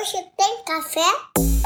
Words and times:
Hoje 0.00 0.24
tem 0.34 0.64
café? 0.64 1.59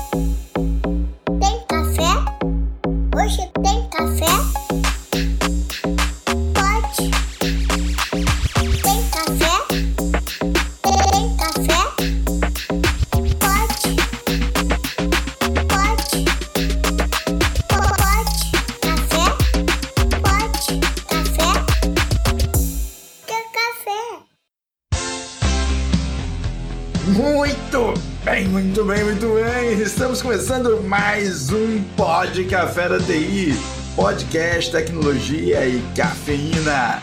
Mais 30.86 31.50
um 31.50 31.82
Pod 31.96 32.44
Café 32.44 32.88
da 32.88 32.98
TI, 32.98 33.54
podcast, 33.96 34.70
tecnologia 34.70 35.66
e 35.66 35.82
cafeína. 35.96 37.02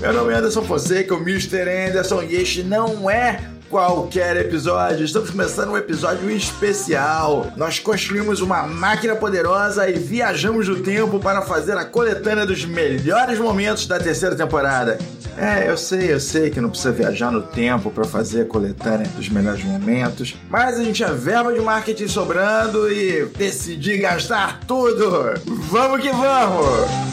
Meu 0.00 0.12
nome 0.12 0.32
é 0.32 0.36
Anderson 0.36 0.62
Fonseca, 0.62 1.14
o 1.14 1.18
Mr. 1.18 1.88
Anderson, 1.88 2.22
e 2.22 2.34
este 2.34 2.64
não 2.64 3.08
é 3.08 3.40
qualquer 3.72 4.36
episódio. 4.36 5.02
Estamos 5.02 5.30
começando 5.30 5.70
um 5.70 5.78
episódio 5.78 6.30
especial. 6.30 7.50
Nós 7.56 7.78
construímos 7.78 8.42
uma 8.42 8.64
máquina 8.64 9.16
poderosa 9.16 9.88
e 9.88 9.94
viajamos 9.94 10.68
no 10.68 10.82
tempo 10.82 11.18
para 11.18 11.40
fazer 11.40 11.78
a 11.78 11.84
coletânea 11.86 12.44
dos 12.44 12.66
melhores 12.66 13.38
momentos 13.38 13.86
da 13.86 13.98
terceira 13.98 14.36
temporada. 14.36 14.98
É, 15.38 15.70
eu 15.70 15.78
sei, 15.78 16.12
eu 16.12 16.20
sei 16.20 16.50
que 16.50 16.60
não 16.60 16.68
precisa 16.68 16.92
viajar 16.92 17.32
no 17.32 17.40
tempo 17.40 17.90
para 17.90 18.04
fazer 18.04 18.42
a 18.42 18.44
coletânea 18.44 19.08
dos 19.16 19.30
melhores 19.30 19.64
momentos, 19.64 20.36
mas 20.50 20.78
a 20.78 20.84
gente 20.84 20.96
tinha 20.96 21.14
verba 21.14 21.50
de 21.50 21.60
marketing 21.60 22.08
sobrando 22.08 22.92
e 22.92 23.24
decidi 23.38 23.96
gastar 23.96 24.60
tudo. 24.66 25.32
Vamos 25.70 26.02
que 26.02 26.10
vamos! 26.10 27.11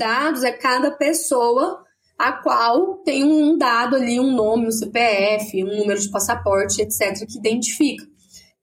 Dados 0.00 0.42
é 0.42 0.50
cada 0.50 0.90
pessoa 0.90 1.84
a 2.18 2.32
qual 2.32 2.96
tem 3.04 3.22
um 3.22 3.56
dado 3.56 3.96
ali, 3.96 4.18
um 4.18 4.34
nome, 4.34 4.66
um 4.66 4.70
CPF, 4.70 5.62
um 5.62 5.78
número 5.78 6.00
de 6.00 6.10
passaporte, 6.10 6.80
etc., 6.80 7.26
que 7.26 7.38
identifica. 7.38 8.04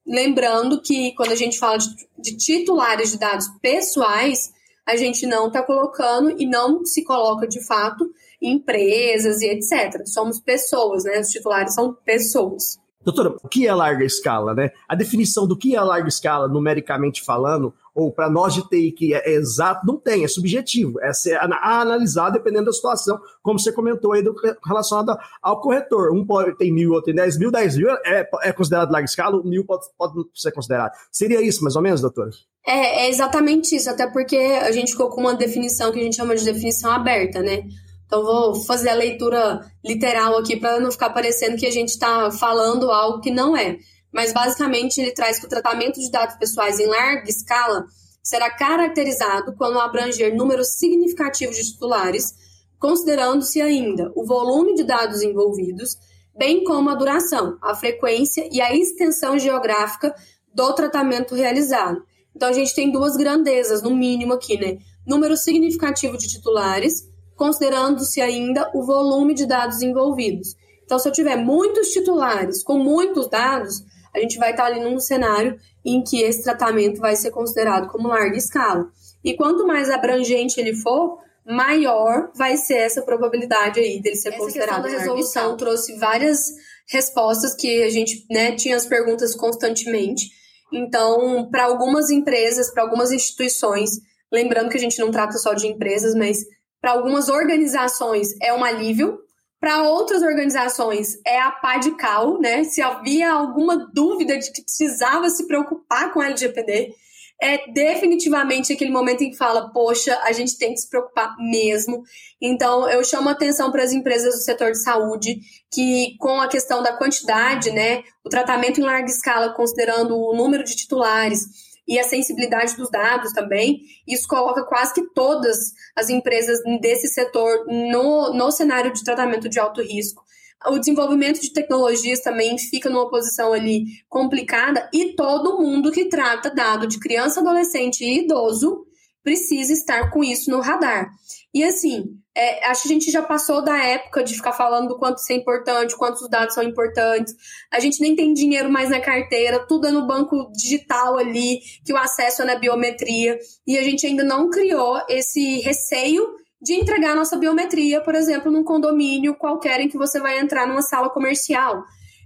Lembrando 0.06 0.80
que 0.82 1.12
quando 1.14 1.32
a 1.32 1.36
gente 1.36 1.58
fala 1.58 1.78
de, 1.78 1.88
de 2.18 2.36
titulares 2.36 3.12
de 3.12 3.18
dados 3.18 3.46
pessoais, 3.62 4.50
a 4.86 4.96
gente 4.96 5.26
não 5.26 5.46
está 5.46 5.62
colocando 5.62 6.34
e 6.40 6.46
não 6.46 6.84
se 6.84 7.04
coloca 7.04 7.46
de 7.46 7.64
fato 7.64 8.10
em 8.40 8.54
empresas 8.54 9.40
e 9.42 9.46
etc. 9.46 10.06
Somos 10.06 10.40
pessoas, 10.40 11.04
né? 11.04 11.20
Os 11.20 11.28
titulares 11.28 11.74
são 11.74 11.92
pessoas. 12.04 12.78
Doutora, 13.04 13.36
o 13.42 13.48
que 13.48 13.66
é 13.66 13.74
larga 13.74 14.04
escala, 14.04 14.54
né? 14.54 14.70
A 14.88 14.94
definição 14.94 15.46
do 15.46 15.56
que 15.56 15.74
é 15.74 15.80
larga 15.80 16.08
escala, 16.08 16.48
numericamente 16.48 17.22
falando, 17.22 17.72
ou 17.98 18.12
para 18.12 18.30
nós 18.30 18.54
de 18.54 18.62
TI 18.68 18.92
que 18.92 19.12
é 19.12 19.32
exato, 19.32 19.84
não 19.84 19.96
tem, 19.96 20.22
é 20.22 20.28
subjetivo. 20.28 21.00
É 21.00 21.12
ser 21.12 21.34
a 21.34 21.80
analisar 21.80 22.30
dependendo 22.30 22.66
da 22.66 22.72
situação, 22.72 23.18
como 23.42 23.58
você 23.58 23.72
comentou 23.72 24.12
aí 24.12 24.22
do, 24.22 24.32
relacionado 24.64 25.18
ao 25.42 25.60
corretor. 25.60 26.12
Um 26.12 26.24
pode, 26.24 26.56
tem 26.56 26.72
mil, 26.72 26.92
outro 26.92 27.06
tem 27.06 27.14
dez 27.16 27.36
mil, 27.36 27.50
dez 27.50 27.76
mil 27.76 27.90
é, 27.90 28.28
é 28.42 28.52
considerado 28.52 28.92
larga 28.92 29.04
escala, 29.04 29.42
mil 29.42 29.64
pode, 29.64 29.86
pode 29.98 30.14
ser 30.32 30.52
considerado. 30.52 30.92
Seria 31.10 31.42
isso, 31.42 31.64
mais 31.64 31.74
ou 31.74 31.82
menos, 31.82 32.00
doutora? 32.00 32.30
É, 32.64 33.06
é 33.06 33.10
exatamente 33.10 33.74
isso, 33.74 33.90
até 33.90 34.06
porque 34.06 34.36
a 34.36 34.70
gente 34.70 34.92
ficou 34.92 35.10
com 35.10 35.22
uma 35.22 35.34
definição 35.34 35.90
que 35.90 35.98
a 35.98 36.02
gente 36.04 36.14
chama 36.14 36.36
de 36.36 36.44
definição 36.44 36.92
aberta, 36.92 37.40
né? 37.40 37.64
Então, 38.06 38.22
vou 38.22 38.54
fazer 38.64 38.90
a 38.90 38.94
leitura 38.94 39.60
literal 39.84 40.38
aqui 40.38 40.56
para 40.56 40.78
não 40.78 40.92
ficar 40.92 41.10
parecendo 41.10 41.56
que 41.56 41.66
a 41.66 41.72
gente 41.72 41.88
está 41.88 42.30
falando 42.30 42.92
algo 42.92 43.20
que 43.20 43.32
não 43.32 43.56
é. 43.56 43.76
Mas, 44.12 44.32
basicamente, 44.32 45.00
ele 45.00 45.12
traz 45.12 45.38
que 45.38 45.46
o 45.46 45.48
tratamento 45.48 46.00
de 46.00 46.10
dados 46.10 46.36
pessoais 46.36 46.78
em 46.78 46.86
larga 46.86 47.28
escala 47.28 47.84
será 48.22 48.50
caracterizado 48.50 49.54
quando 49.56 49.78
abranger 49.78 50.34
números 50.34 50.78
significativos 50.78 51.56
de 51.56 51.72
titulares, 51.72 52.34
considerando-se 52.78 53.60
ainda 53.60 54.12
o 54.14 54.24
volume 54.24 54.74
de 54.74 54.84
dados 54.84 55.22
envolvidos, 55.22 55.96
bem 56.36 56.64
como 56.64 56.90
a 56.90 56.94
duração, 56.94 57.58
a 57.62 57.74
frequência 57.74 58.48
e 58.52 58.60
a 58.60 58.74
extensão 58.74 59.38
geográfica 59.38 60.14
do 60.54 60.72
tratamento 60.74 61.34
realizado. 61.34 62.02
Então, 62.34 62.48
a 62.48 62.52
gente 62.52 62.74
tem 62.74 62.90
duas 62.90 63.16
grandezas, 63.16 63.82
no 63.82 63.94
mínimo, 63.94 64.34
aqui, 64.34 64.58
né? 64.58 64.78
Número 65.06 65.36
significativo 65.36 66.16
de 66.16 66.28
titulares 66.28 67.08
considerando-se 67.38 68.20
ainda 68.20 68.68
o 68.74 68.82
volume 68.82 69.32
de 69.32 69.46
dados 69.46 69.80
envolvidos. 69.80 70.56
Então, 70.84 70.98
se 70.98 71.08
eu 71.08 71.12
tiver 71.12 71.36
muitos 71.36 71.90
titulares 71.90 72.64
com 72.64 72.78
muitos 72.78 73.28
dados, 73.30 73.84
a 74.18 74.22
gente 74.22 74.38
vai 74.38 74.50
estar 74.50 74.64
ali 74.64 74.80
num 74.80 74.98
cenário 74.98 75.58
em 75.84 76.02
que 76.02 76.22
esse 76.22 76.42
tratamento 76.42 77.00
vai 77.00 77.16
ser 77.16 77.30
considerado 77.30 77.88
como 77.88 78.08
larga 78.08 78.36
escala. 78.36 78.90
E 79.24 79.36
quanto 79.36 79.66
mais 79.66 79.90
abrangente 79.90 80.60
ele 80.60 80.74
for, 80.74 81.18
maior 81.46 82.30
vai 82.36 82.56
ser 82.56 82.76
essa 82.76 83.02
probabilidade 83.02 83.80
aí 83.80 84.00
dele 84.00 84.16
ser 84.16 84.28
essa 84.28 84.38
considerado 84.38 84.82
larga 84.82 84.98
resolução 84.98 85.56
trouxe 85.56 85.96
várias 85.98 86.52
respostas 86.86 87.54
que 87.54 87.82
a 87.82 87.88
gente 87.88 88.26
né, 88.30 88.52
tinha 88.52 88.76
as 88.76 88.86
perguntas 88.86 89.34
constantemente. 89.34 90.30
Então, 90.72 91.48
para 91.50 91.64
algumas 91.64 92.10
empresas, 92.10 92.70
para 92.70 92.82
algumas 92.82 93.10
instituições, 93.10 93.90
lembrando 94.32 94.68
que 94.68 94.76
a 94.76 94.80
gente 94.80 94.98
não 94.98 95.10
trata 95.10 95.38
só 95.38 95.54
de 95.54 95.66
empresas, 95.66 96.14
mas 96.14 96.44
para 96.80 96.92
algumas 96.92 97.28
organizações 97.28 98.28
é 98.42 98.52
um 98.52 98.62
alívio, 98.62 99.18
para 99.60 99.82
outras 99.82 100.22
organizações 100.22 101.18
é 101.26 101.40
a 101.40 101.50
pá 101.50 101.78
de 101.78 101.92
cal, 101.96 102.40
né? 102.40 102.64
Se 102.64 102.80
havia 102.80 103.32
alguma 103.32 103.90
dúvida 103.92 104.38
de 104.38 104.52
que 104.52 104.62
precisava 104.62 105.28
se 105.28 105.46
preocupar 105.46 106.12
com 106.12 106.20
a 106.20 106.26
LGPD, 106.26 106.94
é 107.40 107.70
definitivamente 107.70 108.72
aquele 108.72 108.90
momento 108.90 109.22
em 109.22 109.30
que 109.30 109.36
fala, 109.36 109.72
poxa, 109.72 110.18
a 110.24 110.32
gente 110.32 110.58
tem 110.58 110.74
que 110.74 110.80
se 110.80 110.88
preocupar 110.88 111.36
mesmo. 111.38 112.02
Então, 112.40 112.88
eu 112.88 113.04
chamo 113.04 113.28
atenção 113.28 113.70
para 113.70 113.84
as 113.84 113.92
empresas 113.92 114.34
do 114.34 114.40
setor 114.40 114.72
de 114.72 114.82
saúde 114.82 115.38
que, 115.72 116.16
com 116.18 116.40
a 116.40 116.48
questão 116.48 116.82
da 116.82 116.96
quantidade, 116.96 117.70
né, 117.70 118.02
o 118.24 118.28
tratamento 118.28 118.80
em 118.80 118.84
larga 118.84 119.08
escala, 119.08 119.54
considerando 119.54 120.16
o 120.18 120.34
número 120.34 120.64
de 120.64 120.74
titulares, 120.74 121.67
e 121.88 121.98
a 121.98 122.04
sensibilidade 122.04 122.76
dos 122.76 122.90
dados 122.90 123.32
também. 123.32 123.80
Isso 124.06 124.28
coloca 124.28 124.62
quase 124.64 124.92
que 124.92 125.10
todas 125.14 125.72
as 125.96 126.10
empresas 126.10 126.60
desse 126.80 127.08
setor 127.08 127.64
no, 127.66 128.34
no 128.34 128.50
cenário 128.50 128.92
de 128.92 129.02
tratamento 129.02 129.48
de 129.48 129.58
alto 129.58 129.80
risco. 129.80 130.22
O 130.66 130.78
desenvolvimento 130.78 131.40
de 131.40 131.52
tecnologias 131.52 132.20
também 132.20 132.58
fica 132.58 132.90
numa 132.90 133.08
posição 133.08 133.52
ali 133.52 133.84
complicada 134.08 134.90
e 134.92 135.14
todo 135.14 135.58
mundo 135.58 135.90
que 135.90 136.06
trata 136.06 136.50
dado 136.50 136.86
de 136.86 136.98
criança, 136.98 137.40
adolescente 137.40 138.04
e 138.04 138.24
idoso 138.24 138.84
precisa 139.22 139.72
estar 139.72 140.10
com 140.10 140.22
isso 140.22 140.50
no 140.50 140.60
radar. 140.60 141.10
E 141.54 141.64
assim, 141.64 142.04
é, 142.36 142.66
acho 142.68 142.82
que 142.82 142.88
a 142.88 142.92
gente 142.92 143.10
já 143.10 143.22
passou 143.22 143.64
da 143.64 143.76
época 143.76 144.22
de 144.22 144.34
ficar 144.34 144.52
falando 144.52 144.88
do 144.88 144.98
quanto 144.98 145.18
isso 145.18 145.32
é 145.32 145.36
importante, 145.36 145.96
quantos 145.96 146.28
dados 146.28 146.54
são 146.54 146.62
importantes. 146.62 147.34
A 147.72 147.80
gente 147.80 148.00
nem 148.00 148.14
tem 148.14 148.32
dinheiro 148.32 148.70
mais 148.70 148.90
na 148.90 149.00
carteira, 149.00 149.66
tudo 149.66 149.86
é 149.86 149.90
no 149.90 150.06
banco 150.06 150.50
digital 150.52 151.18
ali, 151.18 151.60
que 151.84 151.92
o 151.92 151.96
acesso 151.96 152.42
é 152.42 152.44
na 152.44 152.54
biometria. 152.56 153.38
E 153.66 153.76
a 153.78 153.82
gente 153.82 154.06
ainda 154.06 154.22
não 154.22 154.50
criou 154.50 155.00
esse 155.08 155.58
receio 155.60 156.36
de 156.60 156.74
entregar 156.74 157.16
nossa 157.16 157.36
biometria, 157.36 158.00
por 158.02 158.14
exemplo, 158.14 158.50
num 158.50 158.64
condomínio 158.64 159.34
qualquer 159.36 159.80
em 159.80 159.88
que 159.88 159.96
você 159.96 160.20
vai 160.20 160.38
entrar 160.38 160.66
numa 160.66 160.82
sala 160.82 161.08
comercial. 161.08 161.82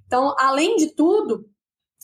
Então, 0.07 0.35
além 0.39 0.77
de 0.77 0.95
tudo, 0.95 1.47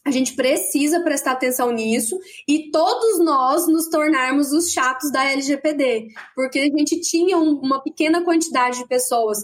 a 0.08 0.10
gente 0.10 0.34
precisa 0.34 1.00
prestar 1.00 1.32
atenção 1.32 1.70
nisso 1.70 2.18
e 2.48 2.70
todos 2.70 3.22
nós 3.22 3.68
nos 3.68 3.88
tornarmos 3.88 4.52
os 4.52 4.72
chatos 4.72 5.12
da 5.12 5.22
LGPD, 5.24 6.08
porque 6.34 6.58
a 6.58 6.64
gente 6.64 6.98
tinha 7.02 7.36
um, 7.36 7.60
uma 7.60 7.82
pequena 7.82 8.24
quantidade 8.24 8.78
de 8.78 8.88
pessoas 8.88 9.38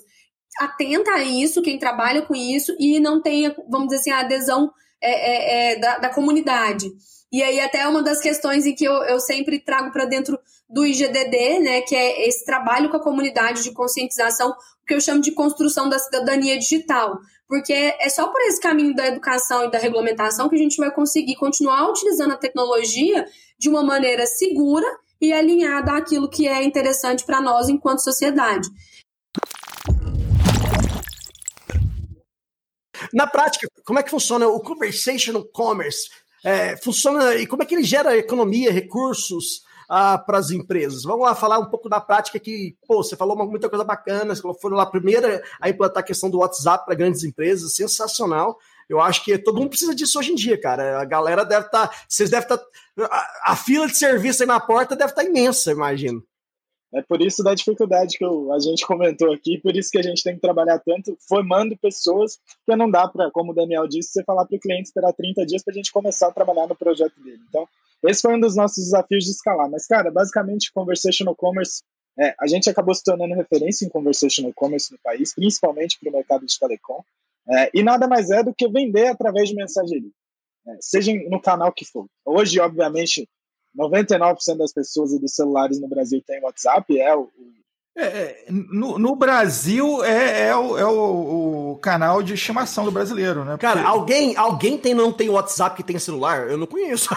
atenta 0.58 1.10
a 1.10 1.22
isso, 1.22 1.62
quem 1.62 1.78
trabalha 1.78 2.22
com 2.22 2.34
isso, 2.34 2.74
e 2.78 2.98
não 2.98 3.20
tenha, 3.20 3.54
vamos 3.68 3.88
dizer 3.88 4.00
assim, 4.00 4.10
a 4.10 4.20
adesão 4.20 4.70
é, 5.02 5.10
é, 5.10 5.72
é, 5.72 5.76
da, 5.78 5.98
da, 5.98 6.08
comunidade. 6.08 6.86
E 7.30 7.42
aí, 7.42 7.60
até 7.60 7.86
uma 7.86 8.02
das 8.02 8.20
questões 8.20 8.64
em 8.64 8.74
que 8.74 8.84
eu, 8.84 8.94
eu 9.02 9.18
sempre 9.18 9.58
trago 9.58 9.92
para 9.92 10.04
dentro 10.04 10.38
do 10.70 10.86
IGDD, 10.86 11.58
né, 11.58 11.80
que 11.82 11.94
é 11.94 12.26
esse 12.26 12.44
trabalho 12.44 12.88
com 12.88 12.96
a 12.96 13.02
comunidade 13.02 13.64
de 13.64 13.72
conscientização, 13.72 14.54
que 14.86 14.94
eu 14.94 15.00
chamo 15.00 15.20
de 15.20 15.32
construção 15.32 15.88
da 15.88 15.98
cidadania 15.98 16.58
digital 16.58 17.18
porque 17.48 17.72
é 17.72 18.08
só 18.08 18.28
por 18.28 18.40
esse 18.42 18.60
caminho 18.60 18.94
da 18.94 19.06
educação 19.06 19.64
e 19.64 19.70
da 19.70 19.78
regulamentação 19.78 20.48
que 20.48 20.56
a 20.56 20.58
gente 20.58 20.76
vai 20.76 20.90
conseguir 20.90 21.36
continuar 21.36 21.88
utilizando 21.90 22.32
a 22.32 22.38
tecnologia 22.38 23.26
de 23.58 23.68
uma 23.68 23.82
maneira 23.82 24.26
segura 24.26 24.86
e 25.20 25.32
alinhada 25.32 25.92
àquilo 25.92 26.28
que 26.28 26.48
é 26.48 26.62
interessante 26.62 27.24
para 27.24 27.40
nós 27.40 27.68
enquanto 27.68 28.02
sociedade. 28.02 28.68
Na 33.12 33.26
prática, 33.26 33.68
como 33.84 33.98
é 33.98 34.02
que 34.02 34.10
funciona 34.10 34.48
o 34.48 34.60
conversational 34.60 35.44
commerce? 35.52 36.08
É, 36.44 36.76
funciona 36.76 37.36
e 37.36 37.46
como 37.46 37.62
é 37.62 37.66
que 37.66 37.74
ele 37.74 37.84
gera 37.84 38.16
economia, 38.16 38.72
recursos? 38.72 39.62
Ah, 39.88 40.18
para 40.18 40.38
as 40.38 40.50
empresas? 40.50 41.02
Vamos 41.02 41.26
lá 41.26 41.34
falar 41.34 41.58
um 41.58 41.70
pouco 41.70 41.88
da 41.88 42.00
prática 42.00 42.38
que, 42.38 42.76
pô, 42.86 43.02
você 43.02 43.16
falou 43.16 43.34
uma, 43.34 43.46
muita 43.46 43.68
coisa 43.68 43.84
bacana, 43.84 44.34
você 44.34 44.42
foi 44.60 44.70
lá 44.70 44.86
primeira 44.86 45.42
a 45.60 45.68
implantar 45.68 46.02
a 46.02 46.06
questão 46.06 46.30
do 46.30 46.38
WhatsApp 46.38 46.84
para 46.84 46.94
grandes 46.94 47.24
empresas, 47.24 47.74
sensacional. 47.74 48.58
Eu 48.88 49.00
acho 49.00 49.24
que 49.24 49.38
todo 49.38 49.58
mundo 49.58 49.70
precisa 49.70 49.94
disso 49.94 50.18
hoje 50.18 50.32
em 50.32 50.34
dia, 50.34 50.60
cara. 50.60 51.00
A 51.00 51.04
galera 51.04 51.44
deve 51.44 51.66
estar. 51.66 51.88
Tá, 51.88 51.96
vocês 52.08 52.30
devem 52.30 52.44
estar. 52.44 52.58
Tá, 52.58 52.66
a, 53.04 53.52
a, 53.52 53.56
fila 53.56 53.86
de 53.86 53.96
serviço 53.96 54.42
aí 54.42 54.46
na 54.46 54.60
porta 54.60 54.94
deve 54.94 55.10
estar 55.10 55.22
tá 55.22 55.28
imensa, 55.28 55.72
imagino. 55.72 56.22
É 56.94 57.02
por 57.02 57.20
isso 57.20 57.42
da 57.42 57.54
dificuldade 57.54 58.16
que 58.16 58.24
eu, 58.24 58.52
a 58.52 58.58
gente 58.60 58.86
comentou 58.86 59.32
aqui, 59.32 59.58
por 59.58 59.74
isso 59.74 59.90
que 59.90 59.98
a 59.98 60.02
gente 60.02 60.22
tem 60.22 60.36
que 60.36 60.40
trabalhar 60.40 60.78
tanto 60.78 61.16
formando 61.28 61.76
pessoas, 61.76 62.38
porque 62.64 62.78
não 62.78 62.88
dá 62.88 63.08
para, 63.08 63.32
como 63.32 63.50
o 63.50 63.54
Daniel 63.54 63.88
disse, 63.88 64.12
você 64.12 64.22
falar 64.22 64.46
para 64.46 64.56
o 64.56 64.60
cliente 64.60 64.84
esperar 64.84 65.12
30 65.12 65.44
dias 65.44 65.64
para 65.64 65.72
a 65.72 65.74
gente 65.74 65.90
começar 65.90 66.28
a 66.28 66.32
trabalhar 66.32 66.68
no 66.68 66.76
projeto 66.76 67.20
dele. 67.20 67.40
Então, 67.48 67.66
esse 68.08 68.22
foi 68.22 68.34
um 68.34 68.40
dos 68.40 68.56
nossos 68.56 68.84
desafios 68.84 69.24
de 69.24 69.30
escalar. 69.30 69.70
Mas, 69.70 69.86
cara, 69.86 70.10
basicamente, 70.10 70.72
conversational 70.72 71.34
commerce, 71.34 71.82
é, 72.18 72.34
a 72.38 72.46
gente 72.46 72.68
acabou 72.70 72.94
se 72.94 73.02
tornando 73.02 73.34
referência 73.34 73.84
em 73.84 73.88
conversational 73.88 74.52
commerce 74.54 74.92
no 74.92 74.98
país, 75.02 75.34
principalmente 75.34 75.98
para 75.98 76.10
o 76.10 76.12
mercado 76.12 76.46
de 76.46 76.58
telecom. 76.58 77.02
É, 77.48 77.70
e 77.74 77.82
nada 77.82 78.08
mais 78.08 78.30
é 78.30 78.42
do 78.42 78.54
que 78.54 78.68
vender 78.68 79.08
através 79.08 79.48
de 79.48 79.54
mensageria, 79.54 80.10
é, 80.66 80.76
seja 80.80 81.12
no 81.28 81.40
canal 81.40 81.72
que 81.72 81.84
for. 81.84 82.06
Hoje, 82.24 82.58
obviamente, 82.58 83.28
99% 83.76 84.56
das 84.56 84.72
pessoas 84.72 85.12
e 85.12 85.18
dos 85.18 85.34
celulares 85.34 85.80
no 85.80 85.88
Brasil 85.88 86.22
têm 86.26 86.42
WhatsApp, 86.42 86.98
é 86.98 87.14
o, 87.14 87.30
é, 87.96 88.04
é, 88.04 88.44
no, 88.50 88.98
no, 88.98 89.14
Brasil 89.14 90.02
é, 90.02 90.48
é, 90.48 90.56
o, 90.56 90.76
é 90.76 90.84
o, 90.84 91.70
o, 91.70 91.76
canal 91.76 92.24
de 92.24 92.34
estimação 92.34 92.84
do 92.84 92.90
brasileiro, 92.90 93.44
né? 93.44 93.56
Cara, 93.56 93.84
alguém, 93.84 94.36
alguém 94.36 94.76
tem, 94.76 94.92
não 94.92 95.12
tem 95.12 95.30
WhatsApp 95.30 95.76
que 95.76 95.84
tem 95.84 95.96
celular? 95.96 96.50
Eu 96.50 96.58
não 96.58 96.66
conheço. 96.66 97.14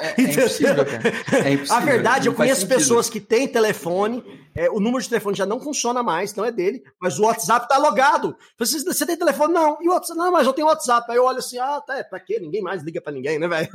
É, 0.00 0.22
é 0.22 0.24
impossível, 0.24 0.86
cara. 0.86 1.12
É 1.46 1.52
impossível. 1.52 1.76
A 1.76 1.80
verdade, 1.80 2.26
eu 2.26 2.32
conheço 2.32 2.66
pessoas 2.66 3.10
que 3.10 3.20
têm 3.20 3.46
telefone, 3.46 4.24
é, 4.56 4.70
o 4.70 4.80
número 4.80 5.02
de 5.02 5.10
telefone 5.10 5.36
já 5.36 5.44
não 5.44 5.60
funciona 5.60 6.02
mais, 6.02 6.34
não 6.34 6.44
é 6.44 6.50
dele, 6.50 6.82
mas 6.98 7.18
o 7.18 7.24
WhatsApp 7.24 7.68
tá 7.68 7.76
logado. 7.76 8.34
Você, 8.58 8.82
você 8.82 9.04
tem 9.04 9.18
telefone? 9.18 9.52
Não. 9.52 9.76
E 9.82 9.88
o 9.88 9.92
WhatsApp? 9.92 10.18
Não, 10.18 10.32
mas 10.32 10.46
eu 10.46 10.54
tenho 10.54 10.68
WhatsApp. 10.68 11.10
Aí 11.10 11.18
eu 11.18 11.24
olho 11.24 11.38
assim, 11.38 11.58
ah, 11.58 11.82
tá, 11.86 12.02
pra 12.02 12.18
quê? 12.18 12.38
Ninguém 12.40 12.62
mais 12.62 12.82
liga 12.82 12.98
pra 12.98 13.12
ninguém, 13.12 13.38
né, 13.38 13.46
velho? 13.46 13.68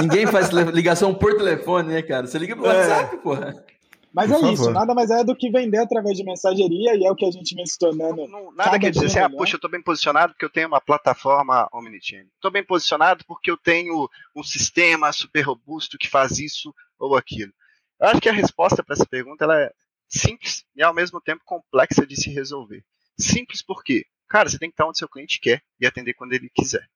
Ninguém 0.00 0.26
faz 0.26 0.48
ligação 0.50 1.14
por 1.14 1.36
telefone, 1.36 1.90
né, 1.94 2.02
cara? 2.02 2.26
Você 2.26 2.38
liga 2.38 2.56
pro 2.56 2.66
WhatsApp, 2.66 3.18
porra. 3.18 3.64
Mas 4.12 4.28
Por 4.28 4.36
é 4.36 4.40
favor. 4.40 4.52
isso, 4.52 4.70
nada 4.70 4.94
mais 4.94 5.10
é 5.10 5.24
do 5.24 5.34
que 5.34 5.50
vender 5.50 5.78
através 5.78 6.16
de 6.16 6.24
mensageria 6.24 6.94
e 6.94 7.04
é 7.04 7.10
o 7.10 7.16
que 7.16 7.24
a 7.24 7.30
gente 7.30 7.54
vem 7.54 7.64
se 7.64 7.78
tornando. 7.78 8.28
Não, 8.28 8.52
nada 8.52 8.78
quer 8.78 8.90
dizer 8.90 9.06
assim, 9.06 9.18
ah, 9.20 9.30
poxa, 9.30 9.54
eu 9.54 9.56
estou 9.56 9.70
bem 9.70 9.82
posicionado 9.82 10.34
porque 10.34 10.44
eu 10.44 10.50
tenho 10.50 10.68
uma 10.68 10.80
plataforma 10.80 11.66
Omnichannel. 11.72 12.26
Estou 12.34 12.50
bem 12.50 12.64
posicionado 12.64 13.24
porque 13.26 13.50
eu 13.50 13.56
tenho 13.56 14.08
um 14.36 14.42
sistema 14.42 15.10
super 15.12 15.40
robusto 15.40 15.96
que 15.96 16.10
faz 16.10 16.38
isso 16.38 16.74
ou 16.98 17.16
aquilo. 17.16 17.52
Eu 17.98 18.08
acho 18.08 18.20
que 18.20 18.28
a 18.28 18.32
resposta 18.32 18.82
para 18.82 18.94
essa 18.94 19.06
pergunta 19.06 19.44
ela 19.44 19.58
é 19.58 19.72
simples 20.08 20.64
e 20.76 20.82
ao 20.82 20.92
mesmo 20.92 21.18
tempo 21.20 21.42
complexa 21.44 22.06
de 22.06 22.14
se 22.14 22.30
resolver. 22.30 22.84
Simples 23.18 23.62
porque, 23.62 24.04
cara, 24.28 24.48
você 24.48 24.58
tem 24.58 24.68
que 24.68 24.74
estar 24.74 24.86
onde 24.86 24.98
seu 24.98 25.08
cliente 25.08 25.40
quer 25.40 25.62
e 25.80 25.86
atender 25.86 26.12
quando 26.12 26.34
ele 26.34 26.50
quiser. 26.54 26.86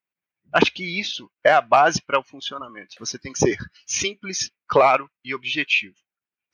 Acho 0.52 0.72
que 0.72 0.84
isso 0.84 1.30
é 1.42 1.52
a 1.52 1.60
base 1.60 2.02
para 2.02 2.18
o 2.18 2.22
funcionamento. 2.22 2.94
Você 2.98 3.18
tem 3.18 3.32
que 3.32 3.38
ser 3.38 3.56
simples, 3.86 4.50
claro 4.68 5.10
e 5.24 5.34
objetivo. 5.34 5.96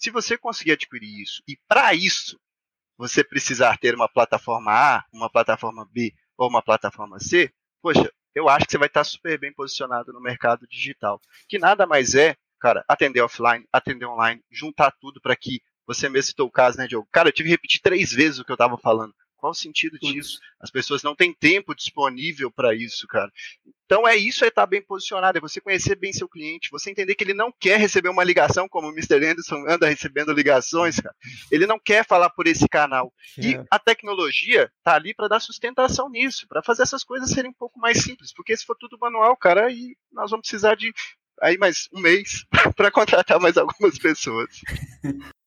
Se 0.02 0.10
você 0.10 0.36
conseguir 0.36 0.72
adquirir 0.72 1.22
isso 1.22 1.44
e 1.46 1.56
para 1.68 1.94
isso 1.94 2.36
você 2.98 3.22
precisar 3.22 3.78
ter 3.78 3.94
uma 3.94 4.08
plataforma 4.08 4.72
A, 4.72 5.04
uma 5.12 5.30
plataforma 5.30 5.88
B 5.92 6.12
ou 6.36 6.48
uma 6.48 6.60
plataforma 6.60 7.20
C, 7.20 7.52
poxa, 7.80 8.12
eu 8.34 8.48
acho 8.48 8.66
que 8.66 8.72
você 8.72 8.78
vai 8.78 8.88
estar 8.88 9.04
super 9.04 9.38
bem 9.38 9.52
posicionado 9.52 10.12
no 10.12 10.20
mercado 10.20 10.66
digital. 10.66 11.20
Que 11.48 11.56
nada 11.56 11.86
mais 11.86 12.16
é, 12.16 12.34
cara, 12.58 12.84
atender 12.88 13.20
offline, 13.20 13.64
atender 13.72 14.06
online, 14.06 14.42
juntar 14.50 14.90
tudo 14.90 15.20
para 15.20 15.36
que 15.36 15.62
você 15.86 16.08
mesmo 16.08 16.30
citou 16.30 16.48
o 16.48 16.52
caso, 16.52 16.78
né, 16.78 16.88
Diogo? 16.88 17.06
Cara, 17.12 17.28
eu 17.28 17.32
tive 17.32 17.48
que 17.48 17.54
repetir 17.54 17.80
três 17.80 18.10
vezes 18.10 18.40
o 18.40 18.44
que 18.44 18.50
eu 18.50 18.54
estava 18.54 18.76
falando. 18.76 19.14
Qual 19.42 19.50
o 19.50 19.54
sentido 19.54 19.98
disso? 19.98 20.38
As 20.60 20.70
pessoas 20.70 21.02
não 21.02 21.16
têm 21.16 21.34
tempo 21.34 21.74
disponível 21.74 22.48
para 22.48 22.76
isso, 22.76 23.08
cara. 23.08 23.28
Então 23.84 24.06
é 24.06 24.16
isso 24.16 24.44
é 24.44 24.48
estar 24.48 24.66
bem 24.66 24.80
posicionado, 24.80 25.36
é 25.36 25.40
você 25.40 25.60
conhecer 25.60 25.96
bem 25.96 26.12
seu 26.12 26.28
cliente, 26.28 26.70
você 26.70 26.92
entender 26.92 27.16
que 27.16 27.24
ele 27.24 27.34
não 27.34 27.50
quer 27.50 27.76
receber 27.76 28.08
uma 28.08 28.22
ligação 28.22 28.68
como 28.68 28.86
o 28.86 28.92
Mr. 28.92 29.16
Anderson 29.16 29.64
anda 29.66 29.88
recebendo 29.88 30.32
ligações, 30.32 31.00
cara. 31.00 31.12
Ele 31.50 31.66
não 31.66 31.76
quer 31.76 32.06
falar 32.06 32.30
por 32.30 32.46
esse 32.46 32.68
canal. 32.68 33.12
E 33.36 33.56
é. 33.56 33.64
a 33.68 33.80
tecnologia 33.80 34.70
tá 34.84 34.94
ali 34.94 35.12
para 35.12 35.26
dar 35.26 35.40
sustentação 35.40 36.08
nisso, 36.08 36.46
para 36.46 36.62
fazer 36.62 36.84
essas 36.84 37.02
coisas 37.02 37.28
serem 37.28 37.50
um 37.50 37.54
pouco 37.54 37.80
mais 37.80 38.00
simples, 38.00 38.32
porque 38.32 38.56
se 38.56 38.64
for 38.64 38.76
tudo 38.78 38.96
manual, 38.96 39.36
cara, 39.36 39.66
aí 39.66 39.96
nós 40.12 40.30
vamos 40.30 40.46
precisar 40.46 40.76
de 40.76 40.94
aí 41.40 41.58
mais 41.58 41.88
um 41.92 42.00
mês 42.00 42.46
para 42.76 42.92
contratar 42.92 43.40
mais 43.40 43.56
algumas 43.58 43.98
pessoas. 43.98 44.60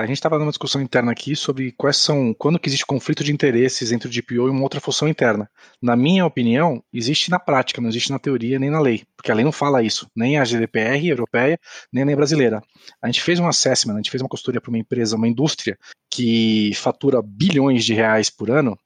A 0.00 0.06
gente 0.06 0.16
estava 0.16 0.38
numa 0.38 0.50
discussão 0.50 0.80
interna 0.80 1.12
aqui 1.12 1.36
sobre 1.36 1.72
quais 1.72 1.98
são, 1.98 2.32
quando 2.32 2.58
que 2.58 2.70
existe 2.70 2.86
conflito 2.86 3.22
de 3.22 3.32
interesses 3.32 3.92
entre 3.92 4.08
o 4.08 4.10
DPO 4.10 4.46
e 4.46 4.50
uma 4.50 4.62
outra 4.62 4.80
função 4.80 5.06
interna. 5.06 5.46
Na 5.80 5.94
minha 5.94 6.24
opinião, 6.24 6.82
existe 6.90 7.30
na 7.30 7.38
prática, 7.38 7.82
não 7.82 7.88
existe 7.90 8.10
na 8.10 8.18
teoria 8.18 8.58
nem 8.58 8.70
na 8.70 8.80
lei, 8.80 9.04
porque 9.14 9.30
a 9.30 9.34
lei 9.34 9.44
não 9.44 9.52
fala 9.52 9.82
isso, 9.82 10.10
nem 10.16 10.38
a 10.38 10.44
GDPR 10.44 11.06
europeia, 11.06 11.60
nem 11.92 12.02
a 12.02 12.06
lei 12.06 12.16
brasileira. 12.16 12.62
A 13.02 13.08
gente 13.08 13.20
fez 13.20 13.38
um 13.38 13.46
assessment, 13.46 13.92
a 13.92 13.96
gente 13.98 14.10
fez 14.10 14.22
uma 14.22 14.28
consultoria 14.28 14.60
para 14.60 14.70
uma 14.70 14.78
empresa, 14.78 15.16
uma 15.16 15.28
indústria 15.28 15.78
que 16.08 16.72
fatura 16.76 17.20
bilhões 17.20 17.84
de 17.84 17.92
reais 17.92 18.30
por 18.30 18.50
ano, 18.50 18.78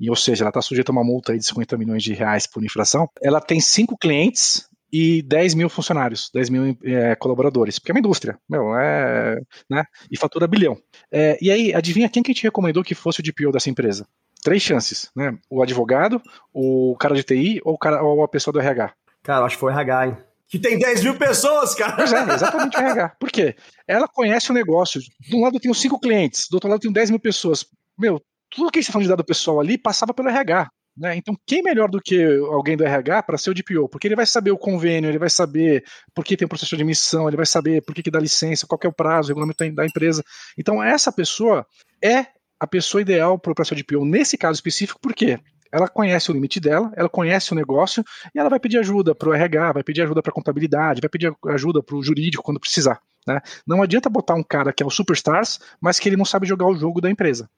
e 0.00 0.10
ou 0.10 0.16
seja, 0.16 0.42
ela 0.42 0.50
está 0.50 0.60
sujeita 0.60 0.90
a 0.90 0.94
uma 0.94 1.04
multa 1.04 1.38
de 1.38 1.46
50 1.46 1.78
milhões 1.78 2.02
de 2.02 2.12
reais 2.12 2.44
por 2.44 2.64
infração. 2.64 3.08
Ela 3.22 3.40
tem 3.40 3.60
cinco 3.60 3.96
clientes 3.96 4.68
e 4.92 5.22
10 5.22 5.54
mil 5.54 5.68
funcionários, 5.68 6.30
10 6.32 6.50
mil 6.50 6.78
é, 6.84 7.14
colaboradores, 7.16 7.78
porque 7.78 7.90
é 7.90 7.94
uma 7.94 8.00
indústria, 8.00 8.38
meu, 8.48 8.76
é, 8.76 9.38
né, 9.68 9.84
e 10.10 10.18
fatura 10.18 10.46
bilhão. 10.46 10.76
É, 11.10 11.38
e 11.40 11.50
aí, 11.50 11.74
adivinha 11.74 12.08
quem 12.08 12.22
que 12.22 12.34
te 12.34 12.44
recomendou 12.44 12.84
que 12.84 12.94
fosse 12.94 13.20
o 13.20 13.22
DPO 13.22 13.52
dessa 13.52 13.70
empresa? 13.70 14.06
Três 14.42 14.62
chances, 14.62 15.10
né, 15.14 15.36
o 15.50 15.62
advogado, 15.62 16.22
o 16.52 16.96
cara 16.98 17.14
de 17.14 17.22
TI 17.22 17.60
ou, 17.64 17.74
o 17.74 17.78
cara, 17.78 18.02
ou 18.02 18.22
a 18.22 18.28
pessoa 18.28 18.52
do 18.52 18.60
RH. 18.60 18.92
Cara, 19.22 19.44
acho 19.44 19.56
que 19.56 19.60
foi 19.60 19.72
o 19.72 19.74
RH, 19.74 20.06
hein? 20.06 20.16
Que 20.48 20.58
tem 20.58 20.78
10 20.78 21.02
mil 21.02 21.16
pessoas, 21.16 21.74
cara. 21.74 21.96
Pois 21.96 22.12
é, 22.12 22.22
exatamente 22.34 22.76
o 22.76 22.80
RH. 22.80 23.16
Por 23.18 23.30
quê? 23.32 23.56
Ela 23.88 24.06
conhece 24.06 24.50
o 24.52 24.54
negócio. 24.54 25.00
De 25.20 25.34
um 25.34 25.42
lado 25.42 25.56
eu 25.56 25.60
tenho 25.60 25.74
cinco 25.74 25.98
clientes, 25.98 26.46
do 26.48 26.54
outro 26.54 26.68
lado 26.68 26.78
eu 26.78 26.82
tenho 26.82 26.94
10 26.94 27.10
mil 27.10 27.18
pessoas. 27.18 27.66
Meu, 27.98 28.22
tudo 28.48 28.70
que 28.70 28.80
tá 28.80 28.92
falando 28.92 29.04
de 29.04 29.10
dado 29.10 29.24
pessoal 29.24 29.58
ali 29.58 29.76
passava 29.76 30.14
pelo 30.14 30.28
RH. 30.28 30.70
Né? 30.96 31.16
Então, 31.16 31.36
quem 31.46 31.62
melhor 31.62 31.90
do 31.90 32.00
que 32.00 32.24
alguém 32.50 32.76
do 32.76 32.84
RH 32.84 33.22
para 33.24 33.36
ser 33.36 33.50
o 33.50 33.54
DPO? 33.54 33.88
Porque 33.88 34.08
ele 34.08 34.16
vai 34.16 34.24
saber 34.24 34.50
o 34.50 34.58
convênio, 34.58 35.10
ele 35.10 35.18
vai 35.18 35.28
saber 35.28 35.84
por 36.14 36.24
que 36.24 36.36
tem 36.36 36.46
o 36.46 36.48
processo 36.48 36.74
de 36.74 36.82
admissão, 36.82 37.28
ele 37.28 37.36
vai 37.36 37.44
saber 37.44 37.82
por 37.82 37.94
que, 37.94 38.02
que 38.02 38.10
dá 38.10 38.18
licença, 38.18 38.66
qual 38.66 38.78
é 38.82 38.88
o 38.88 38.92
prazo, 38.92 39.28
o 39.28 39.30
regulamento 39.34 39.74
da 39.74 39.84
empresa. 39.84 40.24
Então, 40.56 40.82
essa 40.82 41.12
pessoa 41.12 41.66
é 42.02 42.26
a 42.58 42.66
pessoa 42.66 43.02
ideal 43.02 43.38
para 43.38 43.52
o 43.52 43.54
processo 43.54 43.76
de 43.76 43.82
DPO 43.82 44.06
nesse 44.06 44.38
caso 44.38 44.56
específico, 44.56 44.98
por 45.00 45.14
quê? 45.14 45.38
Ela 45.70 45.88
conhece 45.88 46.30
o 46.30 46.34
limite 46.34 46.58
dela, 46.58 46.90
ela 46.96 47.08
conhece 47.08 47.52
o 47.52 47.54
negócio 47.54 48.02
e 48.34 48.38
ela 48.38 48.48
vai 48.48 48.58
pedir 48.58 48.78
ajuda 48.78 49.14
para 49.14 49.28
o 49.28 49.34
RH, 49.34 49.72
vai 49.72 49.82
pedir 49.82 50.02
ajuda 50.02 50.22
para 50.22 50.30
a 50.30 50.34
contabilidade, 50.34 51.02
vai 51.02 51.10
pedir 51.10 51.30
ajuda 51.48 51.82
para 51.82 51.96
o 51.96 52.02
jurídico 52.02 52.42
quando 52.42 52.60
precisar. 52.60 53.00
Né? 53.26 53.40
Não 53.66 53.82
adianta 53.82 54.08
botar 54.08 54.34
um 54.34 54.42
cara 54.42 54.72
que 54.72 54.82
é 54.82 54.86
o 54.86 54.90
superstars, 54.90 55.58
mas 55.80 55.98
que 55.98 56.08
ele 56.08 56.16
não 56.16 56.24
sabe 56.24 56.46
jogar 56.46 56.66
o 56.66 56.76
jogo 56.76 57.00
da 57.00 57.10
empresa. 57.10 57.50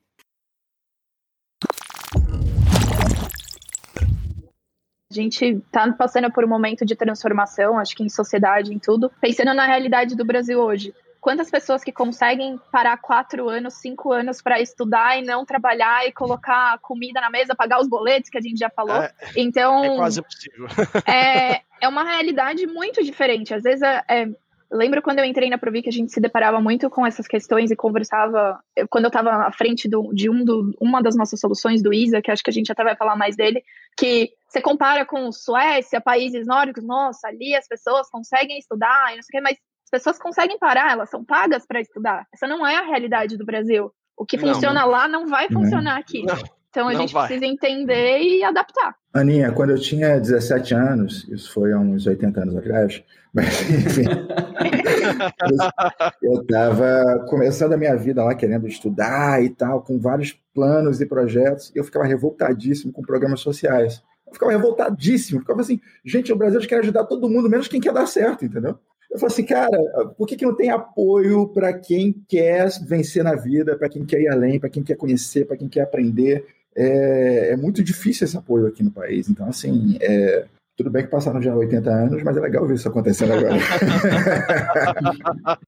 A 5.10 5.14
gente 5.14 5.42
está 5.42 5.90
passando 5.92 6.30
por 6.30 6.44
um 6.44 6.48
momento 6.48 6.84
de 6.84 6.94
transformação, 6.94 7.78
acho 7.78 7.96
que 7.96 8.02
em 8.02 8.10
sociedade, 8.10 8.74
em 8.74 8.78
tudo. 8.78 9.10
Pensando 9.22 9.54
na 9.54 9.64
realidade 9.64 10.14
do 10.14 10.22
Brasil 10.22 10.60
hoje, 10.60 10.94
quantas 11.18 11.50
pessoas 11.50 11.82
que 11.82 11.90
conseguem 11.90 12.60
parar 12.70 12.98
quatro 12.98 13.48
anos, 13.48 13.74
cinco 13.74 14.12
anos 14.12 14.42
para 14.42 14.60
estudar 14.60 15.18
e 15.18 15.24
não 15.24 15.46
trabalhar 15.46 16.06
e 16.06 16.12
colocar 16.12 16.78
comida 16.80 17.22
na 17.22 17.30
mesa, 17.30 17.54
pagar 17.54 17.80
os 17.80 17.88
boletos 17.88 18.28
que 18.28 18.36
a 18.36 18.40
gente 18.42 18.58
já 18.58 18.68
falou. 18.68 18.96
É, 18.96 19.10
então 19.34 19.82
é 19.82 19.96
quase 19.96 20.20
possível. 20.20 20.66
é, 21.06 21.62
é 21.80 21.88
uma 21.88 22.04
realidade 22.04 22.66
muito 22.66 23.02
diferente. 23.02 23.54
Às 23.54 23.62
vezes 23.62 23.80
é, 23.80 24.04
é 24.08 24.28
lembro 24.70 25.02
quando 25.02 25.18
eu 25.18 25.24
entrei 25.24 25.48
na 25.48 25.58
Provi 25.58 25.82
a 25.86 25.90
gente 25.90 26.12
se 26.12 26.20
deparava 26.20 26.60
muito 26.60 26.90
com 26.90 27.06
essas 27.06 27.26
questões 27.26 27.70
e 27.70 27.76
conversava. 27.76 28.58
Quando 28.90 29.04
eu 29.04 29.08
estava 29.08 29.46
à 29.46 29.52
frente 29.52 29.88
do, 29.88 30.12
de 30.12 30.28
um 30.28 30.44
do, 30.44 30.74
uma 30.80 31.02
das 31.02 31.16
nossas 31.16 31.40
soluções 31.40 31.82
do 31.82 31.92
ISA, 31.92 32.20
que 32.20 32.30
acho 32.30 32.42
que 32.42 32.50
a 32.50 32.52
gente 32.52 32.70
até 32.70 32.84
vai 32.84 32.96
falar 32.96 33.16
mais 33.16 33.36
dele, 33.36 33.62
que 33.96 34.30
você 34.48 34.60
compara 34.60 35.04
com 35.04 35.30
Suécia, 35.32 36.00
países 36.00 36.46
nórdicos, 36.46 36.84
nossa, 36.84 37.28
ali 37.28 37.54
as 37.54 37.66
pessoas 37.66 38.08
conseguem 38.10 38.58
estudar, 38.58 39.12
e 39.12 39.16
não 39.16 39.22
sei 39.22 39.38
o 39.38 39.40
que, 39.40 39.40
mas 39.40 39.58
as 39.84 39.90
pessoas 39.90 40.18
conseguem 40.18 40.58
parar, 40.58 40.92
elas 40.92 41.08
são 41.08 41.24
pagas 41.24 41.66
para 41.66 41.80
estudar. 41.80 42.26
Essa 42.32 42.46
não 42.46 42.66
é 42.66 42.76
a 42.76 42.84
realidade 42.84 43.36
do 43.36 43.46
Brasil. 43.46 43.90
O 44.16 44.26
que 44.26 44.36
não, 44.36 44.52
funciona 44.52 44.84
lá 44.84 45.08
não 45.08 45.26
vai 45.26 45.48
funcionar 45.48 45.96
aqui. 45.96 46.24
Não. 46.24 46.57
Então 46.70 46.88
a 46.88 46.92
Não 46.92 47.00
gente 47.00 47.14
vai. 47.14 47.26
precisa 47.26 47.46
entender 47.46 48.20
e 48.20 48.44
adaptar. 48.44 48.94
Aninha, 49.12 49.50
quando 49.52 49.70
eu 49.70 49.80
tinha 49.80 50.20
17 50.20 50.74
anos, 50.74 51.26
isso 51.28 51.52
foi 51.52 51.72
há 51.72 51.78
uns 51.78 52.06
80 52.06 52.42
anos 52.42 52.56
atrás, 52.56 53.02
mas 53.34 53.68
enfim, 53.70 54.04
eu 56.22 56.42
estava 56.42 57.24
começando 57.28 57.72
a 57.72 57.76
minha 57.76 57.96
vida 57.96 58.22
lá, 58.22 58.34
querendo 58.34 58.68
estudar 58.68 59.42
e 59.42 59.50
tal, 59.50 59.82
com 59.82 59.98
vários 59.98 60.32
planos 60.54 61.00
e 61.00 61.06
projetos, 61.06 61.72
e 61.74 61.78
eu 61.78 61.84
ficava 61.84 62.06
revoltadíssimo 62.06 62.92
com 62.92 63.02
programas 63.02 63.40
sociais. 63.40 64.02
Eu 64.26 64.34
ficava 64.34 64.52
revoltadíssimo, 64.52 65.40
ficava 65.40 65.62
assim, 65.62 65.80
gente, 66.04 66.32
o 66.32 66.36
Brasil 66.36 66.60
quer 66.60 66.80
ajudar 66.80 67.04
todo 67.04 67.30
mundo, 67.30 67.48
menos 67.48 67.68
quem 67.68 67.80
quer 67.80 67.92
dar 67.92 68.06
certo, 68.06 68.44
entendeu? 68.44 68.78
Eu 69.10 69.18
falei 69.18 69.32
assim, 69.32 69.44
cara, 69.44 69.70
por 70.18 70.26
que, 70.26 70.36
que 70.36 70.44
não 70.44 70.54
tem 70.54 70.70
apoio 70.70 71.48
para 71.48 71.72
quem 71.72 72.12
quer 72.28 72.68
vencer 72.86 73.24
na 73.24 73.34
vida, 73.34 73.76
para 73.76 73.88
quem 73.88 74.04
quer 74.04 74.20
ir 74.20 74.28
além, 74.28 74.60
para 74.60 74.68
quem 74.68 74.82
quer 74.82 74.96
conhecer, 74.96 75.46
para 75.46 75.56
quem 75.56 75.68
quer 75.68 75.80
aprender? 75.80 76.44
É, 76.80 77.50
é 77.52 77.56
muito 77.56 77.82
difícil 77.82 78.24
esse 78.24 78.36
apoio 78.36 78.68
aqui 78.68 78.84
no 78.84 78.92
país. 78.92 79.28
Então, 79.28 79.48
assim, 79.48 79.98
é, 80.00 80.46
tudo 80.76 80.90
bem 80.90 81.04
que 81.04 81.10
passaram 81.10 81.42
já 81.42 81.52
80 81.52 81.90
anos, 81.90 82.22
mas 82.22 82.36
é 82.36 82.40
legal 82.40 82.64
ver 82.64 82.76
isso 82.76 82.88
acontecendo 82.88 83.32
agora. 83.32 83.56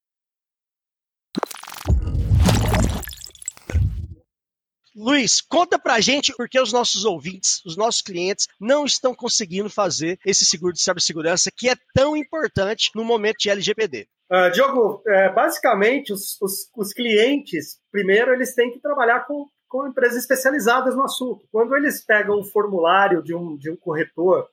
Luiz, 4.95 5.41
conta 5.41 5.79
pra 5.79 5.99
gente 5.99 6.33
por 6.37 6.49
que 6.49 6.61
os 6.61 6.73
nossos 6.73 7.05
ouvintes, 7.05 7.65
os 7.65 7.77
nossos 7.77 8.03
clientes, 8.03 8.47
não 8.61 8.85
estão 8.85 9.15
conseguindo 9.15 9.71
fazer 9.71 10.19
esse 10.27 10.45
seguro 10.45 10.75
de 10.75 10.83
cibersegurança 10.83 11.51
que 11.57 11.69
é 11.69 11.75
tão 11.95 12.17
importante 12.17 12.91
no 12.95 13.03
momento 13.03 13.39
de 13.39 13.51
LGPD. 13.51 14.07
Uh, 14.31 14.51
Diogo, 14.53 15.03
é, 15.09 15.33
basicamente, 15.33 16.13
os, 16.13 16.41
os, 16.41 16.71
os, 16.77 16.93
clientes, 16.93 17.81
primeiro, 17.91 18.33
eles 18.33 18.55
têm 18.55 18.71
que 18.71 18.79
trabalhar 18.79 19.27
com, 19.27 19.45
com 19.71 19.87
empresas 19.87 20.19
especializadas 20.19 20.97
no 20.97 21.05
assunto. 21.05 21.47
Quando 21.53 21.77
eles 21.77 22.05
pegam 22.05 22.41
um 22.41 22.45
formulário 22.45 23.23
de 23.23 23.33
um, 23.33 23.57
de 23.57 23.71
um 23.71 23.77
corretor, 23.77 24.49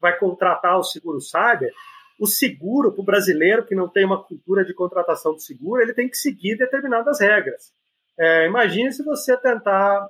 vai 0.00 0.16
contratar 0.16 0.78
o 0.78 0.84
seguro 0.84 1.20
cyber, 1.20 1.72
o 2.20 2.26
seguro, 2.26 2.92
para 2.92 3.02
o 3.02 3.04
brasileiro 3.04 3.66
que 3.66 3.74
não 3.74 3.88
tem 3.88 4.06
uma 4.06 4.22
cultura 4.22 4.64
de 4.64 4.72
contratação 4.72 5.34
de 5.34 5.42
seguro, 5.42 5.82
ele 5.82 5.92
tem 5.92 6.08
que 6.08 6.16
seguir 6.16 6.56
determinadas 6.56 7.20
regras. 7.20 7.72
É, 8.16 8.46
imagine 8.46 8.92
se 8.92 9.02
você 9.02 9.36
tentar 9.36 10.08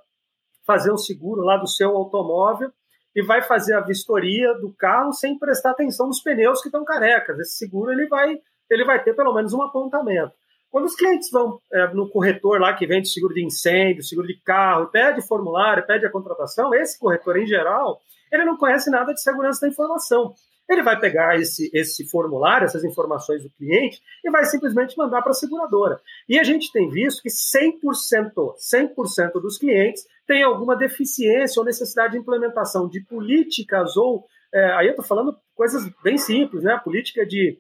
fazer 0.67 0.93
um 0.93 0.99
seguro 0.99 1.41
lá 1.41 1.57
do 1.57 1.67
seu 1.67 1.97
automóvel 1.97 2.71
e 3.17 3.23
vai 3.23 3.41
fazer 3.41 3.75
a 3.75 3.81
vistoria 3.81 4.53
do 4.55 4.75
carro 4.75 5.13
sem 5.13 5.39
prestar 5.39 5.71
atenção 5.71 6.07
nos 6.07 6.23
pneus 6.23 6.61
que 6.61 6.69
estão 6.69 6.85
carecas. 6.85 7.39
Esse 7.39 7.57
seguro 7.57 7.93
ele 7.93 8.07
vai, 8.09 8.39
ele 8.69 8.85
vai 8.85 9.03
ter 9.03 9.15
pelo 9.17 9.33
menos 9.33 9.55
um 9.55 9.63
apontamento. 9.63 10.35
Quando 10.71 10.85
os 10.85 10.95
clientes 10.95 11.31
vão 11.31 11.59
é, 11.73 11.89
no 11.89 12.09
corretor 12.09 12.61
lá 12.61 12.73
que 12.75 12.87
vende 12.87 13.09
seguro 13.09 13.35
de 13.35 13.45
incêndio, 13.45 14.05
seguro 14.05 14.27
de 14.27 14.41
carro, 14.41 14.87
pede 14.87 15.27
formulário, 15.27 15.87
pede 15.87 16.07
a 16.07 16.11
contratação, 16.11 16.73
esse 16.73 16.99
corretor 16.99 17.37
em 17.37 17.47
geral, 17.47 18.01
ele 18.33 18.45
não 18.45 18.57
conhece 18.57 18.89
nada 18.91 19.13
de 19.13 19.21
segurança 19.21 19.61
da 19.63 19.69
informação. 19.69 20.33
Ele 20.69 20.85
vai 20.85 21.01
pegar 21.01 21.37
esse, 21.37 21.69
esse 21.75 22.09
formulário, 22.09 22.65
essas 22.65 22.85
informações 22.85 23.43
do 23.43 23.51
cliente, 23.51 24.01
e 24.25 24.31
vai 24.31 24.45
simplesmente 24.45 24.97
mandar 24.97 25.21
para 25.21 25.33
a 25.33 25.35
seguradora. 25.35 26.01
E 26.29 26.39
a 26.39 26.45
gente 26.45 26.71
tem 26.71 26.89
visto 26.89 27.23
que 27.23 27.29
100%, 27.29 28.33
100% 28.57 29.33
dos 29.43 29.59
clientes 29.59 30.05
têm 30.29 30.45
alguma 30.45 30.77
deficiência 30.77 31.59
ou 31.59 31.67
necessidade 31.67 32.13
de 32.13 32.19
implementação 32.19 32.89
de 32.89 33.01
políticas 33.01 33.97
ou, 33.97 34.25
é, 34.55 34.73
aí 34.75 34.87
eu 34.87 34.91
estou 34.91 35.05
falando 35.05 35.37
coisas 35.57 35.91
bem 36.05 36.17
simples, 36.17 36.63
né? 36.63 36.81
Política 36.85 37.27
de 37.27 37.59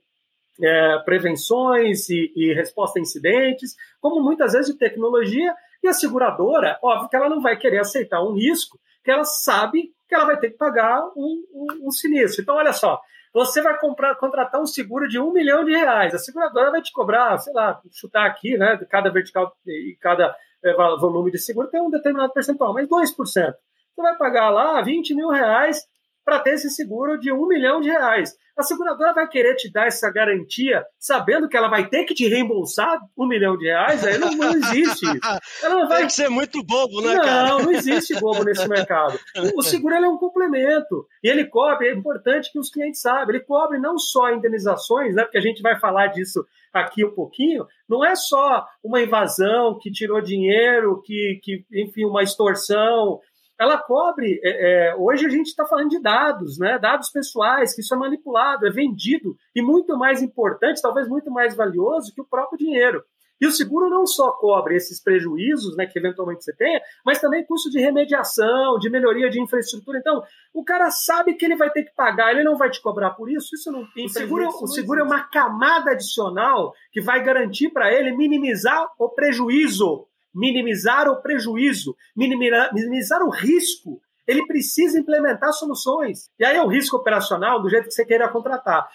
é, 0.62 0.98
prevenções 1.04 2.08
e, 2.08 2.32
e 2.36 2.54
resposta 2.54 2.98
a 2.98 3.02
incidentes, 3.02 3.74
como 4.00 4.22
muitas 4.22 4.52
vezes 4.52 4.72
de 4.72 4.78
tecnologia, 4.78 5.54
e 5.82 5.88
a 5.88 5.92
seguradora, 5.92 6.78
óbvio 6.82 7.08
que 7.08 7.16
ela 7.16 7.28
não 7.28 7.40
vai 7.40 7.56
querer 7.56 7.78
aceitar 7.78 8.22
um 8.22 8.34
risco 8.34 8.78
que 9.02 9.10
ela 9.10 9.24
sabe 9.24 9.92
que 10.08 10.14
ela 10.14 10.26
vai 10.26 10.38
ter 10.38 10.50
que 10.50 10.58
pagar 10.58 11.02
um, 11.16 11.44
um, 11.54 11.86
um 11.86 11.90
sinistro. 11.90 12.42
Então, 12.42 12.56
olha 12.56 12.72
só, 12.72 13.00
você 13.32 13.62
vai 13.62 13.78
comprar, 13.78 14.16
contratar 14.16 14.60
um 14.60 14.66
seguro 14.66 15.08
de 15.08 15.18
um 15.18 15.32
milhão 15.32 15.64
de 15.64 15.70
reais, 15.70 16.14
a 16.14 16.18
seguradora 16.18 16.70
vai 16.70 16.82
te 16.82 16.92
cobrar, 16.92 17.38
sei 17.38 17.52
lá, 17.52 17.80
chutar 17.92 18.26
aqui, 18.26 18.58
né, 18.58 18.78
cada 18.90 19.10
vertical 19.10 19.54
e 19.66 19.96
cada 20.00 20.34
é, 20.64 20.74
volume 20.74 21.30
de 21.30 21.38
seguro 21.38 21.68
tem 21.68 21.80
um 21.80 21.90
determinado 21.90 22.32
percentual, 22.32 22.74
mas 22.74 22.88
2%. 22.88 23.14
Você 23.16 24.02
vai 24.02 24.16
pagar 24.16 24.50
lá 24.50 24.82
20 24.82 25.14
mil 25.14 25.28
reais 25.28 25.86
para 26.30 26.38
ter 26.38 26.54
esse 26.54 26.70
seguro 26.70 27.18
de 27.18 27.32
um 27.32 27.48
milhão 27.48 27.80
de 27.80 27.88
reais. 27.88 28.36
A 28.56 28.62
seguradora 28.62 29.12
vai 29.12 29.26
querer 29.26 29.56
te 29.56 29.72
dar 29.72 29.88
essa 29.88 30.08
garantia, 30.12 30.84
sabendo 30.96 31.48
que 31.48 31.56
ela 31.56 31.66
vai 31.66 31.88
ter 31.88 32.04
que 32.04 32.14
te 32.14 32.28
reembolsar 32.28 33.00
um 33.18 33.26
milhão 33.26 33.56
de 33.56 33.64
reais? 33.64 34.04
Aí 34.04 34.16
não, 34.16 34.30
não 34.30 34.50
existe 34.50 35.06
isso. 35.06 35.64
Ela 35.64 35.74
não 35.74 35.88
vai... 35.88 35.98
Tem 35.98 36.06
que 36.06 36.12
ser 36.12 36.28
muito 36.28 36.62
bobo, 36.62 37.00
né, 37.00 37.14
não, 37.14 37.24
cara? 37.24 37.48
Não, 37.48 37.58
não 37.62 37.72
existe 37.72 38.14
bobo 38.20 38.44
nesse 38.44 38.68
mercado. 38.68 39.18
O 39.56 39.62
seguro 39.62 39.94
é 39.94 40.08
um 40.08 40.18
complemento. 40.18 41.04
E 41.24 41.28
ele 41.28 41.46
cobre, 41.46 41.88
é 41.88 41.94
importante 41.94 42.52
que 42.52 42.60
os 42.60 42.70
clientes 42.70 43.00
saibam, 43.00 43.30
ele 43.30 43.40
cobre 43.40 43.78
não 43.78 43.98
só 43.98 44.30
indenizações, 44.30 45.16
né, 45.16 45.24
porque 45.24 45.38
a 45.38 45.42
gente 45.42 45.60
vai 45.62 45.80
falar 45.80 46.08
disso 46.08 46.44
aqui 46.72 47.04
um 47.04 47.12
pouquinho, 47.12 47.66
não 47.88 48.04
é 48.04 48.14
só 48.14 48.64
uma 48.84 49.02
invasão 49.02 49.76
que 49.80 49.90
tirou 49.90 50.20
dinheiro, 50.20 51.02
que, 51.04 51.40
que 51.42 51.64
enfim, 51.72 52.04
uma 52.04 52.22
extorsão, 52.22 53.18
ela 53.60 53.76
cobre. 53.76 54.40
É, 54.42 54.88
é, 54.88 54.96
hoje 54.96 55.26
a 55.26 55.28
gente 55.28 55.48
está 55.48 55.66
falando 55.66 55.90
de 55.90 56.00
dados, 56.00 56.58
né? 56.58 56.78
Dados 56.78 57.10
pessoais, 57.10 57.74
que 57.74 57.82
isso 57.82 57.94
é 57.94 57.98
manipulado, 57.98 58.66
é 58.66 58.70
vendido 58.70 59.36
e 59.54 59.60
muito 59.60 59.98
mais 59.98 60.22
importante, 60.22 60.80
talvez 60.80 61.06
muito 61.06 61.30
mais 61.30 61.54
valioso 61.54 62.14
que 62.14 62.22
o 62.22 62.26
próprio 62.26 62.58
dinheiro. 62.58 63.04
E 63.40 63.46
o 63.46 63.50
seguro 63.50 63.88
não 63.88 64.06
só 64.06 64.32
cobre 64.32 64.76
esses 64.76 65.02
prejuízos, 65.02 65.74
né, 65.74 65.86
que 65.86 65.98
eventualmente 65.98 66.44
você 66.44 66.54
tenha, 66.54 66.78
mas 67.04 67.20
também 67.20 67.44
custo 67.46 67.70
de 67.70 67.80
remediação, 67.80 68.78
de 68.78 68.90
melhoria 68.90 69.30
de 69.30 69.40
infraestrutura. 69.40 69.98
Então, 69.98 70.22
o 70.52 70.62
cara 70.62 70.90
sabe 70.90 71.32
que 71.34 71.46
ele 71.46 71.56
vai 71.56 71.70
ter 71.70 71.84
que 71.84 71.94
pagar, 71.94 72.32
ele 72.32 72.44
não 72.44 72.58
vai 72.58 72.68
te 72.68 72.82
cobrar 72.82 73.12
por 73.12 73.30
isso. 73.30 73.54
Isso 73.54 73.72
não. 73.72 73.86
O 74.04 74.08
seguro, 74.10 74.46
o 74.46 74.66
seguro 74.66 75.00
é 75.00 75.04
uma 75.04 75.22
camada 75.22 75.92
adicional 75.92 76.74
que 76.92 77.00
vai 77.00 77.24
garantir 77.24 77.70
para 77.70 77.90
ele 77.90 78.14
minimizar 78.14 78.86
o 78.98 79.08
prejuízo 79.08 80.06
minimizar 80.34 81.08
o 81.08 81.20
prejuízo, 81.20 81.96
minimizar, 82.16 83.22
o 83.22 83.30
risco. 83.30 84.00
Ele 84.26 84.46
precisa 84.46 84.98
implementar 84.98 85.52
soluções. 85.52 86.30
E 86.38 86.44
aí 86.44 86.56
é 86.56 86.62
o 86.62 86.68
risco 86.68 86.96
operacional 86.96 87.60
do 87.60 87.68
jeito 87.68 87.88
que 87.88 87.94
você 87.94 88.04
queira 88.04 88.28
contratar. 88.28 88.88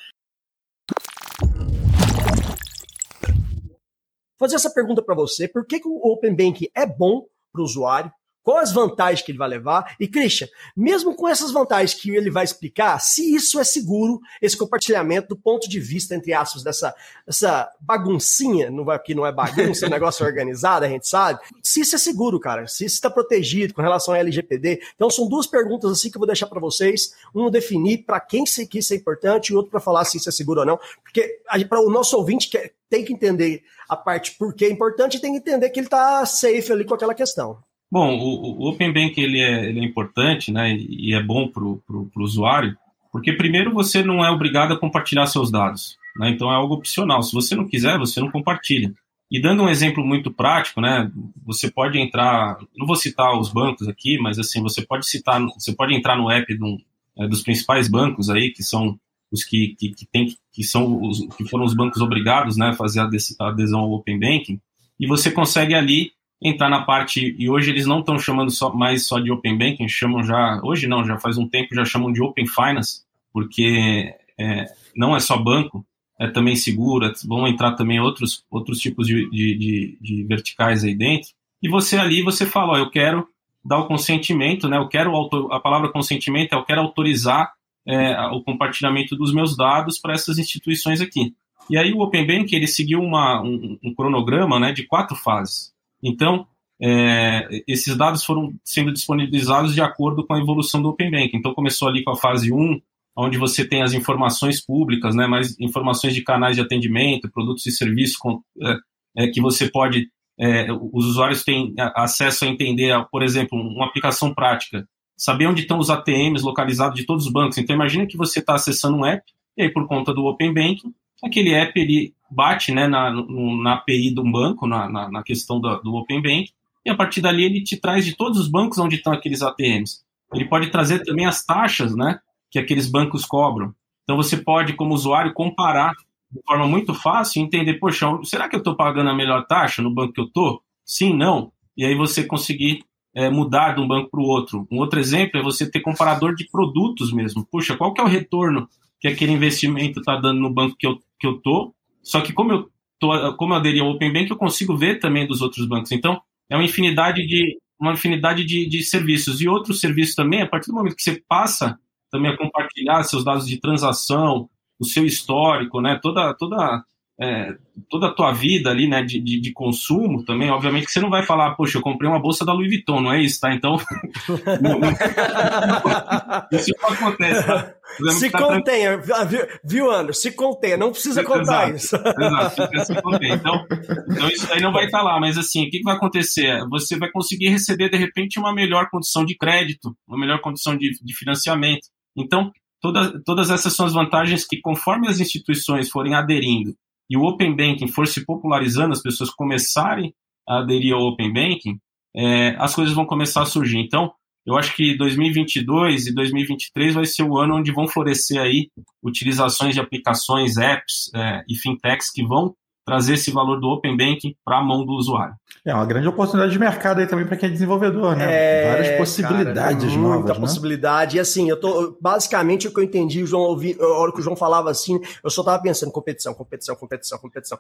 Vou 4.37 4.47
fazer 4.47 4.55
essa 4.55 4.73
pergunta 4.73 5.01
para 5.01 5.15
você: 5.15 5.47
por 5.47 5.65
que, 5.65 5.79
que 5.79 5.87
o 5.87 5.97
Open 5.97 6.35
Banking 6.35 6.69
é 6.75 6.85
bom 6.85 7.27
para 7.51 7.61
o 7.61 7.65
usuário? 7.65 8.11
Quais 8.45 8.69
as 8.69 8.75
vantagens 8.75 9.23
que 9.23 9.31
ele 9.31 9.39
vai 9.39 9.49
levar? 9.49 9.95
E, 9.99 10.07
Christian, 10.07 10.47
mesmo 10.77 11.15
com 11.15 11.27
essas 11.27 11.51
vantagens 11.51 11.95
que 11.95 12.11
ele 12.11 12.29
vai 12.29 12.43
explicar, 12.43 12.99
se 12.99 13.33
isso 13.33 13.59
é 13.59 13.63
seguro, 13.63 14.21
esse 14.39 14.55
compartilhamento 14.55 15.29
do 15.29 15.35
ponto 15.35 15.67
de 15.67 15.79
vista, 15.79 16.13
entre 16.13 16.31
aspas, 16.31 16.61
dessa, 16.61 16.93
dessa 17.25 17.67
baguncinha, 17.79 18.69
não 18.69 18.85
vai, 18.85 18.99
que 18.99 19.15
não 19.15 19.25
é 19.25 19.31
bagunça, 19.31 19.85
é 19.85 19.87
um 19.87 19.89
negócio 19.95 20.23
organizado, 20.23 20.85
a 20.85 20.87
gente 20.87 21.07
sabe, 21.07 21.39
se 21.63 21.81
isso 21.81 21.95
é 21.95 21.97
seguro, 21.97 22.39
cara, 22.39 22.67
se 22.67 22.85
isso 22.85 22.93
está 22.93 23.09
protegido 23.09 23.73
com 23.73 23.81
relação 23.81 24.13
à 24.13 24.19
LGPD. 24.19 24.79
Então, 24.93 25.09
são 25.09 25.27
duas 25.27 25.47
perguntas 25.47 25.91
assim 25.91 26.11
que 26.11 26.17
eu 26.17 26.19
vou 26.19 26.27
deixar 26.27 26.45
para 26.45 26.59
vocês. 26.59 27.15
Um 27.33 27.49
definir 27.49 28.05
para 28.05 28.19
quem 28.19 28.43
que 28.69 28.77
isso 28.77 28.93
é 28.93 28.97
importante 28.97 29.49
e 29.49 29.55
outro 29.55 29.71
para 29.71 29.79
falar 29.79 30.05
se 30.05 30.17
isso 30.17 30.29
é 30.29 30.31
seguro 30.31 30.59
ou 30.59 30.65
não. 30.67 30.79
Porque 31.01 31.39
para 31.67 31.81
o 31.81 31.89
nosso 31.89 32.15
ouvinte 32.15 32.47
que 32.47 32.71
tem 32.87 33.03
que 33.03 33.11
entender 33.11 33.63
a 33.89 33.95
parte 33.95 34.35
por 34.37 34.53
que 34.53 34.65
é 34.65 34.69
importante 34.69 35.17
e 35.17 35.19
tem 35.19 35.31
que 35.31 35.39
entender 35.39 35.69
que 35.71 35.79
ele 35.79 35.87
está 35.87 36.23
safe 36.27 36.71
ali 36.71 36.85
com 36.85 36.93
aquela 36.93 37.15
questão. 37.15 37.57
Bom, 37.95 38.17
o, 38.17 38.61
o 38.61 38.67
Open 38.67 38.91
Bank 38.91 39.17
ele 39.17 39.39
é, 39.39 39.69
ele 39.69 39.79
é 39.79 39.83
importante, 39.85 40.51
né, 40.51 40.75
e 40.75 41.13
é 41.13 41.23
bom 41.23 41.47
para 41.47 41.63
o 41.63 42.11
usuário, 42.17 42.77
porque 43.09 43.31
primeiro 43.31 43.71
você 43.71 44.03
não 44.03 44.21
é 44.21 44.29
obrigado 44.29 44.73
a 44.73 44.77
compartilhar 44.77 45.25
seus 45.27 45.49
dados, 45.49 45.95
né, 46.17 46.29
então 46.29 46.51
é 46.51 46.55
algo 46.55 46.73
opcional. 46.73 47.23
Se 47.23 47.33
você 47.33 47.55
não 47.55 47.65
quiser, 47.65 47.97
você 47.97 48.19
não 48.19 48.29
compartilha. 48.29 48.93
E 49.31 49.41
dando 49.41 49.63
um 49.63 49.69
exemplo 49.69 50.05
muito 50.05 50.29
prático, 50.29 50.81
né, 50.81 51.09
você 51.45 51.71
pode 51.71 51.97
entrar, 51.97 52.57
não 52.75 52.85
vou 52.85 52.97
citar 52.97 53.33
os 53.39 53.49
bancos 53.49 53.87
aqui, 53.87 54.19
mas 54.19 54.37
assim 54.37 54.61
você 54.61 54.85
pode 54.85 55.07
citar, 55.07 55.41
você 55.57 55.73
pode 55.73 55.95
entrar 55.95 56.17
no 56.17 56.29
app 56.29 56.53
do, 56.53 56.77
é, 57.17 57.29
dos 57.29 57.43
principais 57.43 57.87
bancos 57.87 58.29
aí 58.29 58.51
que 58.51 58.61
são 58.61 58.99
os 59.31 59.45
que, 59.45 59.73
que, 59.79 59.91
que, 59.91 60.05
tem, 60.05 60.35
que 60.51 60.63
são 60.65 61.01
os 61.01 61.25
que 61.37 61.47
foram 61.47 61.63
os 61.63 61.73
bancos 61.73 62.01
obrigados, 62.01 62.57
né, 62.57 62.71
a 62.71 62.73
fazer 62.73 62.99
a 62.99 63.47
adesão 63.47 63.79
ao 63.79 63.93
Open 63.93 64.19
Banking, 64.19 64.59
e 64.99 65.07
você 65.07 65.31
consegue 65.31 65.73
ali 65.73 66.11
entrar 66.41 66.69
na 66.69 66.81
parte, 66.81 67.35
e 67.37 67.49
hoje 67.49 67.71
eles 67.71 67.85
não 67.85 67.99
estão 67.99 68.19
chamando 68.19 68.51
só, 68.51 68.73
mais 68.73 69.07
só 69.07 69.19
de 69.19 69.31
Open 69.31 69.57
Banking, 69.57 69.87
chamam 69.87 70.23
já, 70.23 70.59
hoje 70.63 70.87
não, 70.87 71.03
já 71.03 71.17
faz 71.17 71.37
um 71.37 71.47
tempo, 71.47 71.73
já 71.73 71.85
chamam 71.85 72.11
de 72.11 72.21
Open 72.21 72.45
Finance, 72.45 73.01
porque 73.33 74.13
é, 74.37 74.65
não 74.95 75.15
é 75.15 75.19
só 75.19 75.37
banco, 75.37 75.85
é 76.19 76.27
também 76.27 76.55
seguro, 76.55 77.11
vão 77.25 77.47
entrar 77.47 77.73
também 77.73 77.99
outros, 77.99 78.45
outros 78.49 78.79
tipos 78.79 79.07
de, 79.07 79.29
de, 79.29 79.57
de, 79.57 79.97
de 80.01 80.23
verticais 80.23 80.83
aí 80.83 80.93
dentro, 80.93 81.29
e 81.61 81.69
você 81.69 81.97
ali, 81.97 82.21
você 82.21 82.45
fala, 82.45 82.73
ó, 82.73 82.77
eu 82.77 82.89
quero 82.89 83.27
dar 83.63 83.79
o 83.79 83.87
consentimento, 83.87 84.67
né, 84.67 84.77
eu 84.77 84.87
quero, 84.87 85.11
a 85.51 85.59
palavra 85.59 85.91
consentimento 85.91 86.53
é 86.53 86.55
eu 86.55 86.63
quero 86.63 86.81
autorizar 86.81 87.51
é, 87.87 88.19
o 88.27 88.41
compartilhamento 88.41 89.15
dos 89.15 89.33
meus 89.33 89.55
dados 89.55 89.99
para 89.99 90.13
essas 90.13 90.37
instituições 90.37 91.01
aqui. 91.01 91.33
E 91.69 91.77
aí 91.77 91.91
o 91.93 92.01
Open 92.01 92.25
Bank, 92.25 92.55
ele 92.55 92.67
seguiu 92.67 93.01
uma, 93.01 93.41
um, 93.41 93.77
um 93.83 93.93
cronograma 93.93 94.59
né, 94.59 94.71
de 94.71 94.83
quatro 94.83 95.15
fases. 95.15 95.73
Então, 96.03 96.47
é, 96.81 97.47
esses 97.67 97.95
dados 97.95 98.23
foram 98.23 98.53
sendo 98.63 98.91
disponibilizados 98.91 99.73
de 99.73 99.81
acordo 99.81 100.25
com 100.25 100.33
a 100.33 100.39
evolução 100.39 100.81
do 100.81 100.89
Open 100.89 101.09
Banking. 101.09 101.37
Então, 101.37 101.53
começou 101.53 101.87
ali 101.87 102.03
com 102.03 102.11
a 102.11 102.17
fase 102.17 102.51
1, 102.51 102.81
onde 103.17 103.37
você 103.37 103.65
tem 103.65 103.81
as 103.81 103.93
informações 103.93 104.63
públicas, 104.63 105.15
né, 105.15 105.25
mais 105.25 105.57
informações 105.59 106.13
de 106.13 106.21
canais 106.21 106.55
de 106.55 106.61
atendimento, 106.61 107.31
produtos 107.31 107.65
e 107.65 107.71
serviços 107.71 108.17
com, 108.17 108.41
é, 108.61 108.75
é, 109.17 109.27
que 109.27 109.39
você 109.39 109.69
pode, 109.69 110.09
é, 110.37 110.67
os 110.71 111.05
usuários 111.05 111.43
têm 111.43 111.73
acesso 111.95 112.43
a 112.43 112.47
entender, 112.47 112.93
por 113.09 113.23
exemplo, 113.23 113.57
uma 113.57 113.85
aplicação 113.85 114.33
prática, 114.33 114.85
saber 115.17 115.47
onde 115.47 115.61
estão 115.61 115.79
os 115.79 115.89
ATMs 115.89 116.43
localizados 116.43 116.99
de 116.99 117.05
todos 117.05 117.25
os 117.25 117.31
bancos. 117.31 117.57
Então, 117.57 117.73
imagina 117.73 118.05
que 118.05 118.17
você 118.17 118.39
está 118.39 118.55
acessando 118.55 118.97
um 118.97 119.05
app, 119.05 119.23
e 119.57 119.63
aí, 119.63 119.69
por 119.71 119.87
conta 119.87 120.13
do 120.13 120.25
Open 120.25 120.53
Banking, 120.53 120.93
aquele 121.23 121.53
app 121.53 121.79
ele 121.79 122.13
bate 122.29 122.72
né, 122.72 122.88
na, 122.88 123.12
na 123.12 123.74
API 123.74 124.13
de 124.13 124.20
um 124.20 124.32
banco, 124.32 124.67
na, 124.67 124.89
na, 124.89 125.10
na 125.10 125.24
questão 125.24 125.60
do, 125.60 125.75
do 125.82 125.96
Open 125.96 126.22
Banking, 126.22 126.51
e 126.86 126.89
a 126.89 126.96
partir 126.96 127.22
dali 127.22 127.44
ele 127.44 127.63
te 127.63 127.77
traz 127.77 128.05
de 128.05 128.15
todos 128.15 128.39
os 128.39 128.48
bancos 128.48 128.77
onde 128.77 128.96
estão 128.96 129.13
aqueles 129.13 129.41
ATMs. 129.41 130.03
Ele 130.34 130.46
pode 130.46 130.70
trazer 130.70 131.03
também 131.03 131.25
as 131.25 131.44
taxas 131.44 131.96
né, 131.96 132.20
que 132.51 132.60
aqueles 132.60 132.89
bancos 132.89 133.25
cobram. 133.25 133.74
Então 134.03 134.15
você 134.15 134.38
pode, 134.38 134.74
como 134.74 134.94
usuário, 134.94 135.34
comparar 135.34 135.94
de 136.32 136.41
forma 136.46 136.67
muito 136.67 136.94
fácil 136.94 137.41
e 137.41 137.44
entender, 137.44 137.75
poxa, 137.75 138.08
será 138.24 138.50
que 138.50 138.55
eu 138.55 138.60
estou 138.60 138.75
pagando 138.75 139.10
a 139.10 139.15
melhor 139.15 139.46
taxa 139.48 139.82
no 139.82 139.94
banco 139.94 140.13
que 140.13 140.22
eu 140.22 140.25
estou? 140.25 140.62
Sim, 140.86 141.13
não. 141.13 141.51
E 141.75 141.86
aí 141.86 141.96
você 141.96 142.24
conseguir 142.24 142.84
é, 143.15 143.29
mudar 143.29 143.74
de 143.74 143.82
um 143.82 143.88
banco 143.88 144.10
para 144.10 144.20
o 144.20 144.25
outro. 144.25 144.67
Um 144.72 144.77
outro 144.79 145.00
exemplo 145.00 145.39
é 145.39 145.44
você 145.44 145.70
ter 145.70 145.79
comparador 145.79 146.36
de 146.36 146.48
produtos 146.50 147.12
mesmo. 147.12 147.46
Puxa, 147.46 147.75
qual 147.75 147.94
que 147.94 148.01
é 148.01 148.03
o 148.03 148.08
retorno 148.08 148.67
que 149.00 149.08
aquele 149.08 149.32
investimento 149.32 150.00
está 150.00 150.17
dando 150.17 150.39
no 150.39 150.53
banco 150.53 150.75
que 150.77 150.86
eu, 150.86 151.00
que 151.20 151.25
eu 151.25 151.41
tô? 151.41 151.74
Só 152.05 152.21
que 152.21 152.31
como 152.31 152.51
eu, 152.51 152.69
tô, 153.00 153.35
como 153.35 153.53
eu 153.53 153.57
aderi 153.57 153.79
ao 153.79 153.89
Open 153.89 154.13
Bank, 154.13 154.29
eu 154.29 154.38
consigo 154.38 154.77
ver 154.77 155.00
também 155.00 155.27
dos 155.27 155.41
outros 155.41 155.67
bancos. 155.67 155.91
Então, 155.91 156.21
é 156.50 156.55
uma 156.55 156.63
infinidade 156.63 157.25
de 157.25 157.57
uma 157.79 157.93
infinidade 157.93 158.45
de, 158.45 158.67
de 158.67 158.83
serviços. 158.83 159.41
E 159.41 159.50
outros 159.50 159.79
serviços 159.81 160.15
também, 160.15 160.41
a 160.41 160.47
partir 160.47 160.67
do 160.67 160.75
momento 160.75 160.95
que 160.95 161.03
você 161.03 161.21
passa 161.27 161.77
também 162.12 162.31
a 162.31 162.38
compartilhar 162.38 163.03
seus 163.03 163.25
dados 163.25 163.47
de 163.47 163.59
transação, 163.59 164.50
o 164.79 164.85
seu 164.85 165.05
histórico, 165.05 165.81
né, 165.81 166.00
toda, 166.01 166.33
toda, 166.35 166.83
é, 167.19 167.55
toda 167.89 168.07
a 168.07 168.13
tua 168.13 168.31
vida 168.34 168.69
ali, 168.69 168.88
né, 168.89 169.01
de, 169.01 169.22
de, 169.22 169.39
de, 169.39 169.53
consumo 169.53 170.25
também, 170.25 170.50
obviamente 170.50 170.86
que 170.86 170.91
você 170.91 171.00
não 171.00 171.10
vai 171.10 171.25
falar, 171.25 171.55
poxa, 171.55 171.77
eu 171.77 171.81
comprei 171.81 172.10
uma 172.10 172.19
bolsa 172.19 172.45
da 172.45 172.51
Louis 172.51 172.67
Vuitton, 172.67 173.00
não 173.00 173.13
é 173.13 173.22
isso, 173.22 173.39
tá? 173.39 173.53
Então, 173.53 173.77
isso 176.51 176.74
não 176.81 176.89
acontece, 176.89 177.48
tá? 177.48 177.74
Se 178.10 178.29
tá 178.29 178.39
contenha, 178.39 178.98
viu, 178.98 179.15
viu, 179.63 179.89
Anderson? 179.91 180.22
Se 180.22 180.31
contenha, 180.34 180.75
não 180.75 180.91
precisa 180.91 181.24
contar 181.24 181.69
exato, 181.69 181.75
isso. 181.75 181.95
Exato, 181.95 182.55
se 182.86 183.01
contenha. 183.01 183.36
Então, 183.36 183.65
então, 184.10 184.27
isso 184.27 184.51
aí 184.51 184.62
não 184.62 184.74
vai 184.74 184.84
estar 184.86 185.01
lá, 185.01 185.17
mas 185.17 185.38
assim, 185.38 185.65
o 185.65 185.69
que, 185.69 185.77
que 185.77 185.84
vai 185.84 185.95
acontecer? 185.95 186.67
Você 186.69 186.98
vai 186.98 187.10
conseguir 187.10 187.48
receber, 187.48 187.89
de 187.89 187.98
repente, 187.98 188.39
uma 188.39 188.53
melhor 188.53 188.89
condição 188.89 189.24
de 189.24 189.38
crédito, 189.38 189.95
uma 190.05 190.19
melhor 190.19 190.41
condição 190.41 190.75
de, 190.75 190.91
de 191.01 191.15
financiamento. 191.15 191.88
Então, 192.17 192.51
toda, 192.81 193.24
todas 193.24 193.50
essas 193.50 193.74
são 193.74 193.86
as 193.86 193.93
vantagens 193.93 194.45
que, 194.45 194.60
conforme 194.60 195.07
as 195.07 195.22
instituições 195.22 195.89
forem 195.89 196.13
aderindo 196.13 196.75
e 197.09 197.17
o 197.17 197.24
Open 197.24 197.55
Banking 197.55 197.88
for 197.88 198.07
se 198.07 198.25
popularizando, 198.25 198.93
as 198.93 199.01
pessoas 199.01 199.29
começarem 199.29 200.13
a 200.47 200.59
aderir 200.59 200.93
ao 200.93 201.01
Open 201.01 201.31
Banking, 201.33 201.79
é, 202.15 202.55
as 202.57 202.74
coisas 202.74 202.93
vão 202.93 203.05
começar 203.05 203.41
a 203.41 203.45
surgir. 203.45 203.79
Então, 203.79 204.12
eu 204.45 204.55
acho 204.57 204.75
que 204.75 204.95
2022 204.95 206.07
e 206.07 206.13
2023 206.13 206.93
vai 206.93 207.05
ser 207.05 207.24
o 207.24 207.38
ano 207.38 207.55
onde 207.55 207.71
vão 207.71 207.88
florescer 207.88 208.39
aí 208.39 208.69
utilizações 209.03 209.74
de 209.74 209.81
aplicações, 209.81 210.57
apps 210.57 211.12
é, 211.15 211.43
e 211.50 211.55
fintechs 211.55 212.12
que 212.12 212.24
vão 212.24 212.55
trazer 212.85 213.15
esse 213.15 213.31
valor 213.31 213.59
do 213.59 213.67
Open 213.67 213.97
Banking 213.97 214.35
para 214.45 214.59
a 214.59 214.63
mão 214.63 214.85
do 214.85 214.93
usuário. 214.93 215.35
É 215.65 215.73
uma 215.73 215.85
grande 215.85 216.07
oportunidade 216.07 216.51
de 216.51 216.59
mercado 216.59 216.99
aí 216.99 217.07
também 217.07 217.25
para 217.25 217.35
quem 217.35 217.49
é 217.49 217.51
desenvolvedor, 217.51 218.15
né? 218.15 218.25
É, 218.29 218.69
Várias 218.69 218.97
possibilidades 218.97 219.85
cara, 219.85 219.97
novas. 219.97 220.17
Muita 220.17 220.33
né? 220.33 220.39
possibilidade. 220.39 221.17
E 221.17 221.19
assim, 221.19 221.49
eu 221.49 221.59
tô. 221.59 221.97
Basicamente, 221.99 222.67
o 222.67 222.73
que 222.73 222.79
eu 222.79 222.83
entendi, 222.83 223.23
o 223.23 223.27
João 223.27 223.43
ouvi, 223.43 223.75
a 223.79 223.87
hora 223.87 224.11
que 224.11 224.19
o 224.19 224.21
João 224.21 224.35
falava 224.35 224.69
assim, 224.69 224.99
eu 225.23 225.29
só 225.31 225.43
tava 225.43 225.61
pensando 225.61 225.91
competição, 225.91 226.33
competição, 226.35 226.75
competição, 226.75 227.17
competição. 227.17 227.57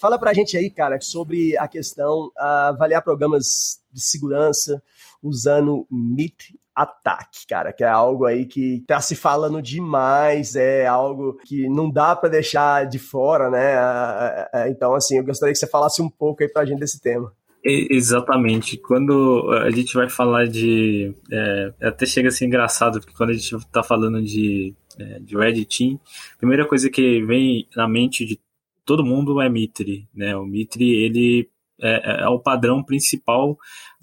Fala 0.00 0.18
pra 0.18 0.32
gente 0.32 0.56
aí, 0.56 0.70
cara, 0.70 0.98
sobre 0.98 1.58
a 1.58 1.68
questão 1.68 2.28
uh, 2.28 2.70
avaliar 2.70 3.02
programas 3.02 3.82
de 3.92 4.00
segurança 4.00 4.82
usando 5.22 5.86
MIT 5.92 6.58
Attack, 6.74 7.46
cara, 7.46 7.70
que 7.70 7.84
é 7.84 7.88
algo 7.88 8.24
aí 8.24 8.46
que 8.46 8.82
tá 8.86 8.98
se 9.02 9.14
falando 9.14 9.60
demais, 9.60 10.56
é 10.56 10.86
algo 10.86 11.34
que 11.44 11.68
não 11.68 11.90
dá 11.90 12.16
para 12.16 12.30
deixar 12.30 12.86
de 12.86 12.98
fora, 12.98 13.50
né? 13.50 14.70
Então, 14.70 14.94
assim, 14.94 15.18
eu 15.18 15.24
gostaria 15.24 15.52
que 15.52 15.58
você 15.58 15.66
falasse 15.66 16.00
um 16.00 16.08
pouco 16.08 16.42
aí 16.42 16.48
pra 16.48 16.64
gente 16.64 16.80
desse 16.80 16.98
tema. 16.98 17.30
Exatamente. 17.62 18.78
Quando 18.78 19.50
a 19.62 19.70
gente 19.70 19.92
vai 19.92 20.08
falar 20.08 20.46
de. 20.46 21.14
É, 21.30 21.72
até 21.82 22.06
chega 22.06 22.28
a 22.28 22.32
ser 22.32 22.46
engraçado, 22.46 23.00
porque 23.00 23.14
quando 23.14 23.30
a 23.30 23.34
gente 23.34 23.54
está 23.54 23.82
falando 23.82 24.22
de, 24.22 24.74
é, 24.98 25.18
de 25.18 25.36
Red 25.36 25.66
Team, 25.66 26.00
a 26.36 26.38
primeira 26.38 26.66
coisa 26.66 26.88
que 26.88 27.22
vem 27.22 27.68
na 27.76 27.86
mente 27.86 28.24
de 28.24 28.40
todo 28.84 29.04
mundo 29.04 29.40
é 29.40 29.48
Mitre. 29.48 30.08
Né? 30.14 30.36
O 30.36 30.44
Mitre 30.44 30.90
ele 30.90 31.48
é, 31.80 32.22
é 32.22 32.28
o 32.28 32.38
padrão 32.38 32.82
principal 32.82 33.58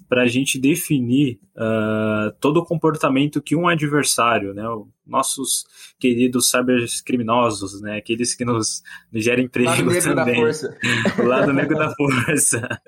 para 0.08 0.22
a 0.22 0.26
gente 0.26 0.58
definir 0.58 1.38
uh, 1.54 2.32
todo 2.40 2.58
o 2.58 2.64
comportamento 2.64 3.42
que 3.42 3.54
um 3.54 3.68
adversário, 3.68 4.54
né, 4.54 4.64
nossos 5.06 5.66
queridos 5.98 6.50
cybercriminosos, 6.50 7.80
né, 7.82 7.98
aqueles 7.98 8.34
que 8.34 8.44
nos, 8.44 8.82
nos 9.12 9.22
gerem 9.22 9.44
emprego 9.44 9.68
lado 9.68 10.02
também, 10.02 10.14
da 10.14 10.34
força. 10.34 10.78
o 11.18 11.22
lado 11.28 11.52
negro 11.52 11.76
da 11.76 11.94
força. 11.94 12.80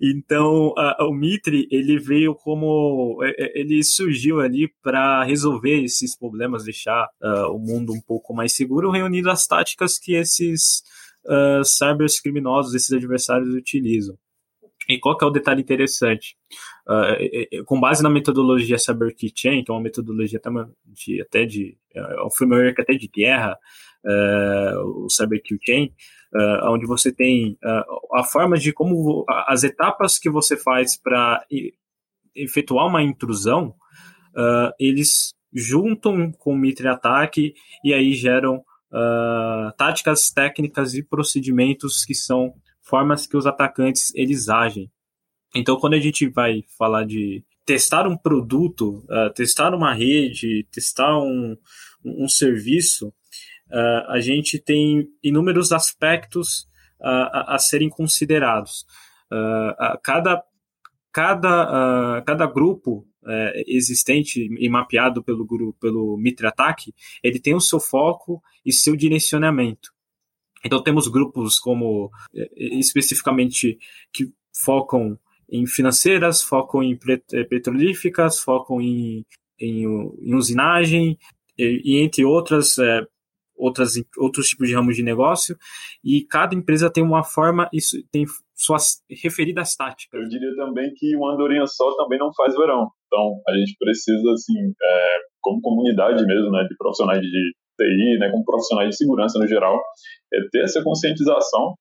Então, 0.00 0.68
uh, 0.68 1.04
o 1.08 1.12
Mitre 1.12 1.66
ele 1.72 1.98
veio 1.98 2.36
como 2.36 3.18
é, 3.22 3.30
é, 3.30 3.60
ele 3.60 3.82
surgiu 3.82 4.40
ali 4.40 4.72
para 4.80 5.24
resolver 5.24 5.82
esses 5.82 6.16
problemas, 6.16 6.64
deixar 6.64 7.08
uh, 7.20 7.52
o 7.52 7.58
mundo 7.58 7.92
um 7.92 8.00
pouco 8.00 8.32
mais 8.32 8.54
seguro, 8.54 8.92
reunindo 8.92 9.28
as 9.28 9.44
táticas 9.44 9.98
que 9.98 10.14
esses 10.14 10.84
uh, 11.26 11.64
cybercriminosos, 11.64 12.74
esses 12.74 12.92
adversários 12.92 13.54
utilizam. 13.54 14.16
E 14.88 14.98
qual 14.98 15.16
que 15.16 15.24
é 15.24 15.28
o 15.28 15.30
detalhe 15.30 15.62
interessante? 15.62 16.36
Uh, 16.86 17.64
com 17.64 17.80
base 17.80 18.02
na 18.02 18.10
metodologia 18.10 18.78
CyberKeychain, 18.78 19.64
que 19.64 19.70
é 19.70 19.74
uma 19.74 19.80
metodologia 19.80 20.38
até 20.38 20.50
de, 20.84 21.22
até 21.22 21.44
de 21.46 21.78
é 21.94 22.22
um 22.22 22.30
framework 22.30 22.80
até 22.80 22.94
de 22.94 23.08
guerra, 23.08 23.56
uh, 24.04 25.04
o 25.04 25.08
CyberKeychain, 25.08 25.92
uh, 26.34 26.70
onde 26.70 26.86
você 26.86 27.12
tem 27.12 27.58
uh, 27.64 28.18
a 28.18 28.24
forma 28.24 28.58
de 28.58 28.72
como 28.72 29.24
as 29.28 29.64
etapas 29.64 30.18
que 30.18 30.28
você 30.28 30.56
faz 30.56 30.96
para 30.96 31.44
efetuar 32.34 32.86
uma 32.86 33.02
intrusão, 33.02 33.74
eles 34.80 35.32
juntam 35.52 36.32
com 36.32 36.52
o 36.52 36.56
Mitre 36.56 36.88
ataque 36.88 37.54
e 37.84 37.94
aí 37.94 38.12
geram 38.12 38.64
táticas 39.76 40.30
técnicas 40.30 40.94
e 40.94 41.02
procedimentos 41.02 42.04
que 42.04 42.14
são 42.14 42.54
formas 42.80 43.26
que 43.26 43.36
os 43.36 43.46
atacantes 43.46 44.14
eles 44.14 44.48
agem. 44.48 44.90
Então, 45.54 45.78
quando 45.78 45.94
a 45.94 46.00
gente 46.00 46.28
vai 46.28 46.64
falar 46.76 47.04
de 47.04 47.44
testar 47.64 48.06
um 48.06 48.16
produto, 48.16 49.04
uh, 49.08 49.32
testar 49.34 49.74
uma 49.74 49.94
rede, 49.94 50.66
testar 50.70 51.18
um, 51.18 51.56
um 52.04 52.28
serviço, 52.28 53.08
uh, 53.08 54.10
a 54.10 54.20
gente 54.20 54.58
tem 54.58 55.08
inúmeros 55.22 55.72
aspectos 55.72 56.68
uh, 57.00 57.28
a, 57.32 57.54
a, 57.54 57.58
serem 57.58 57.88
considerados. 57.88 58.84
cada, 60.02 60.42
cada, 61.10 62.22
cada 62.24 62.46
grupo 62.46 63.06
existente 63.66 64.48
e 64.58 64.68
mapeado 64.68 65.22
pelo, 65.22 65.46
pelo 65.80 66.16
Mitre 66.16 66.46
Attack, 66.46 66.92
ele 67.22 67.40
tem 67.40 67.54
o 67.54 67.60
seu 67.60 67.80
foco 67.80 68.42
e 68.64 68.72
seu 68.72 68.94
direcionamento. 68.94 69.94
Então 70.64 70.82
temos 70.82 71.08
grupos 71.08 71.58
como 71.58 72.10
eh, 72.34 72.78
especificamente 72.78 73.78
que 74.12 74.32
focam 74.64 75.18
em 75.50 75.66
financeiras, 75.66 76.40
focam 76.42 76.82
em 76.82 76.98
eh, 77.32 77.44
petrolíficas, 77.44 78.40
focam 78.40 78.80
em, 78.80 79.26
em, 79.60 79.84
em 79.84 80.34
usinagem 80.34 81.18
e, 81.58 81.82
e, 81.84 82.02
entre 82.02 82.24
outras, 82.24 82.78
é, 82.78 83.06
outras 83.54 83.92
outros 84.16 84.48
tipos 84.48 84.66
de 84.66 84.74
ramos 84.74 84.96
de 84.96 85.02
negócio. 85.02 85.56
E 86.02 86.22
cada 86.22 86.54
empresa 86.54 86.90
tem 86.90 87.04
uma 87.04 87.22
forma, 87.22 87.68
isso 87.72 88.02
tem 88.10 88.24
suas 88.54 89.02
referidas 89.10 89.74
táticas. 89.74 90.20
Eu 90.20 90.28
diria 90.28 90.54
também 90.56 90.92
que 90.94 91.16
uma 91.16 91.34
andorinha 91.34 91.66
só 91.66 91.94
também 91.96 92.18
não 92.18 92.32
faz 92.34 92.54
verão. 92.54 92.88
Então 93.06 93.40
a 93.48 93.56
gente 93.56 93.76
precisa 93.78 94.32
assim, 94.32 94.72
é, 94.82 95.06
como 95.40 95.60
comunidade 95.60 96.24
mesmo, 96.24 96.50
né, 96.50 96.64
de 96.68 96.76
profissionais 96.76 97.20
de 97.20 97.28
TI, 97.28 98.18
né, 98.18 98.30
como 98.30 98.44
profissionais 98.44 98.90
de 98.90 98.96
segurança 98.96 99.38
no 99.38 99.46
geral, 99.46 99.80
é 100.32 100.38
ter 100.52 100.62
essa 100.62 100.82
conscientização 100.82 101.74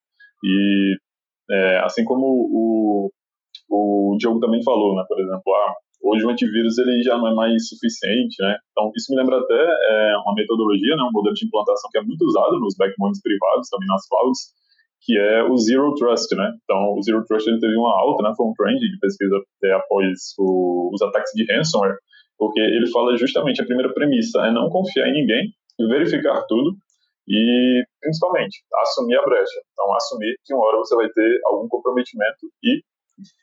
e 0.44 0.96
é, 1.52 1.80
assim 1.80 2.04
como 2.04 2.26
o, 2.26 3.12
o 3.70 4.18
Diogo 4.18 4.40
também 4.40 4.64
falou, 4.64 4.96
né, 4.96 5.04
por 5.08 5.20
exemplo, 5.20 5.54
ah, 5.54 5.74
hoje 6.04 6.26
o 6.26 6.30
antivírus 6.30 6.78
ele 6.80 7.04
já 7.04 7.18
não 7.18 7.28
é 7.28 7.36
mais 7.36 7.68
suficiente, 7.68 8.36
né? 8.42 8.58
Então 8.72 8.92
isso 8.96 9.14
me 9.14 9.18
lembra 9.18 9.40
até 9.40 9.54
é, 9.54 10.18
uma 10.18 10.34
metodologia, 10.34 10.96
né, 10.96 11.04
um 11.04 11.12
modelo 11.14 11.36
de 11.36 11.46
implantação 11.46 11.90
que 11.92 11.98
é 12.00 12.02
muito 12.02 12.26
usado 12.26 12.60
nos 12.60 12.76
backbones 12.76 13.22
privados, 13.22 13.70
também 13.70 13.88
nas 13.88 14.08
clouds, 14.08 14.40
que 15.06 15.18
é 15.18 15.44
o 15.44 15.58
Zero 15.58 15.94
Trust, 15.96 16.34
né? 16.36 16.50
Então, 16.64 16.96
o 16.98 17.02
Zero 17.04 17.24
Trust 17.26 17.50
ele 17.50 17.60
teve 17.60 17.76
uma 17.76 17.94
alta, 18.00 18.24
né? 18.24 18.34
Foi 18.36 18.48
um 18.48 18.54
trend 18.54 18.80
de 18.80 19.00
pesquisa 19.00 19.36
até 19.58 19.74
após 19.74 20.34
o, 20.40 20.90
os 20.94 21.02
ataques 21.02 21.32
de 21.36 21.46
ransomware, 21.52 21.98
porque 22.38 22.60
ele 22.60 22.90
fala 22.90 23.16
justamente 23.18 23.62
a 23.62 23.66
primeira 23.66 23.94
premissa 23.94 24.40
é 24.42 24.52
não 24.52 24.70
confiar 24.70 25.08
em 25.10 25.14
ninguém, 25.14 25.52
verificar 25.90 26.44
tudo 26.48 26.76
e, 27.28 27.84
principalmente, 28.02 28.64
assumir 28.82 29.16
a 29.18 29.26
brecha. 29.26 29.62
Então, 29.74 29.94
assumir 29.94 30.36
que 30.44 30.54
uma 30.54 30.66
hora 30.66 30.78
você 30.78 30.96
vai 30.96 31.10
ter 31.10 31.40
algum 31.46 31.68
comprometimento 31.68 32.48
e 32.64 32.82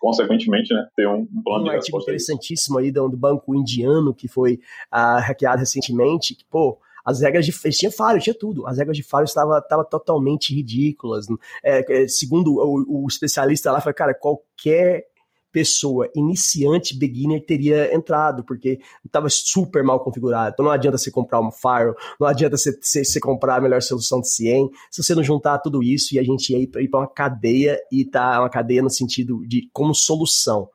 consequentemente, 0.01 0.75
né, 0.75 0.87
ter 0.97 1.07
um, 1.07 1.21
um 1.21 1.43
plano 1.45 1.61
um 1.61 1.65
de 1.65 1.71
artigo 1.71 1.97
resposta. 1.97 2.11
interessantíssimo 2.11 2.79
aí 2.79 2.91
do, 2.91 3.09
do 3.09 3.17
banco 3.17 3.55
indiano 3.55 4.13
que 4.13 4.27
foi 4.27 4.59
ah, 4.91 5.21
hackeado 5.21 5.61
recentemente, 5.61 6.35
que, 6.35 6.45
pô, 6.51 6.79
as 7.05 7.21
regras 7.21 7.47
de 7.47 7.53
tinha 7.71 7.91
falha, 7.91 8.19
tinha 8.19 8.35
tudo. 8.35 8.67
As 8.67 8.79
regras 8.79 8.97
de 8.97 9.03
falha 9.03 9.25
estavam 9.25 9.61
tava 9.69 9.85
totalmente 9.85 10.55
ridículas. 10.55 11.27
É, 11.65 12.03
é, 12.03 12.09
segundo 12.09 12.55
o, 12.55 13.05
o, 13.05 13.07
especialista 13.09 13.73
lá, 13.73 13.81
foi, 13.81 13.93
cara, 13.93 14.15
qualquer 14.15 15.05
pessoa 15.53 16.09
iniciante, 16.15 16.97
beginner, 16.97 17.45
teria 17.45 17.95
entrado, 17.95 18.45
porque 18.45 18.79
estava 19.05 19.29
super 19.29 19.83
mal 19.83 20.01
configurado. 20.03 20.53
Então 20.53 20.65
não 20.65 20.73
adianta 20.73 20.97
você 20.97 21.11
comprar 21.11 21.41
um 21.41 21.51
Fire, 21.51 21.95
não 22.21 22.27
adianta 22.27 22.57
você, 22.57 22.79
você, 22.81 23.05
você, 23.05 23.21
comprar 23.21 23.57
a 23.57 23.61
melhor 23.61 23.83
solução 23.83 24.21
de 24.21 24.31
CIEM, 24.31 24.69
se 24.91 25.03
você 25.03 25.15
não 25.15 25.23
juntar 25.23 25.59
tudo 25.59 25.83
isso 25.83 26.15
e 26.15 26.19
a 26.19 26.23
gente 26.23 26.55
ir 26.55 26.69
para 26.69 27.01
uma 27.01 27.09
cadeia 27.09 27.79
e 27.91 28.05
tá 28.05 28.41
uma 28.41 28.51
cadeia 28.51 28.83
no 28.83 28.91
sentido 28.91 29.45
de 29.47 29.69
como 29.73 29.95
solução. 29.95 30.69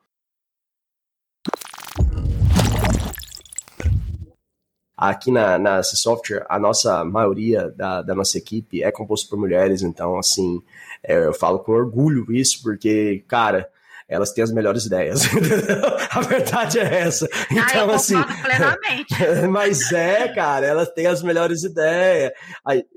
Aqui 4.96 5.30
na, 5.30 5.58
na 5.58 5.82
C 5.82 5.94
Software, 5.96 6.46
a 6.48 6.58
nossa 6.58 7.04
maioria 7.04 7.70
da, 7.76 8.00
da 8.00 8.14
nossa 8.14 8.38
equipe 8.38 8.82
é 8.82 8.90
composta 8.90 9.28
por 9.28 9.38
mulheres, 9.38 9.82
então, 9.82 10.18
assim, 10.18 10.62
é, 11.02 11.26
eu 11.26 11.34
falo 11.34 11.58
com 11.58 11.72
orgulho 11.72 12.32
isso, 12.32 12.62
porque, 12.62 13.22
cara, 13.28 13.68
elas 14.08 14.32
têm 14.32 14.44
as 14.44 14.52
melhores 14.52 14.86
ideias. 14.86 15.22
a 16.10 16.20
verdade 16.20 16.78
é 16.78 17.00
essa. 17.00 17.28
Então, 17.50 17.90
ah, 17.90 17.94
assim. 17.94 18.14
plenamente. 18.42 19.14
mas 19.50 19.92
é, 19.92 20.28
cara, 20.28 20.64
elas 20.64 20.88
têm 20.90 21.06
as 21.06 21.22
melhores 21.22 21.64
ideias. 21.64 22.32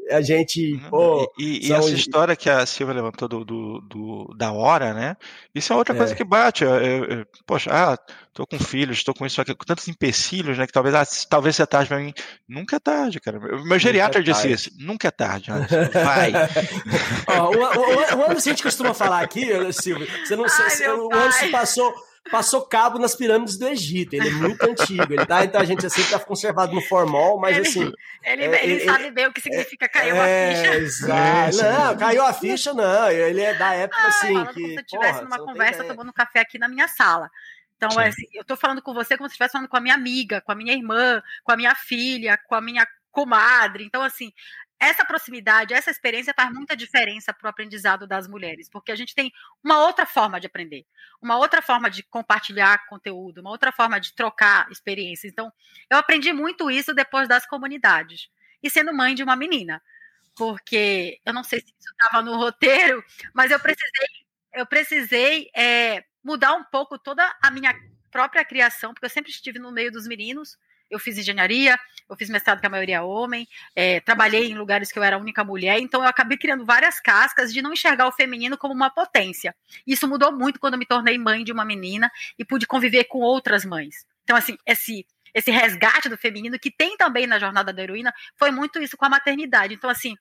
A 0.09 0.21
gente. 0.21 0.73
Uhum. 0.73 0.89
Pô, 0.89 1.33
e, 1.37 1.67
e 1.67 1.73
essa 1.73 1.91
história 1.91 2.35
que 2.35 2.49
a 2.49 2.65
Silvia 2.65 2.95
levantou 2.95 3.27
do, 3.27 3.45
do, 3.45 3.81
do, 3.81 4.35
da 4.35 4.51
hora, 4.51 4.93
né? 4.93 5.15
Isso 5.53 5.71
é 5.71 5.75
outra 5.75 5.95
coisa 5.95 6.13
é. 6.13 6.15
que 6.15 6.23
bate. 6.23 6.63
Eu, 6.63 6.75
eu, 6.75 7.05
eu, 7.05 7.25
poxa, 7.45 7.69
ah, 7.71 7.97
tô 8.33 8.45
com 8.45 8.59
filhos, 8.59 8.97
estou 8.97 9.13
com 9.13 9.25
isso 9.25 9.41
aqui, 9.41 9.53
com 9.53 9.65
tantos 9.65 9.87
empecilhos, 9.87 10.57
né? 10.57 10.65
Que 10.65 10.73
talvez, 10.73 10.95
ah, 10.95 11.03
talvez 11.29 11.55
seja 11.55 11.67
tarde 11.67 11.89
para 11.89 11.99
mim. 11.99 12.13
Nunca 12.47 12.75
é 12.75 12.79
tarde, 12.79 13.19
cara. 13.19 13.39
Meu 13.39 13.79
geriatra 13.79 14.21
é 14.21 14.23
disse 14.23 14.51
isso. 14.51 14.71
Nunca 14.79 15.07
é 15.07 15.11
tarde. 15.11 15.51
Vai. 15.93 16.31
Ó, 17.27 17.49
o, 17.49 17.57
o, 17.57 18.19
o, 18.19 18.23
Anderson 18.23 18.49
a 18.49 18.53
gente 18.53 18.63
costuma 18.63 18.93
falar 18.93 19.21
aqui, 19.21 19.47
Silvio, 19.73 20.07
você 20.25 20.35
não 20.35 20.45
Ai, 20.45 20.89
o 20.89 21.13
Anderson 21.13 21.51
passou 21.51 22.08
passou 22.31 22.61
cabo 22.65 22.99
nas 22.99 23.15
pirâmides 23.15 23.57
do 23.57 23.67
Egito. 23.67 24.13
Ele 24.13 24.29
é 24.29 24.31
muito 24.31 24.63
antigo. 24.63 25.13
Ele 25.13 25.25
tá, 25.25 25.43
então 25.43 25.61
a 25.61 25.65
gente 25.65 25.85
assim 25.85 26.03
tá 26.03 26.19
conservado 26.19 26.73
no 26.73 26.81
formol, 26.81 27.39
mas 27.39 27.57
ele, 27.57 27.67
assim. 27.67 27.93
Ele, 28.23 28.43
é, 28.43 28.63
ele, 28.63 28.73
ele 28.73 28.85
sabe 28.85 29.11
bem 29.11 29.27
o 29.27 29.33
que 29.33 29.41
significa 29.41 29.87
caiu 29.89 30.15
é, 30.15 30.51
a 30.51 30.55
ficha. 30.55 30.75
Exato. 30.75 31.57
Não, 31.57 31.97
caiu 31.97 32.25
a 32.25 32.33
ficha, 32.33 32.73
não. 32.73 33.09
Ele 33.09 33.41
é 33.41 33.53
da 33.53 33.73
época 33.73 34.01
Ai, 34.01 34.07
assim. 34.07 34.45
Que, 34.53 34.67
se 34.67 34.75
eu 34.75 34.81
estivesse 34.81 35.21
numa 35.23 35.39
conversa 35.39 35.83
tomando 35.83 36.13
café 36.13 36.39
aqui 36.41 36.57
na 36.57 36.67
minha 36.67 36.87
sala. 36.87 37.29
Então, 37.75 37.97
assim, 37.97 38.25
eu 38.33 38.43
tô 38.43 38.57
falando 38.57 38.81
com 38.81 38.93
você 38.93 39.15
como 39.15 39.29
se 39.29 39.33
estivesse 39.33 39.53
falando 39.53 39.69
com 39.69 39.77
a 39.77 39.81
minha 39.81 39.95
amiga, 39.95 40.41
com 40.41 40.51
a 40.51 40.55
minha 40.55 40.73
irmã, 40.73 41.23
com 41.43 41.51
a 41.53 41.55
minha 41.55 41.73
filha, 41.73 42.37
com 42.47 42.53
a 42.53 42.61
minha 42.61 42.85
comadre. 43.09 43.85
Então, 43.85 44.01
assim, 44.01 44.33
essa 44.79 45.03
proximidade, 45.03 45.73
essa 45.73 45.91
experiência 45.91 46.33
faz 46.33 46.51
muita 46.51 46.75
diferença 46.75 47.33
para 47.33 47.47
o 47.47 47.49
aprendizado 47.49 48.07
das 48.07 48.27
mulheres, 48.27 48.69
porque 48.69 48.91
a 48.91 48.95
gente 48.95 49.13
tem 49.13 49.31
uma 49.63 49.83
outra 49.85 50.05
forma 50.05 50.39
de 50.39 50.47
aprender, 50.47 50.85
uma 51.21 51.37
outra 51.37 51.61
forma 51.61 51.89
de 51.89 52.01
compartilhar 52.03 52.85
conteúdo, 52.87 53.41
uma 53.41 53.49
outra 53.49 53.71
forma 53.71 53.99
de 53.99 54.13
trocar 54.13 54.71
experiências. 54.71 55.31
Então, 55.31 55.51
eu 55.89 55.97
aprendi 55.97 56.31
muito 56.31 56.71
isso 56.71 56.93
depois 56.93 57.27
das 57.27 57.45
comunidades 57.45 58.29
e 58.63 58.69
sendo 58.69 58.93
mãe 58.93 59.13
de 59.13 59.23
uma 59.23 59.35
menina, 59.35 59.81
porque 60.35 61.19
eu 61.25 61.33
não 61.33 61.43
sei 61.43 61.59
se 61.59 61.67
isso 61.67 61.91
estava 61.91 62.23
no 62.23 62.37
roteiro, 62.37 63.03
mas 63.33 63.51
eu 63.51 63.59
precisei, 63.59 64.07
eu 64.53 64.65
precisei 64.65 65.49
é, 65.53 66.05
mudar 66.23 66.53
um 66.53 66.63
pouco 66.63 66.97
toda 66.97 67.35
a 67.41 67.51
minha 67.51 67.73
própria 68.09 68.45
criação, 68.45 68.93
porque 68.93 69.05
eu 69.05 69.09
sempre 69.09 69.29
estive 69.31 69.59
no 69.59 69.71
meio 69.71 69.91
dos 69.91 70.07
meninos 70.07 70.57
eu 70.89 70.99
fiz 70.99 71.17
engenharia, 71.17 71.77
eu 72.09 72.15
fiz 72.15 72.29
mestrado 72.29 72.59
que 72.59 72.65
a 72.65 72.69
maioria 72.69 72.97
é 72.97 73.01
homem, 73.01 73.47
é, 73.75 73.99
trabalhei 73.99 74.49
em 74.49 74.57
lugares 74.57 74.91
que 74.91 74.97
eu 74.97 75.03
era 75.03 75.15
a 75.15 75.19
única 75.19 75.43
mulher, 75.43 75.79
então 75.79 76.01
eu 76.01 76.07
acabei 76.07 76.37
criando 76.37 76.65
várias 76.65 76.99
cascas 76.99 77.53
de 77.53 77.61
não 77.61 77.73
enxergar 77.73 78.07
o 78.07 78.11
feminino 78.11 78.57
como 78.57 78.73
uma 78.73 78.89
potência. 78.89 79.55
Isso 79.85 80.07
mudou 80.07 80.31
muito 80.31 80.59
quando 80.59 80.73
eu 80.73 80.79
me 80.79 80.85
tornei 80.85 81.17
mãe 81.17 81.43
de 81.43 81.51
uma 81.51 81.63
menina 81.63 82.11
e 82.37 82.43
pude 82.43 82.65
conviver 82.65 83.05
com 83.05 83.19
outras 83.19 83.63
mães. 83.63 84.05
Então, 84.23 84.35
assim, 84.35 84.57
esse, 84.65 85.05
esse 85.33 85.51
resgate 85.51 86.09
do 86.09 86.17
feminino, 86.17 86.59
que 86.59 86.71
tem 86.71 86.97
também 86.97 87.27
na 87.27 87.39
jornada 87.39 87.71
da 87.71 87.83
heroína, 87.83 88.13
foi 88.35 88.51
muito 88.51 88.79
isso 88.81 88.97
com 88.97 89.05
a 89.05 89.09
maternidade. 89.09 89.73
Então, 89.73 89.89
assim, 89.89 90.15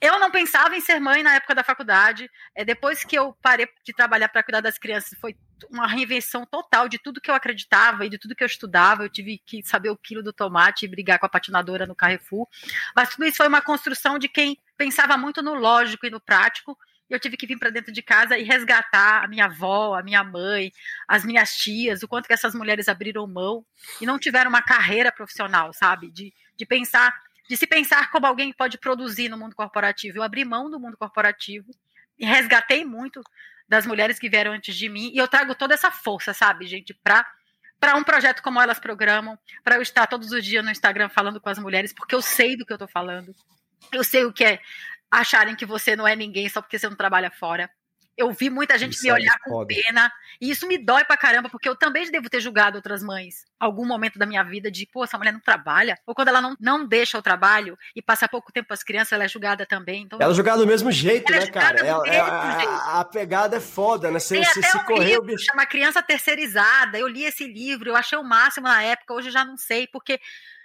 eu 0.00 0.18
não 0.18 0.30
pensava 0.30 0.76
em 0.76 0.80
ser 0.80 1.00
mãe 1.00 1.22
na 1.22 1.34
época 1.34 1.54
da 1.54 1.64
faculdade. 1.64 2.30
É, 2.54 2.64
depois 2.64 3.04
que 3.04 3.16
eu 3.16 3.32
parei 3.42 3.68
de 3.84 3.92
trabalhar 3.92 4.28
para 4.28 4.42
cuidar 4.42 4.60
das 4.60 4.78
crianças, 4.78 5.18
foi 5.18 5.36
uma 5.70 5.86
reinvenção 5.86 6.44
total 6.44 6.88
de 6.88 6.98
tudo 6.98 7.20
que 7.20 7.30
eu 7.30 7.34
acreditava 7.34 8.04
e 8.04 8.08
de 8.10 8.18
tudo 8.18 8.34
que 8.34 8.42
eu 8.42 8.46
estudava. 8.46 9.04
Eu 9.04 9.08
tive 9.08 9.38
que 9.44 9.62
saber 9.62 9.90
o 9.90 9.96
quilo 9.96 10.22
do 10.22 10.32
tomate 10.32 10.84
e 10.84 10.88
brigar 10.88 11.18
com 11.18 11.26
a 11.26 11.28
patinadora 11.28 11.86
no 11.86 11.94
Carrefour. 11.94 12.46
Mas 12.94 13.10
tudo 13.10 13.24
isso 13.24 13.38
foi 13.38 13.48
uma 13.48 13.62
construção 13.62 14.18
de 14.18 14.28
quem 14.28 14.58
pensava 14.76 15.16
muito 15.16 15.42
no 15.42 15.54
lógico 15.54 16.06
e 16.06 16.10
no 16.10 16.20
prático. 16.20 16.76
Eu 17.08 17.20
tive 17.20 17.36
que 17.36 17.46
vir 17.46 17.58
para 17.58 17.70
dentro 17.70 17.92
de 17.92 18.02
casa 18.02 18.36
e 18.36 18.42
resgatar 18.42 19.24
a 19.24 19.28
minha 19.28 19.44
avó, 19.44 19.94
a 19.94 20.02
minha 20.02 20.24
mãe, 20.24 20.72
as 21.06 21.24
minhas 21.24 21.54
tias, 21.54 22.02
o 22.02 22.08
quanto 22.08 22.26
que 22.26 22.32
essas 22.32 22.54
mulheres 22.54 22.88
abriram 22.88 23.26
mão 23.26 23.64
e 24.00 24.06
não 24.06 24.18
tiveram 24.18 24.50
uma 24.50 24.60
carreira 24.60 25.12
profissional, 25.12 25.72
sabe? 25.72 26.10
De, 26.10 26.34
de 26.56 26.66
pensar 26.66 27.14
de 27.48 27.56
se 27.56 27.66
pensar 27.66 28.10
como 28.10 28.26
alguém 28.26 28.52
pode 28.52 28.78
produzir 28.78 29.28
no 29.28 29.38
mundo 29.38 29.54
corporativo. 29.54 30.18
Eu 30.18 30.22
abri 30.22 30.44
mão 30.44 30.70
do 30.70 30.80
mundo 30.80 30.96
corporativo 30.96 31.70
e 32.18 32.24
resgatei 32.24 32.84
muito 32.84 33.22
das 33.68 33.86
mulheres 33.86 34.18
que 34.18 34.28
vieram 34.28 34.52
antes 34.52 34.74
de 34.76 34.88
mim 34.88 35.10
e 35.12 35.18
eu 35.18 35.28
trago 35.28 35.54
toda 35.54 35.74
essa 35.74 35.90
força, 35.90 36.32
sabe, 36.32 36.66
gente, 36.66 36.94
para 36.94 37.26
para 37.78 37.94
um 37.94 38.02
projeto 38.02 38.42
como 38.42 38.58
elas 38.58 38.78
programam, 38.78 39.38
para 39.62 39.74
eu 39.76 39.82
estar 39.82 40.06
todos 40.06 40.32
os 40.32 40.42
dias 40.42 40.64
no 40.64 40.70
Instagram 40.70 41.10
falando 41.10 41.38
com 41.38 41.50
as 41.50 41.58
mulheres, 41.58 41.92
porque 41.92 42.14
eu 42.14 42.22
sei 42.22 42.56
do 42.56 42.64
que 42.64 42.72
eu 42.72 42.76
estou 42.76 42.88
falando. 42.88 43.34
Eu 43.92 44.02
sei 44.02 44.24
o 44.24 44.32
que 44.32 44.42
é 44.42 44.60
acharem 45.10 45.54
que 45.54 45.66
você 45.66 45.94
não 45.94 46.08
é 46.08 46.16
ninguém 46.16 46.48
só 46.48 46.62
porque 46.62 46.78
você 46.78 46.88
não 46.88 46.96
trabalha 46.96 47.30
fora. 47.30 47.70
Eu 48.16 48.30
vi 48.32 48.48
muita 48.48 48.78
gente 48.78 48.94
isso 48.94 49.04
me 49.04 49.12
olhar 49.12 49.34
é 49.34 49.48
com 49.48 49.66
pena, 49.66 50.10
e 50.40 50.50
isso 50.50 50.66
me 50.66 50.78
dói 50.78 51.04
pra 51.04 51.16
caramba, 51.16 51.50
porque 51.50 51.68
eu 51.68 51.76
também 51.76 52.10
devo 52.10 52.30
ter 52.30 52.40
julgado 52.40 52.76
outras 52.76 53.02
mães, 53.02 53.44
algum 53.60 53.84
momento 53.84 54.18
da 54.18 54.24
minha 54.24 54.42
vida, 54.42 54.70
de, 54.70 54.86
pô, 54.86 55.04
essa 55.04 55.18
mulher 55.18 55.32
não 55.32 55.40
trabalha, 55.40 55.98
ou 56.06 56.14
quando 56.14 56.28
ela 56.28 56.40
não, 56.40 56.56
não 56.58 56.86
deixa 56.86 57.18
o 57.18 57.22
trabalho 57.22 57.76
e 57.94 58.00
passa 58.00 58.26
pouco 58.26 58.50
tempo 58.52 58.68
com 58.68 58.74
as 58.74 58.82
crianças, 58.82 59.12
ela 59.12 59.24
é 59.24 59.28
julgada 59.28 59.66
também. 59.66 60.04
Então, 60.04 60.18
ela 60.20 60.32
é 60.32 60.34
julgada 60.34 60.58
do 60.58 60.66
mesmo 60.66 60.90
jeito, 60.90 61.30
né, 61.30 61.46
cara? 61.46 61.80
Ela, 61.80 62.08
é, 62.08 62.20
a, 62.20 63.00
a, 63.00 63.04
pegada 63.04 63.56
é 63.56 63.60
foda, 63.60 64.10
né? 64.10 64.18
Você, 64.18 64.42
se, 64.44 64.62
se 64.62 64.76
um 64.76 64.84
correr, 64.84 65.18
o 65.18 65.22
bicho. 65.22 65.44
Chama 65.44 65.66
Criança 65.66 66.02
Terceirizada. 66.02 66.98
Eu 66.98 67.08
li 67.08 67.24
esse 67.24 67.46
livro, 67.46 67.90
eu 67.90 67.96
achei 67.96 68.16
o 68.16 68.24
máximo 68.24 68.66
na 68.66 68.82
época, 68.82 69.14
hoje 69.14 69.28
eu 69.28 69.32
já 69.32 69.44
não 69.44 69.56
sei, 69.56 69.86
porque, 69.86 70.18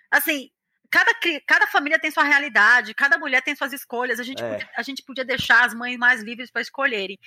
assim, 0.09 0.49
cada, 0.91 1.11
cada 1.47 1.67
família 1.67 1.97
tem 1.97 2.11
sua 2.11 2.23
realidade, 2.23 2.93
cada 2.93 3.17
mulher 3.17 3.41
tem 3.41 3.55
suas 3.55 3.71
escolhas. 3.71 4.19
A 4.19 4.23
gente, 4.23 4.43
é. 4.43 4.49
podia, 4.49 4.69
a 4.75 4.81
gente 4.81 5.03
podia 5.03 5.25
deixar 5.25 5.65
as 5.65 5.73
mães 5.73 5.97
mais 5.97 6.21
livres 6.21 6.51
para 6.51 6.61
escolherem. 6.61 7.17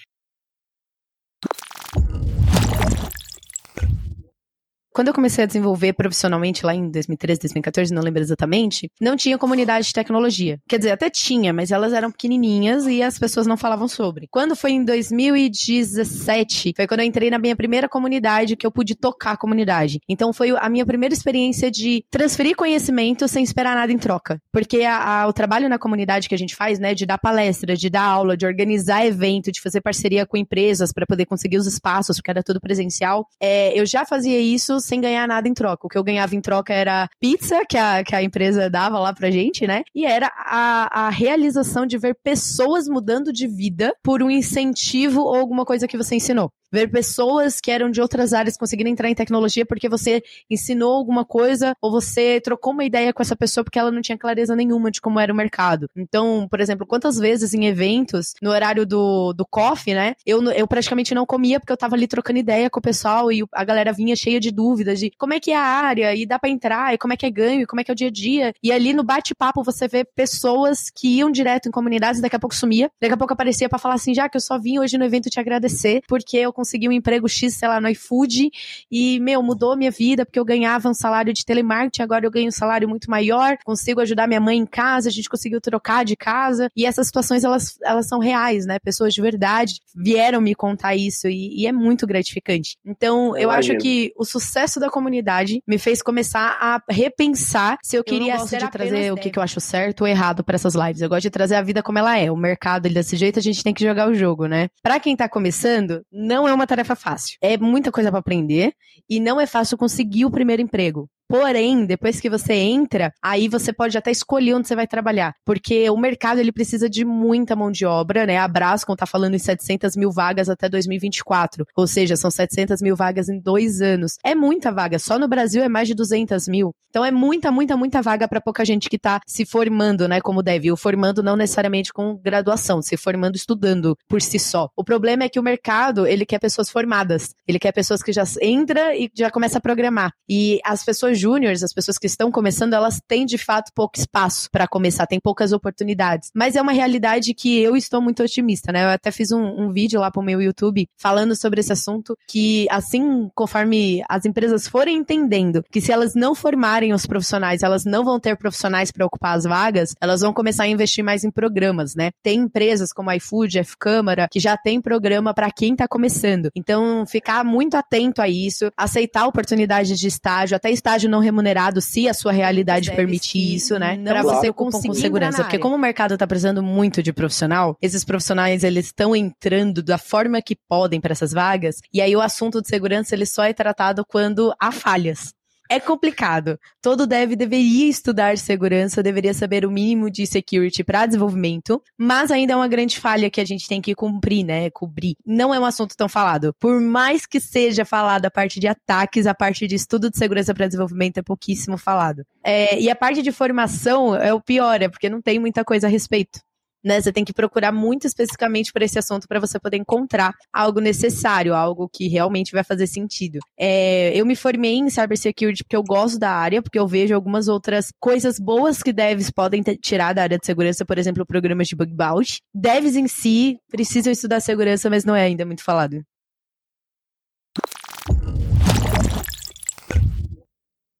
Quando 4.94 5.09
eu 5.09 5.14
comecei 5.14 5.42
a 5.42 5.46
desenvolver 5.46 5.92
profissionalmente 5.92 6.64
lá 6.64 6.72
em 6.72 6.88
2013, 6.88 7.40
2014, 7.40 7.92
não 7.92 8.00
lembro 8.00 8.22
exatamente, 8.22 8.88
não 9.00 9.16
tinha 9.16 9.37
comunidade 9.37 9.88
de 9.88 9.92
tecnologia. 9.92 10.61
Quer 10.68 10.78
dizer, 10.78 10.92
até 10.92 11.11
tinha, 11.11 11.52
mas 11.52 11.72
elas 11.72 11.92
eram 11.92 12.12
pequenininhas 12.12 12.87
e 12.87 13.02
as 13.02 13.18
pessoas 13.18 13.44
não 13.44 13.57
falavam 13.57 13.88
sobre. 13.88 14.28
Quando 14.30 14.54
foi 14.54 14.70
em 14.70 14.85
2017, 14.85 16.74
foi 16.76 16.87
quando 16.87 17.00
eu 17.00 17.07
entrei 17.07 17.28
na 17.28 17.40
minha 17.40 17.57
primeira 17.57 17.88
comunidade 17.88 18.54
que 18.54 18.64
eu 18.64 18.70
pude 18.70 18.94
tocar 18.94 19.33
a 19.33 19.37
comunidade. 19.37 19.98
Então 20.09 20.33
foi 20.33 20.50
a 20.57 20.68
minha 20.68 20.87
primeira 20.87 21.12
experiência 21.12 21.72
de 21.72 22.04
transferir 22.09 22.54
conhecimento 22.54 23.26
sem 23.26 23.42
esperar 23.42 23.74
nada 23.74 23.90
em 23.90 23.98
troca. 23.98 24.40
Porque 24.52 24.83
a, 24.83 25.22
a, 25.22 25.26
o 25.26 25.33
trabalho 25.33 25.68
na 25.68 25.76
comunidade 25.76 26.28
que 26.28 26.37
a 26.37 26.38
gente 26.38 26.54
faz, 26.54 26.78
né, 26.78 26.94
de 26.94 27.04
dar 27.04 27.18
palestra, 27.18 27.74
de 27.74 27.90
dar 27.90 28.04
aula, 28.04 28.37
de 28.37 28.46
organizar 28.46 29.04
evento, 29.04 29.50
de 29.50 29.61
fazer 29.61 29.80
parceria 29.80 30.24
com 30.24 30.37
empresas 30.37 30.92
para 30.92 31.04
poder 31.04 31.26
conseguir 31.26 31.57
os 31.57 31.66
espaços, 31.66 32.18
porque 32.18 32.30
era 32.30 32.44
tudo 32.44 32.61
presencial, 32.61 33.26
é, 33.40 33.76
eu 33.76 33.85
já 33.85 34.07
fazia 34.07 34.38
isso 34.38 34.84
sem 34.85 35.01
ganhar 35.01 35.27
nada 35.27 35.49
em 35.49 35.55
troca. 35.55 35.87
O 35.87 35.90
que 35.90 35.99
eu 35.99 36.05
ganhava 36.05 36.35
em 36.35 36.40
troca 36.40 36.73
era 36.73 37.09
pizza, 37.20 37.64
que 37.68 37.77
a, 37.77 38.05
que 38.05 38.14
a 38.14 38.23
empresa 38.23 38.70
dava 38.70 38.99
lá 38.99 39.12
pra 39.12 39.31
gente, 39.31 39.66
né? 39.66 39.83
E 39.94 40.05
era 40.05 40.31
a, 40.37 41.07
a 41.07 41.11
realização 41.11 41.87
de 41.87 41.99
ver 41.99 42.16
pessoas 42.23 42.87
mudando 42.88 43.33
de 43.33 43.47
vida 43.47 43.94
por 44.03 44.23
um 44.23 44.31
incentivo 44.31 45.23
ou 45.23 45.35
alguma 45.35 45.64
coisa 45.64 45.88
que 45.88 45.97
você 45.97 46.16
ensinou. 46.16 46.51
Ver 46.72 46.90
pessoas 46.90 47.61
que 47.61 47.70
eram 47.70 47.90
de 47.90 48.00
outras 48.00 48.33
áreas 48.33 48.57
conseguindo 48.57 48.90
entrar 48.90 49.09
em 49.09 49.14
tecnologia 49.14 49.64
porque 49.66 49.88
você 49.88 50.22
ensinou 50.50 50.94
alguma 50.94 51.24
coisa 51.24 51.74
ou 51.81 51.90
você 51.90 52.40
trocou 52.40 52.72
uma 52.72 52.85
ideia 52.85 53.12
com 53.12 53.22
essa 53.22 53.37
pessoa 53.37 53.64
porque 53.64 53.79
ela 53.79 53.90
não 53.90 54.03
tinha 54.03 54.18
clareza 54.18 54.57
nenhuma 54.57 54.90
de 54.90 55.00
como 55.00 55.20
era 55.20 55.33
o 55.33 55.37
mercado. 55.37 55.88
Então, 55.96 56.46
por 56.48 56.61
exemplo, 56.61 56.87
quantas 56.87 57.18
vezes 57.18 57.55
em 57.55 57.66
eventos, 57.66 58.35
no 58.42 58.50
horário 58.50 58.87
do, 58.87 59.33
do 59.33 59.46
coffee, 59.46 59.94
né, 59.94 60.14
eu, 60.27 60.42
eu 60.53 60.66
praticamente 60.66 61.14
não 61.14 61.27
comia 61.27 61.61
porque 61.61 61.72
eu 61.72 61.77
tava 61.77 61.94
ali 61.94 62.07
trocando 62.07 62.38
ideia 62.38 62.68
com 62.70 62.79
o 62.79 62.83
pessoal 62.83 63.31
e 63.31 63.44
a 63.53 63.64
galera 63.64 63.92
vinha 63.92 64.16
cheia 64.16 64.40
de 64.40 64.50
dúvidas 64.50 64.98
de 64.98 65.11
como 65.18 65.35
é 65.35 65.40
que 65.40 65.50
é 65.50 65.57
a 65.57 65.62
área 65.62 66.14
e 66.14 66.27
dá 66.27 66.38
para 66.38 66.50
entrar 66.50 66.94
e 66.94 66.98
como 66.98 67.12
é 67.12 67.16
que 67.16 67.27
é 67.27 67.31
ganho 67.31 67.62
e 67.62 67.66
como 67.66 67.81
é 67.81 67.85
que 67.85 67.90
é 67.90 67.94
o 67.94 67.96
dia 67.96 68.09
a 68.09 68.11
dia. 68.11 68.55
E 68.62 68.72
ali 68.72 68.92
no 68.92 69.05
bate-papo 69.05 69.62
você 69.62 69.87
vê 69.88 70.05
pessoas 70.05 70.90
que 70.94 71.18
iam 71.18 71.31
direto 71.31 71.68
em 71.68 71.72
comunidades, 71.72 72.20
daqui 72.20 72.37
a 72.37 72.38
pouco 72.38 72.55
sumia, 72.55 72.90
daqui 73.00 73.14
a 73.14 73.16
pouco 73.16 73.33
aparecia 73.33 73.68
para 73.68 73.79
falar 73.79 73.94
assim, 73.94 74.14
já 74.14 74.29
que 74.29 74.37
eu 74.37 74.40
só 74.40 74.59
vim 74.59 74.79
hoje 74.79 74.98
no 74.98 75.05
evento 75.05 75.31
te 75.31 75.40
agradecer 75.40 76.00
porque 76.09 76.37
eu 76.37 76.53
um 76.88 76.92
emprego 76.92 77.29
X, 77.29 77.55
sei 77.55 77.68
lá, 77.68 77.81
no 77.81 77.88
iFood 77.88 78.50
e, 78.90 79.20
meu, 79.20 79.42
mudou 79.42 79.77
minha 79.77 79.90
vida 79.90 80.24
porque 80.24 80.38
eu 80.38 80.44
ganhava 80.44 80.88
um 80.88 80.94
salário 80.94 81.33
de 81.33 81.44
telemarketing, 81.44 82.03
agora 82.03 82.27
eu 82.27 82.31
ganho 82.31 82.48
um 82.48 82.53
salário 82.53 82.88
muito 82.88 83.11
maior, 83.11 83.57
consigo 83.64 84.00
ajudar 84.00 84.27
minha 84.27 84.40
mãe 84.40 84.59
em 84.59 84.66
casa, 84.66 85.09
a 85.09 85.12
gente 85.12 85.29
conseguiu 85.29 85.61
trocar 85.61 86.05
de 86.05 86.16
casa 86.16 86.68
e 86.77 86.87
essas 86.87 87.07
situações 87.07 87.44
elas, 87.44 87.77
elas 87.83 88.07
são 88.07 88.18
reais, 88.18 88.66
né? 88.66 88.79
Pessoas 88.79 89.14
de 89.14 89.20
verdade 89.20 89.74
vieram 89.94 90.40
me 90.40 90.55
contar 90.55 90.94
isso 90.94 91.29
e, 91.29 91.62
e 91.62 91.66
é 91.66 91.72
muito 91.72 92.07
gratificante. 92.07 92.77
Então, 92.85 93.37
eu, 93.37 93.44
eu 93.44 93.50
acho 93.50 93.77
que 93.79 94.12
o 94.16 94.24
sucesso 94.24 94.81
da 94.81 94.90
comunidade 94.90 95.62
me 95.66 95.79
fez 95.79 96.03
começar 96.03 96.57
a 96.61 96.83
repensar 96.90 97.79
se 97.83 97.96
eu, 97.96 98.00
eu 98.00 98.05
queria 98.05 98.38
ser 98.40 98.59
de 98.59 98.70
trazer 98.70 99.12
o 99.12 99.16
que, 99.16 99.31
que, 99.31 99.38
eu 99.38 99.42
acho 99.42 99.61
certo 99.61 100.03
ou 100.03 100.07
errado 100.07 100.44
para 100.44 100.55
essas 100.55 100.74
lives. 100.74 101.00
Eu 101.00 101.09
gosto 101.09 101.22
de 101.22 101.31
trazer 101.31 101.55
a 101.55 101.62
vida 101.62 101.83
como 101.83 101.98
ela 101.98 102.18
é. 102.18 102.31
O 102.31 102.37
mercado 102.37 102.87
ele 102.87 102.94
desse 102.94 103.16
jeito, 103.16 103.38
a 103.38 103.42
gente 103.42 103.62
tem 103.62 103.74
que 103.74 103.85
jogar 103.85 104.09
o 104.09 104.14
jogo, 104.14 104.46
né? 104.46 104.68
Para 104.83 105.00
quem 105.00 105.16
tá 105.16 105.29
começando, 105.29 106.03
não 106.12 106.43
é 106.48 106.54
uma 106.54 106.66
tarefa 106.66 106.94
fácil. 106.94 107.37
É 107.40 107.57
muita 107.57 107.90
coisa 107.90 108.11
para 108.11 108.20
aprender 108.20 108.74
e 109.09 109.20
não 109.20 109.40
é 109.40 109.46
fácil 109.46 109.76
conseguir 109.76 110.24
o 110.24 110.30
primeiro 110.30 110.62
emprego. 110.62 111.09
Porém, 111.28 111.87
depois 111.87 112.20
que 112.20 112.30
você 112.30 112.52
entra, 112.54 113.12
aí 113.22 113.48
você 113.48 113.72
pode 113.72 113.96
até 113.96 114.10
escolher 114.10 114.54
onde 114.54 114.68
você 114.68 114.76
vai 114.76 114.87
trabalhar. 114.87 115.34
Porque 115.44 115.88
o 115.90 115.96
mercado, 115.96 116.38
ele 116.38 116.52
precisa 116.52 116.88
de 116.88 117.04
muita 117.04 117.56
mão 117.56 117.70
de 117.70 117.87
obra, 117.87 118.26
né? 118.26 118.38
A 118.38 118.46
Brascom 118.48 118.94
tá 118.94 119.06
falando 119.06 119.34
em 119.34 119.38
700 119.38 119.96
mil 119.96 120.12
vagas 120.12 120.48
até 120.48 120.68
2024. 120.68 121.64
Ou 121.76 121.87
seja, 121.87 122.16
são 122.16 122.30
700 122.30 122.82
mil 122.82 122.94
vagas 122.94 123.28
em 123.28 123.40
dois 123.40 123.80
anos. 123.80 124.16
É 124.24 124.34
muita 124.34 124.70
vaga. 124.70 124.98
Só 124.98 125.18
no 125.18 125.28
Brasil 125.28 125.62
é 125.62 125.68
mais 125.68 125.88
de 125.88 125.94
200 125.94 126.46
mil. 126.48 126.74
Então 126.90 127.04
é 127.04 127.10
muita, 127.10 127.50
muita, 127.50 127.76
muita 127.76 128.00
vaga 128.00 128.28
para 128.28 128.40
pouca 128.40 128.64
gente 128.64 128.88
que 128.88 128.98
tá 128.98 129.20
se 129.26 129.44
formando, 129.44 130.06
né? 130.06 130.20
Como 130.20 130.42
deve. 130.42 130.70
O 130.70 130.76
formando 130.76 131.22
não 131.22 131.37
necessariamente 131.37 131.92
com 131.92 132.16
graduação, 132.16 132.80
se 132.80 132.96
formando 132.96 133.34
estudando 133.34 133.96
por 134.08 134.22
si 134.22 134.38
só. 134.38 134.68
O 134.76 134.84
problema 134.84 135.24
é 135.24 135.28
que 135.28 135.40
o 135.40 135.42
mercado, 135.42 136.06
ele 136.06 136.24
quer 136.24 136.38
pessoas 136.38 136.70
formadas. 136.70 137.34
Ele 137.48 137.58
quer 137.58 137.72
pessoas 137.72 138.02
que 138.02 138.12
já 138.12 138.22
entra 138.40 138.94
e 138.94 139.10
já 139.12 139.30
começa 139.30 139.58
a 139.58 139.60
programar. 139.60 140.12
E 140.28 140.60
as 140.64 140.84
pessoas 140.84 141.13
júniores, 141.18 141.62
as 141.62 141.72
pessoas 141.72 141.98
que 141.98 142.07
estão 142.07 142.31
começando, 142.31 142.74
elas 142.74 143.00
têm 143.07 143.24
de 143.24 143.38
fato 143.38 143.70
pouco 143.74 143.98
espaço 143.98 144.48
para 144.50 144.66
começar, 144.66 145.07
tem 145.07 145.20
poucas 145.20 145.53
oportunidades. 145.53 146.31
Mas 146.35 146.57
é 146.57 146.62
uma 146.62 146.72
realidade 146.72 147.35
que 147.35 147.61
eu 147.61 147.77
estou 147.77 148.00
muito 148.00 148.22
otimista, 148.22 148.72
né? 148.72 148.85
Eu 148.85 148.88
até 148.90 149.11
fiz 149.11 149.33
um, 149.33 149.42
um 149.42 149.72
vídeo 149.72 150.00
lá 150.00 150.11
pro 150.11 150.22
meu 150.22 150.40
YouTube 150.40 150.88
falando 150.96 151.35
sobre 151.35 151.61
esse 151.61 151.72
assunto, 151.72 152.16
que 152.29 152.66
assim, 152.70 153.29
conforme 153.35 154.03
as 154.09 154.24
empresas 154.24 154.66
forem 154.66 154.96
entendendo 154.96 155.64
que 155.70 155.81
se 155.81 155.92
elas 155.92 156.14
não 156.14 156.35
formarem 156.35 156.92
os 156.92 157.07
profissionais, 157.07 157.62
elas 157.62 157.85
não 157.85 158.05
vão 158.05 158.18
ter 158.18 158.37
profissionais 158.37 158.90
para 158.90 159.07
ocupar 159.07 159.37
as 159.37 159.44
vagas, 159.44 159.94
elas 160.00 160.20
vão 160.20 160.33
começar 160.33 160.64
a 160.64 160.68
investir 160.68 161.05
mais 161.05 161.24
em 161.24 161.31
programas, 161.31 161.94
né? 161.94 162.11
Tem 162.22 162.40
empresas 162.40 162.92
como 162.92 163.11
a 163.11 163.16
iFood, 163.16 163.59
F 163.59 163.77
Câmara, 163.79 164.29
que 164.31 164.40
já 164.40 164.57
tem 164.57 164.81
programa 164.81 165.35
para 165.35 165.50
quem 165.50 165.72
está 165.72 165.87
começando. 165.88 166.50
Então, 166.55 167.05
ficar 167.07 167.44
muito 167.44 167.77
atento 167.77 168.20
a 168.20 168.29
isso, 168.29 168.70
aceitar 168.77 169.27
oportunidades 169.27 169.98
de 169.98 170.07
estágio, 170.07 170.57
até 170.57 170.70
estágio 170.70 171.04
não 171.09 171.21
remunerado, 171.21 171.81
se 171.81 172.09
a 172.09 172.14
sua 172.14 172.33
realidade 172.33 172.87
Deve 172.87 172.97
permitir 172.97 173.55
isso, 173.55 173.79
né? 173.79 173.97
Para 173.99 174.23
você 174.23 174.53
conseguir 174.53 174.88
com 174.88 174.95
segurança. 174.95 175.43
Porque 175.43 175.59
como 175.59 175.77
o 175.77 175.79
mercado 175.79 176.17
tá 176.17 176.27
precisando 176.27 176.62
muito 176.62 177.03
de 177.03 177.12
profissional, 177.12 177.77
esses 177.81 178.05
profissionais 178.05 178.64
eles 178.64 178.87
estão 178.87 179.14
entrando 179.14 179.83
da 179.83 179.99
forma 179.99 180.40
que 180.43 180.57
podem 180.69 181.01
para 181.01 181.12
essas 181.12 181.33
vagas, 181.33 181.77
e 181.93 182.01
aí 182.01 182.14
o 182.14 182.21
assunto 182.21 182.61
de 182.61 182.69
segurança 182.69 183.14
ele 183.14 183.27
só 183.27 183.45
é 183.45 183.53
tratado 183.53 184.05
quando 184.07 184.55
há 184.61 184.73
falhas. 184.73 185.35
É 185.70 185.81
complicado. 185.81 186.59
Todo 186.83 187.07
dev 187.07 187.35
deveria 187.35 187.88
estudar 187.88 188.37
segurança, 188.37 189.03
deveria 189.03 189.33
saber 189.33 189.64
o 189.64 189.70
mínimo 189.70 190.11
de 190.11 190.27
security 190.27 190.85
para 190.85 191.07
desenvolvimento, 191.07 191.83
mas 191.98 192.31
ainda 192.31 192.53
é 192.53 192.57
uma 192.57 192.68
grande 192.68 193.00
falha 193.00 193.31
que 193.31 193.40
a 193.40 193.44
gente 193.44 193.66
tem 193.66 193.81
que 193.81 193.94
cumprir, 193.94 194.44
né? 194.44 194.68
Cobrir. 194.70 195.16
Não 195.24 195.55
é 195.55 195.59
um 195.59 195.64
assunto 195.64 195.96
tão 195.96 196.09
falado. 196.09 196.55
Por 196.61 196.81
mais 196.81 197.24
que 197.24 197.40
seja 197.40 197.85
falado 197.85 198.27
a 198.27 198.31
parte 198.31 198.61
de 198.61 198.68
ataques, 198.68 199.27
a 199.27 199.35
parte 199.35 199.66
de 199.66 199.74
estudo 199.74 200.11
de 200.11 200.18
segurança 200.18 200.55
para 200.55 200.66
desenvolvimento 200.66 201.18
é 201.18 201.22
pouquíssimo 201.22 201.79
falado. 201.79 202.24
É, 202.44 202.79
e 202.79 202.90
a 202.90 202.96
parte 202.96 203.22
de 203.22 203.33
formação 203.33 204.14
é 204.14 204.33
o 204.35 204.40
pior, 204.40 204.83
é 204.83 204.88
porque 204.88 205.09
não 205.09 205.22
tem 205.22 205.38
muita 205.38 205.64
coisa 205.64 205.87
a 205.87 205.90
respeito 205.90 206.40
né? 206.85 207.01
Você 207.01 207.12
tem 207.12 207.25
que 207.25 207.33
procurar 207.33 207.73
muito 207.73 208.07
especificamente 208.07 208.73
para 208.73 208.85
esse 208.85 208.99
assunto 208.99 209.27
para 209.27 209.40
você 209.40 209.59
poder 209.59 209.79
encontrar 209.79 210.35
algo 210.53 210.81
necessário, 210.81 211.55
algo 211.55 211.88
que 211.88 212.09
realmente 212.09 212.53
vai 212.53 212.62
fazer 212.62 212.87
sentido. 212.87 213.38
É, 213.59 214.12
eu 214.14 214.27
me 214.27 214.37
formei 214.37 214.75
em 214.75 214.90
cybersecurity 214.90 215.64
porque 215.64 215.77
eu 215.77 215.83
gosto 215.83 216.18
da 216.18 216.31
área, 216.31 216.62
porque 216.62 216.79
eu 216.79 216.87
vejo 216.87 217.14
algumas 217.14 217.49
outras 217.49 217.88
coisas 217.99 218.38
boas 218.38 218.83
que 218.83 218.92
devs 218.92 219.31
podem 219.31 219.62
tirar 219.62 220.12
da 220.12 220.23
área 220.23 220.38
de 220.38 220.47
segurança, 220.47 220.85
por 220.85 220.99
exemplo, 220.99 221.25
programas 221.27 221.68
de 221.68 221.77
bug 221.77 221.92
bounty. 221.94 222.40
Devs 222.55 222.97
em 222.97 223.09
si 223.09 223.57
precisam 223.70 224.12
estudar 224.12 224.40
segurança, 224.40 224.90
mas 224.90 225.05
não 225.05 225.16
é 225.16 225.23
ainda 225.23 225.47
muito 225.47 225.64
falado. 225.64 226.05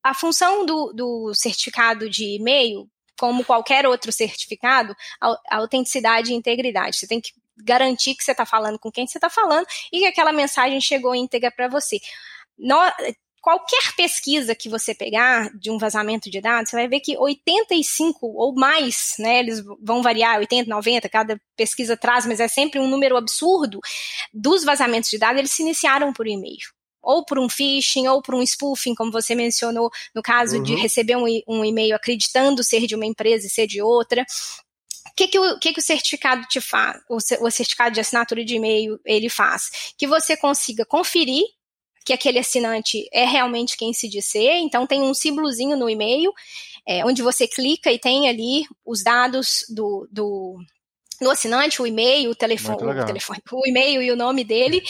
A 0.03 0.13
função 0.13 0.67
do, 0.67 0.93
do 0.93 1.33
certificado 1.35 2.11
de 2.11 2.37
e-mail 2.37 2.87
como 3.19 3.45
qualquer 3.45 3.87
outro 3.87 4.13
certificado, 4.13 4.95
a, 5.21 5.37
autenticidade 5.59 6.33
e 6.33 6.35
integridade. 6.35 6.97
Você 6.97 7.07
tem 7.07 7.21
que 7.21 7.33
garantir 7.57 8.15
que 8.15 8.25
você 8.25 8.33
está 8.33 8.45
falando 8.45 8.79
com 8.79 8.91
quem 8.91 9.07
você 9.07 9.19
está 9.19 9.31
falando 9.31 9.67
e 9.93 10.01
que 10.01 10.07
aquela 10.07 10.33
mensagem 10.33 10.81
chegou 10.81 11.15
íntegra 11.15 11.51
para 11.51 11.69
você. 11.69 12.01
No, 12.59 12.79
qualquer 13.41 13.95
pesquisa 13.95 14.55
que 14.55 14.71
você 14.71 14.95
pegar 14.95 15.51
de 15.55 15.71
um 15.71 15.77
vazamento 15.77 16.31
de 16.31 16.41
dados, 16.41 16.71
você 16.71 16.77
vai 16.77 16.89
ver 16.89 17.01
que 17.01 17.17
85 17.17 18.27
ou 18.27 18.55
mais, 18.55 19.15
né, 19.19 19.41
eles 19.41 19.63
vão 19.83 20.03
variar, 20.03 20.39
80, 20.39 20.69
90, 20.69 21.09
cada 21.11 21.39
pesquisa 21.55 21.95
traz, 21.95 22.25
mas 22.25 22.41
é 22.41 22.49
sempre 22.49 22.81
um 22.81 22.89
número 22.89 23.19
absurdo, 23.19 23.81
dos 24.33 24.65
vazamentos 24.65 25.11
de 25.11 25.19
dados, 25.19 25.39
eles 25.39 25.51
se 25.51 25.63
iniciaram 25.63 26.11
por 26.13 26.27
e-mail 26.27 26.57
ou 27.05 27.25
por 27.25 27.39
um 27.39 27.49
phishing, 27.49 28.07
ou 28.09 28.23
por 28.23 28.35
um 28.35 28.43
spoofing, 28.43 28.95
como 28.95 29.13
você 29.13 29.35
mencionou, 29.35 29.91
no 30.15 30.23
caso 30.23 30.57
uhum. 30.57 30.63
de 30.63 30.75
receber 30.75 31.17
um, 31.17 31.27
um 31.47 31.65
e-mail 31.65 31.95
acreditando 31.95 32.65
ser 32.65 32.87
de 32.87 32.95
uma 32.95 33.07
empresa 33.07 33.47
e 33.47 33.51
ser 33.51 33.67
de 33.67 33.83
outra. 33.83 34.23
O 34.23 35.15
que, 35.17 35.29
que, 35.29 35.39
o, 35.39 35.59
que, 35.61 35.73
que 35.73 35.81
o 35.81 35.83
certificado 35.83 36.45
te 36.49 36.61
faz? 36.61 37.01
O, 37.09 37.17
o 37.17 37.51
certificado 37.51 37.95
de 37.95 38.01
assinatura 38.01 38.45
de 38.45 38.57
e-mail 38.57 38.99
ele 39.05 39.29
faz? 39.29 39.93
Que 39.97 40.07
você 40.07 40.37
consiga 40.37 40.85
conferir 40.85 41.45
que 42.05 42.13
aquele 42.13 42.39
assinante 42.39 43.09
é 43.13 43.25
realmente 43.25 43.77
quem 43.77 43.93
se 43.93 44.09
diz 44.09 44.27
ser. 44.27 44.59
Então, 44.59 44.87
tem 44.87 45.01
um 45.01 45.15
símbolozinho 45.15 45.77
no 45.77 45.89
e-mail, 45.89 46.33
é, 46.87 47.05
onde 47.05 47.23
você 47.23 47.49
clica 47.49 47.91
e 47.91 47.99
tem 47.99 48.29
ali 48.29 48.65
os 48.85 49.03
dados 49.03 49.65
do, 49.71 50.07
do, 50.13 50.59
do 51.21 51.31
assinante, 51.31 51.81
o 51.81 51.87
e-mail, 51.87 52.31
o 52.31 52.35
telefone, 52.35 52.77
o, 52.77 53.07
telefone, 53.07 53.41
o 53.51 53.67
e-mail 53.67 54.03
e 54.03 54.11
o 54.11 54.17
nome 54.17 54.45
dele. 54.45 54.83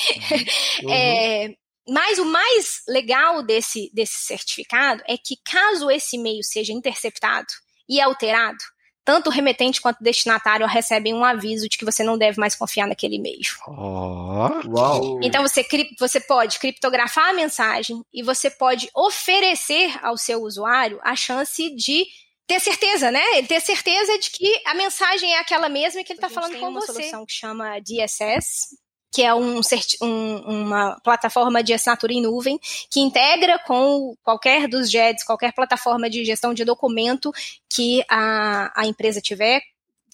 Uhum. 0.83 0.91
é, 0.91 1.55
mas 1.89 2.19
o 2.19 2.25
mais 2.25 2.83
legal 2.89 3.43
desse, 3.43 3.91
desse 3.93 4.25
certificado 4.25 5.03
é 5.07 5.17
que, 5.17 5.37
caso 5.45 5.91
esse 5.91 6.17
e-mail 6.17 6.43
seja 6.43 6.73
interceptado 6.73 7.53
e 7.89 8.01
alterado, 8.01 8.59
tanto 9.05 9.29
o 9.29 9.31
remetente 9.31 9.81
quanto 9.81 10.01
o 10.01 10.03
destinatário 10.03 10.67
recebem 10.67 11.13
um 11.13 11.25
aviso 11.25 11.69
de 11.69 11.77
que 11.77 11.85
você 11.85 12.03
não 12.03 12.17
deve 12.17 12.41
mais 12.41 12.57
confiar 12.57 12.89
naquele 12.89 13.17
e-mail. 13.17 13.43
Oh, 13.69 14.67
uau. 14.67 15.21
Então 15.23 15.43
você, 15.43 15.65
você 15.99 16.21
pode 16.21 16.59
criptografar 16.59 17.29
a 17.29 17.35
mensagem 17.35 18.03
e 18.13 18.23
você 18.23 18.51
pode 18.51 18.89
oferecer 18.95 19.95
ao 20.03 20.17
seu 20.17 20.43
usuário 20.43 20.99
a 21.03 21.15
chance 21.15 21.75
de 21.77 22.07
ter 22.47 22.61
certeza, 22.61 23.11
né? 23.11 23.23
Ele 23.37 23.47
ter 23.47 23.61
certeza 23.61 24.19
de 24.19 24.31
que 24.31 24.63
a 24.67 24.75
mensagem 24.75 25.35
é 25.35 25.39
aquela 25.39 25.69
mesma 25.69 26.01
e 26.01 26.05
que 26.05 26.13
ele 26.13 26.19
está 26.19 26.31
falando 26.31 26.59
com 26.59 26.73
você. 26.73 26.87
Tem 26.87 26.97
uma 26.97 27.03
solução 27.03 27.27
que 27.27 27.33
chama 27.33 27.81
DSS, 27.81 28.77
que 29.15 29.23
é 29.23 29.33
um, 29.33 29.61
um, 30.03 30.37
uma 30.47 30.99
plataforma 31.05 31.63
de 31.63 31.73
assinatura 31.73 32.13
em 32.13 32.21
nuvem 32.21 32.59
que 32.91 33.01
integra 33.01 33.61
com 33.61 34.17
qualquer 34.25 34.67
dos 34.67 34.91
JEDs, 34.91 35.25
qualquer 35.25 35.53
plataforma 35.53 36.11
de 36.11 36.25
gestão 36.25 36.53
de 36.53 36.65
documento 36.65 37.33
que 37.73 38.05
a, 38.11 38.73
a 38.75 38.87
empresa 38.87 39.21
tiver, 39.21 39.63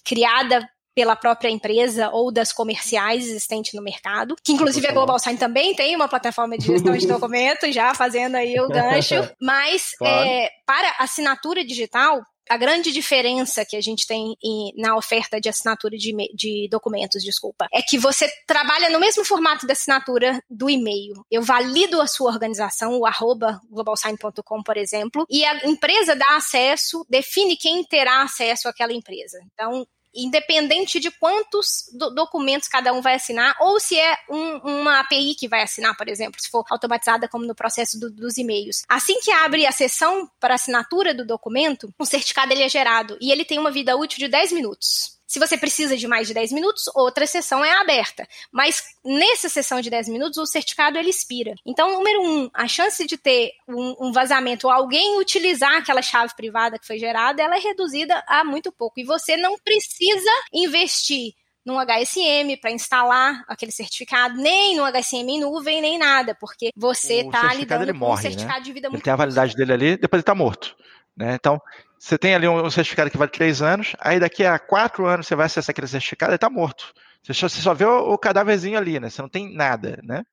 criada 0.05 0.69
pela 0.93 1.15
própria 1.15 1.49
empresa 1.49 2.09
ou 2.09 2.31
das 2.31 2.51
comerciais 2.51 3.25
existentes 3.25 3.73
no 3.73 3.81
mercado, 3.81 4.35
que 4.43 4.51
inclusive 4.51 4.85
a 4.87 4.91
Global 4.91 5.17
Sign 5.17 5.39
também 5.39 5.73
tem 5.73 5.95
uma 5.95 6.07
plataforma 6.07 6.57
de 6.57 6.67
gestão 6.67 6.95
de 6.95 7.07
documentos, 7.07 7.73
já 7.73 7.95
fazendo 7.95 8.35
aí 8.35 8.59
o 8.59 8.67
gancho, 8.67 9.15
mas 9.41 9.95
claro. 9.97 10.27
é, 10.27 10.49
para 10.65 10.95
assinatura 10.99 11.63
digital, 11.65 12.21
a 12.51 12.57
grande 12.57 12.91
diferença 12.91 13.63
que 13.63 13.77
a 13.77 13.81
gente 13.81 14.05
tem 14.05 14.35
em, 14.43 14.73
na 14.75 14.97
oferta 14.97 15.39
de 15.39 15.47
assinatura 15.47 15.95
de, 15.95 16.13
de, 16.35 16.67
documentos, 16.69 17.23
desculpa, 17.23 17.65
é 17.71 17.81
que 17.81 17.97
você 17.97 18.29
trabalha 18.45 18.89
no 18.89 18.99
mesmo 18.99 19.23
formato 19.23 19.65
de 19.65 19.71
assinatura 19.71 20.43
do 20.49 20.69
e-mail. 20.69 21.25
Eu 21.31 21.41
valido 21.41 22.01
a 22.01 22.07
sua 22.07 22.29
organização, 22.29 22.99
o 22.99 23.05
arroba 23.05 23.61
globalsign.com, 23.69 24.63
por 24.63 24.75
exemplo, 24.75 25.25
e 25.29 25.45
a 25.45 25.65
empresa 25.65 26.13
dá 26.13 26.35
acesso, 26.35 27.05
define 27.09 27.55
quem 27.55 27.85
terá 27.85 28.21
acesso 28.21 28.67
àquela 28.67 28.91
empresa. 28.91 29.39
Então, 29.53 29.87
independente 30.13 30.99
de 30.99 31.09
quantos 31.11 31.89
do 31.93 32.09
documentos 32.09 32.67
cada 32.67 32.93
um 32.93 33.01
vai 33.01 33.15
assinar, 33.15 33.55
ou 33.59 33.79
se 33.79 33.97
é 33.97 34.17
um, 34.29 34.57
uma 34.57 34.99
API 34.99 35.35
que 35.35 35.47
vai 35.47 35.63
assinar, 35.63 35.95
por 35.95 36.07
exemplo, 36.07 36.41
se 36.41 36.49
for 36.49 36.65
automatizada 36.69 37.27
como 37.27 37.45
no 37.45 37.55
processo 37.55 37.99
do, 37.99 38.09
dos 38.09 38.37
e-mails. 38.37 38.83
Assim 38.87 39.19
que 39.19 39.31
abre 39.31 39.65
a 39.65 39.71
sessão 39.71 40.29
para 40.39 40.55
assinatura 40.55 41.13
do 41.13 41.25
documento, 41.25 41.93
o 41.97 42.05
certificado 42.05 42.51
ele 42.51 42.63
é 42.63 42.69
gerado 42.69 43.17
e 43.21 43.31
ele 43.31 43.45
tem 43.45 43.59
uma 43.59 43.71
vida 43.71 43.95
útil 43.95 44.19
de 44.19 44.27
10 44.27 44.51
minutos. 44.51 45.20
Se 45.31 45.39
você 45.39 45.57
precisa 45.57 45.95
de 45.95 46.09
mais 46.09 46.27
de 46.27 46.33
10 46.33 46.51
minutos, 46.51 46.83
outra 46.93 47.25
sessão 47.25 47.63
é 47.63 47.71
aberta. 47.79 48.27
Mas 48.51 48.83
nessa 49.01 49.47
sessão 49.47 49.79
de 49.79 49.89
10 49.89 50.09
minutos, 50.09 50.37
o 50.37 50.45
certificado 50.45 50.97
ele 50.97 51.09
expira. 51.09 51.55
Então, 51.65 51.89
número 51.89 52.21
um, 52.21 52.49
a 52.53 52.67
chance 52.67 53.07
de 53.07 53.17
ter 53.17 53.51
um, 53.65 53.95
um 54.07 54.11
vazamento 54.11 54.67
ou 54.67 54.73
alguém 54.73 55.17
utilizar 55.17 55.77
aquela 55.77 56.01
chave 56.01 56.35
privada 56.35 56.77
que 56.77 56.85
foi 56.85 56.99
gerada, 56.99 57.41
ela 57.41 57.55
é 57.55 57.59
reduzida 57.61 58.21
a 58.27 58.43
muito 58.43 58.73
pouco. 58.73 58.99
E 58.99 59.05
você 59.05 59.37
não 59.37 59.55
precisa 59.63 60.29
investir 60.53 61.31
num 61.65 61.79
HSM 61.79 62.57
para 62.59 62.71
instalar 62.71 63.45
aquele 63.47 63.71
certificado, 63.71 64.35
nem 64.35 64.75
no 64.75 64.83
HSM 64.83 65.29
em 65.29 65.39
nuvem, 65.39 65.81
nem 65.81 65.97
nada, 65.97 66.35
porque 66.35 66.71
você 66.75 67.21
está 67.21 67.53
lidando 67.53 67.83
ele 67.83 67.93
com 67.93 67.99
morre, 67.99 68.19
um 68.19 68.21
certificado 68.23 68.59
né? 68.59 68.65
de 68.65 68.73
vida 68.73 68.87
Ele 68.87 68.91
muito 68.91 69.03
tem 69.05 69.13
a 69.13 69.15
validade 69.15 69.55
dele 69.55 69.71
ali, 69.71 69.95
depois 69.95 70.17
ele 70.17 70.23
está 70.23 70.35
morto. 70.35 70.75
Né? 71.15 71.35
Então, 71.35 71.57
você 72.03 72.17
tem 72.17 72.33
ali 72.33 72.47
um 72.47 72.69
certificado 72.71 73.11
que 73.11 73.17
vale 73.17 73.29
três 73.29 73.61
anos, 73.61 73.95
aí 73.99 74.19
daqui 74.19 74.43
a 74.43 74.57
quatro 74.57 75.05
anos 75.05 75.27
você 75.27 75.35
vai 75.35 75.45
acessar 75.45 75.71
aquele 75.71 75.85
certificado 75.87 76.31
e 76.33 76.35
está 76.35 76.49
morto. 76.49 76.91
Você 77.21 77.31
só, 77.31 77.47
você 77.47 77.61
só 77.61 77.75
vê 77.75 77.85
o, 77.85 78.13
o 78.13 78.17
cadáverzinho 78.17 78.75
ali, 78.75 78.99
né? 78.99 79.07
Você 79.07 79.21
não 79.21 79.29
tem 79.29 79.53
nada, 79.55 79.99
né? 80.03 80.23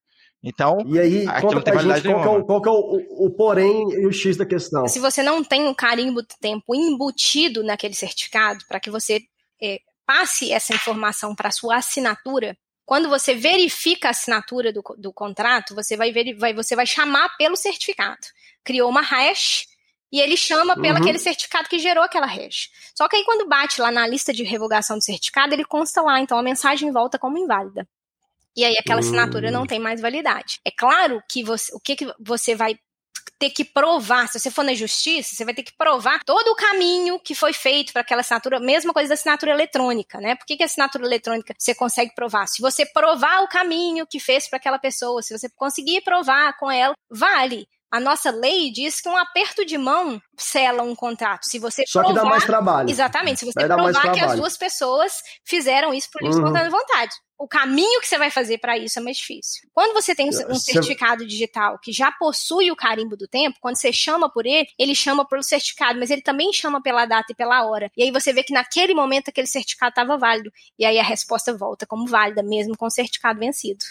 Então, 0.43 0.79
E 0.87 0.99
aí, 0.99 1.27
conta 1.43 1.57
não 1.57 1.63
tem 1.63 1.75
pra 1.75 1.83
gente 1.83 2.03
qual, 2.09 2.23
que 2.23 2.29
é, 2.29 2.31
o, 2.31 2.45
qual 2.45 2.63
que 2.63 2.69
é 2.69 2.73
o, 2.73 2.75
o- 2.75 3.27
o 3.27 3.31
porém 3.37 3.91
e 3.93 4.07
o 4.07 4.13
X 4.13 4.37
da 4.37 4.47
questão. 4.47 4.89
Se 4.89 4.99
você 4.99 5.23
não 5.23 5.45
tem 5.45 5.65
um 5.67 5.75
carimbo 5.75 6.23
do 6.23 6.29
tempo 6.41 6.75
embutido 6.75 7.63
naquele 7.63 7.95
certificado, 7.95 8.65
para 8.67 8.81
que 8.81 8.91
você 8.91 9.21
é, 9.63 9.79
passe 10.07 10.51
essa 10.51 10.75
informação 10.75 11.35
para 11.35 11.51
sua 11.51 11.77
assinatura, 11.77 12.57
quando 12.87 13.11
você 13.11 13.35
verifica 13.35 14.09
a 14.09 14.13
assinatura 14.13 14.73
do, 14.73 14.83
do 14.97 15.13
contrato, 15.13 15.75
você 15.75 15.99
vai, 15.99 16.11
veri- 16.13 16.33
vai- 16.39 16.55
você 16.55 16.75
vai 16.75 16.87
chamar 16.87 17.37
pelo 17.37 17.57
certificado. 17.57 18.27
Criou 18.65 18.89
uma 18.89 19.03
hash 19.03 19.67
e 20.13 20.21
ele 20.21 20.37
chama 20.37 20.75
pelo 20.75 20.95
Uhum. 20.97 21.03
aquele 21.03 21.19
certificado 21.19 21.69
que 21.69 21.79
gerou 21.79 22.03
aquela 22.05 22.27
hash. 22.27 22.71
Só 22.95 23.09
que 23.09 23.17
aí 23.17 23.25
quando 23.25 23.47
bate 23.49 23.81
lá 23.81 23.91
na 23.91 24.07
lista 24.07 24.33
de 24.33 24.43
revogação 24.43 24.97
do 24.99 25.05
certificado, 25.05 25.53
ele 25.55 25.65
consta 25.65 26.01
lá, 26.03 26.21
então 26.21 26.39
a 26.39 26.43
mensagem 26.43 26.91
volta 26.91 27.19
como 27.19 27.39
inválida. 27.39 27.87
E 28.57 28.65
aí 28.65 28.77
aquela 28.79 29.01
assinatura 29.01 29.49
Hum. 29.49 29.53
não 29.53 29.67
tem 29.67 29.79
mais 29.79 30.01
validade. 30.01 30.61
É 30.65 30.71
claro 30.71 31.23
que 31.31 31.45
você, 31.45 31.73
o 31.75 31.79
que, 31.81 31.95
que 31.97 32.13
você 32.19 32.55
vai 32.55 32.77
ter 33.39 33.51
que 33.51 33.65
provar, 33.65 34.27
se 34.27 34.41
você 34.41 34.51
for 34.51 34.65
na 34.65 34.75
justiça, 34.75 35.37
você 35.37 35.45
vai 35.45 35.55
ter 35.55 35.63
que 35.63 35.77
provar 35.77 36.25
todo 36.25 36.49
o 36.49 36.57
caminho 36.57 37.21
que 37.21 37.35
foi 37.37 37.53
feito 37.53 37.93
para 37.93 38.03
aquela 38.03 38.23
assinatura, 38.23 38.59
mesma 38.59 38.93
coisa 38.93 39.11
da 39.11 39.15
assinatura 39.15 39.53
eletrônica, 39.53 40.19
né? 40.21 40.35
Por 40.35 40.45
que, 40.45 40.57
que 40.57 40.63
a 40.65 40.67
assinatura 40.67 41.05
eletrônica 41.05 41.55
você 41.57 41.73
consegue 41.75 42.13
provar? 42.17 42.49
Se 42.49 42.61
você 42.61 42.85
provar 42.87 43.43
o 43.45 43.49
caminho 43.49 44.07
que 44.07 44.19
fez 44.19 44.49
para 44.49 44.57
aquela 44.57 44.79
pessoa, 44.79 45.23
se 45.23 45.37
você 45.39 45.49
conseguir 45.51 46.01
provar 46.01 46.57
com 46.59 46.69
ela, 46.71 46.95
vale. 47.09 47.69
A 47.91 47.99
nossa 47.99 48.31
lei 48.31 48.71
diz 48.71 49.01
que 49.01 49.09
um 49.09 49.17
aperto 49.17 49.65
de 49.65 49.79
mão 49.79 50.21
sela 50.37 50.83
um 50.83 50.95
contrato. 50.95 51.45
Se 51.45 51.59
você 51.59 51.85
Só 51.87 52.01
que 52.03 52.09
dá 52.09 52.15
provar- 52.21 52.31
mais 52.31 52.45
trabalho. 52.45 52.91
Exatamente. 52.91 53.41
Se 53.41 53.47
você 53.47 53.67
Vai 53.67 53.77
provar 53.77 54.13
que 54.13 54.21
as 54.21 54.37
duas 54.37 54.57
pessoas 54.59 55.23
fizeram 55.45 55.95
isso 55.95 56.09
por 56.13 56.23
livre 56.23 56.37
Uhum. 56.39 56.47
espontânea 56.49 56.71
vontade. 56.71 57.13
O 57.41 57.47
caminho 57.47 58.01
que 58.01 58.09
você 58.09 58.19
vai 58.19 58.31
fazer 58.33 58.59
para 58.59 58.77
isso 58.77 58.99
é 58.99 59.03
mais 59.03 59.17
difícil. 59.17 59.63
Quando 59.73 59.95
você 59.95 60.13
tem 60.15 60.27
um, 60.27 60.29
um 60.29 60.33
Você- 60.55 60.73
certificado 60.73 61.25
digital 61.25 61.79
que 61.81 61.93
já 61.93 62.11
possui 62.13 62.71
o 62.71 62.77
carimbo 62.77 63.17
do 63.17 63.29
tempo, 63.29 63.57
quando 63.61 63.77
você 63.77 63.93
chama 63.93 64.29
por 64.31 64.45
ele, 64.45 64.67
ele 64.79 64.95
chama 64.95 65.25
pelo 65.27 65.43
certificado, 65.43 65.99
mas 66.01 66.11
ele 66.11 66.21
também 66.21 66.53
chama 66.53 66.83
pela 66.83 67.07
data 67.07 67.33
e 67.33 67.35
pela 67.37 67.65
hora. 67.65 67.91
E 67.97 68.03
aí 68.03 68.11
você 68.11 68.33
vê 68.33 68.43
que 68.43 68.53
naquele 68.53 68.93
momento 68.93 69.29
aquele 69.29 69.47
certificado 69.47 69.91
estava 69.91 70.19
válido. 70.19 70.51
E 70.79 70.85
aí 70.85 70.99
a 70.99 71.03
resposta 71.05 71.57
volta 71.57 71.87
como 71.87 72.07
válida, 72.09 72.43
mesmo 72.43 72.77
com 72.77 72.87
o 72.87 72.91
certificado 72.91 73.39
vencido. 73.39 73.85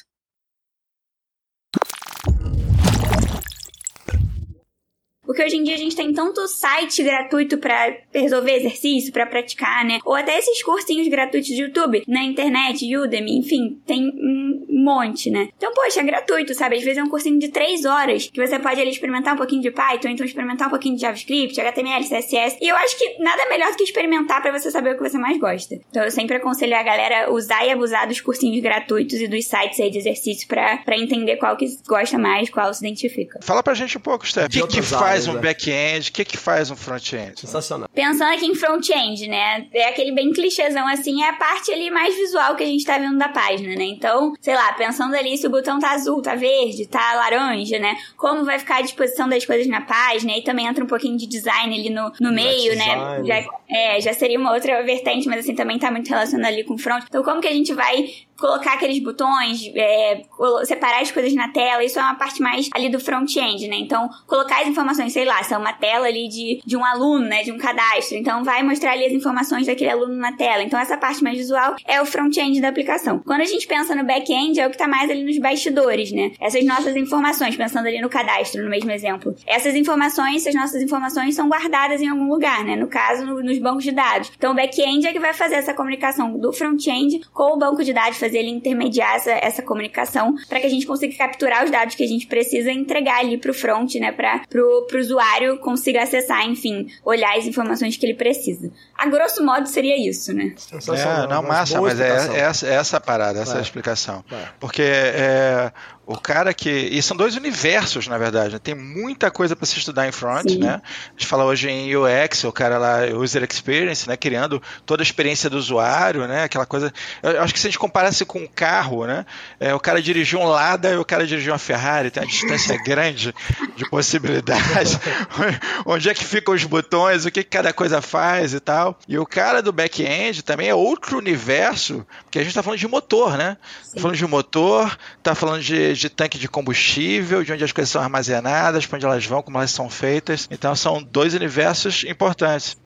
Porque 5.28 5.44
hoje 5.44 5.58
em 5.58 5.64
dia 5.64 5.76
a 5.76 5.78
gente 5.78 5.96
tem 5.96 6.14
tanto 6.14 6.48
site 6.48 7.04
gratuito 7.04 7.58
pra 7.58 7.94
resolver 8.14 8.54
exercício, 8.54 9.12
pra 9.12 9.26
praticar, 9.26 9.84
né? 9.84 10.00
Ou 10.06 10.16
até 10.16 10.40
esses 10.40 10.64
cursinhos 10.64 11.08
gratuitos 11.10 11.50
de 11.50 11.62
YouTube, 11.62 12.04
na 12.08 12.24
internet, 12.24 12.96
Udemy, 12.96 13.38
enfim, 13.38 13.80
tem 13.86 14.08
um 14.08 14.66
monte, 14.84 15.30
né? 15.30 15.50
Então, 15.58 15.74
poxa, 15.74 16.00
é 16.00 16.04
gratuito, 16.04 16.56
sabe? 16.56 16.78
Às 16.78 16.84
vezes 16.84 16.98
é 16.98 17.04
um 17.04 17.10
cursinho 17.10 17.38
de 17.38 17.50
três 17.50 17.84
horas 17.84 18.30
que 18.32 18.46
você 18.46 18.58
pode 18.58 18.80
ali 18.80 18.90
experimentar 18.90 19.34
um 19.34 19.38
pouquinho 19.38 19.62
de 19.62 19.70
Python, 19.70 20.08
então 20.08 20.26
experimentar 20.26 20.68
um 20.68 20.72
pouquinho 20.72 20.96
de 20.96 21.02
JavaScript, 21.02 21.60
HTML, 21.60 22.04
CSS. 22.04 22.58
E 22.62 22.68
eu 22.70 22.76
acho 22.78 22.98
que 22.98 23.22
nada 23.22 23.50
melhor 23.50 23.70
do 23.72 23.76
que 23.76 23.84
experimentar 23.84 24.42
pra 24.42 24.58
você 24.58 24.72
saber 24.72 24.94
o 24.94 24.98
que 24.98 25.10
você 25.10 25.18
mais 25.18 25.38
gosta. 25.38 25.76
Então, 25.90 26.04
eu 26.06 26.12
sempre 26.12 26.38
aconselho 26.38 26.76
a 26.78 26.84
galera 26.84 27.34
usar 27.34 27.66
e 27.66 27.72
abusar 27.72 28.08
dos 28.08 28.22
cursinhos 28.22 28.62
gratuitos 28.62 29.20
e 29.20 29.28
dos 29.28 29.46
sites 29.46 29.78
aí 29.82 29.90
de 29.90 29.98
exercício 29.98 30.48
pra, 30.48 30.78
pra 30.78 30.98
entender 30.98 31.36
qual 31.36 31.58
que 31.58 31.66
gosta 31.86 32.18
mais, 32.18 32.50
qual 32.50 32.74
se 32.74 32.86
identifica. 32.86 33.40
Fala 33.42 33.62
pra 33.62 33.74
gente 33.74 33.98
um 33.98 34.02
pouco, 34.02 34.26
Steph. 34.26 34.46
O 34.46 34.50
que, 34.50 34.58
que 34.58 34.62
outras 34.62 34.90
faz 35.26 35.28
um 35.28 35.40
back-end? 35.40 36.10
O 36.10 36.14
que, 36.14 36.26
que 36.26 36.38
faz 36.38 36.72
um 36.72 36.76
front-end? 36.76 37.40
Sensacional. 37.40 37.90
Pensando 37.94 38.34
aqui 38.34 38.46
em 38.46 38.56
front-end, 38.56 39.28
né? 39.28 39.68
É 39.74 39.90
aquele 39.90 40.12
bem 40.12 40.32
clichêzão 40.32 40.88
assim, 40.88 41.24
é 41.24 41.30
a 41.30 41.34
parte 41.34 41.72
ali 41.72 41.90
mais 41.90 42.16
visual 42.16 42.56
que 42.56 42.64
a 42.64 42.66
gente 42.66 42.86
tá 42.86 42.98
vendo 42.98 43.18
da 43.18 43.30
página, 43.30 43.76
né? 43.76 43.86
Então, 43.86 44.34
sei 44.40 44.56
lá, 44.56 44.74
pensando 44.74 45.16
ali 45.16 45.38
se 45.38 45.48
o 45.48 45.50
botão 45.50 45.80
tá 45.80 45.92
azul, 45.92 46.22
tá 46.22 46.36
verde, 46.36 46.88
tá 46.88 47.14
laranja, 47.16 47.80
né? 47.80 47.96
Como 48.16 48.46
vai 48.46 48.60
ficar 48.60 48.78
a 48.78 48.82
disposição 48.82 49.28
das 49.28 49.46
coisas 49.46 49.68
na 49.68 49.82
página, 49.82 50.38
e 50.38 50.44
também 50.44 50.68
entra 50.68 50.84
um 50.84 50.88
pouquinho 50.88 51.18
de 51.18 51.28
design 51.28 51.74
ali 51.78 51.90
no, 51.90 52.12
no 52.20 52.32
meio, 52.32 52.76
né? 52.76 53.24
Já, 53.26 53.46
é, 53.70 54.02
já 54.02 54.14
seria 54.14 54.40
uma 54.40 54.54
outra 54.54 54.84
vertente, 54.84 55.28
mas 55.28 55.40
assim, 55.40 55.56
também 55.56 55.80
tá 55.80 55.92
muito 55.92 56.08
relacionado 56.08 56.48
ali 56.48 56.64
com 56.64 56.76
o 56.76 56.78
front. 56.78 57.04
Então, 57.08 57.24
como 57.24 57.42
que 57.42 57.48
a 57.48 57.54
gente 57.54 57.74
vai 57.74 58.10
colocar 58.40 58.74
aqueles 58.74 59.00
botões, 59.00 59.62
é, 59.76 60.22
separar 60.66 61.02
as 61.02 61.12
coisas 61.12 61.34
na 61.34 61.50
tela, 61.50 61.84
isso 61.84 62.00
é 62.00 62.02
uma 62.02 62.16
parte 62.16 62.42
mais 62.42 62.70
ali 62.74 62.90
do 62.90 63.00
front-end, 63.00 63.68
né? 63.68 63.76
Então, 63.78 64.10
colocar 64.26 64.62
as 64.62 64.68
informações, 64.68 65.14
sei 65.14 65.26
lá, 65.26 65.42
se 65.44 65.54
é 65.54 65.58
uma 65.58 65.74
tela 65.74 66.08
ali 66.08 66.28
de, 66.28 66.62
de 66.66 66.78
um 66.78 66.84
aluno, 66.86 67.26
né? 67.26 67.44
De 67.44 67.52
um 67.52 67.58
cadastro. 67.58 68.18
Então, 68.18 68.44
vai 68.44 68.64
mostrar 68.64 68.92
ali 68.92 69.06
as 69.06 69.12
informações 69.14 69.66
daquele 69.68 69.90
aluno 69.90 70.16
na 70.16 70.32
tela. 70.34 70.64
Então, 70.64 70.80
essa 70.80 70.98
parte 70.98 71.24
mais 71.24 71.38
visual 71.38 71.76
é 71.86 72.02
o 72.02 72.06
front-end 72.06 72.62
da 72.62 72.70
aplicação. 72.70 73.20
Quando 73.26 73.42
a 73.42 73.46
gente 73.46 73.68
pensa 73.68 73.96
no 73.96 74.04
back-end, 74.04 74.60
é 74.60 74.68
o 74.68 74.70
que 74.70 74.78
tá 74.78 74.88
mais 74.88 75.10
ali 75.10 75.24
nos 75.24 75.38
bastidores, 75.40 76.12
né? 76.12 76.32
Essas 76.40 76.64
nossas 76.66 76.96
informações, 76.96 77.56
pensando 77.56 77.88
ali 77.88 78.02
no 78.02 78.10
cadastro, 78.10 78.64
no 78.64 78.70
mesmo 78.70 78.92
exemplo. 78.92 79.36
Essas 79.46 79.76
informações, 79.76 80.46
essas 80.46 80.56
nossas 80.56 80.82
informações 80.82 81.36
são 81.36 81.48
guardadas 81.50 82.02
em 82.02 82.08
algum 82.08 82.28
lugar, 82.28 82.64
né? 82.64 82.76
No 82.76 82.88
caso, 82.88 83.26
no- 83.26 83.42
nos 83.42 83.58
bancos 83.60 83.84
de 83.84 83.92
dados. 83.92 84.32
Então, 84.38 84.52
o 84.52 84.56
back-end 84.56 85.08
é 85.08 85.14
que 85.14 85.20
vai 85.20 85.34
fazer 85.34 85.56
essa 85.56 85.74
comunicação 85.74 86.38
do 86.38 86.52
front-end 86.54 87.22
com 87.34 87.54
o 87.54 87.58
banco 87.58 87.84
de 87.84 87.94
dados, 87.94 88.18
fazer 88.28 88.40
ele 88.40 88.50
intermediar 88.50 89.16
essa, 89.16 89.32
essa 89.32 89.62
comunicação 89.62 90.36
para 90.48 90.60
que 90.60 90.68
a 90.68 90.70
gente 90.70 90.86
consiga 90.86 91.16
capturar 91.18 91.64
os 91.64 91.72
dados 91.72 91.96
que 91.96 92.04
a 92.04 92.08
gente 92.08 92.28
precisa 92.28 92.72
entregar 92.72 93.20
ali 93.20 93.38
pro 93.38 93.54
front, 93.54 93.96
né? 93.96 94.12
Para 94.12 94.46
pro 94.48 95.00
usuário 95.00 95.58
consiga 95.60 96.04
acessar, 96.04 96.46
enfim, 96.46 96.88
olhar 97.06 97.38
as 97.38 97.48
informações 97.48 97.96
que 97.98 98.06
ele 98.06 98.16
precisa. 98.16 98.72
A 98.98 99.06
grosso 99.08 99.46
modo 99.46 99.68
seria 99.68 99.96
isso, 100.10 100.34
né? 100.34 100.56
É, 100.72 101.28
não, 101.28 101.44
massa, 101.44 101.80
mas 101.80 102.00
é, 102.00 102.08
é 102.08 102.40
essa, 102.40 102.68
é 102.68 102.74
essa 102.74 102.98
a 102.98 103.00
parada, 103.00 103.40
essa 103.40 103.56
é 103.56 103.60
a 103.60 103.62
explicação. 103.62 104.26
Porque 104.60 104.82
é, 104.82 105.72
o 106.08 106.18
cara 106.18 106.54
que. 106.54 106.70
E 106.70 107.04
são 107.04 107.18
dois 107.18 107.36
universos, 107.36 108.08
na 108.08 108.18
verdade. 108.18 108.54
né? 108.54 108.60
Tem 108.60 108.74
muita 108.74 109.30
coisa 109.30 109.58
para 109.58 109.66
se 109.66 109.78
estudar 109.78 110.08
em 110.08 110.12
front, 110.14 110.50
Sim. 110.50 110.60
né? 110.60 110.82
A 110.82 111.12
gente 111.12 111.28
fala 111.28 111.44
hoje 111.44 111.70
em 111.70 111.94
UX, 111.98 112.46
o 112.46 112.52
cara 112.52 112.78
lá, 112.78 113.00
User 113.14 113.44
Experience, 113.44 114.08
né? 114.08 114.16
Criando 114.16 114.64
toda 114.86 115.02
a 115.02 115.06
experiência 115.06 115.50
do 115.50 115.58
usuário, 115.58 116.26
né? 116.26 116.46
Aquela 116.46 116.66
coisa. 116.66 116.94
Eu 117.22 117.42
acho 117.42 117.54
que 117.54 117.60
se 117.60 117.68
a 117.68 117.70
gente 117.70 117.78
comparasse 117.78 118.24
com 118.24 118.40
um 118.40 118.48
carro, 118.48 119.06
né? 119.06 119.26
É, 119.60 119.76
o 119.76 119.80
cara 119.82 120.02
dirigiu 120.02 120.40
um 120.40 120.46
Lada 120.46 120.92
e 120.92 120.96
o 120.96 121.04
cara 121.04 121.28
dirigiu 121.28 121.52
uma 121.52 121.60
Ferrari, 121.60 122.10
tem 122.10 122.24
uma 122.24 122.30
distância 122.30 122.78
grande 122.82 123.36
de 123.76 123.90
possibilidades. 123.90 124.98
Onde 125.86 126.10
é 126.10 126.14
que 126.14 126.24
ficam 126.24 126.56
os 126.56 126.64
botões, 126.64 127.26
o 127.26 127.32
que, 127.32 127.44
que 127.44 127.50
cada 127.50 127.74
coisa 127.74 128.02
faz 128.02 128.54
e 128.54 128.62
tal. 128.62 128.87
E 129.08 129.18
o 129.18 129.26
cara 129.26 129.62
do 129.62 129.72
back-end 129.72 130.44
também 130.44 130.70
é 130.70 130.76
outro 130.76 131.18
universo, 131.18 132.06
porque 132.24 132.40
a 132.40 132.42
gente 132.42 132.52
está 132.52 132.64
falando 132.64 132.80
de 132.80 132.88
motor, 132.88 133.38
né? 133.38 133.58
Tá 133.94 134.02
falando 134.02 134.18
de 134.18 134.28
motor, 134.28 134.98
tá 135.24 135.36
falando 135.36 135.62
de, 135.62 135.94
de 135.94 136.10
tanque 136.10 136.38
de 136.38 136.48
combustível, 136.48 137.44
de 137.44 137.54
onde 137.54 137.64
as 137.64 137.72
coisas 137.72 137.92
são 137.92 138.02
armazenadas, 138.02 138.86
para 138.86 138.98
onde 138.98 139.06
elas 139.06 139.26
vão, 139.26 139.42
como 139.42 139.58
elas 139.58 139.72
são 139.72 139.90
feitas. 139.90 140.48
Então 140.52 140.76
são 140.76 141.02
dois 141.02 141.34
universos 141.34 142.04
importantes. 142.04 142.78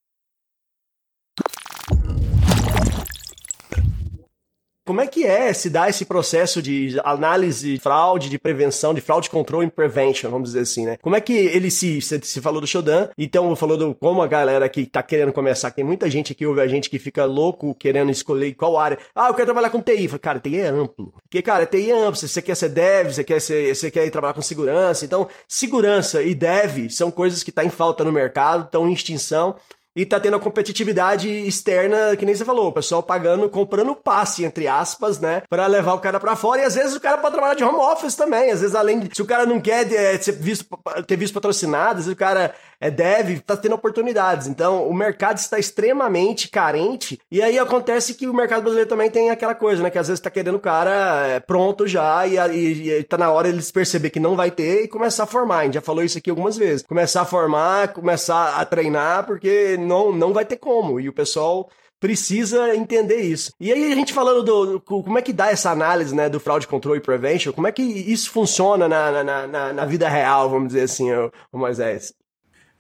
Como 4.92 5.00
é 5.00 5.08
que 5.08 5.26
é 5.26 5.54
se 5.54 5.70
dá 5.70 5.88
esse 5.88 6.04
processo 6.04 6.62
de 6.62 7.00
análise 7.06 7.76
de 7.76 7.80
fraude, 7.80 8.30
de 8.30 8.38
prevenção, 8.38 8.94
de 8.94 9.00
fraude 9.00 9.30
control 9.30 9.62
and 9.62 9.70
prevention, 9.70 10.30
vamos 10.30 10.50
dizer 10.50 10.64
assim, 10.64 10.86
né? 10.86 10.98
Como 11.02 11.16
é 11.16 11.22
que 11.22 11.32
ele 11.32 11.72
se, 11.72 12.02
se, 12.02 12.42
falou 12.42 12.60
do 12.60 12.68
Shodan, 12.68 13.08
então 13.18 13.56
falou 13.56 13.78
do 13.78 13.96
como 13.96 14.22
a 14.22 14.28
galera 14.28 14.68
que 14.68 14.86
tá 14.86 15.02
querendo 15.02 15.32
começar, 15.32 15.72
tem 15.72 15.86
muita 15.86 16.10
gente 16.10 16.36
que 16.36 16.46
ouve 16.46 16.60
a 16.60 16.68
gente 16.68 16.90
que 16.90 17.00
fica 17.00 17.24
louco 17.24 17.74
querendo 17.74 18.12
escolher 18.12 18.54
qual 18.54 18.78
área. 18.78 19.00
Ah, 19.16 19.30
eu 19.30 19.34
quero 19.34 19.46
trabalhar 19.46 19.70
com 19.70 19.82
TI. 19.82 20.10
Cara, 20.20 20.42
TI 20.42 20.60
é 20.60 20.68
amplo. 20.68 21.14
Porque, 21.24 21.42
cara, 21.42 21.66
TI 21.66 21.92
é 21.92 21.96
amplo. 21.96 22.18
Você 22.18 22.42
quer 22.42 22.56
ser 22.56 22.68
dev, 22.68 23.14
você 23.14 23.24
quer, 23.24 23.40
ser, 23.40 23.74
você 23.74 23.90
quer 23.90 24.10
trabalhar 24.10 24.34
com 24.34 24.42
segurança. 24.42 25.06
Então, 25.06 25.26
segurança 25.48 26.22
e 26.22 26.36
dev 26.36 26.90
são 26.90 27.10
coisas 27.10 27.44
que 27.44 27.52
tá 27.54 27.64
em 27.64 27.70
falta 27.70 28.04
no 28.04 28.12
mercado, 28.12 28.66
estão 28.66 28.90
em 28.90 28.92
extinção 28.92 29.56
e 29.96 30.06
tá 30.06 30.20
tendo 30.20 30.38
a 30.38 30.40
competitividade 30.40 31.30
externa, 31.30 32.16
que 32.16 32.26
nem 32.26 32.34
você 32.34 32.46
falou, 32.46 32.70
o 32.70 32.74
pessoal 32.74 33.04
pagando, 33.04 33.50
comprando 33.50 33.96
passe, 33.96 34.46
entre 34.46 34.68
aspas, 34.68 35.20
né, 35.20 35.44
para 35.50 35.68
levar 35.68 35.94
o 35.94 36.00
cara 36.00 36.20
para 36.20 36.36
fora, 36.36 36.62
e 36.62 36.66
às 36.66 36.76
vezes 36.76 36.96
o 36.96 37.00
cara 37.00 37.18
pode 37.18 37.34
trabalhar 37.34 37.56
de 37.56 37.64
home 37.64 37.78
office 37.78 38.16
também, 38.16 38.52
às 38.52 38.62
vezes 38.62 38.76
além 38.76 39.00
de, 39.00 39.16
se 39.16 39.22
o 39.22 39.26
cara 39.26 39.46
não 39.46 39.60
quer 39.60 39.92
é, 39.92 40.18
ser 40.18 40.34
visto, 40.34 40.66
ter 41.06 41.18
visto 41.18 41.34
patrocinado, 41.34 42.00
às 42.00 42.06
vezes 42.06 42.14
o 42.14 42.16
cara 42.16 42.54
é 42.82 42.90
deve, 42.90 43.40
tá 43.40 43.56
tendo 43.56 43.76
oportunidades. 43.76 44.48
Então, 44.48 44.88
o 44.88 44.94
mercado 44.94 45.38
está 45.38 45.60
extremamente 45.60 46.50
carente. 46.50 47.20
E 47.32 47.40
aí 47.40 47.60
acontece 47.60 48.16
que 48.16 48.28
o 48.28 48.34
mercado 48.34 48.64
brasileiro 48.64 48.90
também 48.90 49.12
tem 49.12 49.30
aquela 49.30 49.54
coisa, 49.54 49.84
né? 49.84 49.92
Que 49.92 50.00
às 50.00 50.08
vezes 50.08 50.20
tá 50.20 50.32
querendo 50.32 50.56
o 50.56 50.60
cara 50.60 51.28
é, 51.28 51.40
pronto 51.40 51.86
já 51.86 52.26
e, 52.26 52.38
e, 52.38 52.90
e 52.90 53.04
tá 53.04 53.20
na 53.20 53.30
hora 53.30 53.48
eles 53.48 53.72
perceber 53.72 54.10
que 54.10 54.20
não 54.20 54.36
vai 54.36 54.50
ter 54.50 54.84
e 54.84 54.88
começar 54.88 55.26
a 55.26 55.28
formar. 55.28 55.60
A 55.60 55.64
gente 55.66 55.76
já 55.76 55.82
falou 55.82 56.04
isso 56.04 56.18
aqui 56.18 56.32
algumas 56.32 56.58
vezes. 56.58 56.82
Começar 56.82 57.22
a 57.22 57.26
formar, 57.26 57.94
começar 57.94 58.56
a 58.56 58.66
treinar, 58.66 59.28
porque 59.28 59.78
não, 59.78 60.12
não 60.12 60.34
vai 60.34 60.44
ter 60.44 60.58
como. 60.58 61.00
E 61.00 61.08
o 61.08 61.14
pessoal 61.14 61.70
precisa 62.00 62.76
entender 62.76 63.22
isso. 63.22 63.54
E 63.60 63.72
aí 63.72 63.92
a 63.92 63.96
gente 63.96 64.12
falando 64.12 64.42
do, 64.42 64.66
do, 64.66 64.82
como 64.82 65.20
é 65.20 65.22
que 65.22 65.32
dá 65.32 65.52
essa 65.52 65.70
análise, 65.70 66.16
né, 66.16 66.28
do 66.28 66.40
fraud 66.40 66.66
control 66.66 66.96
e 66.96 67.00
prevention, 67.00 67.54
como 67.54 67.68
é 67.68 67.72
que 67.72 67.84
isso 67.84 68.32
funciona 68.32 68.88
na, 68.88 69.24
na, 69.24 69.48
na, 69.48 69.74
na 69.74 69.86
vida 69.86 70.10
real, 70.10 70.50
vamos 70.50 70.70
dizer 70.70 70.82
assim, 70.82 71.12
o 71.14 71.32
Moisés? 71.54 72.12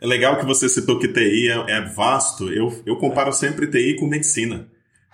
É 0.01 0.07
legal 0.07 0.39
que 0.39 0.45
você 0.45 0.67
citou 0.67 0.97
que 0.97 1.07
TI 1.07 1.49
é, 1.49 1.77
é 1.77 1.81
vasto. 1.81 2.51
Eu, 2.51 2.73
eu 2.87 2.95
comparo 2.95 3.31
sempre 3.31 3.67
TI 3.67 3.95
com 3.97 4.07
medicina. 4.07 4.67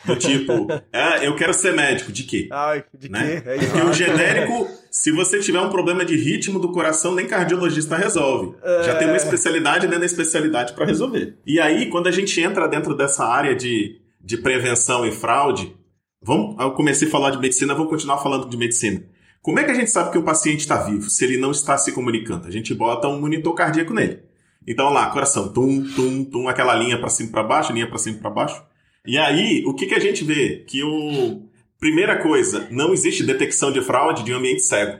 Do 0.06 0.16
tipo, 0.18 0.68
ah, 0.94 1.18
eu 1.22 1.36
quero 1.36 1.54
ser 1.54 1.74
médico. 1.74 2.10
De 2.10 2.24
quê? 2.24 2.48
Ai, 2.50 2.86
de 2.98 3.10
né? 3.10 3.42
quê? 3.42 3.50
É 3.50 3.58
Porque 3.58 3.82
o 3.82 3.92
genérico, 3.94 4.68
se 4.90 5.12
você 5.12 5.40
tiver 5.40 5.60
um 5.60 5.70
problema 5.70 6.06
de 6.06 6.16
ritmo 6.16 6.58
do 6.58 6.72
coração, 6.72 7.14
nem 7.14 7.28
cardiologista 7.28 7.98
resolve. 7.98 8.56
É... 8.64 8.84
Já 8.84 8.96
tem 8.96 9.10
uma 9.10 9.18
especialidade 9.18 9.88
dentro 9.88 10.00
da 10.00 10.06
especialidade 10.06 10.74
para 10.74 10.86
resolver. 10.86 11.38
E 11.46 11.60
aí, 11.60 11.90
quando 11.90 12.08
a 12.08 12.12
gente 12.12 12.40
entra 12.40 12.68
dentro 12.68 12.96
dessa 12.96 13.26
área 13.26 13.54
de, 13.54 14.00
de 14.22 14.38
prevenção 14.38 15.06
e 15.06 15.12
fraude, 15.12 15.76
vamos, 16.22 16.56
eu 16.60 16.72
comecei 16.72 17.10
a 17.10 17.12
falar 17.12 17.32
de 17.32 17.40
medicina, 17.40 17.76
vou 17.76 17.88
continuar 17.88 18.20
falando 18.20 18.48
de 18.48 18.56
medicina. 18.56 19.04
Como 19.42 19.60
é 19.60 19.64
que 19.64 19.72
a 19.72 19.76
gente 19.76 19.92
sabe 19.92 20.12
que 20.12 20.18
o 20.18 20.24
paciente 20.24 20.62
está 20.62 20.78
vivo 20.78 21.10
se 21.10 21.24
ele 21.26 21.38
não 21.38 21.52
está 21.52 21.78
se 21.78 21.92
comunicando? 21.92 22.48
A 22.48 22.52
gente 22.52 22.74
bota 22.74 23.08
um 23.08 23.20
monitor 23.20 23.54
cardíaco 23.54 23.94
nele. 23.94 24.28
Então 24.68 24.91
lá, 24.91 25.09
coração, 25.09 25.53
tum, 25.53 25.84
tum, 25.95 26.26
tum, 26.26 26.49
aquela 26.49 26.76
linha 26.76 26.99
para 26.99 27.09
cima 27.09 27.32
para 27.32 27.43
baixo, 27.43 27.72
linha 27.72 27.88
para 27.88 27.97
cima 27.97 28.20
para 28.20 28.30
baixo. 28.30 28.61
E 29.05 29.18
aí, 29.18 29.63
o 29.65 29.74
que, 29.74 29.86
que 29.86 29.95
a 29.95 29.99
gente 29.99 30.26
vê? 30.26 30.65
Que 30.68 30.84
o 30.84 31.41
primeira 31.80 32.22
coisa, 32.22 32.68
não 32.72 32.91
existe 32.91 33.24
detecção 33.24 33.72
de 33.72 33.82
fraude 33.82 34.24
de 34.24 34.34
um 34.34 34.38
ambiente 34.38 34.63
cego. 34.63 34.99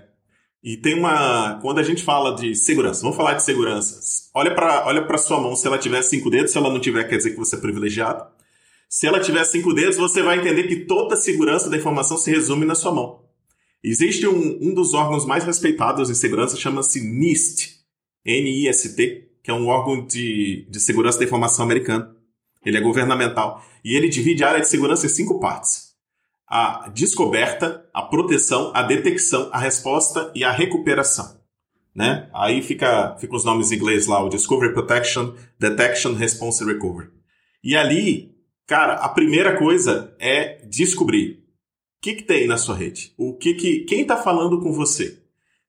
E 0.64 0.78
tem 0.78 0.94
uma, 0.94 1.60
quando 1.62 1.80
a 1.80 1.84
gente 1.84 2.04
fala 2.04 2.36
de 2.36 2.56
segurança, 2.56 3.02
vamos 3.02 3.18
falar 3.18 3.34
de 3.34 3.44
segurança. 3.44 4.30
Olha 4.34 4.54
para 4.54 4.86
olha 4.86 5.06
para 5.06 5.18
sua 5.18 5.40
mão, 5.40 5.56
se 5.56 5.68
ela 5.68 5.78
tiver 5.78 6.02
cinco 6.02 6.30
dedos, 6.30 6.52
se 6.52 6.58
ela 6.58 6.70
não 6.70 6.80
tiver, 6.80 7.04
quer 7.06 7.18
dizer 7.18 7.32
que 7.32 7.38
você 7.38 7.56
é 7.56 7.60
privilegiado. 7.60 8.26
Se 8.90 9.06
ela 9.06 9.20
tiver 9.20 9.44
cinco 9.44 9.74
dedos, 9.74 9.98
você 9.98 10.22
vai 10.22 10.40
entender 10.40 10.64
que 10.64 10.78
toda 10.78 11.16
a 11.16 11.18
segurança 11.18 11.70
da 11.70 11.78
informação 11.78 12.18
se 12.18 12.32
resume 12.32 12.66
na 12.66 12.76
sua 12.76 12.94
mão. 12.94 13.22
Existe 13.84 14.28
um, 14.28 14.58
um 14.62 14.74
dos 14.74 14.94
órgãos 14.94 15.26
mais 15.26 15.44
respeitados 15.44 16.10
em 16.10 16.16
segurança, 16.16 16.58
chama-se 16.58 17.02
NIST, 17.02 17.78
N-I-S-T, 18.26 19.27
que 19.48 19.52
é 19.52 19.54
um 19.54 19.68
órgão 19.68 20.06
de, 20.06 20.68
de 20.70 20.78
segurança 20.78 21.18
da 21.20 21.24
informação 21.24 21.64
americano. 21.64 22.14
Ele 22.66 22.76
é 22.76 22.82
governamental. 22.82 23.64
E 23.82 23.96
ele 23.96 24.10
divide 24.10 24.44
a 24.44 24.50
área 24.50 24.60
de 24.60 24.68
segurança 24.68 25.06
em 25.06 25.10
cinco 25.10 25.40
partes: 25.40 25.94
a 26.46 26.90
descoberta, 26.94 27.88
a 27.94 28.02
proteção, 28.02 28.74
a 28.76 28.84
detecção, 28.84 29.50
a 29.54 29.58
resposta 29.58 30.34
e 30.36 30.44
a 30.44 30.52
recuperação. 30.52 31.40
Né? 31.96 32.30
Aí 32.34 32.62
fica, 32.62 33.16
fica 33.22 33.38
os 33.38 33.46
nomes 33.46 33.72
em 33.72 33.76
inglês 33.76 34.06
lá: 34.06 34.22
o 34.22 34.28
Discovery 34.28 34.74
Protection, 34.74 35.34
Detection, 35.58 36.12
Response 36.14 36.62
e 36.62 36.68
Recovery. 36.68 37.10
E 37.64 37.78
ali, 37.78 38.36
cara, 38.68 38.96
a 38.96 39.08
primeira 39.08 39.58
coisa 39.58 40.14
é 40.20 40.62
descobrir 40.66 41.40
o 42.00 42.02
que, 42.02 42.16
que 42.16 42.24
tem 42.24 42.48
na 42.48 42.58
sua 42.58 42.76
rede. 42.76 43.14
O 43.18 43.34
que, 43.38 43.54
que 43.54 43.86
quem 43.86 44.02
está 44.02 44.18
falando 44.18 44.60
com 44.60 44.74
você? 44.74 45.24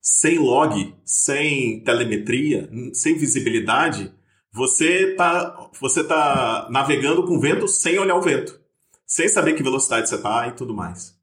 Sem 0.08 0.38
log, 0.38 0.94
sem 1.04 1.80
telemetria, 1.84 2.68
sem 2.94 3.16
visibilidade, 3.16 4.12
você 4.50 5.10
está 5.10 5.70
você 5.78 6.02
tá 6.02 6.66
navegando 6.70 7.26
com 7.26 7.38
vento 7.38 7.68
sem 7.68 7.98
olhar 7.98 8.16
o 8.16 8.22
vento, 8.22 8.58
sem 9.06 9.28
saber 9.28 9.52
que 9.52 9.62
velocidade 9.62 10.08
você 10.08 10.16
está 10.16 10.48
e 10.48 10.52
tudo 10.52 10.74
mais. 10.74 11.14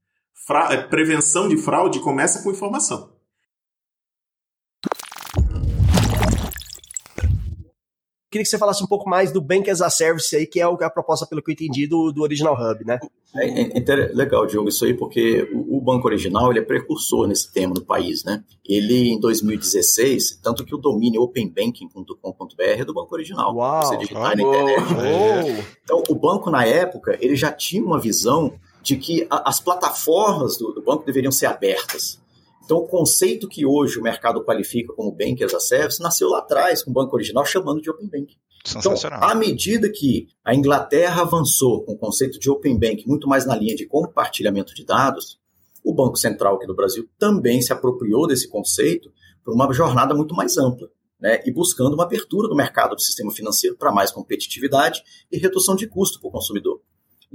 Fra 0.46 0.72
é, 0.72 0.78
prevenção 0.78 1.50
de 1.50 1.58
fraude 1.58 2.00
começa 2.00 2.44
com 2.44 2.52
informação. 2.52 3.15
Queria 8.36 8.44
que 8.44 8.50
você 8.50 8.58
falasse 8.58 8.84
um 8.84 8.88
pouco 8.88 9.10
mais 9.10 9.32
do 9.32 9.40
Bank 9.40 9.70
as 9.70 9.82
a 9.82 9.90
Service 9.90 10.36
aí, 10.36 10.46
que 10.46 10.60
é 10.60 10.64
a 10.64 10.90
proposta, 10.90 11.26
pelo 11.26 11.42
que 11.42 11.52
eu 11.52 11.54
entendi, 11.54 11.88
do, 11.88 12.12
do 12.12 12.22
Original 12.22 12.54
Hub, 12.54 12.84
né? 12.84 13.00
É, 13.34 13.62
é, 13.62 13.78
é 13.78 13.96
legal, 14.14 14.46
Diogo, 14.46 14.68
isso 14.68 14.84
aí, 14.84 14.94
porque 14.94 15.50
o, 15.54 15.78
o, 15.78 15.82
Banco 15.82 16.08
Original 16.08 16.52
ele 16.52 16.60
é 16.60 16.62
precursor 16.62 17.28
nesse 17.28 17.52
tema 17.52 17.74
no 17.74 17.82
país, 17.82 18.26
né? 18.26 18.44
Ele, 18.68 19.14
em 19.14 19.20
2016, 19.20 20.40
tanto 20.44 20.66
que 20.66 20.76
o 20.76 20.78
domínio 20.78 21.22
openbanking.com.br 21.22 22.62
é 22.62 22.84
do 22.84 22.94
Banco 22.94 23.16
Original. 23.16 23.56
Uau! 23.56 23.86
Você 23.86 23.98
digitar 23.98 24.36
na 24.36 24.44
internet. 24.44 24.94
Né? 24.94 25.66
Então, 25.84 26.04
o 26.10 26.16
banco, 26.16 26.50
na 26.50 26.66
época, 26.66 27.18
ele 27.22 27.38
já 27.38 27.52
tinha 27.52 27.84
uma 27.84 28.00
visão 28.00 28.54
de 28.82 28.98
que 28.98 29.26
a, 29.30 29.50
as 29.50 29.62
plataformas 29.62 30.58
do, 30.58 30.74
do 30.74 30.82
banco 30.82 31.06
deveriam 31.06 31.32
ser 31.32 31.46
abertas. 31.46 32.20
Então, 32.66 32.78
o 32.78 32.88
conceito 32.88 33.48
que 33.48 33.64
hoje 33.64 34.00
o 34.00 34.02
mercado 34.02 34.44
qualifica 34.44 34.92
como 34.94 35.12
Bank 35.12 35.44
as 35.44 35.54
a 35.54 35.60
Service 35.60 36.02
nasceu 36.02 36.28
lá 36.28 36.40
atrás, 36.40 36.84
com 36.84 36.90
o 36.90 36.94
banco 36.94 37.16
original, 37.16 37.46
chamando 37.46 37.80
de 37.80 37.92
Open 37.92 38.10
Bank. 38.10 38.36
Então, 38.76 38.96
à 39.22 39.36
medida 39.36 39.88
que 39.92 40.28
a 40.44 40.56
Inglaterra 40.56 41.22
avançou 41.22 41.84
com 41.86 41.94
o 41.94 41.98
conceito 41.98 42.40
de 42.40 42.50
Open 42.50 42.78
Bank 42.80 43.08
muito 43.08 43.28
mais 43.28 43.46
na 43.46 43.56
linha 43.56 43.76
de 43.76 43.86
compartilhamento 43.86 44.74
de 44.74 44.84
dados, 44.84 45.40
o 45.84 45.94
Banco 45.94 46.18
Central 46.18 46.56
aqui 46.56 46.66
do 46.66 46.76
Brasil 46.76 47.08
também 47.20 47.62
se 47.62 47.72
apropriou 47.72 48.26
desse 48.26 48.50
conceito 48.50 49.14
por 49.44 49.54
uma 49.54 49.72
jornada 49.72 50.16
muito 50.16 50.34
mais 50.34 50.58
ampla. 50.58 50.90
Né, 51.18 51.42
e 51.46 51.52
buscando 51.52 51.94
uma 51.94 52.04
abertura 52.04 52.50
do 52.50 52.56
mercado 52.56 52.94
do 52.94 53.02
sistema 53.02 53.32
financeiro 53.32 53.78
para 53.78 53.90
mais 53.90 54.12
competitividade 54.12 55.02
e 55.32 55.38
redução 55.38 55.74
de 55.74 55.88
custo 55.88 56.20
para 56.20 56.28
o 56.28 56.32
consumidor. 56.32 56.82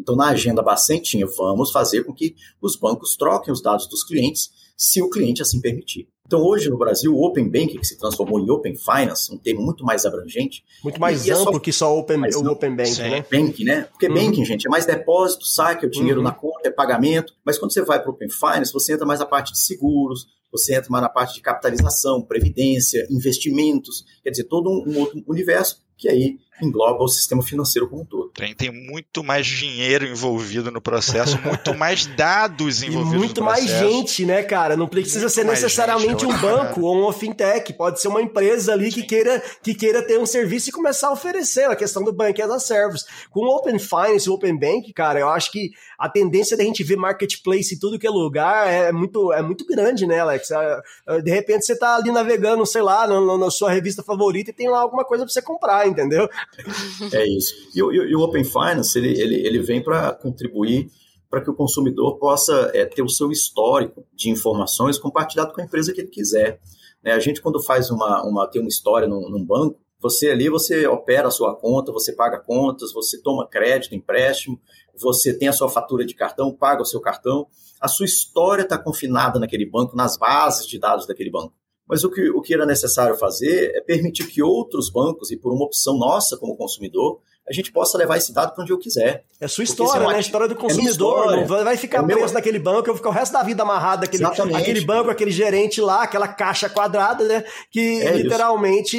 Então, 0.01 0.17
na 0.17 0.29
agenda 0.29 0.63
Bacen 0.63 1.01
tinha, 1.01 1.27
vamos 1.27 1.71
fazer 1.71 2.05
com 2.05 2.13
que 2.13 2.35
os 2.61 2.75
bancos 2.77 3.17
troquem 3.17 3.53
os 3.53 3.63
dados 3.63 3.87
dos 3.87 4.03
clientes 4.03 4.51
se 4.77 5.03
o 5.03 5.11
cliente 5.11 5.43
assim 5.43 5.61
permitir. 5.61 6.09
Então, 6.27 6.41
hoje 6.43 6.71
no 6.71 6.79
Brasil, 6.79 7.13
o 7.13 7.27
Open 7.27 7.51
Banking, 7.51 7.79
que 7.79 7.87
se 7.87 7.99
transformou 7.99 8.39
em 8.39 8.49
Open 8.49 8.77
Finance, 8.77 9.35
um 9.35 9.37
termo 9.37 9.63
muito 9.63 9.85
mais 9.85 10.07
abrangente. 10.07 10.65
Muito 10.83 11.01
mais 11.01 11.29
é 11.29 11.33
amplo 11.33 11.55
só... 11.55 11.59
que 11.59 11.73
só 11.73 11.99
open, 11.99 12.21
o 12.21 12.51
Open 12.51 12.77
Banking, 12.77 13.03
né? 13.03 13.27
Banking, 13.31 13.65
né? 13.65 13.83
Porque 13.91 14.07
uhum. 14.07 14.15
Banking, 14.15 14.45
gente, 14.45 14.67
é 14.67 14.71
mais 14.71 14.87
depósito, 14.87 15.45
saque, 15.45 15.85
é 15.85 15.89
o 15.89 15.91
dinheiro 15.91 16.21
uhum. 16.21 16.25
na 16.25 16.33
conta, 16.33 16.69
é 16.69 16.71
pagamento. 16.71 17.35
Mas 17.45 17.59
quando 17.59 17.73
você 17.73 17.83
vai 17.83 18.01
para 18.01 18.11
o 18.11 18.15
Open 18.15 18.29
Finance, 18.31 18.73
você 18.73 18.95
entra 18.95 19.05
mais 19.05 19.19
na 19.19 19.27
parte 19.27 19.53
de 19.53 19.59
seguros, 19.59 20.29
você 20.53 20.77
entra 20.77 20.89
mais 20.89 21.03
na 21.03 21.09
parte 21.09 21.35
de 21.35 21.41
capitalização, 21.41 22.23
previdência, 22.23 23.07
investimentos, 23.11 24.05
quer 24.23 24.31
dizer, 24.31 24.45
todo 24.45 24.71
um, 24.71 24.85
um 24.89 25.01
outro 25.01 25.23
universo 25.27 25.83
que 25.99 26.09
aí 26.09 26.39
engloba 26.63 27.03
o 27.03 27.09
sistema 27.09 27.43
financeiro 27.43 27.89
como 27.89 28.03
um 28.03 28.05
todo. 28.05 28.31
Tem, 28.31 28.55
tem 28.55 28.71
muito 28.71 29.23
mais 29.23 29.47
dinheiro 29.47 30.07
envolvido 30.07 30.71
no 30.71 30.81
processo, 30.81 31.39
muito 31.43 31.75
mais 31.75 32.07
dados 32.07 32.83
envolvidos 32.85 33.15
e 33.15 33.19
muito 33.19 33.43
mais 33.43 33.65
gente, 33.65 34.25
né, 34.25 34.43
cara? 34.43 34.77
Não 34.77 34.89
precisa 34.89 35.21
muito 35.21 35.35
ser 35.35 35.45
necessariamente 35.45 36.25
gente, 36.25 36.27
um 36.27 36.39
banco 36.41 36.83
ou 36.83 37.03
uma 37.03 37.13
fintech, 37.13 37.73
pode 37.75 38.01
ser 38.01 38.09
uma 38.09 38.23
empresa 38.23 38.73
ali 38.73 38.91
que 38.91 39.03
queira, 39.03 39.43
que 39.63 39.75
queira 39.75 40.03
ter 40.03 40.19
um 40.19 40.27
serviço 40.27 40.71
e 40.71 40.73
começar 40.73 41.09
a 41.09 41.13
oferecer 41.13 41.71
a 41.71 41.77
questão 41.77 42.03
do 42.03 42.13
bank 42.13 42.41
as 42.41 42.51
a 42.51 42.59
service. 42.59 43.05
Com 43.31 43.41
o 43.41 43.57
Open 43.57 43.79
Finance, 43.79 44.29
o 44.29 44.35
Open 44.35 44.59
Bank, 44.59 44.93
cara, 44.93 45.21
eu 45.21 45.29
acho 45.29 45.51
que 45.51 45.71
a 45.99 46.09
tendência 46.09 46.57
da 46.57 46.65
gente 46.65 46.83
ver 46.83 46.97
marketplace 46.97 47.75
em 47.75 47.79
tudo 47.79 47.99
que 47.99 48.07
é 48.07 48.11
lugar 48.11 48.67
é 48.67 48.93
muito, 48.93 49.33
é 49.33 49.43
muito 49.43 49.67
grande, 49.67 50.07
né, 50.07 50.21
Alex? 50.21 50.51
É, 50.51 50.81
é, 51.09 51.21
de 51.21 51.31
repente 51.31 51.67
você 51.67 51.79
tá 51.79 51.97
ali 51.97 52.11
navegando, 52.11 52.65
sei 52.65 52.83
lá, 52.83 53.07
na, 53.07 53.39
na 53.39 53.51
sua 53.51 53.71
revista 53.71 54.03
favorita 54.03 54.51
e 54.51 54.55
tem 54.55 54.69
lá 54.69 54.81
alguma 54.81 55.05
coisa 55.05 55.25
para 55.25 55.33
você 55.33 55.43
comprar, 55.43 55.87
entendeu? 55.87 56.29
É 57.13 57.27
isso. 57.27 57.55
E, 57.75 57.83
o, 57.83 57.93
e 57.93 58.15
o 58.15 58.21
Open 58.21 58.45
Finance, 58.45 58.99
ele, 58.99 59.19
ele, 59.21 59.35
ele 59.47 59.61
vem 59.61 59.83
para 59.83 60.13
contribuir 60.13 60.91
para 61.31 61.41
que 61.41 61.49
o 61.49 61.55
consumidor 61.55 62.19
possa 62.19 62.73
é, 62.75 62.85
ter 62.85 63.03
o 63.03 63.09
seu 63.09 63.31
histórico 63.31 64.05
de 64.13 64.31
informações 64.31 64.99
compartilhado 64.99 65.53
com 65.53 65.61
a 65.61 65.65
empresa 65.65 65.93
que 65.93 66.01
ele 66.01 66.09
quiser. 66.09 66.61
Né? 67.03 67.13
A 67.13 67.21
gente, 67.21 67.41
quando 67.41 67.63
faz 67.63 67.89
uma, 67.91 68.23
uma, 68.25 68.49
tem 68.49 68.61
uma 68.61 68.69
história 68.69 69.07
num, 69.07 69.31
num 69.31 69.45
banco, 69.45 69.79
Você 70.01 70.29
ali, 70.31 70.49
você 70.49 70.87
opera 70.89 71.29
a 71.29 71.31
sua 71.31 71.55
conta, 71.55 71.93
você 71.93 72.13
paga 72.13 72.41
contas, 72.41 72.93
você 72.93 73.23
toma 73.23 73.47
crédito, 73.47 73.95
empréstimo, 73.95 74.61
você 74.99 75.33
tem 75.33 75.47
a 75.47 75.53
sua 75.53 75.69
fatura 75.69 76.05
de 76.05 76.15
cartão, 76.15 76.53
paga 76.53 76.83
o 76.83 76.87
seu 76.87 77.01
cartão. 77.01 77.47
A 77.81 77.87
sua 77.87 78.07
história 78.07 78.63
está 78.63 78.77
confinada 78.77 79.39
naquele 79.39 79.65
banco, 79.65 79.97
nas 79.97 80.19
bases 80.19 80.67
de 80.67 80.79
dados 80.79 81.07
daquele 81.07 81.31
banco. 81.31 81.55
Mas 81.91 82.05
o 82.05 82.11
que, 82.11 82.31
o 82.31 82.41
que 82.41 82.55
era 82.55 82.65
necessário 82.65 83.17
fazer 83.17 83.73
é 83.75 83.81
permitir 83.81 84.29
que 84.29 84.41
outros 84.41 84.89
bancos, 84.89 85.33
e 85.33 85.37
por 85.37 85.53
uma 85.53 85.65
opção 85.65 85.99
nossa 85.99 86.37
como 86.37 86.57
consumidor, 86.57 87.21
a 87.51 87.53
gente 87.53 87.73
possa 87.73 87.99
levar 87.99 88.17
esse 88.17 88.33
dado 88.33 88.55
para 88.55 88.63
onde 88.63 88.73
eu 88.73 88.79
quiser. 88.79 89.25
É 89.41 89.49
sua 89.49 89.65
história, 89.65 90.07
né? 90.07 90.15
A 90.15 90.21
história 90.21 90.47
do 90.47 90.55
consumidor. 90.55 91.35
É 91.35 91.37
não 91.39 91.65
vai 91.65 91.77
ficar 91.77 92.05
é 92.05 92.07
preso 92.07 92.27
meu... 92.27 92.35
naquele 92.35 92.61
banco, 92.61 92.83
eu 92.83 92.95
vou 92.95 92.97
ficar 92.97 93.09
o 93.09 93.13
resto 93.13 93.33
da 93.33 93.43
vida 93.43 93.65
amarrado 93.65 94.03
naquele 94.03 94.25
aquele 94.55 94.81
banco, 94.83 95.11
aquele 95.11 95.33
gerente 95.33 95.81
lá, 95.81 96.05
aquela 96.05 96.29
caixa 96.29 96.69
quadrada, 96.69 97.25
né? 97.25 97.45
Que 97.69 98.03
é 98.03 98.13
literalmente 98.13 98.97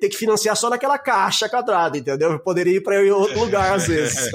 tem 0.00 0.08
que 0.08 0.16
financiar 0.16 0.56
só 0.56 0.70
naquela 0.70 0.96
caixa 0.96 1.46
quadrada, 1.46 1.98
entendeu? 1.98 2.32
Eu 2.32 2.38
poderia 2.38 2.78
ir 2.78 2.80
para 2.80 2.98
outro 3.14 3.38
lugar 3.38 3.74
às 3.74 3.84
vezes. 3.86 4.30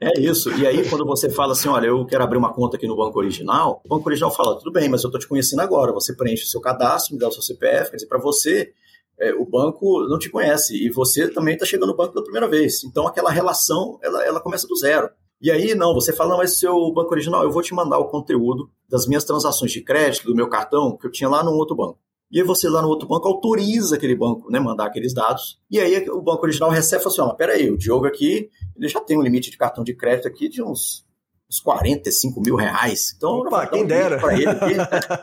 é 0.00 0.18
isso. 0.18 0.50
E 0.58 0.66
aí, 0.66 0.88
quando 0.88 1.04
você 1.04 1.28
fala 1.28 1.52
assim, 1.52 1.68
olha, 1.68 1.88
eu 1.88 2.06
quero 2.06 2.24
abrir 2.24 2.38
uma 2.38 2.54
conta 2.54 2.78
aqui 2.78 2.86
no 2.86 2.96
banco 2.96 3.18
original, 3.18 3.82
o 3.84 3.88
banco 3.88 4.08
original 4.08 4.34
fala, 4.34 4.56
tudo 4.56 4.72
bem, 4.72 4.88
mas 4.88 5.04
eu 5.04 5.10
tô 5.10 5.18
te 5.18 5.28
conhecendo 5.28 5.60
agora. 5.60 5.92
Você 5.92 6.14
preenche 6.14 6.44
o 6.44 6.46
seu 6.46 6.60
cadastro, 6.62 7.12
me 7.12 7.20
dá 7.20 7.28
o 7.28 7.32
seu 7.32 7.42
CPF, 7.42 7.90
quer 7.90 7.96
dizer, 7.96 8.08
para 8.08 8.18
você 8.18 8.72
é, 9.20 9.34
o 9.34 9.44
banco 9.44 10.06
não 10.08 10.18
te 10.18 10.30
conhece 10.30 10.76
e 10.76 10.90
você 10.90 11.28
também 11.28 11.54
está 11.54 11.66
chegando 11.66 11.88
no 11.88 11.96
banco 11.96 12.12
pela 12.12 12.24
primeira 12.24 12.48
vez. 12.48 12.84
Então 12.84 13.06
aquela 13.06 13.30
relação 13.30 13.98
ela, 14.02 14.24
ela 14.24 14.40
começa 14.40 14.66
do 14.66 14.76
zero. 14.76 15.10
E 15.40 15.52
aí, 15.52 15.72
não, 15.72 15.94
você 15.94 16.12
fala, 16.12 16.30
não, 16.30 16.38
mas 16.38 16.58
seu 16.58 16.92
banco 16.92 17.12
original, 17.12 17.44
eu 17.44 17.52
vou 17.52 17.62
te 17.62 17.72
mandar 17.72 17.98
o 17.98 18.08
conteúdo 18.08 18.68
das 18.88 19.06
minhas 19.06 19.24
transações 19.24 19.70
de 19.70 19.80
crédito, 19.80 20.26
do 20.26 20.34
meu 20.34 20.48
cartão, 20.48 20.96
que 20.96 21.06
eu 21.06 21.12
tinha 21.12 21.28
lá 21.28 21.44
no 21.44 21.52
outro 21.52 21.76
banco. 21.76 21.98
E 22.30 22.40
aí 22.40 22.44
você 22.44 22.68
lá 22.68 22.82
no 22.82 22.88
outro 22.88 23.08
banco 23.08 23.26
autoriza 23.28 23.96
aquele 23.96 24.16
banco, 24.16 24.50
né, 24.50 24.58
mandar 24.58 24.86
aqueles 24.86 25.14
dados. 25.14 25.58
E 25.70 25.78
aí 25.78 26.08
o 26.10 26.20
banco 26.20 26.42
original 26.42 26.70
recebe 26.70 27.00
e 27.00 27.04
fala 27.04 27.12
assim, 27.12 27.22
ó, 27.22 27.34
peraí, 27.34 27.70
o 27.70 27.78
Diogo 27.78 28.06
aqui, 28.06 28.50
ele 28.76 28.88
já 28.88 29.00
tem 29.00 29.16
um 29.16 29.22
limite 29.22 29.50
de 29.50 29.56
cartão 29.56 29.84
de 29.84 29.94
crédito 29.94 30.26
aqui 30.26 30.48
de 30.48 30.62
uns 30.62 31.06
uns 31.50 31.60
45 31.60 32.40
mil 32.42 32.56
reais. 32.56 33.14
Então, 33.16 33.38
Opa, 33.38 33.66
quem 33.66 33.84
um 33.84 33.86
dera. 33.86 34.20
Ele 34.32 34.46
aqui. 34.46 34.74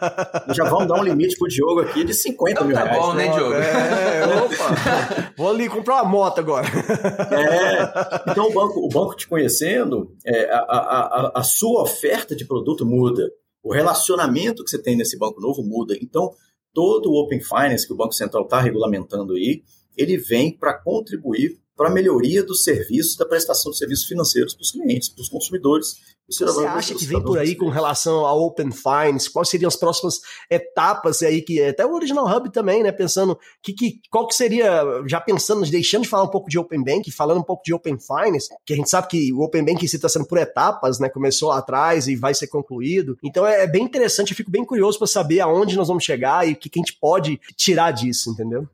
já 0.55 0.63
vamos 0.63 0.87
dar 0.87 0.99
um 0.99 1.03
limite 1.03 1.37
pro 1.37 1.47
Diogo 1.47 1.81
aqui 1.81 2.03
de 2.03 2.13
50 2.13 2.51
então, 2.51 2.67
mil 2.67 2.75
tá 2.75 2.83
reais. 2.83 2.97
Tá 2.97 3.05
bom, 3.05 3.13
né, 3.13 3.27
Diogo? 3.29 3.53
É, 3.53 4.25
opa. 4.37 5.33
Vou 5.37 5.49
ali 5.49 5.69
comprar 5.69 6.01
uma 6.01 6.09
moto 6.09 6.39
agora. 6.39 6.67
É, 6.67 8.31
então, 8.31 8.47
o 8.49 8.53
banco, 8.53 8.79
o 8.79 8.89
banco 8.89 9.15
te 9.15 9.27
conhecendo, 9.27 10.15
é, 10.25 10.49
a, 10.51 10.57
a, 10.57 10.79
a, 10.79 11.31
a 11.35 11.43
sua 11.43 11.83
oferta 11.83 12.35
de 12.35 12.45
produto 12.45 12.85
muda. 12.85 13.29
O 13.63 13.71
relacionamento 13.71 14.63
que 14.63 14.69
você 14.69 14.81
tem 14.81 14.95
nesse 14.95 15.17
banco 15.17 15.39
novo 15.39 15.63
muda. 15.63 15.95
Então, 16.01 16.31
todo 16.73 17.11
o 17.11 17.23
Open 17.23 17.39
Finance 17.39 17.85
que 17.85 17.93
o 17.93 17.97
Banco 17.97 18.13
Central 18.13 18.43
está 18.43 18.59
regulamentando 18.59 19.33
aí, 19.33 19.61
ele 19.95 20.17
vem 20.17 20.55
para 20.55 20.73
contribuir 20.73 21.57
para 21.75 21.89
a 21.89 21.91
melhoria 21.91 22.43
dos 22.43 22.63
serviços, 22.63 23.15
da 23.15 23.25
prestação 23.25 23.71
de 23.71 23.77
serviços 23.77 24.05
financeiros 24.05 24.53
para 24.53 24.61
os 24.61 24.71
clientes, 24.71 25.09
para 25.09 25.21
os 25.21 25.29
consumidores. 25.29 26.15
Você 26.27 26.43
acha 26.43 26.95
que 26.95 27.05
vem 27.05 27.21
por 27.21 27.37
aí 27.37 27.53
com 27.53 27.69
relação 27.69 28.25
ao 28.25 28.41
Open 28.41 28.71
Finance? 28.71 29.29
Quais 29.29 29.47
seriam 29.47 29.67
as 29.67 29.75
próximas 29.75 30.21
etapas 30.49 31.21
aí 31.21 31.39
que 31.39 31.61
até 31.61 31.85
o 31.85 31.93
Original 31.93 32.25
Hub 32.25 32.51
também, 32.51 32.81
né? 32.81 32.91
Pensando 32.91 33.37
que, 33.61 33.73
que 33.73 33.99
qual 34.09 34.27
que 34.27 34.33
seria, 34.33 34.83
já 35.05 35.21
pensando, 35.21 35.63
deixando 35.69 36.01
de 36.01 36.09
falar 36.09 36.23
um 36.23 36.31
pouco 36.31 36.49
de 36.49 36.57
Open 36.57 36.83
Bank, 36.83 37.11
falando 37.11 37.41
um 37.41 37.43
pouco 37.43 37.61
de 37.63 37.73
Open 37.75 37.97
Finance, 37.99 38.49
que 38.65 38.73
a 38.73 38.75
gente 38.75 38.89
sabe 38.89 39.07
que 39.07 39.31
o 39.33 39.41
Open 39.41 39.63
Bank 39.63 39.85
está 39.85 40.09
sendo 40.09 40.25
por 40.25 40.39
etapas, 40.39 40.97
né? 40.97 41.09
Começou 41.09 41.49
lá 41.49 41.59
atrás 41.59 42.07
e 42.07 42.15
vai 42.15 42.33
ser 42.33 42.47
concluído. 42.47 43.17
Então 43.23 43.45
é, 43.45 43.63
é 43.63 43.67
bem 43.67 43.83
interessante, 43.83 44.31
eu 44.31 44.37
fico 44.37 44.49
bem 44.49 44.65
curioso 44.65 44.97
para 44.97 45.07
saber 45.07 45.41
aonde 45.41 45.75
nós 45.75 45.89
vamos 45.89 46.03
chegar 46.03 46.47
e 46.47 46.53
o 46.53 46.55
que, 46.55 46.69
que 46.69 46.79
a 46.79 46.81
gente 46.81 46.97
pode 46.99 47.39
tirar 47.55 47.91
disso, 47.91 48.31
entendeu? 48.31 48.67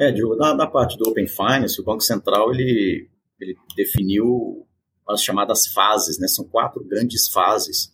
É, 0.00 0.10
Diogo, 0.10 0.34
na, 0.34 0.54
na, 0.54 0.66
parte 0.66 0.96
do 0.96 1.06
Open 1.10 1.26
Finance, 1.26 1.78
o 1.78 1.84
Banco 1.84 2.00
Central 2.00 2.54
ele, 2.54 3.06
ele 3.38 3.54
definiu 3.76 4.66
as 5.06 5.22
chamadas 5.22 5.66
fases, 5.66 6.18
né? 6.18 6.26
São 6.26 6.42
quatro 6.46 6.82
grandes 6.82 7.28
fases 7.28 7.92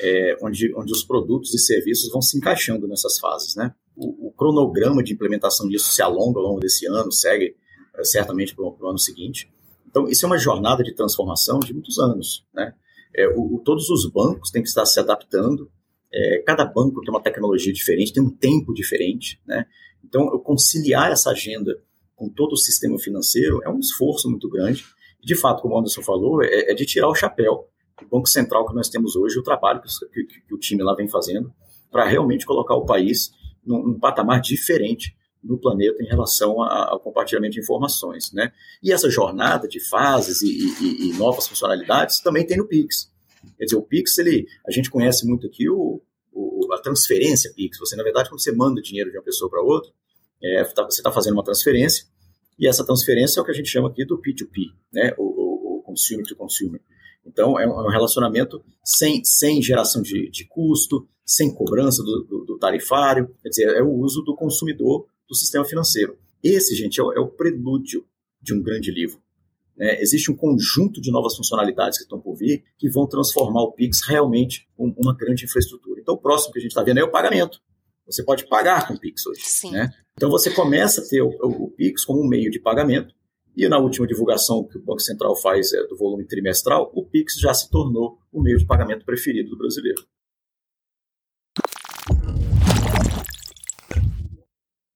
é, 0.00 0.34
onde, 0.40 0.74
onde 0.74 0.90
os 0.90 1.04
produtos 1.04 1.52
e 1.52 1.58
serviços 1.58 2.10
vão 2.10 2.22
se 2.22 2.38
encaixando 2.38 2.88
nessas 2.88 3.18
fases, 3.18 3.54
né? 3.54 3.74
O, 3.94 4.28
o 4.28 4.32
cronograma 4.32 5.02
de 5.02 5.12
implementação 5.12 5.68
disso 5.68 5.92
se 5.92 6.00
alonga 6.00 6.40
ao 6.40 6.46
longo 6.46 6.60
desse 6.60 6.86
ano, 6.86 7.12
segue 7.12 7.54
é, 7.98 8.02
certamente 8.02 8.54
para 8.54 8.64
o 8.64 8.88
ano 8.88 8.98
seguinte. 8.98 9.52
Então, 9.86 10.08
isso 10.08 10.24
é 10.24 10.28
uma 10.28 10.38
jornada 10.38 10.82
de 10.82 10.94
transformação 10.94 11.60
de 11.60 11.74
muitos 11.74 11.98
anos, 11.98 12.46
né? 12.54 12.72
É, 13.14 13.28
o, 13.28 13.60
todos 13.62 13.90
os 13.90 14.10
bancos 14.10 14.50
têm 14.50 14.62
que 14.62 14.68
estar 14.70 14.86
se 14.86 14.98
adaptando. 14.98 15.70
É, 16.10 16.42
cada 16.46 16.64
banco 16.64 17.02
tem 17.02 17.10
uma 17.10 17.22
tecnologia 17.22 17.74
diferente, 17.74 18.10
tem 18.10 18.22
um 18.22 18.30
tempo 18.30 18.72
diferente, 18.72 19.38
né? 19.46 19.66
Então, 20.04 20.32
eu 20.32 20.38
conciliar 20.38 21.10
essa 21.10 21.30
agenda 21.30 21.80
com 22.14 22.28
todo 22.28 22.52
o 22.52 22.56
sistema 22.56 22.98
financeiro 22.98 23.60
é 23.64 23.68
um 23.68 23.78
esforço 23.78 24.30
muito 24.30 24.48
grande. 24.48 24.84
E, 25.22 25.26
de 25.26 25.34
fato, 25.34 25.62
como 25.62 25.74
o 25.74 25.78
Anderson 25.78 26.02
falou, 26.02 26.42
é, 26.42 26.70
é 26.70 26.74
de 26.74 26.84
tirar 26.84 27.08
o 27.08 27.14
chapéu 27.14 27.68
do 28.00 28.08
Banco 28.08 28.28
Central 28.28 28.66
que 28.66 28.74
nós 28.74 28.88
temos 28.88 29.16
hoje, 29.16 29.38
o 29.38 29.42
trabalho 29.42 29.80
que, 29.80 30.24
que, 30.24 30.40
que 30.40 30.54
o 30.54 30.58
time 30.58 30.82
lá 30.82 30.94
vem 30.94 31.08
fazendo, 31.08 31.52
para 31.90 32.04
realmente 32.04 32.46
colocar 32.46 32.74
o 32.74 32.86
país 32.86 33.32
num, 33.64 33.82
num, 33.82 33.98
patamar 33.98 34.40
diferente 34.40 35.16
no 35.42 35.58
planeta 35.58 36.02
em 36.02 36.06
relação 36.06 36.62
ao 36.62 37.00
compartilhamento 37.00 37.54
de 37.54 37.60
informações. 37.60 38.32
Né? 38.32 38.52
E 38.82 38.92
essa 38.92 39.10
jornada 39.10 39.66
de 39.66 39.80
fases 39.80 40.42
e, 40.42 40.48
e, 40.48 41.10
e 41.10 41.12
novas 41.14 41.48
funcionalidades 41.48 42.20
também 42.20 42.46
tem 42.46 42.56
no 42.56 42.66
Pix. 42.66 43.10
Quer 43.58 43.64
dizer, 43.64 43.76
o 43.76 43.82
Pix, 43.82 44.16
ele, 44.18 44.46
a 44.66 44.70
gente 44.70 44.90
conhece 44.90 45.26
muito 45.26 45.46
aqui 45.46 45.68
o, 45.68 46.00
o, 46.32 46.72
a 46.72 46.78
transferência 46.78 47.52
Pix. 47.54 47.78
Você, 47.78 47.96
na 47.96 48.02
verdade, 48.02 48.28
quando 48.28 48.40
você 48.40 48.52
manda 48.52 48.80
dinheiro 48.80 49.10
de 49.10 49.16
uma 49.16 49.22
pessoa 49.22 49.50
para 49.50 49.62
outra, 49.62 49.90
é, 50.42 50.64
tá, 50.64 50.84
você 50.84 51.00
está 51.00 51.12
fazendo 51.12 51.34
uma 51.34 51.44
transferência, 51.44 52.06
e 52.58 52.66
essa 52.66 52.84
transferência 52.84 53.38
é 53.38 53.42
o 53.42 53.44
que 53.44 53.50
a 53.50 53.54
gente 53.54 53.68
chama 53.68 53.88
aqui 53.88 54.04
do 54.04 54.20
P2P, 54.20 54.72
né? 54.92 55.14
o, 55.16 55.22
o, 55.22 55.78
o 55.78 55.82
consumer 55.82 56.26
to 56.26 56.36
consumer. 56.36 56.80
Então, 57.24 57.58
é 57.58 57.66
um, 57.66 57.88
é 57.88 57.92
relacionamento 57.92 58.62
sem, 58.84 59.24
sem 59.24 59.62
geração 59.62 60.02
de, 60.02 60.28
de 60.30 60.44
custo, 60.46 61.06
sem 61.24 61.54
cobrança 61.54 62.02
do, 62.02 62.24
do, 62.24 62.44
do, 62.44 62.58
tarifário, 62.58 63.34
quer 63.42 63.48
dizer, 63.48 63.76
é 63.76 63.82
o 63.82 63.90
uso 63.90 64.22
do 64.22 64.34
consumidor 64.34 65.06
do 65.28 65.34
sistema 65.34 65.64
financeiro. 65.64 66.18
Esse, 66.42 66.74
gente, 66.74 67.00
é 67.00 67.02
o, 67.02 67.12
é 67.12 67.20
o 67.20 67.28
prelúdio 67.28 68.04
de 68.40 68.52
um 68.52 68.60
grande 68.60 68.90
livro. 68.90 69.21
Né? 69.76 70.00
Existe 70.00 70.30
um 70.30 70.36
conjunto 70.36 71.00
de 71.00 71.10
novas 71.10 71.36
funcionalidades 71.36 71.98
que 71.98 72.04
estão 72.04 72.20
por 72.20 72.34
vir 72.36 72.64
que 72.78 72.88
vão 72.90 73.06
transformar 73.06 73.62
o 73.62 73.72
Pix 73.72 74.00
realmente 74.06 74.68
em 74.78 74.94
uma 74.96 75.16
grande 75.16 75.44
infraestrutura. 75.44 76.00
Então, 76.00 76.14
o 76.14 76.18
próximo 76.18 76.52
que 76.52 76.58
a 76.58 76.62
gente 76.62 76.70
está 76.70 76.82
vendo 76.82 76.98
é 76.98 77.04
o 77.04 77.10
pagamento. 77.10 77.60
Você 78.06 78.22
pode 78.22 78.46
pagar 78.48 78.86
com 78.86 78.94
o 78.94 79.00
Pix 79.00 79.26
hoje. 79.26 79.40
Né? 79.72 79.90
Então, 80.14 80.28
você 80.28 80.50
começa 80.50 81.00
a 81.00 81.08
ter 81.08 81.22
o, 81.22 81.28
o, 81.28 81.64
o, 81.64 81.70
Pix 81.70 82.04
como 82.04 82.22
um 82.22 82.28
meio 82.28 82.50
de 82.50 82.60
pagamento. 82.60 83.14
E 83.56 83.68
na 83.68 83.78
última 83.78 84.06
divulgação 84.06 84.64
que 84.64 84.78
o 84.78 84.82
Banco 84.82 85.00
Central 85.00 85.36
faz 85.36 85.72
é, 85.72 85.86
do 85.86 85.96
volume 85.96 86.26
trimestral, 86.26 86.90
o 86.94 87.04
Pix 87.04 87.34
já 87.38 87.52
se 87.52 87.70
tornou 87.70 88.18
o 88.32 88.42
meio 88.42 88.58
de 88.58 88.66
pagamento 88.66 89.04
preferido 89.04 89.50
do 89.50 89.58
brasileiro. 89.58 90.02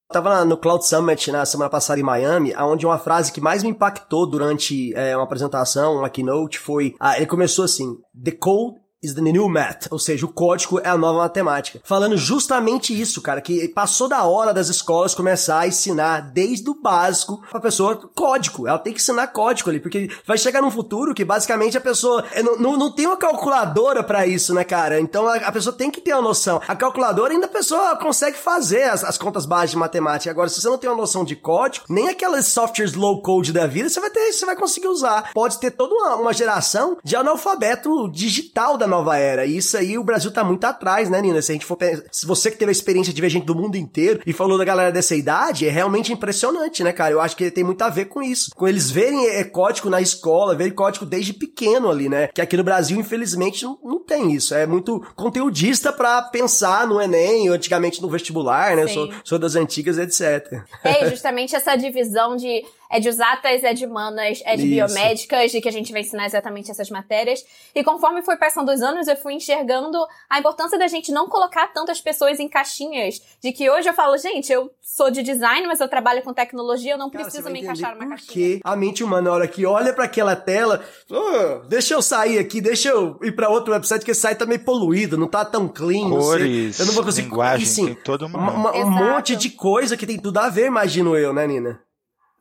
Estava 0.09 0.45
no 0.45 0.57
Cloud 0.57 0.87
Summit 0.87 1.31
na 1.31 1.45
semana 1.45 1.69
passada 1.69 1.99
em 1.99 2.03
Miami, 2.03 2.55
onde 2.55 2.85
uma 2.85 2.97
frase 2.97 3.29
que 3.29 3.41
mais 3.41 3.61
me 3.61 3.69
impactou 3.69 4.25
durante 4.25 4.93
é, 4.95 5.13
uma 5.17 5.25
apresentação, 5.25 5.97
uma 5.97 6.09
keynote, 6.09 6.57
foi. 6.59 6.95
Ah, 6.97 7.17
ele 7.17 7.25
começou 7.25 7.65
assim: 7.65 7.97
The 8.23 8.31
code 8.31 8.79
is 9.03 9.13
the 9.13 9.21
new 9.21 9.47
math, 9.47 9.87
ou 9.91 9.99
seja, 9.99 10.25
o 10.25 10.31
código 10.31 10.79
é 10.79 10.89
a 10.89 10.97
nova 10.97 11.19
matemática. 11.19 11.79
Falando 11.83 12.17
justamente 12.17 12.99
isso, 12.99 13.21
cara, 13.21 13.41
que 13.41 13.67
passou 13.69 14.07
da 14.07 14.23
hora 14.23 14.53
das 14.53 14.69
escolas 14.69 15.13
começar 15.13 15.59
a 15.59 15.67
ensinar 15.67 16.31
desde 16.31 16.69
o 16.69 16.81
básico 16.81 17.41
pra 17.49 17.59
pessoa 17.59 17.95
código. 18.15 18.67
Ela 18.67 18.79
tem 18.79 18.93
que 18.93 18.99
ensinar 18.99 19.27
código 19.27 19.69
ali, 19.69 19.79
porque 19.79 20.09
vai 20.25 20.37
chegar 20.37 20.61
num 20.61 20.71
futuro 20.71 21.13
que 21.13 21.23
basicamente 21.23 21.77
a 21.77 21.81
pessoa 21.81 22.25
não, 22.43 22.57
não, 22.57 22.77
não 22.77 22.91
tem 22.91 23.05
uma 23.05 23.17
calculadora 23.17 24.03
para 24.03 24.25
isso, 24.25 24.53
né, 24.53 24.63
cara? 24.63 24.99
Então 24.99 25.27
a, 25.27 25.35
a, 25.35 25.51
pessoa 25.51 25.75
tem 25.75 25.91
que 25.91 26.01
ter 26.01 26.13
uma 26.13 26.21
noção. 26.21 26.59
A 26.67 26.75
calculadora 26.75 27.33
ainda 27.33 27.45
a 27.45 27.49
pessoa 27.49 27.95
consegue 27.97 28.37
fazer 28.37 28.83
as, 28.83 29.03
as 29.03 29.17
contas 29.17 29.45
básicas 29.45 29.71
de 29.71 29.77
matemática. 29.77 30.31
Agora, 30.31 30.49
se 30.49 30.59
você 30.59 30.69
não 30.69 30.77
tem 30.77 30.89
uma 30.89 30.95
noção 30.97 31.23
de 31.23 31.35
código, 31.35 31.85
nem 31.89 32.09
aquelas 32.09 32.47
softwares 32.47 32.93
low 32.93 33.21
code 33.21 33.53
da 33.53 33.67
vida, 33.67 33.89
você 33.89 33.99
vai 33.99 34.09
ter, 34.09 34.31
você 34.31 34.45
vai 34.45 34.55
conseguir 34.55 34.87
usar. 34.87 35.31
Pode 35.33 35.59
ter 35.59 35.71
toda 35.71 35.93
uma, 35.93 36.15
uma 36.15 36.33
geração 36.33 36.97
de 37.03 37.15
analfabeto 37.15 38.09
digital 38.09 38.77
da 38.77 38.86
nova 38.87 39.17
era. 39.17 39.45
E 39.45 39.57
isso 39.57 39.77
aí 39.77 39.97
o 39.97 40.03
Brasil 40.03 40.31
tá 40.31 40.43
muito 40.43 40.63
atrás, 40.65 41.09
né, 41.09 41.21
Nina? 41.21 41.41
Se 41.41 41.51
a 41.51 41.53
gente 41.53 41.65
for 41.65 41.77
se 42.11 42.25
você 42.25 42.49
que 42.49 42.57
teve 42.57 42.69
a 42.69 42.71
experiência 42.71 43.13
de 43.13 43.21
ver 43.21 43.29
gente 43.29 43.45
do 43.45 43.55
mundo 43.55 43.75
inteiro 43.75 44.21
e 44.25 44.33
falou 44.33 44.57
da 44.57 44.65
galera 44.65 44.91
dessa 44.91 45.15
idade, 45.15 45.67
é 45.67 45.69
realmente 45.69 46.11
impressionante, 46.11 46.83
né, 46.83 46.91
cara? 46.91 47.13
Eu 47.13 47.21
acho 47.21 47.35
que 47.35 47.51
tem 47.51 47.63
muito 47.63 47.81
a 47.81 47.89
ver 47.89 48.05
com 48.05 48.21
isso. 48.21 48.51
Com 48.55 48.67
eles 48.67 48.89
verem 48.89 49.27
é, 49.27 49.43
código 49.43 49.89
na 49.89 50.01
escola, 50.01 50.55
verem 50.55 50.73
código 50.73 51.05
desde 51.05 51.33
pequeno 51.33 51.89
ali, 51.89 52.09
né? 52.09 52.27
Que 52.27 52.41
aqui 52.41 52.57
no 52.57 52.63
Brasil, 52.63 52.99
infelizmente, 52.99 53.63
não, 53.63 53.77
não 53.83 53.99
tem 54.03 54.33
isso. 54.33 54.55
É 54.55 54.65
muito 54.65 55.05
conteudista 55.15 55.91
para 55.91 56.21
pensar 56.23 56.87
no 56.87 57.01
Enem, 57.01 57.49
antigamente 57.49 58.01
no 58.01 58.09
vestibular, 58.09 58.75
né? 58.75 58.87
Sou, 58.87 59.09
sou 59.23 59.39
das 59.39 59.55
antigas, 59.55 59.97
etc. 59.97 60.63
É, 60.83 61.09
justamente 61.11 61.55
essa 61.55 61.75
divisão 61.75 62.35
de 62.35 62.63
é 62.91 62.99
de 62.99 63.07
exatas, 63.09 63.63
é 63.63 63.73
de 63.73 63.85
humanas, 63.85 64.41
é 64.45 64.55
de 64.55 64.63
Isso. 64.63 64.71
biomédicas, 64.93 65.51
de 65.51 65.61
que 65.61 65.67
a 65.69 65.71
gente 65.71 65.91
vai 65.91 66.01
ensinar 66.01 66.25
exatamente 66.25 66.71
essas 66.71 66.89
matérias. 66.89 67.43
E 67.75 67.83
conforme 67.83 68.21
foi 68.21 68.37
passando 68.37 68.71
os 68.71 68.81
anos, 68.81 69.07
eu 69.07 69.15
fui 69.15 69.33
enxergando 69.33 69.97
a 70.29 70.39
importância 70.39 70.77
da 70.77 70.87
gente 70.87 71.11
não 71.11 71.27
colocar 71.27 71.67
tantas 71.73 71.99
pessoas 72.01 72.39
em 72.39 72.47
caixinhas. 72.47 73.21
De 73.41 73.51
que 73.51 73.69
hoje 73.69 73.89
eu 73.89 73.93
falo, 73.93 74.17
gente, 74.17 74.51
eu 74.51 74.71
sou 74.81 75.09
de 75.11 75.21
design, 75.23 75.67
mas 75.67 75.79
eu 75.79 75.87
trabalho 75.87 76.21
com 76.23 76.33
tecnologia, 76.33 76.93
eu 76.93 76.97
não 76.97 77.09
preciso 77.09 77.49
me 77.49 77.61
encaixar 77.61 77.93
numa 77.93 78.07
caixinha. 78.07 78.27
Porque 78.27 78.59
a 78.63 78.75
mente 78.75 79.03
humana, 79.03 79.29
na 79.29 79.31
hora 79.35 79.47
que 79.47 79.65
olha 79.65 79.93
pra 79.93 80.05
aquela 80.05 80.35
tela, 80.35 80.83
"Ah, 81.11 81.61
deixa 81.67 81.93
eu 81.93 82.01
sair 82.01 82.39
aqui, 82.39 82.61
deixa 82.61 82.89
eu 82.89 83.17
ir 83.23 83.33
pra 83.35 83.49
outro 83.49 83.73
website, 83.73 84.05
que 84.05 84.11
esse 84.11 84.21
site 84.21 84.37
tá 84.37 84.45
meio 84.45 84.63
poluído, 84.63 85.17
não 85.17 85.27
tá 85.27 85.43
tão 85.43 85.67
clean, 85.67 86.07
não 86.07 86.21
sei. 86.21 86.29
Cores, 86.37 86.79
Eu 86.79 86.85
não 86.85 86.93
vou 86.93 87.03
conseguir. 87.03 87.27
linguagem, 87.29 87.63
e, 87.63 87.67
sim, 87.67 87.85
tem 87.87 87.95
toda 87.95 88.25
uma- 88.25 88.51
uma- 88.51 88.75
um 88.77 88.89
monte 88.89 89.35
de 89.35 89.49
coisa 89.49 89.97
que 89.97 90.05
tem 90.05 90.17
tudo 90.19 90.37
a 90.39 90.49
ver, 90.49 90.67
imagino 90.67 91.15
eu, 91.17 91.33
né, 91.33 91.45
Nina? 91.47 91.79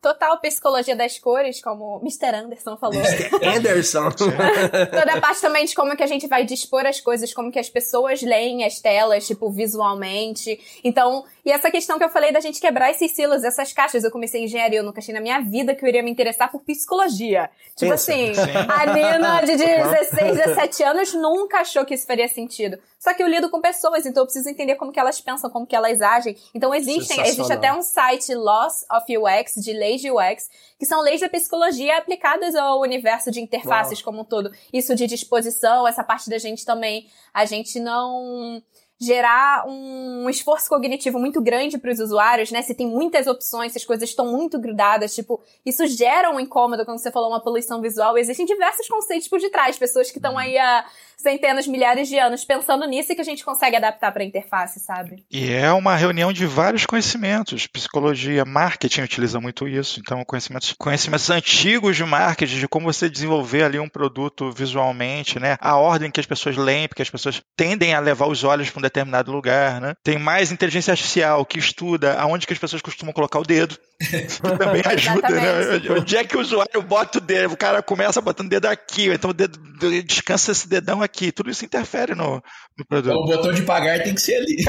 Total 0.06 0.38
psicologia 0.38 0.94
das 0.94 1.18
cores, 1.18 1.60
como 1.60 2.00
Mr. 2.00 2.32
Anderson 2.32 2.76
falou. 2.76 3.02
Anderson. 3.42 4.08
Toda 4.12 5.14
a 5.14 5.20
parte 5.20 5.40
também 5.40 5.64
de 5.64 5.74
como 5.74 5.96
que 5.96 6.02
a 6.04 6.06
gente 6.06 6.28
vai 6.28 6.44
dispor 6.44 6.86
as 6.86 7.00
coisas, 7.00 7.34
como 7.34 7.50
que 7.50 7.58
as 7.58 7.68
pessoas 7.68 8.22
leem 8.22 8.64
as 8.64 8.78
telas, 8.78 9.26
tipo, 9.26 9.50
visualmente. 9.50 10.60
Então, 10.84 11.24
e 11.46 11.52
essa 11.52 11.70
questão 11.70 11.96
que 11.96 12.02
eu 12.02 12.08
falei 12.08 12.32
da 12.32 12.40
gente 12.40 12.60
quebrar 12.60 12.90
esses 12.90 13.12
silos, 13.12 13.44
essas 13.44 13.72
caixas. 13.72 14.02
Eu 14.02 14.10
comecei 14.10 14.42
engenharia, 14.42 14.80
eu 14.80 14.82
nunca 14.82 14.98
achei 14.98 15.14
na 15.14 15.20
minha 15.20 15.40
vida 15.40 15.76
que 15.76 15.84
eu 15.84 15.88
iria 15.88 16.02
me 16.02 16.10
interessar 16.10 16.50
por 16.50 16.60
psicologia. 16.62 17.48
Tipo 17.76 17.92
Pensa. 17.92 17.94
assim, 17.94 18.34
Sim. 18.34 18.40
a 18.68 18.92
Nina 18.92 19.40
de 19.42 19.56
16, 19.56 20.12
Uhum. 20.12 20.34
17 20.34 20.82
anos 20.82 21.14
nunca 21.14 21.60
achou 21.60 21.84
que 21.84 21.94
isso 21.94 22.04
faria 22.04 22.26
sentido. 22.26 22.78
Só 22.98 23.14
que 23.14 23.22
eu 23.22 23.28
lido 23.28 23.48
com 23.48 23.60
pessoas, 23.60 24.04
então 24.04 24.22
eu 24.22 24.26
preciso 24.26 24.48
entender 24.48 24.74
como 24.74 24.90
que 24.90 24.98
elas 24.98 25.20
pensam, 25.20 25.48
como 25.48 25.64
que 25.64 25.76
elas 25.76 26.00
agem. 26.00 26.36
Então 26.52 26.74
existem, 26.74 27.20
existe 27.20 27.52
até 27.52 27.72
um 27.72 27.80
site 27.80 28.34
Laws 28.34 28.84
of 28.90 29.16
UX, 29.16 29.54
de 29.62 29.72
leis 29.72 30.00
de 30.00 30.10
UX, 30.10 30.50
que 30.76 30.84
são 30.84 31.00
leis 31.00 31.20
da 31.20 31.28
psicologia 31.28 31.96
aplicadas 31.96 32.56
ao 32.56 32.80
universo 32.80 33.30
de 33.30 33.40
interfaces 33.40 34.02
como 34.02 34.22
um 34.22 34.24
todo. 34.24 34.50
Isso 34.72 34.96
de 34.96 35.06
disposição, 35.06 35.86
essa 35.86 36.02
parte 36.02 36.28
da 36.28 36.38
gente 36.38 36.64
também, 36.64 37.06
a 37.32 37.44
gente 37.44 37.78
não 37.78 38.60
gerar 38.98 39.66
um 39.68 40.28
esforço 40.30 40.68
cognitivo 40.68 41.18
muito 41.18 41.40
grande 41.42 41.76
para 41.76 41.92
os 41.92 42.00
usuários, 42.00 42.50
né? 42.50 42.62
Se 42.62 42.74
tem 42.74 42.86
muitas 42.86 43.26
opções, 43.26 43.72
se 43.72 43.78
as 43.78 43.84
coisas 43.84 44.08
estão 44.08 44.26
muito 44.26 44.58
grudadas, 44.58 45.14
tipo, 45.14 45.40
isso 45.64 45.86
gera 45.86 46.30
um 46.30 46.40
incômodo 46.40 46.84
quando 46.84 46.98
você 46.98 47.10
falou 47.10 47.28
uma 47.28 47.40
poluição 47.42 47.80
visual. 47.82 48.16
Existem 48.16 48.46
diversos 48.46 48.88
conceitos 48.88 49.28
por 49.28 49.38
detrás, 49.38 49.78
pessoas 49.78 50.10
que 50.10 50.18
estão 50.18 50.38
aí 50.38 50.56
há 50.56 50.86
centenas, 51.26 51.66
milhares 51.66 52.08
de 52.08 52.16
anos 52.20 52.44
pensando 52.44 52.86
nisso 52.86 53.10
e 53.10 53.16
que 53.16 53.20
a 53.20 53.24
gente 53.24 53.44
consegue 53.44 53.74
adaptar 53.74 54.12
para 54.12 54.22
a 54.22 54.24
interface, 54.26 54.78
sabe? 54.78 55.24
E 55.28 55.52
é 55.52 55.72
uma 55.72 55.96
reunião 55.96 56.32
de 56.32 56.46
vários 56.46 56.86
conhecimentos. 56.86 57.66
Psicologia, 57.66 58.44
marketing 58.44 59.00
utiliza 59.00 59.40
muito 59.40 59.66
isso. 59.66 59.98
Então, 59.98 60.24
conhecimentos, 60.24 60.72
conhecimentos 60.78 61.28
antigos 61.28 61.96
de 61.96 62.04
marketing, 62.04 62.60
de 62.60 62.68
como 62.68 62.92
você 62.92 63.10
desenvolver 63.10 63.64
ali 63.64 63.80
um 63.80 63.88
produto 63.88 64.52
visualmente, 64.52 65.40
né? 65.40 65.56
A 65.60 65.74
ordem 65.74 66.12
que 66.12 66.20
as 66.20 66.26
pessoas 66.26 66.56
leem, 66.56 66.86
porque 66.86 67.02
as 67.02 67.10
pessoas 67.10 67.42
tendem 67.56 67.92
a 67.92 67.98
levar 67.98 68.28
os 68.28 68.44
olhos 68.44 68.70
para 68.70 68.78
um 68.78 68.82
determinado 68.82 69.32
lugar, 69.32 69.80
né? 69.80 69.94
Tem 70.04 70.18
mais 70.18 70.52
inteligência 70.52 70.92
artificial 70.92 71.44
que 71.44 71.58
estuda 71.58 72.14
aonde 72.20 72.46
que 72.46 72.52
as 72.52 72.58
pessoas 72.58 72.80
costumam 72.80 73.12
colocar 73.12 73.40
o 73.40 73.44
dedo. 73.44 73.76
Que 74.06 74.58
também 74.58 74.82
ajuda, 74.84 75.28
né? 75.30 75.80
Onde 75.98 76.16
é 76.18 76.24
que 76.24 76.36
o 76.36 76.40
usuário 76.40 76.82
bota 76.82 77.16
o 77.16 77.20
dedo? 77.20 77.54
O 77.54 77.56
cara 77.56 77.82
começa 77.82 78.20
botando 78.20 78.46
o 78.46 78.50
dedo 78.50 78.66
aqui, 78.66 79.08
então 79.08 79.30
o 79.30 79.32
dedo, 79.32 79.58
descansa 80.04 80.52
esse 80.52 80.68
dedão 80.68 81.02
aqui. 81.02 81.15
Tudo 81.32 81.50
isso 81.50 81.64
interfere 81.64 82.14
no, 82.14 82.42
no 82.78 82.86
produto. 82.88 83.14
O 83.16 83.24
botão 83.26 83.52
de 83.52 83.62
pagar 83.62 84.02
tem 84.02 84.14
que 84.14 84.20
ser 84.20 84.36
ali. 84.36 84.56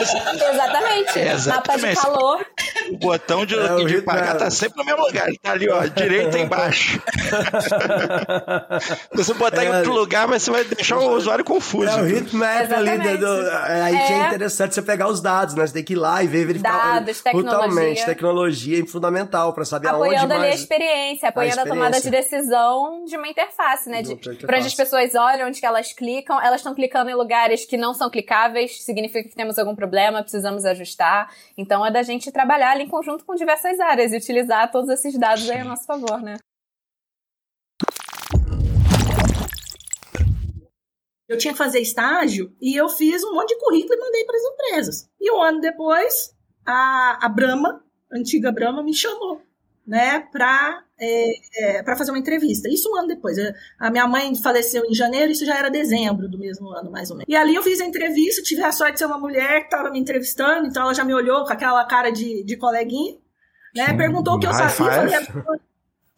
Exatamente. 0.00 1.06
Mapa 1.06 1.12
de 1.12 1.18
Exatamente. 1.28 2.00
calor. 2.00 2.46
O 2.92 2.96
botão 2.98 3.46
de, 3.46 3.58
É, 3.58 3.84
de 3.84 4.02
pagar 4.02 4.34
é- 4.36 4.38
tá 4.38 4.50
sempre 4.50 4.78
no 4.78 4.84
mesmo 4.84 5.02
lugar. 5.06 5.28
Ele 5.28 5.38
tá 5.38 5.52
ali, 5.52 5.68
ó, 5.68 5.84
direita 5.86 6.38
embaixo. 6.38 7.00
Se 8.80 9.16
você 9.16 9.34
botar 9.34 9.64
em 9.64 9.68
É. 9.68 9.76
outro 9.78 9.92
lugar, 9.92 10.26
você 10.26 10.50
vai 10.50 10.64
deixar 10.64 10.98
o 10.98 11.12
usuário 11.16 11.44
confuso. 11.44 11.88
É 11.88 12.02
o 12.02 12.06
heatmap 12.08 12.72
ali. 12.72 12.88
Exatamente. 12.90 13.16
Do, 13.18 13.42
do- 13.42 13.50
aí 13.50 13.92
que 14.06 14.12
é 14.12 14.20
É. 14.20 14.26
interessante 14.26 14.74
você 14.74 14.82
pegar 14.82 15.08
os 15.08 15.20
dados, 15.20 15.54
né? 15.54 15.66
Você 15.66 15.72
tem 15.72 15.84
que 15.84 15.92
ir 15.94 15.96
lá 15.96 16.22
e 16.22 16.26
ver, 16.26 16.44
verificar. 16.46 16.94
Dados, 17.00 17.20
tecnologia. 17.20 17.50
Totalmente. 17.58 18.04
Tecnologia 18.06 18.82
é 18.82 18.86
fundamental 18.86 19.52
pra 19.52 19.64
saber 19.64 19.88
apoiando 19.88 20.16
aonde 20.20 20.32
ali 20.34 20.44
a 20.44 20.48
mais... 20.48 20.60
experiência, 20.60 21.28
apoiando 21.28 21.60
a, 21.60 21.66
tomada 21.66 21.90
de 21.92 21.96
experiência. 21.98 22.38
decisão 22.38 23.04
de 23.04 23.16
uma 23.16 23.28
interface, 23.28 23.88
né? 23.88 24.02
De, 24.02 24.14
pra 24.16 24.58
onde 24.58 24.66
as 24.66 24.74
pessoas 24.74 25.14
olham, 25.14 25.48
onde 25.48 25.59
que 25.60 25.66
elas 25.66 25.92
clicam, 25.92 26.40
elas 26.40 26.60
estão 26.60 26.74
clicando 26.74 27.10
em 27.10 27.14
lugares 27.14 27.64
que 27.64 27.76
não 27.76 27.94
são 27.94 28.10
clicáveis, 28.10 28.82
significa 28.82 29.28
que 29.28 29.36
temos 29.36 29.58
algum 29.58 29.76
problema, 29.76 30.22
precisamos 30.22 30.64
ajustar. 30.64 31.32
Então 31.56 31.84
é 31.84 31.90
da 31.90 32.02
gente 32.02 32.32
trabalhar 32.32 32.72
ali 32.72 32.84
em 32.84 32.88
conjunto 32.88 33.24
com 33.24 33.34
diversas 33.34 33.78
áreas 33.78 34.12
e 34.12 34.16
utilizar 34.16 34.70
todos 34.72 34.88
esses 34.88 35.16
dados 35.18 35.48
aí 35.48 35.60
a 35.60 35.64
nosso 35.64 35.84
favor, 35.84 36.20
né? 36.20 36.36
Eu 41.28 41.38
tinha 41.38 41.52
que 41.52 41.58
fazer 41.58 41.78
estágio 41.78 42.52
e 42.60 42.74
eu 42.74 42.88
fiz 42.88 43.22
um 43.22 43.32
monte 43.32 43.50
de 43.50 43.60
currículo 43.60 43.94
e 43.94 44.00
mandei 44.00 44.24
para 44.24 44.36
as 44.36 44.42
empresas. 44.42 45.10
E 45.20 45.30
um 45.30 45.40
ano 45.40 45.60
depois, 45.60 46.34
a, 46.66 47.24
a 47.24 47.28
Brahma, 47.28 47.84
a 48.10 48.18
antiga 48.18 48.50
Brahma, 48.50 48.82
me 48.82 48.92
chamou, 48.92 49.40
né, 49.90 50.20
para 50.30 50.84
é, 51.00 51.30
é, 51.56 51.82
para 51.82 51.96
fazer 51.96 52.12
uma 52.12 52.18
entrevista. 52.18 52.68
Isso 52.68 52.88
um 52.88 52.96
ano 52.96 53.08
depois. 53.08 53.36
A 53.76 53.90
minha 53.90 54.06
mãe 54.06 54.32
faleceu 54.36 54.84
em 54.84 54.94
janeiro, 54.94 55.32
isso 55.32 55.44
já 55.44 55.58
era 55.58 55.68
dezembro 55.68 56.28
do 56.28 56.38
mesmo 56.38 56.68
ano, 56.70 56.92
mais 56.92 57.10
ou 57.10 57.16
menos. 57.16 57.26
E 57.28 57.34
ali 57.34 57.56
eu 57.56 57.62
fiz 57.62 57.80
a 57.80 57.84
entrevista, 57.84 58.40
tive 58.40 58.62
a 58.62 58.70
sorte 58.70 58.92
de 58.92 58.98
ser 59.00 59.06
uma 59.06 59.18
mulher 59.18 59.62
que 59.62 59.64
estava 59.64 59.90
me 59.90 59.98
entrevistando, 59.98 60.68
então 60.68 60.84
ela 60.84 60.94
já 60.94 61.02
me 61.02 61.12
olhou 61.12 61.44
com 61.44 61.52
aquela 61.52 61.84
cara 61.86 62.10
de, 62.10 62.44
de 62.44 62.56
coleguinha, 62.56 63.16
né, 63.74 63.92
perguntou 63.94 64.34
o 64.34 64.38
que 64.38 64.46
eu 64.46 64.52
sabia, 64.52 64.70
falei. 64.70 65.60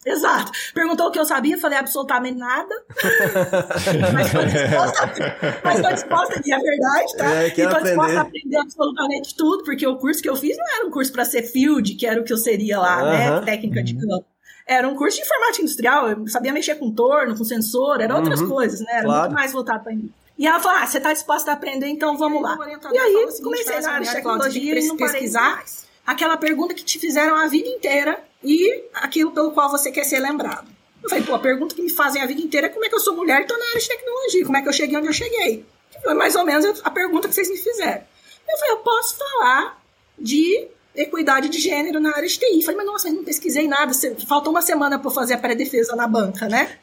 Exato. 0.05 0.51
Perguntou 0.75 1.07
o 1.07 1.11
que 1.11 1.19
eu 1.19 1.25
sabia, 1.25 1.57
falei 1.59 1.79
absolutamente 1.79 2.37
nada. 2.39 2.75
mas 4.13 4.33
tô 4.33 4.43
disposta, 4.45 5.95
disposta 5.95 6.35
a 6.37 6.39
dizer 6.41 6.53
a 6.55 6.59
verdade, 6.59 7.17
tá? 7.17 7.35
É, 7.35 7.47
e 7.49 7.51
tô 7.51 7.63
disposta 7.63 7.93
aprender. 7.93 8.17
a 8.17 8.21
aprender 8.23 8.57
absolutamente 8.59 9.37
tudo, 9.37 9.65
porque 9.65 9.87
o 9.87 9.97
curso 9.97 10.23
que 10.23 10.29
eu 10.29 10.37
fiz 10.37 10.57
não 10.57 10.67
era 10.77 10.87
um 10.87 10.91
curso 10.91 11.13
para 11.13 11.25
ser 11.25 11.43
field, 11.43 11.95
que 11.95 12.07
era 12.07 12.21
o 12.21 12.25
que 12.25 12.33
eu 12.33 12.37
seria 12.39 12.79
lá, 12.79 13.03
né? 13.05 13.41
Técnica 13.43 13.83
de 13.83 13.95
campo. 13.95 14.27
Era 14.67 14.89
um 14.89 14.95
curso 14.97 15.17
de 15.19 15.23
informática 15.25 15.63
industrial, 15.63 16.09
eu 16.11 16.27
sabia 16.29 16.53
mexer 16.53 16.77
com 16.77 16.91
torno, 16.91 17.37
com 17.37 17.45
sensor, 17.45 18.01
eram 18.01 18.17
outras 18.17 18.41
Uhum. 18.41 18.49
coisas, 18.49 18.81
né? 18.81 18.93
Era 18.95 19.03
Claro. 19.05 19.21
muito 19.23 19.35
mais 19.35 19.53
voltado 19.53 19.83
para 19.85 19.93
mim. 19.95 20.11
E 20.39 20.47
ela 20.47 20.59
falou: 20.61 20.79
Ah, 20.79 20.87
você 20.87 20.99
tá 21.01 21.13
disposta 21.13 21.51
a 21.51 21.55
aprender, 21.55 21.87
então 21.89 22.17
vamos 22.17 22.43
lá. 22.43 22.57
E 22.93 22.99
aí, 22.99 23.27
comecei 23.43 23.81
na 23.81 23.93
área 23.93 24.07
de 24.07 24.13
tecnologia 24.13 24.79
e 24.79 24.87
não 24.87 24.97
pesquisar 24.97 25.63
aquela 26.07 26.37
pergunta 26.37 26.75
que 26.75 26.85
te 26.85 26.99
fizeram 26.99 27.37
a 27.37 27.47
vida 27.47 27.69
inteira 27.69 28.19
e 28.43 28.85
aquilo 28.95 29.33
pelo 29.33 29.53
qual 29.53 29.71
você 29.71 29.91
quer 29.91 30.05
ser 30.05 30.19
lembrado. 30.19 30.69
Eu 31.03 31.09
falei, 31.09 31.25
pô, 31.25 31.35
a 31.35 31.39
pergunta 31.39 31.75
que 31.75 31.83
me 31.83 31.91
fazem 31.91 32.23
a 32.23 32.27
vida 32.27 32.41
inteira 32.41 32.69
é 32.69 32.71
como 32.71 32.85
é 32.85 32.89
que 32.89 32.95
eu 32.95 33.01
sou 33.01 33.17
mulher 33.17 33.43
e 33.43 33.47
tô 33.47 33.57
na 33.57 33.65
área 33.67 33.81
de 33.81 33.89
tecnologia, 33.89 34.45
como 34.45 34.57
é 34.57 34.63
que 34.63 34.69
eu 34.69 34.73
cheguei 34.73 34.97
onde 34.97 35.09
eu 35.09 35.13
cheguei. 35.13 35.65
Foi 36.03 36.15
mais 36.15 36.35
ou 36.37 36.45
menos 36.45 36.81
a 36.85 36.91
pergunta 36.91 37.29
que 37.29 37.35
vocês 37.35 37.51
me 37.51 37.57
fizeram. 37.57 38.03
Eu 38.49 38.59
falei, 38.59 38.75
eu 38.75 38.79
posso 38.79 39.17
falar 39.17 39.83
de 40.19 40.69
equidade 40.95 41.49
de 41.49 41.59
gênero 41.59 42.01
na 42.01 42.15
área 42.15 42.29
de 42.29 42.39
TI. 42.39 42.57
Eu 42.57 42.63
falei, 42.63 42.77
mas 42.77 42.87
nossa, 42.87 43.09
eu 43.09 43.15
não 43.15 43.25
pesquisei 43.25 43.67
nada, 43.67 43.93
faltou 44.29 44.53
uma 44.53 44.63
semana 44.63 44.99
para 44.99 45.09
eu 45.09 45.15
fazer 45.15 45.35
a 45.35 45.39
pré-defesa 45.39 45.97
na 45.97 46.07
banca, 46.07 46.49
né? 46.49 46.79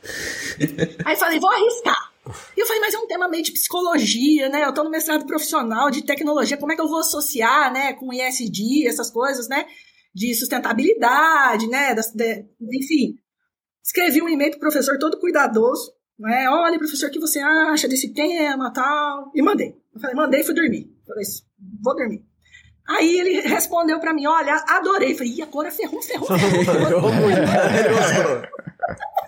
Aí 1.05 1.16
falei, 1.16 1.39
vou 1.39 1.51
arriscar. 1.51 2.10
E 2.55 2.60
eu 2.60 2.66
falei, 2.66 2.82
mas 2.82 2.93
é 2.93 2.97
um 2.99 3.07
tema 3.07 3.28
meio 3.28 3.43
de 3.43 3.51
psicologia, 3.51 4.49
né? 4.49 4.64
Eu 4.64 4.74
tô 4.74 4.84
no 4.84 4.89
mestrado 4.89 5.26
profissional 5.26 5.89
de 5.89 6.03
tecnologia, 6.03 6.57
como 6.57 6.72
é 6.72 6.76
que 6.76 6.82
eu 6.82 6.88
vou 6.88 6.99
associar, 6.99 7.72
né, 7.72 7.93
com 7.93 8.14
ISD, 8.14 8.88
essas 8.88 9.10
coisas, 9.10 9.47
né? 9.47 9.66
De 10.14 10.34
sustentabilidade, 10.34 11.68
né? 11.68 11.93
Das- 11.93 12.12
de- 12.14 12.45
enfim. 12.62 13.16
Escrevi 13.84 14.22
um 14.22 14.30
e-mail 14.30 14.51
pro 14.51 14.60
professor 14.60 14.97
todo 14.99 15.20
cuidadoso, 15.20 15.91
né? 16.20 16.49
Olha, 16.49 16.78
professor, 16.78 17.10
o 17.10 17.12
que 17.12 17.20
você 17.20 17.39
acha 17.39 17.88
desse 17.88 18.14
tema, 18.14 18.72
tal? 18.74 19.32
E 19.34 19.41
mandei. 19.41 19.76
Eu 19.93 19.99
falei, 20.01 20.16
mandei 20.16 20.41
e 20.41 20.43
fui 20.43 20.53
dormir. 20.53 20.91
Falei, 21.07 21.24
vou 21.84 21.95
dormir. 21.95 22.24
Aí 22.88 23.20
ele 23.20 23.41
respondeu 23.41 23.99
pra 23.99 24.14
mim, 24.14 24.26
olha, 24.26 24.55
adorei. 24.68 25.12
Eu 25.14 25.18
falei, 25.18 25.34
ih, 25.34 25.41
agora 25.43 25.72
ferrou, 25.72 26.01
ferrou, 26.01 26.28
ferrou. 26.28 27.01
Gostou. 27.01 28.43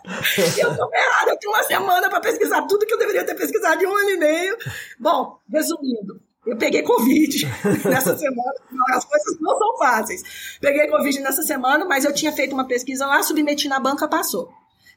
eu 0.58 0.76
tô 0.78 0.90
errada, 0.94 1.32
eu 1.32 1.38
tenho 1.38 1.54
uma 1.54 1.64
semana 1.64 2.10
para 2.10 2.20
pesquisar 2.22 2.64
tudo 2.64 2.86
que 2.86 2.94
eu 2.94 2.98
deveria 2.98 3.24
ter 3.24 3.36
pesquisado 3.36 3.84
em 3.84 3.88
um 3.88 3.96
ano 3.96 4.10
e 4.10 4.18
meio. 4.18 4.58
Bom, 5.00 5.38
resumindo, 5.52 6.22
eu 6.46 6.58
peguei 6.58 6.82
Covid 6.82 7.46
nessa 7.86 8.18
semana. 8.18 8.54
As 8.94 9.06
coisas 9.06 9.40
não 9.40 9.58
são 9.58 9.78
fáceis. 9.78 10.24
Peguei 10.60 10.88
Covid 10.88 11.20
nessa 11.20 11.44
semana, 11.44 11.86
mas 11.86 12.04
eu 12.04 12.14
tinha 12.14 12.32
feito 12.32 12.54
uma 12.54 12.66
pesquisa 12.68 13.06
lá, 13.06 13.22
submeti 13.22 13.68
na 13.68 13.80
banca, 13.80 14.08
passou. 14.08 14.50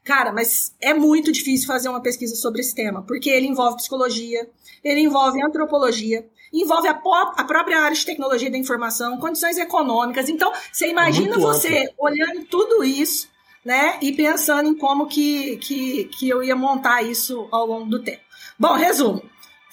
Cara, 0.03 0.33
mas 0.33 0.75
é 0.81 0.93
muito 0.93 1.33
difícil 1.33 1.67
fazer 1.67 1.89
uma 1.89 2.01
pesquisa 2.01 2.37
sobre 2.37 2.61
esse 2.61 2.75
tema, 2.75 3.03
porque 3.03 3.31
ele 3.31 3.47
envolve 3.47 3.77
psicologia, 3.77 4.47
ele 4.83 5.01
envolve 5.01 5.43
antropologia, 5.43 6.29
envolve 6.53 6.89
a, 6.89 7.01
a 7.37 7.45
própria 7.45 7.81
área 7.81 7.97
de 7.97 8.05
tecnologia 8.05 8.51
da 8.51 8.59
informação, 8.59 9.19
condições 9.19 9.57
econômicas. 9.57 10.29
Então, 10.29 10.53
você 10.71 10.89
imagina 10.89 11.39
Muito 11.39 11.41
você 11.41 11.85
amplo. 11.85 11.95
olhando 11.99 12.45
tudo 12.45 12.85
isso, 12.85 13.29
né, 13.65 13.99
e 14.03 14.13
pensando 14.13 14.69
em 14.69 14.75
como 14.75 15.07
que, 15.07 15.57
que, 15.57 16.05
que 16.05 16.29
eu 16.29 16.45
ia 16.45 16.55
montar 16.55 17.01
isso 17.03 17.49
ao 17.51 17.67
longo 17.67 17.87
do 17.89 18.03
tempo. 18.03 18.21
Bom, 18.59 18.75
resumo. 18.75 19.23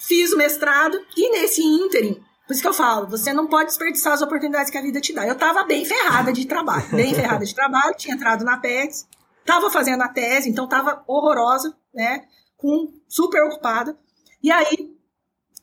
Fiz 0.02 0.32
o 0.32 0.36
mestrado 0.36 0.98
e 1.16 1.30
nesse 1.30 1.62
ínterim, 1.62 2.20
Por 2.46 2.52
isso 2.52 2.62
que 2.62 2.68
eu 2.68 2.74
falo, 2.74 3.06
você 3.06 3.32
não 3.32 3.46
pode 3.46 3.68
desperdiçar 3.68 4.12
as 4.12 4.22
oportunidades 4.22 4.70
que 4.70 4.76
a 4.76 4.82
vida 4.82 5.00
te 5.00 5.12
dá. 5.12 5.26
Eu 5.26 5.36
tava 5.36 5.64
bem 5.64 5.84
ferrada 5.84 6.32
de 6.32 6.44
trabalho, 6.44 6.88
bem 6.90 7.14
ferrada 7.14 7.44
de 7.44 7.54
trabalho, 7.54 7.94
tinha 7.96 8.14
entrado 8.14 8.44
na 8.44 8.58
PEX, 8.58 9.06
tava 9.44 9.70
fazendo 9.70 10.02
a 10.02 10.08
tese, 10.08 10.48
então 10.50 10.68
tava 10.68 11.02
horrorosa, 11.06 11.74
né? 11.94 12.24
Com, 12.56 12.92
super 13.08 13.42
ocupada. 13.44 13.96
E 14.42 14.50
aí, 14.50 14.92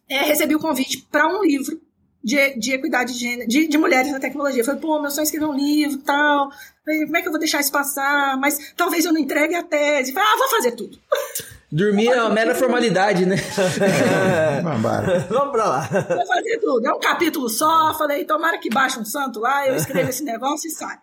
é, 0.09 0.23
recebi 0.23 0.55
o 0.55 0.59
convite 0.59 1.05
para 1.11 1.27
um 1.27 1.43
livro 1.43 1.79
de, 2.23 2.57
de 2.57 2.73
equidade 2.73 3.13
de 3.13 3.19
gênero, 3.19 3.47
de, 3.49 3.67
de 3.67 3.77
mulheres 3.77 4.11
na 4.11 4.19
tecnologia. 4.19 4.61
Eu 4.61 4.65
falei, 4.65 4.81
pô, 4.81 5.01
meu 5.01 5.11
sonho 5.11 5.21
é 5.21 5.23
escrever 5.23 5.45
um 5.45 5.53
livro 5.53 5.99
e 5.99 6.01
tal. 6.01 6.49
Falei, 6.85 7.05
como 7.05 7.17
é 7.17 7.21
que 7.21 7.27
eu 7.27 7.31
vou 7.31 7.39
deixar 7.39 7.59
isso 7.59 7.71
passar? 7.71 8.37
Mas 8.37 8.73
talvez 8.75 9.05
eu 9.05 9.13
não 9.13 9.19
entregue 9.19 9.55
a 9.55 9.63
tese. 9.63 10.13
Falei, 10.13 10.29
ah, 10.29 10.37
vou 10.37 10.49
fazer 10.49 10.71
tudo. 10.71 10.97
Dormir 11.71 12.07
é 12.07 12.21
uma 12.21 12.31
mera 12.31 12.55
formalidade, 12.55 13.25
né? 13.25 13.35
Vamos 14.63 15.27
Vamos 15.29 15.51
pra 15.51 15.65
lá. 15.65 15.81
Vou 15.81 16.25
fazer 16.25 16.57
tudo. 16.59 16.87
É 16.87 16.93
um 16.93 16.99
capítulo 16.99 17.47
só. 17.47 17.93
Falei, 17.95 18.25
tomara 18.25 18.57
que 18.57 18.69
baixe 18.69 18.99
um 18.99 19.05
santo 19.05 19.39
lá, 19.39 19.67
eu 19.67 19.75
escrevo 19.77 20.09
esse 20.09 20.23
negócio 20.23 20.67
e 20.67 20.71
sai. 20.71 20.97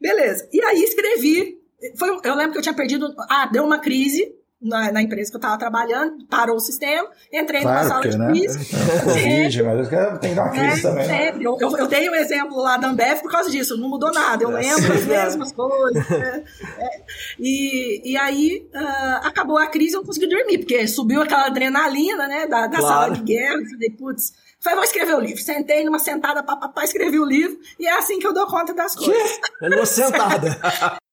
Beleza. 0.00 0.48
E 0.52 0.60
aí 0.64 0.82
escrevi. 0.82 1.58
Foi, 1.96 2.20
eu 2.24 2.34
lembro 2.34 2.52
que 2.52 2.58
eu 2.58 2.62
tinha 2.62 2.74
perdido. 2.74 3.14
Ah, 3.28 3.46
deu 3.46 3.64
uma 3.64 3.78
crise 3.78 4.34
na, 4.60 4.92
na, 4.92 5.02
empresa 5.02 5.30
que 5.30 5.36
eu 5.36 5.38
estava 5.38 5.58
trabalhando, 5.58 6.26
parou 6.26 6.56
o 6.56 6.60
sistema, 6.60 7.08
entrei 7.32 7.62
claro, 7.62 7.78
numa 7.78 7.88
sala 7.88 8.02
porque, 8.02 8.10
de 8.10 8.18
né? 8.18 8.28
crise. 8.28 8.76
É, 8.76 9.00
Covid, 9.00 9.62
mas 9.62 9.88
tem 10.20 10.30
que 10.30 10.36
dar 10.36 10.42
uma 10.42 10.50
crise 10.50 10.78
é, 10.78 10.82
também. 10.82 11.08
né? 11.08 11.18
Sempre. 11.18 11.44
Eu, 11.44 11.58
eu, 11.60 11.76
eu, 11.78 11.86
dei 11.86 12.08
o 12.08 12.12
um 12.12 12.14
exemplo 12.14 12.56
lá 12.58 12.76
da 12.76 12.88
Ambev 12.88 13.20
por 13.22 13.30
causa 13.30 13.50
disso, 13.50 13.76
não 13.78 13.88
mudou 13.88 14.12
nada, 14.12 14.44
eu 14.44 14.50
lembro 14.50 14.92
as 14.92 15.04
mesmas 15.04 15.52
coisas. 15.52 16.08
Né? 16.08 16.44
É. 16.78 17.02
E, 17.38 18.12
e 18.12 18.16
aí 18.16 18.68
uh, 18.74 19.26
acabou 19.26 19.56
a 19.56 19.66
crise, 19.66 19.94
eu 19.94 20.00
não 20.00 20.06
consegui 20.06 20.28
dormir, 20.28 20.58
porque 20.58 20.86
subiu 20.86 21.22
aquela 21.22 21.46
adrenalina 21.46 22.28
né, 22.28 22.46
da, 22.46 22.66
da 22.66 22.78
Claro. 22.78 22.86
sala 22.86 23.10
de 23.14 23.22
guerra. 23.22 23.54
Eu 23.54 23.70
Falei, 23.70 23.90
putz, 23.90 24.32
falei, 24.60 24.76
vou 24.76 24.84
escrever 24.84 25.14
o 25.14 25.20
livro. 25.20 25.42
Sentei 25.42 25.84
numa 25.84 25.98
sentada, 25.98 26.42
papapá, 26.42 26.84
escrevi 26.84 27.18
o 27.18 27.24
livro, 27.24 27.58
e 27.78 27.86
é 27.86 27.92
assim 27.92 28.18
que 28.18 28.26
eu 28.26 28.34
dou 28.34 28.46
conta 28.46 28.74
das 28.74 28.94
coisas. 28.94 29.40
É 29.62 29.68
numa 29.68 29.86
sentada. 29.86 31.00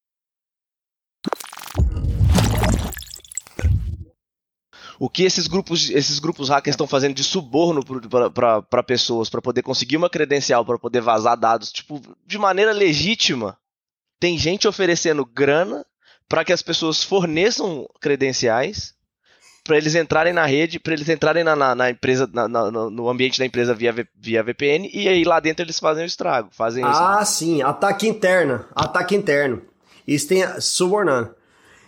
O 4.99 5.09
que 5.09 5.23
esses 5.23 5.47
grupos, 5.47 5.89
esses 5.89 6.19
grupos 6.19 6.49
hackers 6.49 6.73
estão 6.73 6.87
fazendo 6.87 7.13
de 7.13 7.23
suborno 7.23 7.81
para 8.69 8.83
pessoas, 8.83 9.29
para 9.29 9.41
poder 9.41 9.61
conseguir 9.61 9.97
uma 9.97 10.09
credencial, 10.09 10.65
para 10.65 10.79
poder 10.79 11.01
vazar 11.01 11.37
dados, 11.37 11.71
tipo, 11.71 12.01
de 12.25 12.37
maneira 12.37 12.71
legítima. 12.71 13.57
Tem 14.19 14.37
gente 14.37 14.67
oferecendo 14.67 15.23
grana 15.23 15.85
para 16.27 16.43
que 16.43 16.51
as 16.51 16.61
pessoas 16.61 17.03
forneçam 17.03 17.87
credenciais 18.01 18.95
para 19.63 19.77
eles 19.77 19.95
entrarem 19.95 20.33
na 20.33 20.45
rede, 20.45 20.79
para 20.79 20.93
eles 20.93 21.09
entrarem 21.09 21.43
na, 21.43 21.55
na, 21.55 21.75
na 21.75 21.89
empresa, 21.89 22.27
na, 22.31 22.47
no 22.47 23.09
ambiente 23.09 23.37
da 23.37 23.45
empresa 23.45 23.73
via, 23.73 23.93
via 24.15 24.41
VPN 24.41 24.89
e 24.93 25.09
aí 25.09 25.23
lá 25.25 25.39
dentro 25.39 25.63
eles 25.63 25.77
fazem 25.77 26.03
o 26.03 26.07
estrago, 26.07 26.49
fazem 26.51 26.89
isso. 26.89 26.99
Ah, 26.99 27.23
sim, 27.25 27.61
ataque 27.61 28.07
interno, 28.07 28.65
ataque 28.73 29.13
interno. 29.13 29.61
Isso 30.07 30.29
tem 30.29 30.43
subornando. 30.61 31.35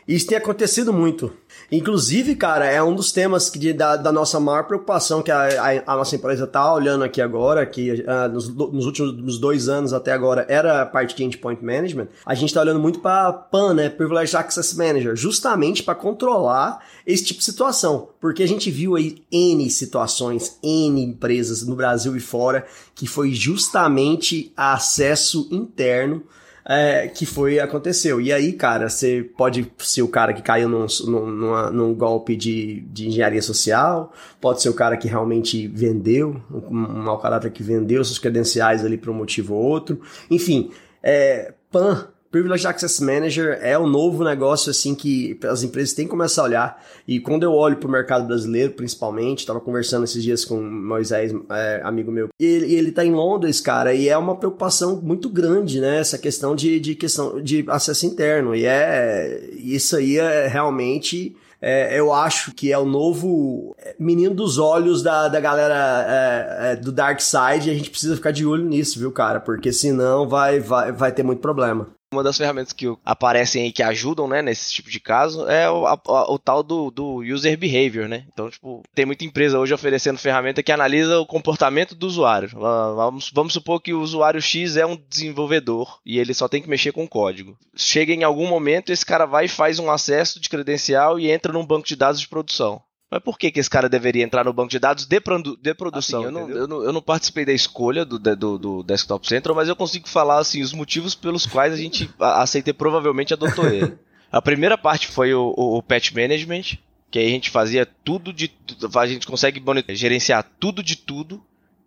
Isso 0.10 0.26
tem 0.26 0.38
acontecido 0.40 0.92
muito. 0.92 1.32
Inclusive, 1.72 2.36
cara, 2.36 2.66
é 2.66 2.82
um 2.82 2.96
dos 2.96 3.12
temas 3.12 3.48
que 3.48 3.60
de- 3.60 3.74
da, 3.74 3.96
da 3.96 4.12
nossa 4.12 4.40
maior 4.40 4.64
preocupação 4.64 5.22
que 5.22 5.30
a, 5.30 5.44
a- 5.44 5.94
a 5.94 5.96
nossa 5.98 6.16
empresa 6.16 6.48
tá 6.48 6.74
olhando 6.74 7.04
aqui 7.04 7.22
agora, 7.22 7.64
que 7.64 8.04
ah, 8.08 8.28
nos, 8.28 8.50
nos 8.50 8.88
últimos 8.88 9.38
dois 9.38 9.70
anos 9.70 9.94
até 9.94 10.12
agora 10.12 10.48
era 10.50 10.82
a 10.82 10.86
parte 10.88 11.16
de 11.16 11.24
endpoint 11.24 11.64
management. 11.64 12.08
A 12.26 12.34
gente 12.34 12.52
tá 12.52 12.60
olhando 12.62 12.80
muito 12.80 13.00
para 13.02 13.32
PAN, 13.32 13.76
né, 13.76 13.88
Privileged 13.88 14.36
Access 14.36 14.76
Manager, 14.76 15.16
justamente 15.16 15.84
para 15.84 15.94
controlar 15.94 16.80
esse 17.06 17.24
tipo 17.26 17.38
de 17.40 17.46
situação, 17.46 18.10
porque 18.20 18.42
a 18.42 18.48
gente 18.48 18.72
viu 18.72 18.96
aí 18.96 19.22
N 19.32 19.70
situações, 19.70 20.58
N 20.64 21.04
empresas 21.04 21.62
no 21.62 21.76
Brasil 21.76 22.16
e 22.18 22.20
fora 22.20 22.66
que 22.96 23.06
foi 23.06 23.32
justamente 23.34 24.52
acesso 24.58 25.48
interno 25.52 26.24
é, 26.70 27.08
que 27.08 27.26
foi 27.26 27.60
aconteceu. 27.60 28.22
E 28.22 28.32
aí, 28.32 28.54
cara, 28.54 28.88
você 28.88 29.28
pode 29.36 29.72
ser 29.80 30.04
o 30.04 30.08
cara 30.08 30.34
que 30.34 30.44
caiu 30.44 30.70
num, 30.70 30.86
num, 31.08 31.72
num 31.72 31.94
golpe 31.96 32.36
de, 32.36 32.82
de 32.82 33.08
engenharia 33.08 33.42
social, 33.42 34.14
pode 34.40 34.62
ser 34.62 34.70
o 34.70 34.74
cara 34.76 34.96
que 34.96 35.08
realmente 35.08 35.68
vendeu, 35.68 36.40
um, 36.52 36.78
um 36.78 37.04
mau 37.04 37.18
caráter 37.18 37.52
que 37.52 37.64
vendeu 37.64 38.06
seus 38.06 38.20
credenciais 38.20 38.86
ali 38.86 39.00
por 39.00 39.10
um 39.10 39.16
motivo 39.16 39.56
ou 39.56 39.64
outro. 39.64 40.00
Enfim, 40.30 40.70
é, 41.02 41.56
PAN, 41.72 42.08
Privileged 42.32 42.68
Access 42.68 43.04
Manager, 43.04 43.58
é 43.62 43.78
o 43.78 43.88
novo 43.88 44.24
negócio 44.24 44.70
assim 44.70 44.94
que 44.94 45.40
as 45.44 45.64
empresas 45.64 45.94
têm 45.94 46.06
que 46.06 46.12
começar 46.12 46.44
a 46.44 46.46
olhar. 46.46 46.86
E 47.08 47.20
quando 47.20 47.44
eu 47.44 47.54
olho 47.54 47.78
para 47.78 47.88
o 47.88 47.92
mercado 47.92 48.28
brasileiro, 48.28 48.74
principalmente, 48.74 49.40
estava 49.40 49.60
conversando 49.60 50.04
esses 50.04 50.22
dias 50.22 50.46
com 50.46 50.62
Moisés, 50.62 51.34
é, 51.50 51.82
amigo 51.84 52.12
meu, 52.12 52.30
e 52.40 52.46
ele, 52.46 52.66
e 52.68 52.76
ele 52.76 52.92
tá 52.92 53.04
em 53.04 53.12
Londres, 53.12 53.60
cara, 53.60 53.94
e 53.94 54.08
é 54.08 54.18
uma 54.18 54.36
preocupação 54.36 55.02
muito 55.02 55.28
grande, 55.30 55.82
né? 55.82 55.98
Essa 55.98 56.18
questão 56.18 56.56
de, 56.56 56.80
de 56.80 56.96
questão 56.96 57.42
de 57.42 57.66
acesso 57.68 58.06
interno. 58.06 58.56
E 58.56 58.66
é 58.66 59.50
isso 59.56 59.96
aí 59.96 60.18
é 60.18 60.48
realmente. 60.48 61.36
é, 61.62 62.00
eu 62.00 62.14
acho 62.14 62.54
que 62.54 62.72
é 62.72 62.78
o 62.78 62.86
novo 62.86 63.76
menino 64.00 64.34
dos 64.34 64.58
olhos 64.58 65.04
da, 65.04 65.28
da 65.28 65.40
galera 65.40 66.06
é, 66.08 66.72
é, 66.72 66.76
do 66.76 66.92
Dark 66.92 67.20
Side 67.20 67.68
e 67.68 67.72
a 67.72 67.76
gente 67.76 67.90
precisa 67.90 68.16
ficar 68.16 68.32
de 68.32 68.46
olho 68.46 68.64
nisso, 68.64 68.98
viu, 69.00 69.12
cara? 69.12 69.40
Porque 69.40 69.74
senão 69.74 70.28
vai, 70.28 70.60
vai, 70.60 70.92
vai 70.92 71.12
ter 71.12 71.24
muito 71.24 71.40
problema. 71.42 71.90
Uma 72.12 72.24
das 72.24 72.38
ferramentas 72.40 72.74
que 72.74 72.88
aparecem 73.06 73.62
aí 73.64 73.72
que 73.72 73.84
ajudam, 73.84 74.28
né, 74.28 74.42
nesse 74.42 74.74
tipo 74.74 74.90
de 74.90 75.00
caso 75.00 75.48
é 75.48 75.70
o, 75.70 75.86
a- 75.86 76.02
o 76.28 76.40
tal 76.40 76.64
do, 76.64 76.90
do 76.90 77.18
user 77.18 77.56
behavior, 77.56 78.08
né? 78.10 78.26
Então, 78.34 78.50
tipo, 78.50 78.82
tem 78.96 79.06
muita 79.06 79.24
empresa 79.26 79.60
hoje 79.60 79.76
oferecendo 79.76 80.18
ferramenta 80.18 80.64
que 80.64 80.72
analisa 80.72 81.20
o 81.20 81.26
comportamento 81.26 81.94
do 81.94 82.08
usuário. 82.08 82.50
Ah, 82.66 82.94
Vamos, 82.96 83.30
vamos 83.32 83.54
supor 83.54 83.80
que 83.80 83.94
o 83.94 84.02
usuário 84.02 84.42
X 84.42 84.76
é 84.76 84.86
um 84.88 84.98
desenvolvedor 85.08 86.00
e 86.04 86.18
ele 86.18 86.34
só 86.34 86.48
tem 86.48 86.62
que 86.64 86.70
mexer 86.70 86.92
com 86.92 87.08
código. 87.08 87.56
Chega 87.76 88.12
em 88.12 88.24
algum 88.24 88.48
momento, 88.48 88.92
esse 88.92 89.06
cara 89.06 89.26
vai 89.28 89.46
e 89.46 89.50
faz 89.50 89.78
um 89.78 89.92
acesso 89.92 90.40
de 90.40 90.50
credencial 90.50 91.20
e 91.20 91.30
entra 91.30 91.54
num 91.54 91.66
banco 91.66 91.88
de 91.88 91.96
dados 91.96 92.20
de 92.20 92.28
produção. 92.28 92.82
Mas 93.12 93.22
por 93.24 93.40
que, 93.40 93.50
que 93.52 93.60
esse 93.60 93.70
cara 93.70 93.90
deveria 93.90 94.24
entrar 94.24 94.44
no 94.46 94.54
banco 94.54 94.70
de 94.70 94.78
dados 94.78 95.06
de, 95.06 95.20
produ- 95.20 95.58
de 95.58 95.74
produção? 95.74 96.24
eu, 96.24 96.32
não, 96.32 96.50
eu, 96.50 96.68
não, 96.68 96.84
eu 96.84 96.94
não 96.94 97.02
participei 97.02 97.44
da 97.44 97.52
escolha 97.54 98.06
do, 98.06 98.20
do, 98.20 98.58
do 98.58 98.84
Desktop 98.84 99.28
Central, 99.28 99.56
mas 99.56 99.68
eu 99.68 99.76
consigo 99.76 100.08
falar 100.08 100.38
assim, 100.38 100.62
os 100.62 100.74
motivos 100.74 101.16
pelos 101.16 101.46
quais 101.46 101.74
a 101.74 101.78
gente 101.78 102.10
a, 102.20 102.44
a 102.44 102.46
CT 102.46 102.74
provavelmente 102.74 103.34
adotou 103.34 103.68
ele. 103.68 103.98
A 104.32 104.42
primeira 104.42 104.78
parte 104.78 105.08
foi 105.08 105.34
o, 105.34 105.54
o, 105.58 105.78
o 105.78 105.82
patch 105.84 106.12
management, 106.12 106.78
que 107.10 107.18
aí 107.18 107.26
a 107.26 107.32
gente 107.32 107.50
fazia 107.50 107.84
tudo 108.04 108.32
de 108.32 108.52
a 108.96 109.08
gente 109.08 109.26
consegue 109.26 109.60
gerenciar 109.96 110.48
tudo 110.60 110.84
de 110.84 110.96
tudo. 110.96 111.44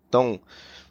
Então, 0.09 0.37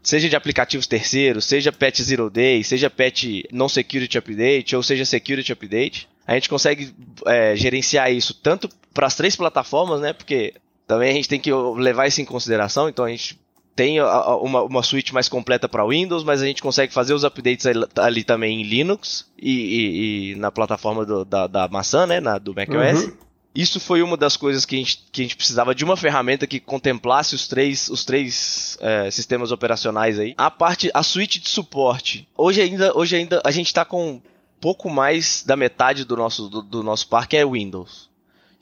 seja 0.03 0.31
de 0.31 0.35
aplicativos 0.35 0.87
terceiros, 0.87 1.45
seja 1.45 1.71
patch 1.71 2.01
zero 2.01 2.31
day, 2.31 2.65
seja 2.65 2.89
patch 2.89 3.25
non 3.53 3.69
security 3.69 4.17
update 4.17 4.75
ou 4.75 4.83
seja 4.83 5.05
security 5.05 5.53
update, 5.53 6.09
a 6.27 6.35
gente 6.35 6.49
consegue 6.49 6.95
é, 7.27 7.55
gerenciar 7.57 8.13
isso 8.13 8.35
tanto 8.35 8.69
para 8.95 9.07
as 9.07 9.15
três 9.15 9.35
plataformas, 9.37 10.01
né? 10.01 10.13
Porque 10.13 10.55
também 10.87 11.11
a 11.11 11.15
gente 11.15 11.29
tem 11.29 11.41
que 11.41 11.53
levar 11.53 12.07
isso 12.07 12.21
em 12.21 12.25
consideração. 12.25 12.89
Então 12.89 13.05
a 13.05 13.09
gente 13.09 13.41
tem 13.75 14.01
uma, 14.03 14.63
uma 14.63 14.83
suíte 14.83 15.15
mais 15.15 15.29
completa 15.29 15.67
para 15.69 15.87
Windows, 15.87 16.23
mas 16.25 16.43
a 16.43 16.47
gente 16.47 16.61
consegue 16.63 16.93
fazer 16.93 17.15
os 17.15 17.25
updates 17.25 17.65
ali, 17.67 17.85
ali 17.97 18.23
também 18.25 18.61
em 18.61 18.65
Linux 18.65 19.27
e, 19.39 19.51
e- 19.51 20.33
e 20.33 20.35
na 20.37 20.51
plataforma 20.53 21.07
do- 21.07 21.25
da, 21.25 21.47
da 21.47 21.69
maçã, 21.69 22.07
né? 22.07 22.21
Na, 22.21 22.37
do 22.39 22.55
macOS. 22.55 23.05
Uhum. 23.05 23.13
Isso 23.55 23.79
foi 23.81 24.03
uma 24.03 24.17
das 24.17 24.35
coisas 24.37 24.65
que 24.65 24.77
a 24.77 24.79
gente, 24.79 25.05
que 25.13 25.21
a 25.21 25.25
gente 25.25 25.37
precisava 25.37 25.75
de 25.75 25.85
uma 25.85 25.97
ferramenta 25.97 26.47
que 26.47 26.59
contemplasse 26.59 27.35
os 27.35 27.47
três, 27.47 27.89
os 27.91 28.03
três 28.05 28.79
é, 28.81 29.11
sistemas 29.11 29.53
operacionais 29.53 30.19
aí. 30.19 30.35
A 30.39 30.51
parte, 30.51 30.91
a 30.95 31.03
suíte 31.03 31.39
de 31.39 31.49
suporte. 31.51 32.27
Hoje 32.37 32.63
ainda, 32.63 32.97
hoje 32.97 33.17
ainda 33.17 33.43
a 33.45 33.51
gente 33.51 33.67
está 33.67 33.85
com 33.85 34.23
pouco 34.63 34.89
mais 34.89 35.43
da 35.45 35.57
metade 35.57 36.05
do 36.05 36.17
nosso, 36.17 36.49
do, 36.49 36.63
do 36.63 36.83
nosso 36.85 37.09
parque 37.09 37.37
é 37.37 37.45
Windows. 37.45 38.09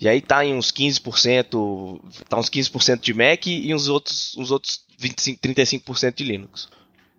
E 0.01 0.09
aí 0.09 0.23
tá 0.23 0.43
em 0.43 0.55
uns 0.55 0.73
15%, 0.73 2.01
tá 2.27 2.39
uns 2.39 2.49
15% 2.49 3.01
de 3.01 3.13
Mac 3.13 3.47
e 3.47 3.75
uns 3.75 3.87
outros, 3.87 4.35
uns 4.39 4.51
outros 4.51 4.83
25, 4.97 5.39
35% 5.43 6.15
de 6.15 6.25
Linux. 6.25 6.71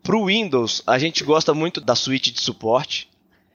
Pro 0.01 0.25
Windows, 0.25 0.81
a 0.87 0.97
gente 0.97 1.23
gosta 1.23 1.53
muito 1.53 1.79
da 1.79 1.93
suíte 1.93 2.31
de 2.31 2.41
suporte. 2.41 3.07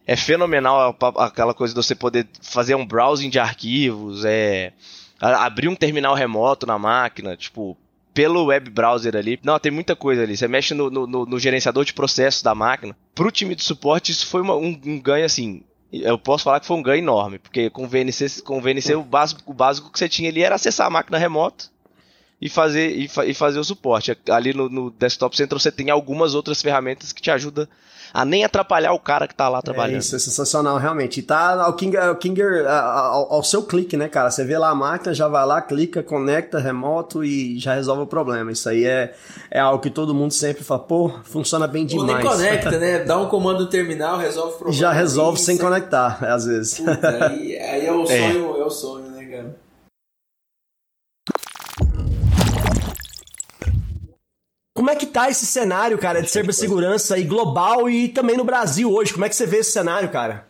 É 0.07 0.15
fenomenal 0.15 0.97
aquela 1.17 1.53
coisa 1.53 1.75
de 1.75 1.85
você 1.85 1.97
poder 1.97 2.29
fazer 2.41 2.77
um 2.77 2.87
browsing 2.87 3.29
de 3.29 3.41
arquivos, 3.41 4.25
é 4.25 4.73
abrir 5.21 5.67
um 5.67 5.75
terminal 5.75 6.15
remoto 6.15 6.65
na 6.65 6.79
máquina, 6.79 7.37
tipo, 7.37 7.77
pelo 8.17 8.47
web 8.47 8.71
browser 8.71 9.15
ali. 9.15 9.39
Não, 9.45 9.59
tem 9.59 9.71
muita 9.71 9.95
coisa 9.95 10.23
ali. 10.23 10.35
Você 10.37 10.49
mexe 10.49 10.73
no, 10.73 10.89
no- 10.89 11.07
no- 11.27 11.39
gerenciador 11.39 11.85
de 11.85 11.93
processos 11.93 12.43
da 12.43 12.55
máquina. 12.55 12.97
Pro 13.15 13.31
time 13.31 13.55
de 13.55 13.63
suporte, 13.63 14.11
isso 14.11 14.27
foi 14.27 14.41
uma- 14.41 14.57
um, 14.57 14.75
um 14.87 14.99
ganho 14.99 15.27
assim. 15.27 15.63
Eu 15.93 16.19
posso 16.19 16.43
falar 16.45 16.59
que 16.61 16.67
foi 16.67 16.77
um 16.79 16.83
ganho 16.83 16.99
enorme, 17.03 17.39
porque 17.39 17.69
com 17.69 17.85
o 17.85 17.89
VNC, 17.89 18.41
com 18.43 18.57
o, 18.57 18.61
VNC 18.61 18.95
o, 18.95 19.03
básico, 19.03 19.43
o 19.47 19.53
básico 19.55 19.93
que 19.93 19.99
você 19.99 20.09
tinha 20.09 20.31
ali 20.31 20.43
era 20.43 20.55
acessar 20.55 20.87
a 20.87 20.91
máquina 20.91 21.19
remota. 21.19 21.67
E 22.41 22.49
fazer, 22.49 22.89
e, 22.91 23.09
fa 23.09 23.25
e 23.25 23.35
fazer 23.35 23.59
o 23.59 23.65
suporte. 23.65 24.17
Ali 24.31 24.53
no, 24.53 24.69
no 24.69 24.91
Desktop 24.91 25.37
Center 25.37 25.59
você 25.59 25.73
tem 25.73 25.91
algumas 25.91 26.35
outras 26.35 26.61
ferramentas 26.61 27.13
que 27.13 27.23
te 27.23 27.31
ajudam 27.31 27.67
a 28.17 28.25
nem 28.25 28.45
atrapalhar 28.45 28.93
o 28.93 28.99
cara 28.99 29.29
que 29.29 29.35
tá 29.35 29.49
lá 29.49 29.61
trabalhando. 29.61 29.97
É, 29.97 29.99
isso 29.99 30.17
é 30.17 30.19
sensacional, 30.19 30.79
realmente. 30.79 31.21
E 31.21 31.23
tá 31.23 31.63
ao, 31.63 31.75
King, 31.75 31.97
ao, 31.97 32.17
Kinger, 32.17 32.67
ao, 32.67 33.35
ao, 33.35 33.45
seu 33.45 33.63
clique, 33.63 33.97
né, 33.97 34.09
cara? 34.09 34.31
Você 34.31 34.45
vê 34.45 34.57
lá 34.57 34.71
a 34.71 34.75
máquina, 34.75 35.15
já 35.15 35.29
vai 35.29 35.45
lá, 35.45 35.61
clica, 35.61 36.03
conecta, 36.03 36.59
remoto 36.59 37.23
e 37.23 37.59
já 37.59 37.75
resolve 37.75 38.03
o 38.03 38.07
problema. 38.07 38.51
Isso 38.51 38.69
aí 38.69 38.85
é, 38.85 39.15
é 39.51 39.61
algo 39.61 39.83
que 39.83 39.91
todo 39.91 40.15
mundo 40.15 40.33
sempre 40.33 40.65
fala, 40.65 40.81
pô, 40.81 41.13
funciona 41.25 41.67
bem 41.67 41.85
demais. 41.85 42.09
Ou 42.09 42.17
nem 42.17 42.27
conecta, 42.27 42.79
né? 42.79 43.05
Dá 43.05 43.19
um 43.19 43.29
comando 43.29 43.61
no 43.61 43.67
terminal, 43.67 44.17
resolve 44.19 44.55
o 44.55 44.57
problema. 44.57 44.81
Já 44.81 44.93
resolve 44.93 45.39
sem 45.39 45.59
conectar, 45.59 46.19
às 46.25 46.47
vezes. 46.47 46.79
Puta, 46.79 47.27
aí, 47.27 47.59
aí 47.59 47.87
é 47.87 47.93
o 47.93 48.07
sonho, 48.07 48.57
é. 48.57 48.61
é 48.61 48.65
o 48.65 48.71
sonho, 48.71 49.06
Como 54.77 54.91
é 54.91 54.95
que 54.95 55.07
tá 55.07 55.31
esse 55.31 55.47
cenário, 55.47 55.97
cara, 55.97 56.21
de 56.21 56.29
cibersegurança 56.29 57.15
aí 57.15 57.25
global 57.25 57.89
e 57.89 58.09
também 58.09 58.37
no 58.37 58.45
Brasil 58.45 58.93
hoje? 58.93 59.11
Como 59.11 59.25
é 59.25 59.29
que 59.31 59.35
você 59.35 59.47
vê 59.47 59.61
esse 59.61 59.73
cenário, 59.73 60.11
cara? 60.11 60.45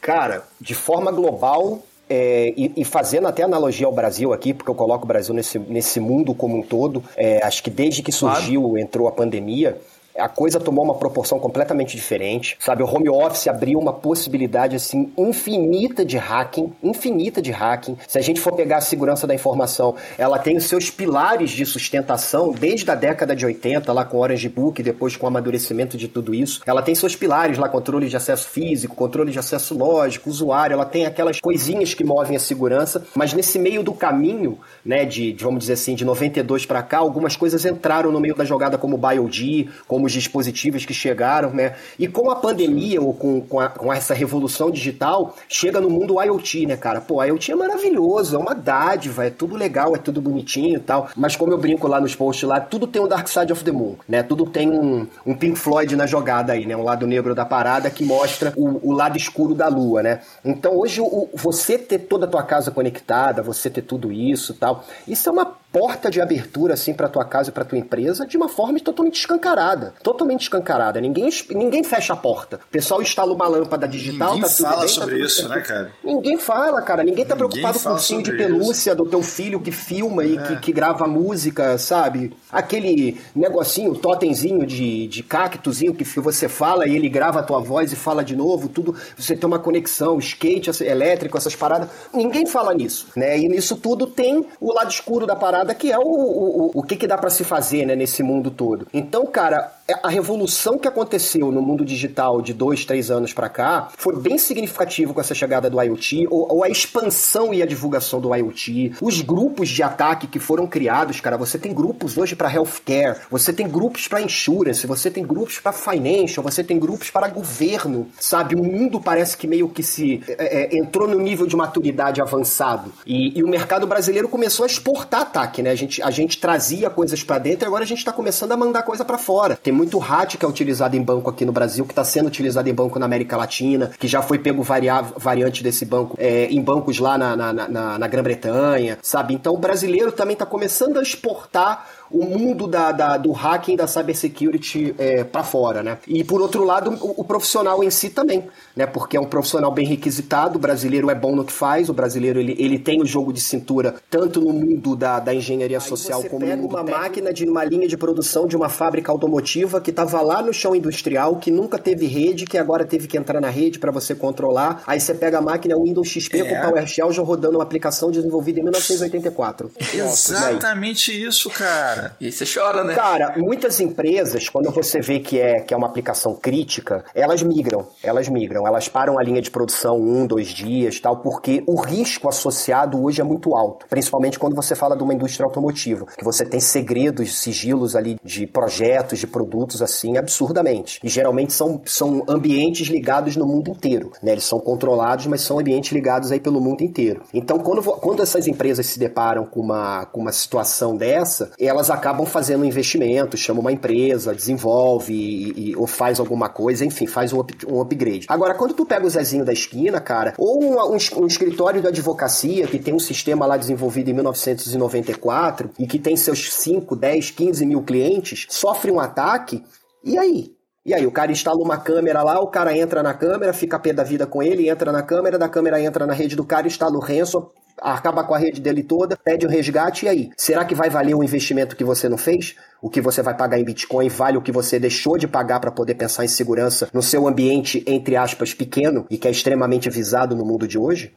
Cara, 0.00 0.42
de 0.58 0.74
forma 0.74 1.12
global, 1.12 1.82
é, 2.08 2.54
e, 2.56 2.72
e, 2.78 2.82
fazendo 2.82 3.28
até 3.28 3.42
analogia 3.42 3.86
ao 3.86 3.92
Brasil 3.92 4.32
aqui, 4.32 4.54
porque 4.54 4.70
eu 4.70 4.74
coloco 4.74 5.04
o 5.04 5.06
Brasil 5.06 5.34
nesse, 5.34 5.58
nesse 5.58 6.00
mundo 6.00 6.34
como 6.34 6.56
um 6.56 6.62
todo, 6.62 7.04
é, 7.14 7.44
acho 7.44 7.62
que 7.62 7.68
desde 7.68 8.02
que 8.02 8.10
surgiu, 8.10 8.62
claro. 8.62 8.78
entrou 8.78 9.06
a 9.06 9.12
pandemia, 9.12 9.76
a 10.18 10.28
coisa 10.28 10.58
tomou 10.58 10.84
uma 10.84 10.94
proporção 10.94 11.38
completamente 11.38 11.96
diferente, 11.96 12.56
sabe? 12.58 12.82
O 12.82 12.86
home 12.86 13.08
office 13.08 13.46
abriu 13.48 13.78
uma 13.78 13.92
possibilidade 13.92 14.76
assim 14.76 15.12
infinita 15.16 16.04
de 16.04 16.16
hacking, 16.16 16.72
infinita 16.82 17.40
de 17.40 17.50
hacking. 17.50 17.96
Se 18.06 18.18
a 18.18 18.22
gente 18.22 18.40
for 18.40 18.52
pegar 18.52 18.78
a 18.78 18.80
segurança 18.80 19.26
da 19.26 19.34
informação, 19.34 19.94
ela 20.16 20.38
tem 20.38 20.56
os 20.56 20.64
seus 20.64 20.90
pilares 20.90 21.50
de 21.50 21.64
sustentação 21.64 22.52
desde 22.52 22.90
a 22.90 22.94
década 22.94 23.34
de 23.34 23.46
80, 23.46 23.92
lá 23.92 24.04
com 24.04 24.16
o 24.16 24.20
Orange 24.20 24.48
Book, 24.48 24.82
depois 24.82 25.16
com 25.16 25.26
o 25.26 25.28
amadurecimento 25.28 25.96
de 25.96 26.08
tudo 26.08 26.34
isso. 26.34 26.60
Ela 26.66 26.82
tem 26.82 26.94
seus 26.94 27.14
pilares 27.14 27.58
lá, 27.58 27.68
controle 27.68 28.08
de 28.08 28.16
acesso 28.16 28.48
físico, 28.48 28.96
controle 28.96 29.30
de 29.30 29.38
acesso 29.38 29.76
lógico, 29.76 30.28
usuário, 30.28 30.74
ela 30.74 30.84
tem 30.84 31.06
aquelas 31.06 31.40
coisinhas 31.40 31.94
que 31.94 32.04
movem 32.04 32.36
a 32.36 32.40
segurança, 32.40 33.04
mas 33.14 33.32
nesse 33.32 33.58
meio 33.58 33.82
do 33.82 33.92
caminho, 33.92 34.58
né, 34.84 35.04
de, 35.04 35.32
de 35.32 35.44
vamos 35.44 35.60
dizer 35.60 35.74
assim, 35.74 35.94
de 35.94 36.04
92 36.04 36.66
para 36.66 36.82
cá, 36.82 36.98
algumas 36.98 37.36
coisas 37.36 37.64
entraram 37.64 38.10
no 38.10 38.20
meio 38.20 38.34
da 38.34 38.44
jogada 38.44 38.76
como 38.76 38.98
BioD, 38.98 39.68
como 39.86 40.07
os 40.08 40.12
dispositivos 40.12 40.84
que 40.84 40.92
chegaram, 40.92 41.52
né? 41.52 41.76
E 41.98 42.08
com 42.08 42.30
a 42.30 42.36
pandemia 42.36 43.00
ou 43.00 43.14
com, 43.14 43.40
com, 43.40 43.60
a, 43.60 43.68
com, 43.68 43.92
essa 43.92 44.14
revolução 44.14 44.70
digital, 44.70 45.36
chega 45.48 45.80
no 45.80 45.88
mundo 45.88 46.20
IoT, 46.20 46.66
né, 46.66 46.76
cara? 46.76 47.00
Pô, 47.00 47.22
IoT 47.22 47.52
é 47.52 47.54
maravilhoso, 47.54 48.34
é 48.34 48.38
uma 48.38 48.54
dádiva, 48.54 49.26
é 49.26 49.30
tudo 49.30 49.54
legal, 49.54 49.94
é 49.94 49.98
tudo 49.98 50.20
bonitinho 50.20 50.76
e 50.76 50.80
tal. 50.80 51.08
Mas 51.16 51.36
como 51.36 51.52
eu 51.52 51.58
brinco 51.58 51.86
lá 51.86 52.00
nos 52.00 52.14
posts 52.14 52.48
lá, 52.48 52.60
tudo 52.60 52.86
tem 52.86 53.00
um 53.00 53.06
Dark 53.08 53.28
Side 53.28 53.52
of 53.52 53.62
the 53.62 53.70
Moon, 53.70 53.96
né? 54.08 54.22
Tudo 54.22 54.46
tem 54.46 54.70
um, 54.70 55.06
um 55.24 55.34
Pink 55.34 55.58
Floyd 55.58 55.94
na 55.94 56.06
jogada 56.06 56.52
aí, 56.52 56.66
né? 56.66 56.76
Um 56.76 56.84
lado 56.84 57.06
negro 57.06 57.34
da 57.34 57.44
parada 57.44 57.90
que 57.90 58.04
mostra 58.04 58.52
o, 58.56 58.90
o 58.90 58.92
lado 58.92 59.16
escuro 59.16 59.54
da 59.54 59.68
lua, 59.68 60.02
né? 60.02 60.20
Então 60.44 60.76
hoje 60.76 61.00
o, 61.00 61.28
você 61.34 61.78
ter 61.78 62.00
toda 62.00 62.26
a 62.26 62.28
tua 62.28 62.42
casa 62.42 62.70
conectada, 62.70 63.42
você 63.42 63.68
ter 63.68 63.82
tudo 63.82 64.10
isso 64.10 64.54
tal, 64.54 64.84
isso 65.06 65.28
é 65.28 65.32
uma 65.32 65.58
porta 65.72 66.10
de 66.10 66.20
abertura 66.20 66.74
assim 66.74 66.94
para 66.94 67.08
tua 67.08 67.24
casa 67.24 67.50
e 67.50 67.52
para 67.52 67.64
tua 67.64 67.78
empresa 67.78 68.26
de 68.26 68.36
uma 68.36 68.48
forma 68.48 68.78
totalmente 68.80 69.18
escancarada, 69.18 69.94
totalmente 70.02 70.42
escancarada. 70.42 71.00
Ninguém 71.00 71.28
ninguém 71.50 71.84
fecha 71.84 72.12
a 72.12 72.16
porta. 72.16 72.56
O 72.56 72.70
pessoal 72.70 73.02
instala 73.02 73.32
uma 73.32 73.46
lâmpada 73.46 73.86
digital, 73.86 74.34
ninguém 74.34 74.48
tá 74.48 74.56
tudo 74.56 74.68
fala 74.68 74.80
bem, 74.80 74.88
sobre 74.88 75.18
tá 75.18 75.26
isso, 75.26 75.36
certo. 75.36 75.50
né, 75.50 75.60
cara? 75.60 75.92
Ninguém 76.02 76.38
fala, 76.38 76.82
cara. 76.82 77.02
Ninguém 77.02 77.24
tá 77.24 77.34
ninguém 77.34 77.48
preocupado 77.48 77.80
com 77.80 77.88
o 77.90 77.92
ursinho 77.92 78.22
de 78.22 78.32
pelúcia 78.32 78.90
isso. 78.90 78.96
do 78.96 79.06
teu 79.06 79.22
filho 79.22 79.60
que 79.60 79.72
filma 79.72 80.24
e 80.24 80.36
é. 80.36 80.42
que, 80.42 80.56
que, 80.56 80.72
grava 80.72 81.06
música, 81.06 81.76
sabe? 81.78 82.34
Aquele 82.50 83.20
negocinho, 83.34 83.94
totemzinho 83.94 84.66
de, 84.66 85.06
de 85.06 85.22
cactozinho 85.22 85.94
que 85.94 86.04
você 86.20 86.48
fala 86.48 86.86
e 86.86 86.94
ele 86.94 87.08
grava 87.08 87.40
a 87.40 87.42
tua 87.42 87.60
voz 87.60 87.92
e 87.92 87.96
fala 87.96 88.24
de 88.24 88.34
novo, 88.34 88.68
tudo. 88.68 88.94
Você 89.16 89.36
tem 89.36 89.46
uma 89.46 89.58
conexão, 89.58 90.18
skate 90.18 90.82
elétrico, 90.82 91.36
essas 91.36 91.54
paradas. 91.54 91.88
Ninguém 92.12 92.46
fala 92.46 92.72
nisso, 92.74 93.08
né? 93.14 93.38
E 93.38 93.48
nisso 93.48 93.76
tudo 93.76 94.06
tem 94.06 94.46
o 94.60 94.72
lado 94.72 94.90
escuro 94.90 95.26
da 95.26 95.36
parada 95.36 95.57
que 95.74 95.92
é 95.92 95.98
o 95.98 96.02
o, 96.02 96.70
o, 96.74 96.82
que, 96.82 96.96
que 96.96 97.06
dá 97.06 97.16
para 97.16 97.30
se 97.30 97.44
fazer 97.44 97.86
né, 97.86 97.94
nesse 97.94 98.22
mundo 98.22 98.50
todo. 98.50 98.86
Então, 98.92 99.26
cara, 99.26 99.72
a 100.02 100.08
revolução 100.10 100.78
que 100.78 100.86
aconteceu 100.86 101.50
no 101.50 101.62
mundo 101.62 101.82
digital 101.82 102.42
de 102.42 102.52
dois, 102.52 102.84
três 102.84 103.10
anos 103.10 103.32
para 103.32 103.48
cá 103.48 103.88
foi 103.96 104.14
bem 104.20 104.36
significativo 104.36 105.14
com 105.14 105.20
essa 105.20 105.34
chegada 105.34 105.70
do 105.70 105.80
IoT, 105.80 106.26
ou, 106.30 106.56
ou, 106.56 106.64
a 106.64 106.68
expansão 106.68 107.54
e 107.54 107.62
a 107.62 107.66
divulgação 107.66 108.20
do 108.20 108.34
IoT, 108.34 108.96
os 109.00 109.22
grupos 109.22 109.70
de 109.70 109.82
ataque 109.82 110.26
que 110.26 110.38
foram 110.38 110.66
criados, 110.66 111.20
cara. 111.20 111.38
Você 111.38 111.58
tem 111.58 111.72
grupos 111.72 112.18
hoje 112.18 112.36
para 112.36 112.52
healthcare, 112.52 113.18
você 113.30 113.50
tem 113.50 113.66
grupos 113.66 114.06
para 114.06 114.20
insurance, 114.20 114.86
você 114.86 115.10
tem 115.10 115.24
grupos 115.24 115.58
para 115.58 115.72
financial, 115.72 116.42
você 116.42 116.62
tem 116.62 116.78
grupos 116.78 117.10
para 117.10 117.28
governo, 117.28 118.08
sabe? 118.20 118.54
O 118.54 118.62
mundo 118.62 119.00
parece 119.00 119.38
que 119.38 119.46
meio 119.46 119.70
que 119.70 119.82
se 119.82 120.22
é, 120.28 120.74
é, 120.74 120.78
entrou 120.78 121.08
no 121.08 121.18
nível 121.18 121.46
de 121.46 121.56
maturidade 121.56 122.20
avançado 122.20 122.92
e, 123.06 123.38
e, 123.38 123.42
o 123.42 123.48
mercado 123.48 123.86
brasileiro 123.86 124.28
começou 124.28 124.64
a 124.64 124.66
exportar 124.66 125.22
ataque, 125.22 125.62
né? 125.62 125.70
A 125.70 125.74
gente, 125.74 126.02
a 126.02 126.10
gente 126.10 126.38
trazia 126.38 126.90
coisas 126.90 127.22
para 127.22 127.38
dentro 127.38 127.64
e 127.64 127.66
agora 127.66 127.84
a 127.84 127.86
gente 127.86 127.98
está 127.98 128.12
começando 128.12 128.52
a 128.52 128.56
mandar 128.56 128.82
coisa 128.82 129.04
para 129.04 129.16
fora. 129.16 129.56
Tem 129.56 129.77
muito 129.78 129.96
RAT 129.98 130.36
que 130.36 130.44
é 130.44 130.48
utilizado 130.48 130.96
em 130.96 131.02
banco 131.02 131.30
aqui 131.30 131.44
no 131.44 131.52
Brasil, 131.52 131.84
que 131.84 131.92
está 131.92 132.02
sendo 132.02 132.26
utilizado 132.26 132.68
em 132.68 132.74
banco 132.74 132.98
na 132.98 133.06
América 133.06 133.36
Latina, 133.36 133.92
que 133.96 134.08
já 134.08 134.20
foi 134.20 134.38
pego 134.40 134.62
variante 134.62 135.62
desse 135.62 135.84
banco 135.84 136.16
é, 136.18 136.46
em 136.46 136.60
bancos 136.60 136.98
lá 136.98 137.16
na, 137.16 137.36
na, 137.36 137.52
na, 137.52 137.98
na 137.98 138.08
Grã-Bretanha, 138.08 138.98
sabe? 139.00 139.34
Então 139.34 139.54
o 139.54 139.58
brasileiro 139.58 140.10
também 140.10 140.32
está 140.32 140.44
começando 140.44 140.98
a 140.98 141.02
exportar 141.02 141.86
o 142.10 142.24
mundo 142.24 142.66
da, 142.66 142.92
da, 142.92 143.16
do 143.16 143.32
hacking 143.32 143.76
da 143.76 143.86
cybersecurity 143.86 144.94
é, 144.98 145.24
para 145.24 145.44
fora, 145.44 145.82
né? 145.82 145.98
E 146.06 146.24
por 146.24 146.40
outro 146.40 146.64
lado, 146.64 146.90
o, 147.00 147.20
o, 147.20 147.24
profissional 147.24 147.82
em 147.82 147.90
si 147.90 148.10
também, 148.10 148.44
né? 148.74 148.86
Porque 148.86 149.16
é 149.16 149.20
um 149.20 149.26
profissional 149.26 149.72
bem 149.72 149.86
requisitado, 149.86 150.56
o 150.56 150.60
brasileiro 150.60 151.10
é 151.10 151.14
bom 151.14 151.34
no 151.34 151.44
que 151.44 151.52
faz, 151.52 151.88
o 151.88 151.92
brasileiro 151.92 152.40
ele, 152.40 152.56
ele 152.58 152.78
tem 152.78 153.00
o 153.00 153.06
jogo 153.06 153.32
de 153.32 153.40
cintura 153.40 153.96
tanto 154.10 154.40
no 154.40 154.52
mundo 154.52 154.96
da, 154.96 155.20
da 155.20 155.34
engenharia 155.34 155.80
social 155.80 156.22
como 156.24 156.46
no 156.46 156.56
mundo 156.56 156.70
uma 156.70 156.84
técnico. 156.84 157.00
máquina 157.00 157.32
de 157.32 157.44
uma 157.44 157.64
linha 157.64 157.88
de 157.88 157.96
produção 157.96 158.46
de 158.46 158.56
uma 158.56 158.68
fábrica 158.68 159.12
automotiva 159.12 159.80
que 159.80 159.90
estava 159.90 160.20
lá 160.20 160.42
no 160.42 160.52
chão 160.52 160.74
industrial, 160.74 161.36
que 161.36 161.50
nunca 161.50 161.78
teve 161.78 162.06
rede, 162.06 162.44
que 162.44 162.56
agora 162.58 162.84
teve 162.84 163.06
que 163.06 163.16
entrar 163.16 163.40
na 163.40 163.50
rede 163.50 163.78
para 163.78 163.90
você 163.90 164.14
controlar. 164.14 164.82
Aí 164.86 165.00
você 165.00 165.14
pega 165.14 165.38
a 165.38 165.42
máquina 165.42 165.76
Windows 165.76 166.08
XP 166.08 166.40
é. 166.40 166.44
com 166.44 166.68
PowerShell 166.68 167.12
já 167.12 167.22
rodando 167.22 167.58
uma 167.58 167.62
aplicação 167.62 168.10
desenvolvida 168.10 168.60
em 168.60 168.62
1984. 168.62 169.70
Exatamente 169.92 171.12
isso, 171.12 171.50
cara. 171.50 171.97
E 172.20 172.32
você 172.32 172.44
chora, 172.44 172.84
né? 172.84 172.94
Cara, 172.94 173.34
muitas 173.36 173.80
empresas, 173.80 174.48
quando 174.48 174.70
você 174.70 175.00
vê 175.00 175.20
que 175.20 175.38
é, 175.38 175.60
que 175.60 175.72
é 175.72 175.76
uma 175.76 175.86
aplicação 175.86 176.34
crítica, 176.34 177.04
elas 177.14 177.42
migram. 177.42 177.86
Elas 178.02 178.28
migram. 178.28 178.66
Elas 178.66 178.88
param 178.88 179.18
a 179.18 179.22
linha 179.22 179.40
de 179.40 179.50
produção 179.50 179.96
um, 179.96 180.26
dois 180.26 180.48
dias 180.48 181.00
tal, 181.00 181.18
porque 181.18 181.62
o 181.66 181.80
risco 181.80 182.28
associado 182.28 183.02
hoje 183.02 183.20
é 183.20 183.24
muito 183.24 183.54
alto. 183.54 183.86
Principalmente 183.88 184.38
quando 184.38 184.54
você 184.54 184.74
fala 184.74 184.96
de 184.96 185.02
uma 185.02 185.14
indústria 185.14 185.44
automotiva, 185.44 186.06
que 186.16 186.24
você 186.24 186.44
tem 186.44 186.60
segredos, 186.60 187.38
sigilos 187.38 187.96
ali 187.96 188.18
de 188.22 188.46
projetos, 188.46 189.18
de 189.18 189.26
produtos 189.26 189.82
assim, 189.82 190.16
absurdamente. 190.16 191.00
E 191.02 191.08
geralmente 191.08 191.52
são, 191.52 191.80
são 191.84 192.24
ambientes 192.28 192.88
ligados 192.88 193.36
no 193.36 193.46
mundo 193.46 193.70
inteiro. 193.70 194.12
Né? 194.22 194.32
Eles 194.32 194.44
são 194.44 194.60
controlados, 194.60 195.26
mas 195.26 195.40
são 195.40 195.58
ambientes 195.58 195.92
ligados 195.92 196.32
aí 196.32 196.40
pelo 196.40 196.60
mundo 196.60 196.82
inteiro. 196.82 197.22
Então, 197.32 197.58
quando, 197.58 197.82
quando 197.82 198.22
essas 198.22 198.46
empresas 198.46 198.86
se 198.86 198.98
deparam 198.98 199.44
com 199.44 199.60
uma, 199.60 200.06
com 200.06 200.20
uma 200.20 200.32
situação 200.32 200.96
dessa, 200.96 201.50
elas 201.58 201.87
acabam 201.90 202.26
fazendo 202.26 202.62
um 202.62 202.64
investimento, 202.64 203.36
chama 203.36 203.60
uma 203.60 203.72
empresa, 203.72 204.34
desenvolve 204.34 205.12
e, 205.12 205.70
e, 205.70 205.76
ou 205.76 205.86
faz 205.86 206.20
alguma 206.20 206.48
coisa, 206.48 206.84
enfim, 206.84 207.06
faz 207.06 207.32
um, 207.32 207.40
up, 207.40 207.54
um 207.66 207.80
upgrade. 207.80 208.26
Agora, 208.28 208.54
quando 208.54 208.74
tu 208.74 208.84
pega 208.84 209.06
o 209.06 209.10
Zezinho 209.10 209.44
da 209.44 209.52
esquina, 209.52 210.00
cara, 210.00 210.34
ou 210.38 210.62
um, 210.62 210.94
um, 210.94 210.96
um 211.22 211.26
escritório 211.26 211.80
de 211.80 211.88
advocacia 211.88 212.66
que 212.66 212.78
tem 212.78 212.94
um 212.94 212.98
sistema 212.98 213.46
lá 213.46 213.56
desenvolvido 213.56 214.10
em 214.10 214.14
1994 214.14 215.70
e 215.78 215.86
que 215.86 215.98
tem 215.98 216.16
seus 216.16 216.52
5, 216.52 216.94
10, 216.96 217.30
15 217.30 217.66
mil 217.66 217.82
clientes, 217.82 218.46
sofre 218.48 218.90
um 218.90 219.00
ataque, 219.00 219.62
e 220.04 220.16
aí? 220.16 220.58
E 220.84 220.94
aí, 220.94 221.06
o 221.06 221.12
cara 221.12 221.30
instala 221.30 221.58
uma 221.62 221.76
câmera 221.76 222.22
lá, 222.22 222.40
o 222.40 222.46
cara 222.46 222.74
entra 222.74 223.02
na 223.02 223.12
câmera, 223.12 223.52
fica 223.52 223.76
a 223.76 223.78
pé 223.78 223.92
da 223.92 224.02
vida 224.02 224.26
com 224.26 224.42
ele, 224.42 224.70
entra 224.70 224.90
na 224.90 225.02
câmera, 225.02 225.38
da 225.38 225.46
câmera 225.46 225.78
entra 225.82 226.06
na 226.06 226.14
rede 226.14 226.34
do 226.34 226.44
cara, 226.44 226.66
instala 226.66 226.96
o 226.96 227.00
ransom, 227.00 227.50
acaba 227.80 228.24
com 228.24 228.34
a 228.34 228.38
rede 228.38 228.60
dele 228.60 228.82
toda, 228.82 229.16
pede 229.16 229.46
o 229.46 229.48
resgate, 229.48 230.06
e 230.06 230.08
aí? 230.08 230.30
Será 230.36 230.64
que 230.64 230.74
vai 230.74 230.90
valer 230.90 231.14
o 231.14 231.22
investimento 231.22 231.76
que 231.76 231.84
você 231.84 232.08
não 232.08 232.18
fez? 232.18 232.56
O 232.80 232.88
que 232.88 233.00
você 233.00 233.22
vai 233.22 233.36
pagar 233.36 233.58
em 233.58 233.64
Bitcoin 233.64 234.08
vale 234.08 234.38
o 234.38 234.42
que 234.42 234.52
você 234.52 234.78
deixou 234.78 235.18
de 235.18 235.26
pagar 235.26 235.60
para 235.60 235.70
poder 235.70 235.94
pensar 235.94 236.24
em 236.24 236.28
segurança 236.28 236.88
no 236.92 237.02
seu 237.02 237.26
ambiente, 237.26 237.82
entre 237.86 238.16
aspas, 238.16 238.54
pequeno 238.54 239.06
e 239.10 239.18
que 239.18 239.26
é 239.26 239.30
extremamente 239.30 239.90
visado 239.90 240.36
no 240.36 240.44
mundo 240.44 240.66
de 240.66 240.78
hoje? 240.78 241.14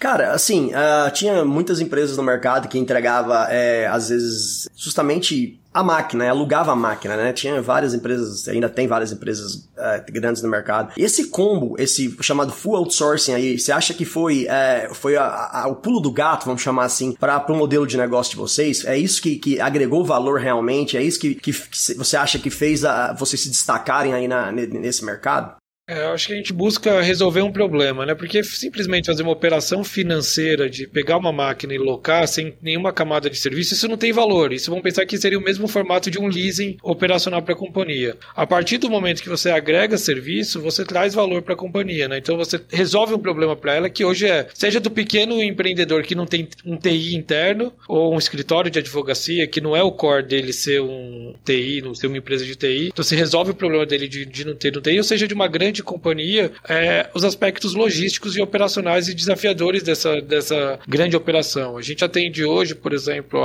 Cara, 0.00 0.32
assim, 0.32 0.70
uh, 0.70 1.10
tinha 1.12 1.44
muitas 1.44 1.78
empresas 1.78 2.16
no 2.16 2.22
mercado 2.22 2.68
que 2.68 2.78
entregava, 2.78 3.48
é, 3.50 3.86
às 3.86 4.08
vezes, 4.08 4.66
justamente 4.74 5.60
a 5.74 5.84
máquina, 5.84 6.24
né? 6.24 6.30
alugava 6.30 6.72
a 6.72 6.74
máquina, 6.74 7.18
né? 7.18 7.34
Tinha 7.34 7.60
várias 7.60 7.92
empresas, 7.92 8.48
ainda 8.48 8.66
tem 8.66 8.88
várias 8.88 9.12
empresas 9.12 9.68
uh, 9.76 10.02
grandes 10.10 10.42
no 10.42 10.48
mercado. 10.48 10.94
E 10.96 11.04
esse 11.04 11.26
combo, 11.26 11.76
esse 11.78 12.16
chamado 12.22 12.50
full 12.50 12.76
outsourcing 12.76 13.34
aí, 13.34 13.58
você 13.58 13.72
acha 13.72 13.92
que 13.92 14.06
foi, 14.06 14.46
uh, 14.46 14.94
foi 14.94 15.18
a, 15.18 15.24
a, 15.52 15.68
o 15.68 15.76
pulo 15.76 16.00
do 16.00 16.10
gato, 16.10 16.46
vamos 16.46 16.62
chamar 16.62 16.86
assim, 16.86 17.12
para 17.12 17.44
o 17.52 17.54
modelo 17.54 17.86
de 17.86 17.98
negócio 17.98 18.30
de 18.30 18.38
vocês? 18.38 18.86
É 18.86 18.96
isso 18.96 19.20
que, 19.20 19.36
que 19.36 19.60
agregou 19.60 20.02
valor 20.02 20.40
realmente? 20.40 20.96
É 20.96 21.02
isso 21.02 21.20
que, 21.20 21.34
que, 21.34 21.52
que 21.52 21.94
você 21.94 22.16
acha 22.16 22.38
que 22.38 22.48
fez 22.48 22.86
a, 22.86 23.12
vocês 23.12 23.42
se 23.42 23.50
destacarem 23.50 24.14
aí 24.14 24.26
na, 24.26 24.50
nesse 24.50 25.04
mercado? 25.04 25.59
É, 25.90 26.04
eu 26.04 26.12
acho 26.12 26.28
que 26.28 26.32
a 26.34 26.36
gente 26.36 26.52
busca 26.52 27.00
resolver 27.00 27.42
um 27.42 27.50
problema, 27.50 28.06
né? 28.06 28.14
Porque 28.14 28.44
simplesmente 28.44 29.06
fazer 29.06 29.24
uma 29.24 29.32
operação 29.32 29.82
financeira 29.82 30.70
de 30.70 30.86
pegar 30.86 31.16
uma 31.16 31.32
máquina 31.32 31.74
e 31.74 31.78
locar 31.78 32.28
sem 32.28 32.54
nenhuma 32.62 32.92
camada 32.92 33.28
de 33.28 33.36
serviço, 33.36 33.74
isso 33.74 33.88
não 33.88 33.96
tem 33.96 34.12
valor. 34.12 34.52
Isso 34.52 34.70
vão 34.70 34.80
pensar 34.80 35.04
que 35.04 35.18
seria 35.18 35.36
o 35.36 35.42
mesmo 35.42 35.66
formato 35.66 36.08
de 36.08 36.16
um 36.16 36.28
leasing 36.28 36.76
operacional 36.80 37.42
para 37.42 37.54
a 37.54 37.58
companhia. 37.58 38.16
A 38.36 38.46
partir 38.46 38.78
do 38.78 38.88
momento 38.88 39.20
que 39.20 39.28
você 39.28 39.50
agrega 39.50 39.98
serviço, 39.98 40.62
você 40.62 40.84
traz 40.84 41.12
valor 41.12 41.42
para 41.42 41.54
a 41.54 41.56
companhia, 41.56 42.06
né? 42.06 42.18
Então 42.18 42.36
você 42.36 42.60
resolve 42.70 43.14
um 43.14 43.18
problema 43.18 43.56
para 43.56 43.74
ela 43.74 43.90
que 43.90 44.04
hoje 44.04 44.28
é, 44.28 44.46
seja 44.54 44.78
do 44.78 44.92
pequeno 44.92 45.42
empreendedor 45.42 46.04
que 46.04 46.14
não 46.14 46.24
tem 46.24 46.46
um 46.64 46.76
TI 46.76 47.16
interno 47.16 47.72
ou 47.88 48.14
um 48.14 48.18
escritório 48.18 48.70
de 48.70 48.78
advocacia 48.78 49.44
que 49.48 49.60
não 49.60 49.74
é 49.74 49.82
o 49.82 49.90
core 49.90 50.22
dele 50.22 50.52
ser 50.52 50.80
um 50.80 51.34
TI, 51.44 51.82
não 51.82 51.96
ser 51.96 52.06
uma 52.06 52.18
empresa 52.18 52.44
de 52.44 52.54
TI. 52.54 52.90
Então 52.92 53.02
você 53.02 53.16
resolve 53.16 53.50
o 53.50 53.54
problema 53.54 53.84
dele 53.84 54.06
de, 54.06 54.24
de 54.24 54.46
não 54.46 54.54
ter 54.54 54.78
um 54.78 54.80
TI, 54.80 54.96
ou 54.96 55.02
seja, 55.02 55.26
de 55.26 55.34
uma 55.34 55.48
grande 55.48 55.79
de 55.80 55.84
companhia 55.84 56.52
é, 56.68 57.08
os 57.14 57.24
aspectos 57.24 57.74
logísticos 57.74 58.36
e 58.36 58.40
operacionais 58.40 59.08
e 59.08 59.14
desafiadores 59.14 59.82
dessa, 59.82 60.20
dessa 60.20 60.78
grande 60.86 61.16
operação. 61.16 61.76
A 61.76 61.82
gente 61.82 62.04
atende 62.04 62.44
hoje, 62.44 62.74
por 62.74 62.92
exemplo, 62.92 63.42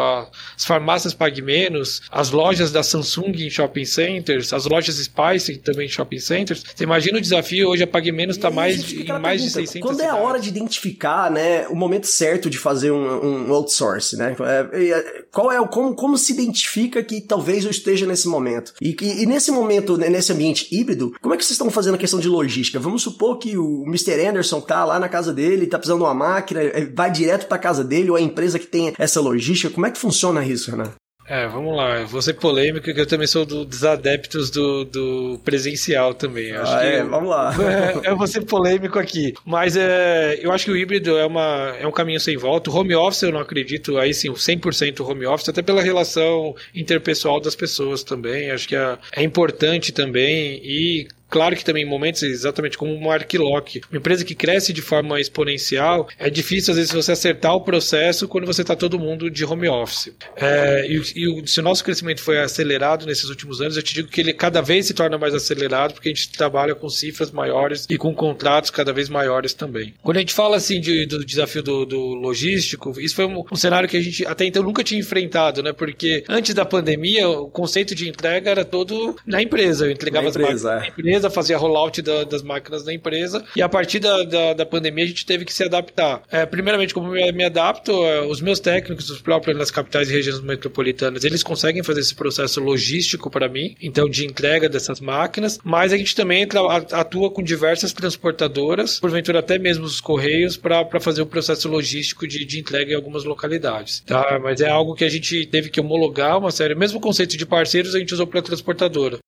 as 0.55 0.65
farmácias 0.65 1.13
Pague 1.13 1.41
Menos, 1.41 2.01
as 2.11 2.31
lojas 2.31 2.71
da 2.71 2.83
Samsung 2.83 3.31
em 3.38 3.49
shopping 3.49 3.86
centers, 3.86 4.53
as 4.53 4.65
lojas 4.65 4.95
Spice 4.95 5.57
também 5.57 5.88
em 5.88 5.89
shopping 5.89 6.19
centers. 6.19 6.63
Você 6.75 6.83
imagina 6.83 7.17
o 7.17 7.21
desafio 7.21 7.69
hoje 7.69 7.83
a 7.83 7.88
Pague 7.88 8.11
Menos 8.11 8.36
está 8.36 8.51
mais 8.51 8.83
de, 8.83 9.03
em 9.03 9.19
mais 9.19 9.41
pergunta, 9.41 9.61
de 9.61 9.67
600 9.67 9.81
Quando 9.81 10.01
é 10.01 10.09
a 10.09 10.15
hora 10.15 10.39
de 10.39 10.49
identificar 10.49 11.31
né, 11.31 11.67
o 11.67 11.75
momento 11.75 12.07
certo 12.07 12.49
de 12.49 12.57
fazer 12.57 12.91
um, 12.91 13.47
um 13.47 13.53
outsource? 13.53 14.17
Né? 14.17 14.36
É, 14.39 14.91
é, 14.91 15.23
qual 15.31 15.51
é, 15.51 15.67
como, 15.67 15.95
como 15.95 16.17
se 16.17 16.33
identifica 16.33 17.01
que 17.03 17.21
talvez 17.21 17.63
eu 17.63 17.71
esteja 17.71 18.05
nesse 18.05 18.27
momento? 18.27 18.73
E, 18.81 18.95
e, 19.01 19.23
e 19.23 19.25
nesse 19.25 19.51
momento, 19.51 19.97
nesse 19.97 20.31
ambiente 20.31 20.67
híbrido, 20.71 21.13
como 21.21 21.33
é 21.33 21.38
que 21.38 21.43
vocês 21.43 21.51
estão 21.51 21.69
fazendo 21.69 21.95
a 21.95 21.97
questão 21.97 22.19
de 22.19 22.24
de 22.26 22.30
logística. 22.30 22.80
Vamos 22.80 23.03
supor 23.03 23.38
que 23.38 23.57
o 23.57 23.84
Mr. 23.88 24.28
Anderson 24.28 24.59
tá 24.59 24.84
lá 24.84 24.99
na 24.99 25.07
casa 25.07 25.34
dele, 25.34 25.67
tá 25.67 25.78
precisando 25.78 25.99
de 25.99 26.05
uma 26.05 26.13
máquina, 26.13 26.61
é, 26.61 26.86
vai 26.86 27.11
direto 27.11 27.47
para 27.47 27.57
casa 27.57 27.84
dele 27.84 28.09
ou 28.09 28.15
a 28.15 28.21
empresa 28.21 28.59
que 28.59 28.67
tem 28.67 28.93
essa 28.97 29.21
logística. 29.21 29.73
Como 29.73 29.86
é 29.86 29.91
que 29.91 29.97
funciona 29.97 30.43
isso, 30.45 30.71
Renan? 30.71 30.91
É, 31.28 31.47
vamos 31.47 31.76
lá. 31.76 32.01
Eu 32.01 32.07
vou 32.07 32.21
ser 32.21 32.34
polêmico, 32.34 32.93
que 32.93 32.99
eu 32.99 33.05
também 33.07 33.26
sou 33.26 33.45
do, 33.45 33.65
dos 33.65 33.84
adeptos 33.84 34.51
do, 34.51 34.86
do 34.86 35.41
presencial 35.43 36.13
também. 36.13 36.51
Ah, 36.55 36.84
é, 36.84 37.03
vamos 37.03 37.30
lá. 37.30 37.51
É, 37.59 38.01
eu 38.09 38.15
vou 38.15 38.28
ser 38.28 38.41
polêmico 38.41 38.99
aqui. 38.99 39.34
Mas 39.43 39.76
é, 39.76 40.39
eu 40.41 40.51
acho 40.51 40.65
que 40.65 40.71
o 40.71 40.78
híbrido 40.78 41.17
é, 41.17 41.26
uma, 41.26 41.76
é 41.80 41.88
um 41.88 41.91
caminho 41.91 42.19
sem 42.19 42.38
volta. 42.38 42.69
O 42.69 42.76
home 42.76 42.93
office 42.95 43.23
eu 43.23 43.32
não 43.32 43.39
acredito, 43.39 43.97
aí 43.97 44.13
sim, 44.13 44.32
100% 44.32 44.99
home 45.01 45.26
office, 45.26 45.49
até 45.49 45.63
pela 45.63 45.82
relação 45.82 46.55
interpessoal 46.76 47.41
das 47.41 47.55
pessoas 47.55 48.03
também. 48.03 48.51
Acho 48.51 48.67
que 48.67 48.76
é, 48.76 48.97
é 49.15 49.23
importante 49.23 49.91
também. 49.91 50.61
E 50.63 51.07
Claro 51.30 51.55
que 51.55 51.65
também 51.65 51.84
em 51.84 51.89
momentos 51.89 52.23
exatamente 52.23 52.78
como 52.78 52.93
uma 52.93 53.13
Arquilock, 53.13 53.82
uma 53.91 53.97
empresa 53.97 54.23
que 54.23 54.36
cresce 54.36 54.71
de 54.71 54.82
forma 54.82 55.19
exponencial, 55.19 56.07
é 56.17 56.30
difícil 56.30 56.71
às 56.71 56.78
vezes 56.78 56.91
você 56.91 57.11
acertar 57.11 57.53
o 57.53 57.61
processo 57.61 58.28
quando 58.28 58.45
você 58.45 58.61
está 58.61 58.76
todo 58.76 58.99
mundo 58.99 59.30
de 59.30 59.43
home 59.43 59.67
office. 59.67 60.13
É, 60.36 60.86
e, 60.88 60.95
e, 60.97 61.47
se 61.47 61.59
o 61.59 61.63
nosso 61.63 61.84
crescimento 61.84 62.21
foi 62.21 62.39
acelerado 62.39 63.05
nesses 63.05 63.26
últimos 63.26 63.61
anos, 63.61 63.76
eu 63.76 63.84
te 63.84 63.93
digo 63.93 64.07
que 64.07 64.21
ele 64.21 64.34
cada 64.34 64.61
vez 64.61 64.86
se 64.86 64.93
torna 64.93 65.17
mais 65.17 65.34
acelerado 65.34 65.93
porque 65.93 66.09
a 66.09 66.13
gente 66.13 66.32
trabalha 66.32 66.76
com 66.76 66.89
cifras 66.89 67.32
maiores 67.32 67.86
e 67.89 67.97
com 67.97 68.13
contratos 68.13 68.69
cada 68.69 68.93
vez 68.93 69.09
maiores 69.09 69.53
também. 69.53 69.93
Quando 70.01 70.17
a 70.17 70.19
gente 70.19 70.34
fala 70.34 70.57
assim 70.57 70.80
de, 70.80 71.05
do 71.05 71.26
desafio 71.26 71.63
do, 71.63 71.86
do 71.86 71.99
logístico, 72.13 72.93
isso 72.99 73.15
foi 73.15 73.26
um, 73.26 73.43
um, 73.51 73.55
cenário 73.55 73.89
que 73.89 73.97
a 73.97 74.01
gente 74.01 74.26
até 74.26 74.45
então 74.45 74.63
nunca 74.63 74.84
tinha 74.84 74.99
enfrentado, 74.99 75.61
né? 75.63 75.73
Porque 75.73 76.23
antes 76.30 76.53
da 76.53 76.65
pandemia, 76.65 77.28
o 77.28 77.49
conceito 77.49 77.95
de 77.95 78.07
entrega 78.07 78.51
era 78.51 78.63
todo 78.63 79.15
na 79.26 79.41
empresa. 79.41 79.86
Eu 79.86 79.91
entregava 79.91 80.26
na 80.26 80.30
as 80.30 80.36
empresa, 80.36 80.76
máquinas 80.76 80.76
é. 80.76 80.80
na 80.80 80.88
empresa 80.88 81.14
empresa, 81.16 81.30
fazia 81.30 81.57
rollout 81.57 82.01
da, 82.01 82.24
das 82.24 82.41
máquinas 82.41 82.84
da 82.84 82.93
empresa, 82.93 83.43
e 83.55 83.61
a 83.61 83.70
partir 83.70 83.99
da, 83.99 84.24
da, 84.24 84.53
da, 84.53 84.66
pandemia 84.66 85.05
a 85.05 85.07
gente 85.07 85.26
teve 85.26 85.45
que 85.45 85.53
se 85.53 85.63
adaptar. 85.63 86.22
É, 86.30 86.45
primeiramente, 86.45 86.93
como 86.93 87.16
eu 87.16 87.34
me 87.34 87.43
adapto, 87.43 87.91
é, 88.03 88.22
os 88.22 88.41
meus 88.41 88.59
técnicos, 88.59 89.09
os 89.09 89.22
próprios 89.22 89.57
nas 89.57 89.72
capitais 89.72 90.09
e 90.09 90.13
regiões 90.13 90.41
metropolitanas, 90.41 91.24
eles 91.24 91.43
conseguem 91.43 91.84
fazer 91.84 92.01
esse 92.01 92.13
processo 92.13 92.59
logístico 92.59 93.30
para 93.30 93.47
mim, 93.47 93.76
então 93.82 94.09
de 94.09 94.26
entrega 94.26 94.68
dessas 94.68 94.99
máquinas, 94.99 95.59
mas 95.63 95.93
a 95.93 95.97
gente 95.97 96.16
também 96.16 96.47
atua 96.91 97.32
com 97.32 97.41
diversas 97.41 97.93
transportadoras, 97.93 98.99
porventura 98.99 99.39
até 99.39 99.57
mesmo 99.57 99.86
os 99.86 100.01
correios, 100.01 100.57
para 100.57 100.99
fazer 100.99 101.22
o 101.22 101.26
processo 101.26 101.70
logístico 101.70 102.28
de, 102.28 102.43
de 102.45 102.59
entrega 102.59 102.91
em 102.91 102.95
algumas 102.95 103.24
localidades. 103.24 104.01
Tá? 104.05 104.39
Mas 104.41 104.61
é 104.61 104.70
algo 104.70 104.95
que 104.95 105.05
a 105.05 105.09
gente 105.09 105.45
teve 105.45 105.70
que 105.70 105.80
homologar 105.80 106.38
uma 106.38 106.51
série, 106.51 106.76
mesmo 106.76 106.99
conceito 106.99 107.38
de 107.38 107.45
parceiros 107.45 107.95
a 107.95 107.99
gente 107.99 108.13
usou 108.13 108.28
para 108.28 108.41
transportadora. 108.41 109.20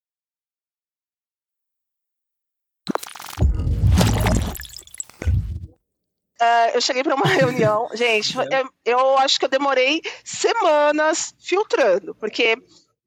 Uh, 6.40 6.76
eu 6.76 6.82
cheguei 6.82 7.04
para 7.04 7.16
uma 7.16 7.26
reunião, 7.28 7.90
gente, 7.94 8.38
é. 8.40 8.62
eu, 8.62 8.70
eu, 8.86 9.18
acho 9.18 9.40
que 9.40 9.46
eu 9.46 9.50
demorei 9.50 10.02
semanas 10.24 11.34
filtrando, 11.40 12.14
porque 12.14 12.56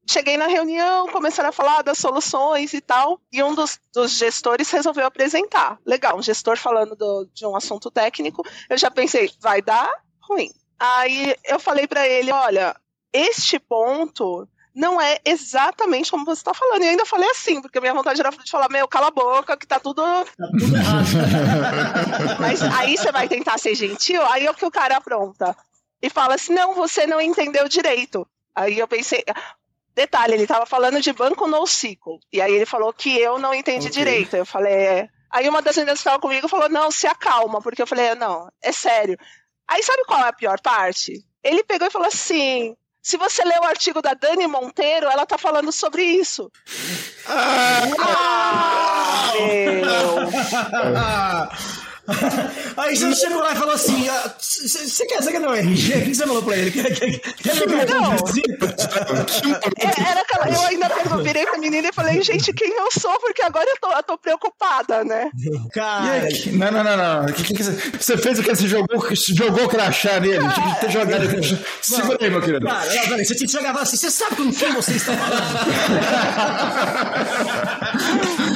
cheguei 0.09 0.35
na 0.35 0.47
reunião, 0.47 1.07
começaram 1.07 1.49
a 1.49 1.53
falar 1.53 1.81
das 1.81 1.97
soluções 1.97 2.73
e 2.73 2.81
tal, 2.81 3.21
e 3.31 3.41
um 3.41 3.55
dos, 3.55 3.79
dos 3.93 4.11
gestores 4.17 4.69
resolveu 4.69 5.05
apresentar. 5.05 5.79
Legal, 5.85 6.17
um 6.17 6.21
gestor 6.21 6.57
falando 6.57 6.95
do, 6.95 7.29
de 7.33 7.45
um 7.45 7.55
assunto 7.55 7.89
técnico, 7.89 8.43
eu 8.69 8.77
já 8.77 8.91
pensei, 8.91 9.31
vai 9.39 9.61
dar 9.61 9.89
ruim. 10.21 10.49
Aí 10.77 11.35
eu 11.45 11.59
falei 11.59 11.87
para 11.87 12.07
ele, 12.07 12.31
olha, 12.31 12.75
este 13.13 13.59
ponto 13.59 14.47
não 14.73 15.01
é 15.01 15.19
exatamente 15.25 16.09
como 16.09 16.25
você 16.25 16.39
está 16.39 16.53
falando. 16.53 16.83
E 16.83 16.89
ainda 16.89 17.05
falei 17.05 17.29
assim, 17.29 17.61
porque 17.61 17.77
a 17.77 17.81
minha 17.81 17.93
vontade 17.93 18.19
era 18.19 18.29
de 18.29 18.49
falar, 18.49 18.69
meu, 18.69 18.87
cala 18.87 19.07
a 19.07 19.11
boca, 19.11 19.57
que 19.57 19.67
tá 19.67 19.79
tudo. 19.79 20.01
Tá 20.01 20.47
tudo 20.59 20.75
errado. 20.75 21.05
Mas 22.39 22.61
aí 22.61 22.97
você 22.97 23.11
vai 23.11 23.27
tentar 23.27 23.57
ser 23.57 23.75
gentil, 23.75 24.21
aí 24.27 24.45
é 24.45 24.51
o 24.51 24.55
que 24.55 24.65
o 24.65 24.71
cara 24.71 24.97
apronta. 24.97 25.55
E 26.01 26.09
fala 26.09 26.35
assim: 26.35 26.53
não, 26.53 26.73
você 26.73 27.05
não 27.05 27.21
entendeu 27.21 27.67
direito. 27.69 28.27
Aí 28.55 28.79
eu 28.79 28.87
pensei. 28.87 29.23
Detalhe, 29.93 30.33
ele 30.33 30.43
estava 30.43 30.65
falando 30.65 31.01
de 31.01 31.11
banco 31.11 31.47
NoSQL. 31.47 32.19
E 32.31 32.41
aí 32.41 32.53
ele 32.53 32.65
falou 32.65 32.93
que 32.93 33.17
eu 33.17 33.37
não 33.37 33.53
entendi 33.53 33.87
okay. 33.87 34.03
direito. 34.03 34.35
Eu 34.35 34.45
falei, 34.45 34.73
é. 34.73 35.09
Aí 35.29 35.47
uma 35.47 35.61
das 35.61 35.75
meninas 35.75 35.99
que 35.99 36.07
estava 36.07 36.19
comigo 36.19 36.47
falou: 36.47 36.69
não, 36.69 36.89
se 36.89 37.07
acalma, 37.07 37.61
porque 37.61 37.81
eu 37.81 37.87
falei, 37.87 38.15
não, 38.15 38.49
é 38.61 38.71
sério. 38.71 39.17
Aí 39.67 39.83
sabe 39.83 40.03
qual 40.05 40.21
é 40.21 40.29
a 40.29 40.33
pior 40.33 40.59
parte? 40.61 41.13
Ele 41.43 41.63
pegou 41.63 41.87
e 41.87 41.91
falou 41.91 42.07
assim: 42.07 42.75
se 43.01 43.17
você 43.17 43.43
ler 43.43 43.59
o 43.59 43.65
artigo 43.65 44.01
da 44.01 44.13
Dani 44.13 44.47
Monteiro, 44.47 45.07
ela 45.07 45.25
tá 45.25 45.37
falando 45.37 45.71
sobre 45.71 46.03
isso. 46.03 46.51
Ah, 47.27 47.81
ah 47.99 49.33
meu. 49.33 50.21
Aí 52.77 52.95
você 52.95 53.13
chegou 53.13 53.39
lá 53.39 53.51
e 53.51 53.55
falou 53.55 53.75
assim: 53.75 54.07
Você 54.39 55.05
quer, 55.05 55.21
você 55.21 55.31
quer 55.31 55.39
dar 55.39 55.49
um 55.49 55.53
RG? 55.53 55.93
O 55.93 56.01
que 56.01 56.15
você 56.15 56.25
falou 56.25 56.41
pra 56.41 56.57
ele? 56.57 56.71
Quer, 56.71 56.95
quer, 56.95 57.19
quer 57.19 57.89
não. 57.89 58.13
É, 59.77 60.01
era 60.09 60.21
aquela, 60.21 60.49
eu 60.49 60.61
ainda 60.61 60.89
virei 61.21 61.45
pra 61.45 61.59
menina 61.59 61.89
e 61.89 61.93
falei: 61.93 62.21
Gente, 62.23 62.51
quem 62.53 62.75
eu 62.75 62.91
sou? 62.91 63.19
Porque 63.19 63.43
agora 63.43 63.65
eu 63.69 63.77
tô, 63.79 63.91
eu 63.95 64.03
tô 64.03 64.17
preocupada, 64.17 65.03
né? 65.03 65.29
Cara. 65.73 66.27
Não, 66.51 66.71
não, 66.71 66.83
não, 66.83 66.97
não. 66.97 67.25
Que, 67.33 67.43
que, 67.43 67.53
que 67.53 67.63
você 67.63 68.17
fez 68.17 68.39
o 68.39 68.43
que? 68.43 68.55
Você 68.55 68.67
jogou, 68.67 69.07
jogou 69.15 69.67
crachá 69.69 70.19
nele? 70.19 70.39
Tinha 70.39 70.73
que 70.75 70.81
ter 70.81 70.91
jogado. 70.91 71.23
Segura 71.81 72.17
aí, 72.19 72.29
meu 72.29 72.41
querido. 72.41 72.65
Cara, 72.65 72.93
não, 72.93 73.07
peraí, 73.09 73.25
você 73.25 73.35
tinha 73.35 73.47
que 73.47 73.53
jogar 73.53 73.79
assim: 73.79 73.97
Você 73.97 74.09
sabe 74.09 74.35
com 74.37 74.51
quem 74.51 74.71
você 74.73 74.93
está 74.93 75.13
falando? 75.15 75.41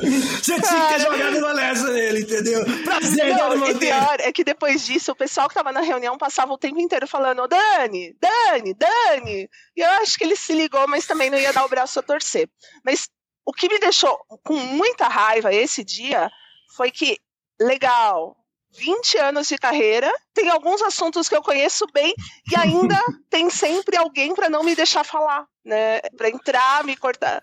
Você 0.42 0.60
tinha 0.60 0.88
que 0.88 0.94
ter 0.94 1.00
jogado 1.00 1.38
uma 1.38 1.52
lesa 1.52 1.92
nele, 1.92 2.22
entendeu? 2.22 2.64
Prazer, 2.84 3.36
Não, 3.36 3.68
e 3.68 3.74
pior 3.74 4.16
é 4.20 4.32
que 4.32 4.42
depois 4.44 4.84
disso, 4.84 5.12
o 5.12 5.16
pessoal 5.16 5.48
que 5.48 5.54
tava 5.54 5.72
na 5.72 5.80
reunião 5.80 6.16
passava 6.16 6.52
o 6.52 6.58
tempo 6.58 6.80
inteiro 6.80 7.06
falando: 7.06 7.46
Dani, 7.46 8.16
Dani, 8.20 8.74
Dani. 8.74 9.48
E 9.76 9.80
eu 9.80 9.90
acho 10.02 10.18
que 10.18 10.24
ele 10.24 10.36
se 10.36 10.52
ligou, 10.52 10.86
mas 10.88 11.06
também 11.06 11.30
não 11.30 11.38
ia 11.38 11.52
dar 11.52 11.64
o 11.64 11.68
braço 11.68 11.98
a 11.98 12.02
torcer. 12.02 12.48
Mas 12.84 13.08
o 13.44 13.52
que 13.52 13.68
me 13.68 13.78
deixou 13.78 14.18
com 14.42 14.54
muita 14.54 15.08
raiva 15.08 15.52
esse 15.52 15.84
dia 15.84 16.30
foi 16.76 16.90
que, 16.90 17.18
legal, 17.60 18.36
20 18.72 19.18
anos 19.18 19.48
de 19.48 19.58
carreira, 19.58 20.12
tem 20.32 20.48
alguns 20.48 20.80
assuntos 20.82 21.28
que 21.28 21.34
eu 21.34 21.42
conheço 21.42 21.84
bem 21.92 22.14
e 22.50 22.56
ainda 22.56 22.96
tem 23.28 23.50
sempre 23.50 23.96
alguém 23.96 24.34
para 24.34 24.48
não 24.48 24.62
me 24.62 24.74
deixar 24.74 25.04
falar, 25.04 25.46
né? 25.64 26.00
Para 26.16 26.28
entrar, 26.28 26.84
me 26.84 26.96
cortar. 26.96 27.42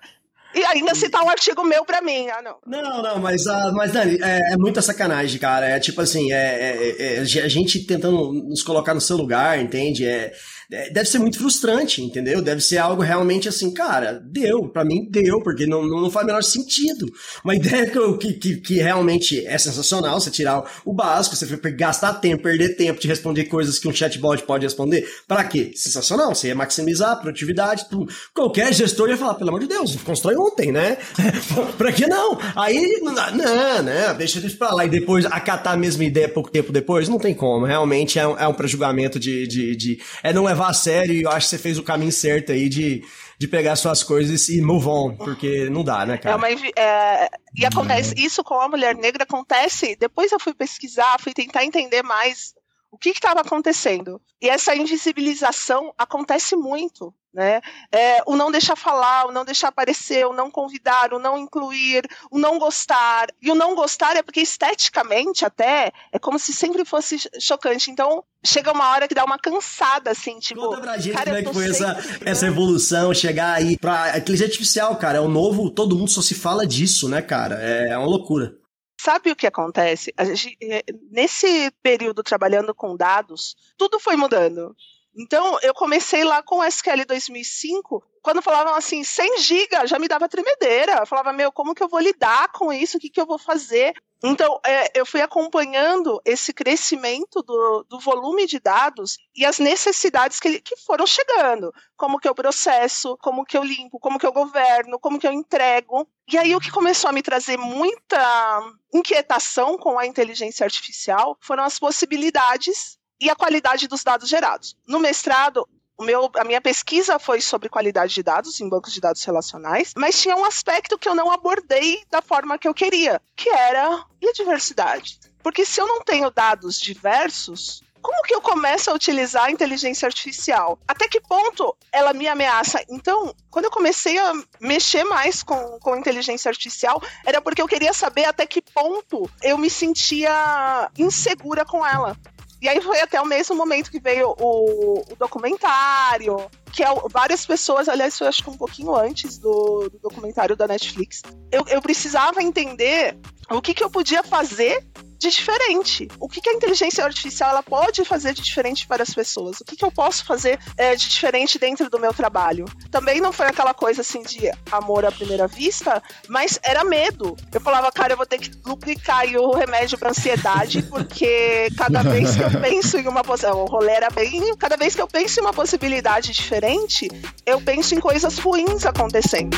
E 0.57 0.65
ainda 0.65 0.95
citar 0.95 1.23
um 1.23 1.29
artigo 1.29 1.63
meu 1.63 1.85
pra 1.85 2.01
mim. 2.01 2.27
Ah, 2.29 2.41
não. 2.41 2.55
Não, 2.65 3.03
não, 3.03 3.19
mas, 3.19 3.45
uh, 3.45 3.71
mas 3.73 3.91
Dani, 3.91 4.17
é, 4.19 4.53
é 4.53 4.57
muita 4.57 4.81
sacanagem, 4.81 5.39
cara. 5.39 5.67
É 5.67 5.79
tipo 5.79 6.01
assim, 6.01 6.31
é, 6.31 6.95
é, 6.97 7.17
é, 7.17 7.19
a 7.19 7.47
gente 7.47 7.85
tentando 7.85 8.33
nos 8.33 8.63
colocar 8.63 8.95
no 8.95 9.01
seu 9.01 9.17
lugar, 9.17 9.61
entende? 9.61 10.03
É, 10.03 10.09
é, 10.25 10.31
deve 10.69 11.05
ser 11.05 11.19
muito 11.19 11.37
frustrante, 11.37 12.03
entendeu? 12.03 12.41
Deve 12.41 12.59
ser 12.59 12.77
algo 12.77 13.01
realmente 13.01 13.47
assim, 13.47 13.71
cara, 13.73 14.21
deu, 14.25 14.67
para 14.67 14.83
mim 14.83 15.07
deu, 15.09 15.41
porque 15.41 15.65
não, 15.65 15.83
não 15.83 16.11
faz 16.11 16.25
o 16.25 16.27
menor 16.27 16.43
sentido. 16.43 17.05
Uma 17.43 17.55
ideia 17.57 17.89
que, 18.19 18.33
que, 18.33 18.57
que 18.57 18.73
realmente 18.75 19.45
é 19.47 19.57
sensacional, 19.57 20.19
você 20.19 20.29
tirar 20.29 20.63
o 20.83 20.93
básico, 20.93 21.35
você 21.35 21.45
gastar 21.71 22.15
tempo, 22.15 22.43
perder 22.43 22.75
tempo 22.75 22.99
de 22.99 23.07
responder 23.07 23.45
coisas 23.45 23.79
que 23.79 23.87
um 23.87 23.93
chatbot 23.93 24.43
pode 24.43 24.65
responder, 24.65 25.07
para 25.27 25.43
quê? 25.45 25.71
Sensacional, 25.73 26.35
você 26.35 26.49
ia 26.49 26.55
maximizar 26.55 27.11
a 27.11 27.15
produtividade, 27.15 27.85
tu, 27.89 28.05
qualquer 28.33 28.73
gestor 28.73 29.09
ia 29.09 29.17
falar, 29.17 29.35
pelo 29.35 29.49
amor 29.49 29.61
de 29.61 29.67
Deus, 29.67 29.95
constrói 29.97 30.35
ontem, 30.35 30.71
né? 30.71 30.97
pra 31.77 31.93
que 31.93 32.07
não? 32.07 32.37
Aí, 32.55 32.99
não, 33.01 33.83
né? 33.83 34.13
Deixa 34.17 34.39
isso 34.39 34.57
pra 34.57 34.73
lá 34.73 34.85
e 34.85 34.89
depois 34.89 35.25
acatar 35.25 35.73
a 35.73 35.77
mesma 35.77 36.03
ideia 36.03 36.27
pouco 36.27 36.51
tempo 36.51 36.73
depois, 36.73 37.07
não 37.07 37.19
tem 37.19 37.33
como, 37.33 37.65
realmente 37.65 38.19
é 38.19 38.27
um, 38.27 38.37
é 38.37 38.47
um 38.47 38.53
prejulgamento 38.53 39.17
de, 39.17 39.47
de, 39.47 39.75
de 39.75 40.01
é 40.21 40.33
não 40.33 40.43
levar 40.43 40.56
a 40.63 40.73
sério 40.73 41.13
e 41.13 41.23
eu 41.23 41.29
acho 41.29 41.47
que 41.47 41.49
você 41.51 41.57
fez 41.57 41.77
o 41.77 41.83
caminho 41.83 42.11
certo 42.11 42.51
aí 42.51 42.69
de, 42.69 43.03
de 43.37 43.47
pegar 43.47 43.75
suas 43.75 44.03
coisas 44.03 44.49
e 44.49 44.61
move 44.61 44.87
on, 44.87 45.15
porque 45.15 45.69
não 45.69 45.83
dá, 45.83 46.05
né, 46.05 46.17
cara? 46.17 46.35
É 46.35 46.37
uma, 46.37 46.49
é, 46.49 47.29
e 47.55 47.65
acontece, 47.65 48.13
isso 48.17 48.43
com 48.43 48.59
a 48.59 48.67
mulher 48.67 48.95
negra 48.95 49.23
acontece, 49.23 49.95
depois 49.95 50.31
eu 50.31 50.39
fui 50.39 50.53
pesquisar, 50.53 51.19
fui 51.19 51.33
tentar 51.33 51.63
entender 51.63 52.03
mais 52.03 52.53
o 52.91 52.97
que 52.97 53.09
estava 53.09 53.41
acontecendo. 53.41 54.21
E 54.41 54.49
essa 54.49 54.75
invisibilização 54.75 55.93
acontece 55.97 56.55
muito. 56.55 57.13
Né? 57.37 57.61
É, 57.91 58.23
o 58.25 58.35
não 58.35 58.49
deixar 58.49 58.75
falar, 58.75 59.27
o 59.27 59.31
não 59.31 59.45
deixar 59.45 59.67
aparecer, 59.67 60.25
o 60.25 60.33
não 60.33 60.49
convidar, 60.49 61.13
o 61.13 61.19
não 61.19 61.37
incluir, 61.37 62.03
o 62.31 62.39
não 62.39 62.57
gostar. 62.57 63.27
E 63.39 63.51
o 63.51 63.55
não 63.55 63.75
gostar 63.75 64.17
é 64.17 64.23
porque 64.23 64.41
esteticamente 64.41 65.45
até 65.45 65.91
é 66.11 66.17
como 66.17 66.39
se 66.39 66.51
sempre 66.51 66.83
fosse 66.83 67.29
chocante. 67.39 67.91
Então 67.91 68.23
chega 68.43 68.71
uma 68.71 68.89
hora 68.89 69.07
que 69.07 69.13
dá 69.13 69.23
uma 69.23 69.37
cansada, 69.37 70.09
assim, 70.09 70.39
tipo. 70.39 70.61
Conta 70.61 70.81
pra 70.81 70.97
gente 70.97 71.13
cara, 71.13 71.25
como 71.25 71.37
é 71.37 71.43
que 71.43 71.53
foi 71.53 71.69
essa, 71.69 71.95
essa 72.25 72.47
evolução, 72.47 73.13
chegar 73.13 73.53
aí 73.53 73.77
pra 73.77 74.17
inteligência 74.17 74.47
artificial, 74.47 74.95
cara. 74.95 75.19
É 75.19 75.21
o 75.21 75.27
novo, 75.27 75.69
todo 75.69 75.95
mundo 75.95 76.09
só 76.09 76.23
se 76.23 76.33
fala 76.33 76.65
disso, 76.65 77.07
né, 77.07 77.21
cara? 77.21 77.59
É, 77.61 77.89
é 77.89 77.97
uma 77.99 78.07
loucura. 78.07 78.57
Sabe 78.99 79.29
o 79.29 79.35
que 79.35 79.45
acontece? 79.45 80.11
Gente, 80.33 80.57
é, 80.63 80.83
nesse 81.11 81.71
período 81.83 82.23
trabalhando 82.23 82.73
com 82.73 82.97
dados, 82.97 83.55
tudo 83.77 83.99
foi 83.99 84.15
mudando. 84.15 84.75
Então, 85.17 85.57
eu 85.63 85.73
comecei 85.73 86.23
lá 86.23 86.43
com 86.43 86.59
o 86.59 86.63
SQL 86.63 87.03
2005, 87.07 88.03
quando 88.21 88.39
falavam 88.39 88.75
assim, 88.75 89.03
100 89.03 89.39
GB, 89.39 89.87
já 89.87 89.97
me 89.97 90.07
dava 90.07 90.29
tremedeira. 90.29 90.97
Eu 90.99 91.07
falava, 91.07 91.33
meu, 91.33 91.51
como 91.51 91.73
que 91.73 91.81
eu 91.81 91.87
vou 91.87 91.99
lidar 91.99 92.51
com 92.51 92.71
isso? 92.71 92.97
O 92.97 92.99
que, 92.99 93.09
que 93.09 93.19
eu 93.19 93.25
vou 93.25 93.39
fazer? 93.39 93.95
Então, 94.23 94.59
é, 94.63 94.91
eu 94.99 95.05
fui 95.05 95.21
acompanhando 95.21 96.21
esse 96.23 96.53
crescimento 96.53 97.41
do, 97.41 97.85
do, 97.89 97.99
volume 97.99 98.45
de 98.45 98.59
dados 98.59 99.17
e 99.35 99.45
as 99.45 99.57
necessidades 99.57 100.39
que, 100.39 100.59
que 100.59 100.75
foram 100.75 101.07
chegando. 101.07 101.71
Como 101.95 102.19
que 102.19 102.27
eu 102.27 102.35
processo, 102.35 103.17
como 103.17 103.45
que 103.45 103.57
eu 103.57 103.63
limpo, 103.63 103.99
como 103.99 104.19
que 104.19 104.25
eu 104.25 104.33
governo, 104.33 104.99
como 104.99 105.19
que 105.19 105.27
eu 105.27 105.31
entrego. 105.31 106.07
E 106.31 106.37
aí, 106.37 106.55
o 106.55 106.59
que 106.59 106.71
começou 106.71 107.09
a 107.09 107.13
me 107.13 107.23
trazer 107.23 107.57
muita 107.57 108.61
inquietação 108.93 109.77
com 109.77 109.97
a 109.97 110.05
inteligência 110.05 110.63
artificial 110.63 111.37
foram 111.39 111.63
as 111.63 111.79
possibilidades 111.79 112.96
e 113.19 113.29
a 113.29 113.35
qualidade 113.35 113.87
dos 113.87 114.03
dados 114.03 114.29
gerados. 114.29 114.75
No 114.87 114.99
mestrado, 114.99 115.67
meu, 115.99 116.29
a 116.35 116.43
minha 116.43 116.61
pesquisa 116.61 117.17
foi 117.17 117.41
sobre 117.41 117.69
qualidade 117.69 118.13
de 118.13 118.21
dados 118.21 118.59
em 118.61 118.69
bancos 118.69 118.93
de 118.93 119.01
dados 119.01 119.23
relacionais, 119.23 119.93
mas 119.97 120.21
tinha 120.21 120.35
um 120.35 120.45
aspecto 120.45 120.97
que 120.97 121.09
eu 121.09 121.15
não 121.15 121.31
abordei 121.31 122.03
da 122.09 122.21
forma 122.21 122.57
que 122.57 122.67
eu 122.67 122.73
queria, 122.73 123.21
que 123.35 123.49
era 123.49 123.95
a 123.95 124.31
diversidade. 124.33 125.19
Porque 125.41 125.65
se 125.65 125.79
eu 125.79 125.87
não 125.87 126.01
tenho 126.01 126.29
dados 126.29 126.79
diversos, 126.79 127.81
como 128.01 128.21
que 128.23 128.35
eu 128.35 128.41
começo 128.41 128.91
a 128.91 128.93
utilizar 128.93 129.45
a 129.45 129.51
inteligência 129.51 130.05
artificial? 130.05 130.79
Até 130.87 131.07
que 131.07 131.19
ponto 131.19 131.75
ela 131.91 132.13
me 132.13 132.27
ameaça? 132.27 132.83
Então, 132.89 133.33
quando 133.49 133.65
eu 133.65 133.71
comecei 133.71 134.17
a 134.17 134.33
mexer 134.59 135.03
mais 135.03 135.41
com, 135.43 135.79
com 135.79 135.95
inteligência 135.95 136.49
artificial, 136.49 137.01
era 137.25 137.41
porque 137.41 137.61
eu 137.61 137.67
queria 137.67 137.93
saber 137.93 138.25
até 138.25 138.45
que 138.45 138.61
ponto 138.61 139.29
eu 139.41 139.57
me 139.57 139.69
sentia 139.69 140.91
insegura 140.97 141.65
com 141.65 141.85
ela. 141.85 142.15
E 142.61 142.67
aí 142.67 142.81
foi 142.81 142.99
até 143.01 143.21
o 143.21 143.25
mesmo 143.25 143.55
momento 143.55 143.91
que 143.91 143.99
veio 143.99 144.33
o, 144.39 145.01
o 145.11 145.15
documentário, 145.15 146.49
que 146.73 146.83
é, 146.83 146.87
várias 147.09 147.45
pessoas, 147.45 147.87
aliás, 147.87 148.17
foi 148.17 148.27
acho 148.27 148.43
que 148.43 148.49
um 148.49 148.57
pouquinho 148.57 148.95
antes 148.95 149.37
do, 149.37 149.89
do 149.89 149.99
documentário 149.99 150.55
da 150.55 150.67
Netflix. 150.67 151.21
Eu, 151.51 151.63
eu 151.67 151.81
precisava 151.81 152.41
entender 152.41 153.17
o 153.49 153.61
que, 153.61 153.73
que 153.73 153.83
eu 153.83 153.89
podia 153.89 154.23
fazer 154.23 154.83
de 155.17 155.29
diferente. 155.29 156.07
O 156.19 156.27
que, 156.27 156.41
que 156.41 156.49
a 156.49 156.53
inteligência 156.53 157.03
artificial 157.03 157.51
ela 157.51 157.63
pode 157.63 158.03
fazer 158.05 158.33
de 158.33 158.41
diferente 158.41 158.87
para 158.87 159.03
as 159.03 159.13
pessoas? 159.13 159.59
O 159.61 159.65
que, 159.65 159.75
que 159.75 159.85
eu 159.85 159.91
posso 159.91 160.25
fazer 160.25 160.59
é, 160.77 160.95
de 160.95 161.09
diferente 161.09 161.57
dentro 161.59 161.89
do 161.89 161.99
meu 161.99 162.13
trabalho? 162.13 162.65
Também 162.91 163.19
não 163.19 163.31
foi 163.31 163.47
aquela 163.47 163.73
coisa 163.73 164.01
assim 164.01 164.21
de 164.21 164.51
amor 164.71 165.05
à 165.05 165.11
primeira 165.11 165.47
vista, 165.47 166.01
mas 166.27 166.59
era 166.63 166.83
medo. 166.83 167.35
Eu 167.53 167.61
falava, 167.61 167.91
cara, 167.91 168.13
eu 168.13 168.17
vou 168.17 168.25
ter 168.25 168.39
que 168.39 168.49
duplicar 168.49 169.25
o 169.35 169.55
remédio 169.55 169.97
para 169.97 170.11
ansiedade, 170.11 170.83
porque 170.83 171.69
cada 171.77 172.03
vez 172.03 172.35
que 172.35 172.43
eu 172.43 172.51
penso 172.61 172.97
em 172.97 173.07
uma 173.07 173.23
possibilidade, 173.23 173.61
o 173.61 173.65
rolê 173.65 173.91
era 173.91 174.09
bem. 174.09 174.55
Cada 174.57 174.77
vez 174.77 174.95
que 174.95 175.01
eu 175.01 175.07
penso 175.07 175.39
em 175.39 175.43
uma 175.43 175.53
possibilidade 175.53 176.31
diferente, 176.31 177.09
eu 177.45 177.59
penso 177.61 177.95
em 177.95 177.99
coisas 177.99 178.37
ruins 178.37 178.85
acontecendo. 178.85 179.57